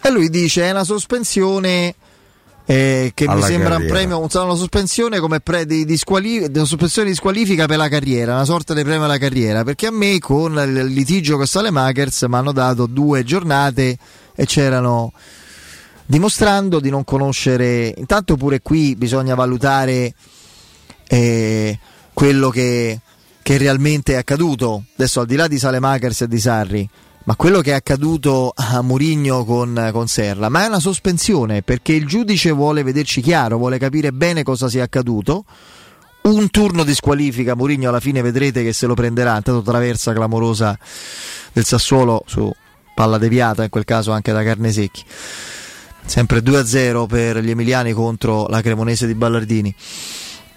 E 0.00 0.10
lui 0.10 0.28
dice 0.28 0.64
è 0.64 0.70
una 0.70 0.84
sospensione 0.84 1.94
eh, 2.66 3.12
che 3.14 3.28
mi 3.28 3.42
sembra 3.42 3.70
carriera. 3.70 3.76
un 3.76 3.86
premio, 3.86 4.42
una 4.44 4.54
sospensione 4.54 5.20
come 5.20 5.40
pre 5.40 5.66
di, 5.66 5.84
di, 5.84 5.96
squali, 5.96 6.50
di, 6.50 6.58
sospensione 6.60 7.08
di 7.08 7.14
squalifica 7.14 7.66
per 7.66 7.76
la 7.76 7.88
carriera, 7.88 8.34
una 8.34 8.44
sorta 8.44 8.72
di 8.72 8.82
premio 8.82 9.04
alla 9.04 9.18
carriera, 9.18 9.64
perché 9.64 9.86
a 9.86 9.90
me 9.90 10.18
con 10.18 10.54
il 10.58 10.86
litigio 10.86 11.36
con 11.36 11.46
Salemakers 11.46 12.22
mi 12.22 12.36
hanno 12.36 12.52
dato 12.52 12.86
due 12.86 13.22
giornate 13.22 13.98
e 14.34 14.46
c'erano 14.46 15.12
dimostrando 16.06 16.80
di 16.80 16.90
non 16.90 17.04
conoscere, 17.04 17.92
intanto 17.96 18.36
pure 18.36 18.60
qui 18.60 18.96
bisogna 18.96 19.34
valutare 19.34 20.14
eh, 21.06 21.78
quello 22.12 22.48
che, 22.48 23.00
che 23.42 23.58
realmente 23.58 24.14
è 24.14 24.16
accaduto, 24.16 24.84
adesso 24.96 25.20
al 25.20 25.26
di 25.26 25.36
là 25.36 25.48
di 25.48 25.58
Salemakers 25.58 26.22
e 26.22 26.28
di 26.28 26.38
Sarri, 26.38 26.88
ma 27.24 27.36
quello 27.36 27.60
che 27.60 27.70
è 27.70 27.74
accaduto 27.74 28.52
a 28.54 28.82
Murigno 28.82 29.44
con, 29.44 29.90
con, 29.92 30.06
Serra, 30.08 30.50
ma 30.50 30.64
è 30.64 30.66
una 30.66 30.78
sospensione 30.78 31.62
perché 31.62 31.94
il 31.94 32.06
giudice 32.06 32.50
vuole 32.50 32.82
vederci 32.82 33.22
chiaro, 33.22 33.56
vuole 33.56 33.78
capire 33.78 34.12
bene 34.12 34.42
cosa 34.42 34.68
sia 34.68 34.84
accaduto. 34.84 35.44
Un 36.24 36.50
turno 36.50 36.84
di 36.84 36.94
squalifica, 36.94 37.54
Murigno 37.54 37.90
alla 37.90 38.00
fine 38.00 38.22
vedrete 38.22 38.62
che 38.62 38.72
se 38.72 38.86
lo 38.86 38.94
prenderà, 38.94 39.36
intanto 39.36 39.62
traversa 39.62 40.12
clamorosa 40.12 40.78
del 41.52 41.64
Sassuolo 41.64 42.24
su 42.26 42.50
palla 42.94 43.18
deviata, 43.18 43.62
in 43.62 43.70
quel 43.70 43.84
caso 43.84 44.12
anche 44.12 44.32
da 44.32 44.42
Carnesecchi. 44.42 45.04
Sempre 46.06 46.40
2-0 46.40 47.06
per 47.06 47.38
gli 47.38 47.50
emiliani 47.50 47.92
contro 47.92 48.46
la 48.48 48.60
Cremonese 48.60 49.06
di 49.06 49.14
Ballardini. 49.14 49.74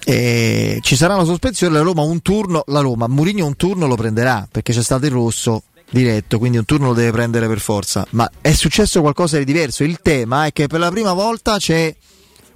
E 0.05 0.79
ci 0.81 0.95
sarà 0.95 1.15
una 1.15 1.25
sospensione, 1.25 1.75
la 1.75 1.81
Roma 1.81 2.01
un 2.01 2.21
turno, 2.21 2.63
la 2.67 2.79
Roma, 2.79 3.07
Murigno 3.07 3.45
un 3.45 3.57
turno 3.57 3.87
lo 3.87 3.95
prenderà 3.95 4.47
perché 4.49 4.71
c'è 4.71 4.83
stato 4.83 5.05
il 5.05 5.11
rosso 5.11 5.63
diretto, 5.89 6.37
quindi 6.37 6.57
un 6.57 6.65
turno 6.65 6.87
lo 6.87 6.93
deve 6.93 7.11
prendere 7.11 7.47
per 7.47 7.59
forza. 7.59 8.05
Ma 8.11 8.29
è 8.41 8.53
successo 8.53 9.01
qualcosa 9.01 9.37
di 9.37 9.45
diverso. 9.45 9.83
Il 9.83 9.99
tema 10.01 10.45
è 10.45 10.51
che 10.51 10.67
per 10.67 10.79
la 10.79 10.89
prima 10.89 11.13
volta 11.13 11.57
c'è, 11.57 11.95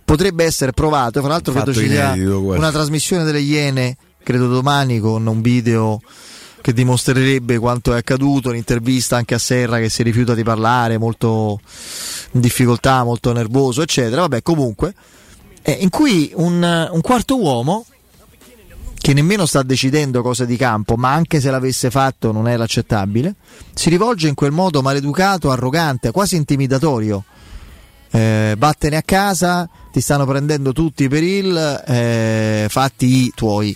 potrebbe 0.04 0.44
essere 0.44 0.72
provato. 0.72 1.20
Fra 1.20 1.30
l'altro, 1.30 1.54
credo 1.54 1.74
ci 1.74 1.88
sia 1.88 2.14
una 2.14 2.72
trasmissione 2.72 3.24
delle 3.24 3.40
Iene, 3.40 3.96
credo 4.24 4.48
domani, 4.48 5.00
con 5.00 5.26
un 5.26 5.42
video 5.42 6.02
che 6.62 6.74
dimostrerebbe 6.74 7.58
quanto 7.58 7.94
è 7.94 7.98
accaduto. 7.98 8.50
Un'intervista 8.50 9.16
anche 9.16 9.36
a 9.36 9.40
Serra 9.40 9.80
che 9.80 9.90
si 9.90 10.04
rifiuta 10.04 10.34
di 10.34 10.44
parlare, 10.44 10.98
molto 10.98 11.60
in 12.32 12.42
difficoltà, 12.42 13.04
molto 13.04 13.32
nervoso, 13.32 13.82
eccetera. 13.82 14.22
Vabbè, 14.22 14.42
comunque, 14.42 14.94
eh, 15.62 15.78
in 15.80 15.90
cui 15.90 16.32
un, 16.36 16.90
un 16.92 17.02
quarto 17.02 17.40
uomo 17.40 17.86
che 19.02 19.14
nemmeno 19.14 19.48
sta 19.48 19.64
decidendo 19.64 20.22
cose 20.22 20.46
di 20.46 20.56
campo, 20.56 20.96
ma 20.96 21.12
anche 21.12 21.42
se 21.42 21.50
l'avesse 21.50 21.90
fatto 21.90 22.32
non 22.32 22.48
era 22.48 22.64
accettabile, 22.64 23.34
si 23.74 23.90
rivolge 23.90 24.28
in 24.28 24.36
quel 24.36 24.52
modo 24.52 24.84
maleducato, 24.84 25.50
arrogante, 25.50 26.12
quasi 26.12 26.36
intimidatorio. 26.36 27.24
Eh, 28.12 28.56
vattene 28.58 28.98
a 28.98 29.02
casa, 29.02 29.68
ti 29.92 30.02
stanno 30.02 30.26
prendendo 30.28 30.72
tutti 30.72 31.08
per 31.08 31.24
il 31.24 31.84
eh, 31.88 32.68
fatti 32.70 33.24
i 33.24 33.32
tuoi. 33.34 33.76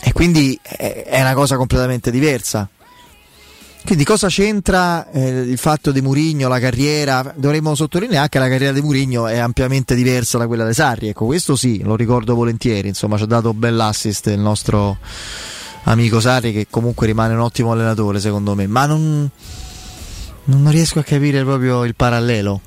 E 0.00 0.12
quindi 0.12 0.58
eh, 0.62 1.04
è 1.04 1.20
una 1.22 1.34
cosa 1.34 1.56
completamente 1.56 2.10
diversa. 2.10 2.68
Quindi 3.84 4.04
cosa 4.04 4.28
c'entra 4.28 5.10
eh, 5.10 5.28
il 5.28 5.56
fatto 5.56 5.92
di 5.92 6.02
Murigno, 6.02 6.48
la 6.48 6.58
carriera? 6.60 7.32
Dovremmo 7.34 7.74
sottolineare 7.74 8.28
che 8.28 8.38
la 8.38 8.48
carriera 8.48 8.72
di 8.72 8.82
Murigno 8.82 9.26
è 9.26 9.38
ampiamente 9.38 9.94
diversa 9.94 10.36
da 10.36 10.46
quella 10.46 10.66
di 10.66 10.74
Sarri, 10.74 11.08
ecco 11.08 11.24
questo 11.24 11.56
sì, 11.56 11.82
lo 11.82 11.96
ricordo 11.96 12.34
volentieri, 12.34 12.88
insomma 12.88 13.16
ci 13.16 13.22
ha 13.22 13.26
dato 13.26 13.50
un 13.50 13.58
bell'assist 13.58 14.26
il 14.26 14.40
nostro 14.40 14.98
amico 15.84 16.20
Sarri 16.20 16.52
che 16.52 16.66
comunque 16.68 17.06
rimane 17.06 17.32
un 17.32 17.40
ottimo 17.40 17.72
allenatore 17.72 18.20
secondo 18.20 18.54
me, 18.54 18.66
ma 18.66 18.84
non, 18.84 19.30
non 20.44 20.70
riesco 20.70 20.98
a 20.98 21.02
capire 21.02 21.42
proprio 21.42 21.84
il 21.84 21.94
parallelo. 21.94 22.60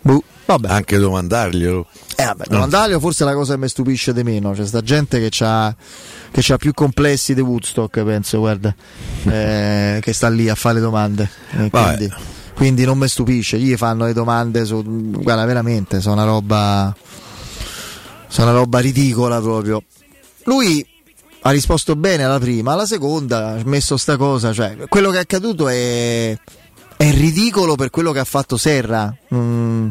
Buh, 0.00 0.22
vabbè. 0.46 0.68
Anche 0.68 0.98
domandarglielo. 0.98 1.86
Eh 2.16 2.24
vabbè, 2.24 2.44
domandarglielo 2.48 3.00
forse 3.00 3.24
è 3.24 3.26
la 3.26 3.34
cosa 3.34 3.54
che 3.54 3.60
mi 3.60 3.68
stupisce 3.68 4.12
di 4.12 4.22
meno, 4.22 4.52
c'è 4.52 4.66
sta 4.66 4.80
gente 4.80 5.18
che 5.18 5.44
ha 5.44 5.74
che 6.40 6.52
ha 6.52 6.56
più 6.56 6.72
complessi 6.72 7.32
di 7.32 7.40
Woodstock, 7.40 8.02
penso, 8.02 8.40
guarda, 8.40 8.74
eh, 9.24 10.00
che 10.02 10.12
sta 10.12 10.28
lì 10.28 10.48
a 10.48 10.56
fare 10.56 10.76
le 10.76 10.80
domande. 10.80 11.30
Eh, 11.52 11.70
quindi, 11.70 12.12
quindi, 12.56 12.84
non 12.84 12.98
mi 12.98 13.06
stupisce, 13.06 13.56
gli 13.58 13.76
fanno 13.76 14.06
le 14.06 14.12
domande 14.12 14.64
su, 14.64 14.82
guarda, 14.82 15.44
veramente, 15.44 16.00
sono 16.00 16.14
una 16.14 16.24
roba, 16.24 16.94
sono 18.26 18.50
una 18.50 18.58
roba 18.58 18.80
ridicola 18.80 19.40
proprio. 19.40 19.84
Lui 20.44 20.84
ha 21.42 21.50
risposto 21.50 21.94
bene 21.94 22.24
alla 22.24 22.40
prima, 22.40 22.72
alla 22.72 22.86
seconda 22.86 23.50
ha 23.50 23.60
messo 23.64 23.96
sta 23.96 24.16
cosa, 24.16 24.52
cioè, 24.52 24.76
quello 24.88 25.10
che 25.10 25.18
è 25.18 25.20
accaduto 25.20 25.68
è, 25.68 26.36
è 26.96 27.10
ridicolo 27.12 27.76
per 27.76 27.90
quello 27.90 28.10
che 28.10 28.18
ha 28.18 28.24
fatto 28.24 28.56
Serra. 28.56 29.14
Mm, 29.32 29.88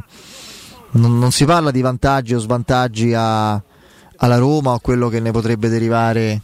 non, 0.94 1.20
non 1.20 1.32
si 1.32 1.46
parla 1.46 1.72
di 1.72 1.82
vantaggi 1.82 2.34
o 2.34 2.40
svantaggi 2.40 3.14
a 3.14 3.62
alla 4.24 4.38
Roma 4.38 4.72
o 4.72 4.80
quello 4.80 5.10
che 5.10 5.20
ne 5.20 5.32
potrebbe 5.32 5.70
derivare 5.70 6.42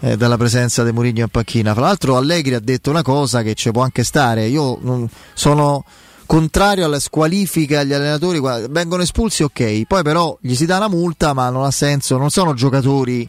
eh, 0.00 0.16
dalla 0.16 0.36
presenza 0.36 0.84
di 0.84 0.92
Mourinho 0.92 1.22
in 1.22 1.28
panchina. 1.28 1.74
Fra 1.74 1.82
l'altro 1.82 2.16
Allegri 2.16 2.54
ha 2.54 2.60
detto 2.60 2.90
una 2.90 3.02
cosa 3.02 3.42
che 3.42 3.54
ci 3.54 3.70
può 3.70 3.82
anche 3.82 4.04
stare, 4.04 4.46
io 4.46 4.78
non, 4.80 5.08
sono 5.34 5.84
contrario 6.26 6.84
alla 6.84 7.00
squalifica 7.00 7.80
agli 7.80 7.92
allenatori, 7.92 8.40
vengono 8.70 9.02
espulsi 9.02 9.42
ok, 9.42 9.86
poi 9.86 10.02
però 10.02 10.36
gli 10.40 10.54
si 10.54 10.66
dà 10.66 10.76
una 10.76 10.88
multa 10.88 11.32
ma 11.32 11.48
non 11.50 11.64
ha 11.64 11.70
senso, 11.70 12.18
non 12.18 12.30
sono 12.30 12.54
giocatori 12.54 13.28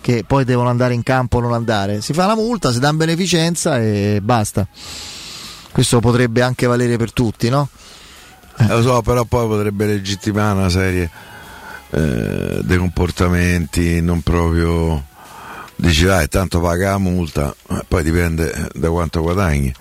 che 0.00 0.24
poi 0.26 0.44
devono 0.44 0.68
andare 0.68 0.92
in 0.92 1.02
campo 1.02 1.38
o 1.38 1.40
non 1.40 1.54
andare, 1.54 2.02
si 2.02 2.12
fa 2.12 2.26
la 2.26 2.34
multa, 2.34 2.70
si 2.70 2.78
dà 2.78 2.90
in 2.90 2.98
beneficenza 2.98 3.80
e 3.80 4.20
basta. 4.22 4.68
Questo 5.72 5.98
potrebbe 5.98 6.42
anche 6.42 6.66
valere 6.66 6.96
per 6.98 7.12
tutti, 7.12 7.48
no? 7.48 7.68
Eh. 8.56 8.66
Lo 8.68 8.82
so, 8.82 9.02
però 9.02 9.24
poi 9.24 9.46
potrebbe 9.46 9.86
legittimare 9.86 10.58
una 10.58 10.70
serie 10.70 11.10
eh, 11.94 12.60
dei 12.62 12.76
comportamenti 12.76 14.00
non 14.00 14.20
proprio 14.22 15.04
dici 15.76 16.04
dai 16.04 16.26
tanto 16.28 16.60
paga 16.60 16.90
la 16.90 16.98
multa 16.98 17.54
eh, 17.68 17.84
poi 17.86 18.02
dipende 18.02 18.70
da 18.74 18.90
quanto 18.90 19.22
guadagni 19.22 19.72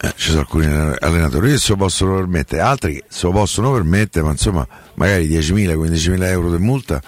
eh, 0.00 0.12
ci 0.16 0.28
sono 0.28 0.40
alcuni 0.40 0.66
allenatori 0.66 1.52
che 1.52 1.58
se 1.58 1.70
lo 1.70 1.76
possono 1.76 2.16
permettere 2.16 2.60
altri 2.60 3.02
se 3.08 3.26
lo 3.26 3.32
possono 3.32 3.72
permettere 3.72 4.24
ma 4.24 4.32
insomma 4.32 4.66
magari 4.94 5.28
10.000 5.28 5.74
15.000 5.74 6.22
euro 6.24 6.50
di 6.50 6.62
multa 6.62 7.00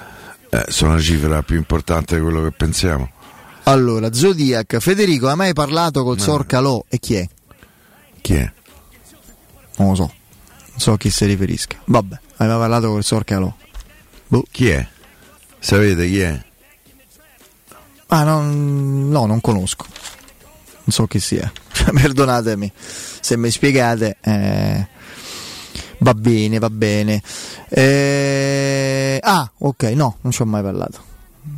eh, 0.48 0.64
sono 0.68 0.92
una 0.92 1.00
cifra 1.00 1.42
più 1.42 1.56
importante 1.56 2.14
di 2.14 2.22
quello 2.22 2.42
che 2.42 2.52
pensiamo 2.52 3.10
allora 3.64 4.12
Zodiac 4.12 4.78
Federico 4.78 5.28
hai 5.28 5.36
mai 5.36 5.52
parlato 5.52 6.04
col 6.04 6.16
no. 6.16 6.22
Sor 6.22 6.46
Calò 6.46 6.82
e 6.88 6.98
chi 6.98 7.16
è? 7.16 7.28
chi 8.22 8.34
è? 8.34 8.52
non 9.76 9.88
lo 9.90 9.94
so 9.94 10.12
non 10.74 10.80
so 10.80 10.92
a 10.92 10.96
chi 10.96 11.10
si 11.10 11.24
riferisca 11.24 11.76
vabbè 11.84 12.18
mai 12.38 12.48
parlato 12.48 12.88
col 12.88 13.04
Sor 13.04 13.24
Calò 13.24 13.52
Boh, 14.26 14.44
chi 14.50 14.68
è? 14.68 14.86
Sapete 15.58 16.08
chi 16.08 16.20
è? 16.20 16.44
Ah, 18.08 18.24
non, 18.24 19.08
no, 19.08 19.26
non 19.26 19.40
conosco. 19.40 19.86
Non 19.88 20.88
so 20.88 21.06
chi 21.06 21.20
sia. 21.20 21.50
Perdonatemi 21.72 22.72
se 22.74 23.36
mi 23.36 23.50
spiegate. 23.50 24.16
Eh, 24.20 24.88
Va 25.98 26.12
bene, 26.12 26.58
va 26.58 26.68
bene. 26.68 27.22
Eh, 27.70 29.18
ah, 29.22 29.50
ok, 29.56 29.84
no, 29.94 30.18
non 30.20 30.32
ci 30.32 30.42
ho 30.42 30.44
mai 30.44 30.62
parlato. 30.62 31.00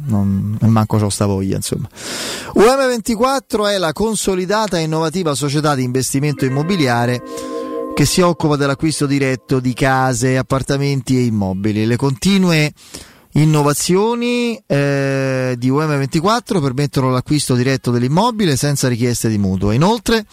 Non, 0.07 0.57
manco 0.61 0.99
c'ho 0.99 1.09
sta 1.09 1.27
voglia, 1.27 1.57
insomma. 1.57 1.89
UM24 2.55 3.71
è 3.71 3.79
la 3.79 3.93
consolidata 3.93 4.79
e 4.79 4.83
innovativa 4.83 5.35
società 5.35 5.75
di 5.75 5.83
investimento 5.83 6.45
immobiliare 6.45 7.23
che 7.97 8.05
si 8.05 8.21
occupa 8.21 8.57
dell'acquisto 8.57 9.07
diretto 9.07 9.59
di 9.59 9.73
case, 9.73 10.37
appartamenti 10.37 11.17
e 11.17 11.23
immobili. 11.23 11.87
Le 11.87 11.97
continue 11.97 12.71
innovazioni 13.33 14.63
eh, 14.67 15.55
di 15.57 15.71
UM24 15.71 16.61
permettono 16.61 17.09
l'acquisto 17.09 17.55
diretto 17.55 17.91
dell'immobile 17.91 18.55
senza 18.57 18.89
richieste 18.89 19.31
di 19.31 19.39
mutuo. 19.39 19.71
Inoltre, 19.71 20.27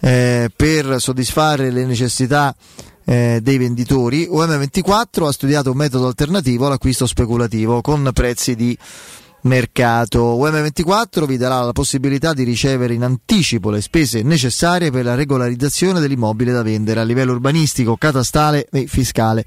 eh, 0.00 0.50
per 0.56 0.98
soddisfare 0.98 1.70
le 1.70 1.84
necessità 1.84 2.56
eh, 3.04 3.40
dei 3.42 3.58
venditori, 3.58 4.26
UM24 4.26 5.26
ha 5.26 5.32
studiato 5.32 5.72
un 5.72 5.76
metodo 5.76 6.06
alternativo 6.06 6.68
all'acquisto 6.68 7.04
speculativo 7.06 7.82
con 7.82 8.08
prezzi 8.14 8.56
di 8.56 8.74
mercato. 9.42 10.36
UM24 10.36 11.24
vi 11.24 11.36
darà 11.36 11.60
la 11.62 11.72
possibilità 11.72 12.32
di 12.32 12.44
ricevere 12.44 12.94
in 12.94 13.02
anticipo 13.02 13.70
le 13.70 13.80
spese 13.80 14.22
necessarie 14.22 14.90
per 14.90 15.04
la 15.04 15.14
regolarizzazione 15.14 16.00
dell'immobile 16.00 16.52
da 16.52 16.62
vendere 16.62 17.00
a 17.00 17.04
livello 17.04 17.32
urbanistico, 17.32 17.96
catastale 17.96 18.68
e 18.70 18.86
fiscale 18.86 19.44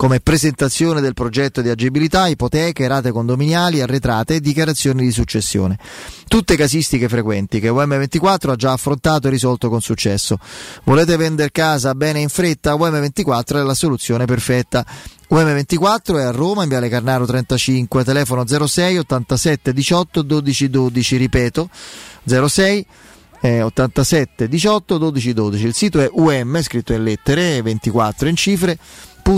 come 0.00 0.20
presentazione 0.20 1.02
del 1.02 1.12
progetto 1.12 1.60
di 1.60 1.68
agibilità, 1.68 2.26
ipoteche, 2.26 2.88
rate 2.88 3.12
condominiali, 3.12 3.82
arretrate 3.82 4.36
e 4.36 4.40
dichiarazioni 4.40 5.02
di 5.02 5.12
successione. 5.12 5.78
Tutte 6.26 6.56
casistiche 6.56 7.06
frequenti 7.06 7.60
che 7.60 7.68
UM24 7.68 8.48
ha 8.48 8.56
già 8.56 8.72
affrontato 8.72 9.26
e 9.26 9.30
risolto 9.30 9.68
con 9.68 9.82
successo. 9.82 10.38
Volete 10.84 11.18
vendere 11.18 11.50
casa 11.50 11.94
bene 11.94 12.20
in 12.20 12.30
fretta? 12.30 12.76
UM24 12.76 13.56
è 13.56 13.62
la 13.62 13.74
soluzione 13.74 14.24
perfetta. 14.24 14.86
UM24 15.30 16.16
è 16.16 16.22
a 16.22 16.30
Roma 16.30 16.62
in 16.62 16.70
Viale 16.70 16.88
Carnaro 16.88 17.26
35, 17.26 18.02
telefono 18.02 18.46
06 18.46 18.96
87 18.96 19.74
18 19.74 20.22
12 20.22 20.70
12, 20.70 21.16
ripeto 21.18 21.68
06 22.24 22.86
eh, 23.42 23.60
87 23.60 24.48
18 24.48 24.96
12 24.96 25.32
12. 25.34 25.66
Il 25.66 25.74
sito 25.74 26.00
è 26.00 26.08
UM, 26.10 26.62
scritto 26.62 26.94
in 26.94 27.02
lettere, 27.02 27.60
24 27.60 28.28
in 28.28 28.36
cifre 28.36 28.78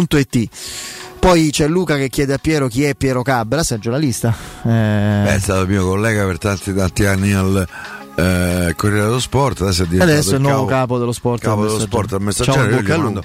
It. 0.00 0.48
Poi 1.18 1.50
c'è 1.50 1.68
Luca 1.68 1.96
che 1.96 2.08
chiede 2.08 2.32
a 2.32 2.38
Piero 2.38 2.66
chi 2.66 2.82
è 2.84 2.94
Piero 2.94 3.22
Cabras, 3.22 3.72
è 3.72 3.78
giornalista. 3.78 4.34
Eh... 4.64 4.68
Beh, 4.68 5.34
è 5.34 5.38
stato 5.38 5.66
mio 5.66 5.86
collega 5.86 6.24
per 6.26 6.38
tanti 6.38 6.74
tanti 6.74 7.04
anni 7.04 7.32
al 7.32 7.66
eh, 8.16 8.74
Corriere 8.76 9.06
dello 9.06 9.20
Sport, 9.20 9.60
adesso 9.62 9.84
è 9.84 9.86
diventato 9.86 10.10
adesso 10.10 10.34
il 10.34 10.40
nuovo 10.40 10.64
capo, 10.64 10.74
capo 10.74 10.98
dello 10.98 11.12
sport. 11.12 11.42
Capo 11.42 11.64
dello 11.64 11.78
sport 11.78 12.12
al 12.14 12.22
messaggero. 12.22 13.22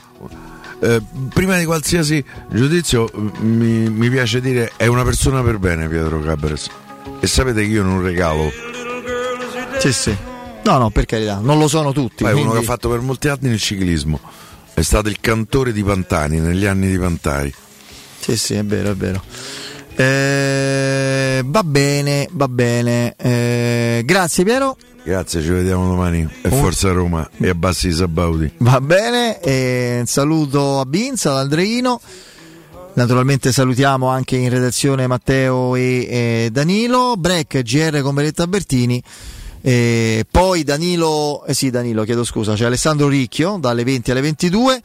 Eh, 0.79 1.01
prima 1.33 1.57
di 1.57 1.65
qualsiasi 1.65 2.23
giudizio 2.49 3.09
mi, 3.39 3.89
mi, 3.89 4.11
piace 4.11 4.39
dire 4.39 4.73
è 4.77 4.85
una 4.85 5.03
persona 5.03 5.41
per 5.41 5.57
bene 5.57 5.87
Pietro 5.87 6.19
Cabres 6.19 6.67
e 7.19 7.25
sapete 7.25 7.61
che 7.61 7.67
io 7.67 7.81
non 7.81 7.99
regalo 8.03 8.51
sì 9.79 9.91
sì 9.91 10.15
no 10.63 10.77
no 10.77 10.91
per 10.91 11.05
carità 11.05 11.39
non 11.41 11.57
lo 11.57 11.67
sono 11.67 11.93
tutti 11.93 12.23
è 12.23 12.29
quindi... 12.29 12.41
uno 12.43 12.51
che 12.51 12.59
ha 12.59 12.61
fatto 12.61 12.89
per 12.89 12.99
molti 12.99 13.27
anni 13.27 13.49
il 13.49 13.59
ciclismo 13.59 14.19
è 14.77 14.83
stato 14.83 15.09
il 15.09 15.19
cantore 15.19 15.73
di 15.73 15.83
Pantani 15.83 16.39
negli 16.39 16.65
anni 16.65 16.87
di 16.91 16.99
Pantani. 16.99 17.51
Sì, 18.19 18.37
sì, 18.37 18.53
è 18.53 18.63
vero, 18.63 18.91
è 18.91 18.95
vero. 18.95 19.23
Eh, 19.95 21.41
va 21.43 21.63
bene, 21.63 22.29
va 22.33 22.47
bene. 22.47 23.15
Eh, 23.17 24.03
grazie 24.05 24.43
Piero. 24.43 24.77
Grazie, 25.03 25.41
ci 25.41 25.49
vediamo 25.49 25.87
domani. 25.87 26.29
E 26.43 26.49
oh. 26.49 26.55
Forza 26.57 26.91
Roma 26.91 27.27
e 27.39 27.49
abbassi 27.49 27.87
i 27.87 27.91
Sabauti. 27.91 28.51
Va 28.57 28.79
bene, 28.79 29.39
eh, 29.39 30.03
saluto 30.05 30.79
a 30.79 30.85
Binza, 30.85 31.31
ad 31.31 31.37
Andreino. 31.37 31.99
Naturalmente 32.93 33.51
salutiamo 33.51 34.09
anche 34.09 34.35
in 34.35 34.49
redazione 34.51 35.07
Matteo 35.07 35.75
e, 35.75 36.07
e 36.07 36.49
Danilo. 36.51 37.15
Break 37.17 37.63
GR 37.63 38.01
con 38.01 38.13
Beretta 38.13 38.45
Bertini. 38.45 39.01
E 39.61 40.25
poi 40.29 40.63
Danilo, 40.63 41.43
eh 41.45 41.53
sì 41.53 41.69
Danilo, 41.69 42.03
chiedo 42.03 42.23
scusa, 42.23 42.53
c'è 42.53 42.65
Alessandro 42.65 43.07
Ricchio 43.07 43.57
dalle 43.59 43.83
20 43.83 44.11
alle 44.11 44.21
22. 44.21 44.81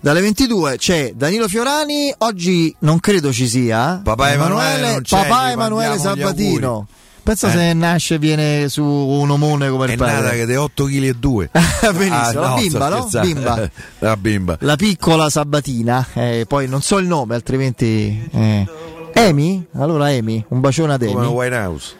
Dalle 0.00 0.20
22 0.20 0.76
c'è 0.76 1.12
Danilo 1.14 1.48
Fiorani, 1.48 2.14
oggi 2.18 2.74
non 2.80 3.00
credo 3.00 3.32
ci 3.32 3.48
sia. 3.48 4.00
Papà 4.04 4.32
Emanuele, 4.32 5.00
papà 5.08 5.52
Emanuele 5.52 5.98
Sabatino. 5.98 6.86
Pensa 7.24 7.48
eh. 7.48 7.52
se 7.52 7.72
nasce 7.72 8.16
e 8.16 8.18
viene 8.18 8.68
su 8.68 8.84
un 8.84 9.30
omone 9.30 9.70
come 9.70 9.90
il 9.90 9.96
padre. 9.96 10.12
È 10.12 10.20
nata 10.20 10.34
che 10.34 10.44
è 10.44 10.58
8 10.58 10.84
kg 10.84 11.02
e 11.04 11.14
2. 11.14 11.50
Benissimo, 11.80 12.14
ah, 12.14 12.32
la 12.32 12.54
bimba, 12.54 12.88
no? 12.90 13.08
Bimba. 13.22 13.70
la 14.00 14.16
bimba. 14.18 14.56
La 14.60 14.76
piccola 14.76 15.30
Sabatina, 15.30 16.06
eh, 16.12 16.44
poi 16.46 16.68
non 16.68 16.82
so 16.82 16.98
il 16.98 17.06
nome, 17.06 17.34
altrimenti... 17.34 18.28
Eh. 18.30 18.66
Amy? 19.14 19.64
Allora 19.76 20.06
Amy, 20.08 20.44
un 20.48 20.60
bacione 20.60 20.92
ad 20.92 21.02
Amy. 21.02 21.12
Come 21.12 21.26
White 21.28 21.56
House. 21.56 21.94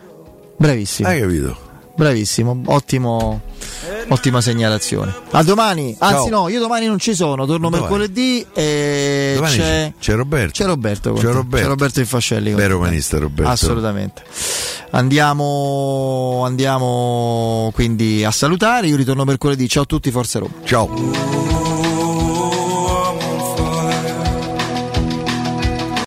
Bravissimo. 0.59 1.09
Hai 1.09 1.21
capito? 1.21 1.64
Bravissimo, 1.97 2.61
ottimo, 2.67 3.41
ottima 4.09 4.41
segnalazione. 4.41 5.15
A 5.31 5.45
domani, 5.45 5.95
anzi 6.01 6.29
Ciao. 6.29 6.43
no, 6.43 6.49
io 6.49 6.59
domani 6.59 6.87
non 6.87 6.99
ci 6.99 7.15
sono, 7.15 7.47
torno 7.47 7.71
Dov'è? 7.71 7.83
mercoledì 7.83 8.45
e 8.53 9.39
c'è, 9.41 9.47
c'è, 9.47 9.93
c'è, 10.01 10.15
Roberto. 10.15 10.53
C'è 10.53 10.65
Roberto, 10.67 11.13
c'è 11.13 11.31
Roberto. 11.31 11.57
C'è 11.57 11.69
Roberto 11.69 12.01
Infascelli. 12.01 12.53
Beh, 12.53 12.67
romanista 12.67 13.19
Roberto. 13.19 13.51
Assolutamente. 13.51 14.23
Andiamo, 14.91 16.43
andiamo 16.45 17.71
quindi 17.75 18.25
a 18.25 18.33
salutare, 18.33 18.89
io 18.89 18.97
ritorno 18.97 19.25
mercoledì. 19.25 19.69
Ciao 19.69 19.85
a 19.85 19.87
tutti, 19.87 20.11
Forza 20.11 20.41
Roma. 20.41 20.55
Ciao. 20.65 21.54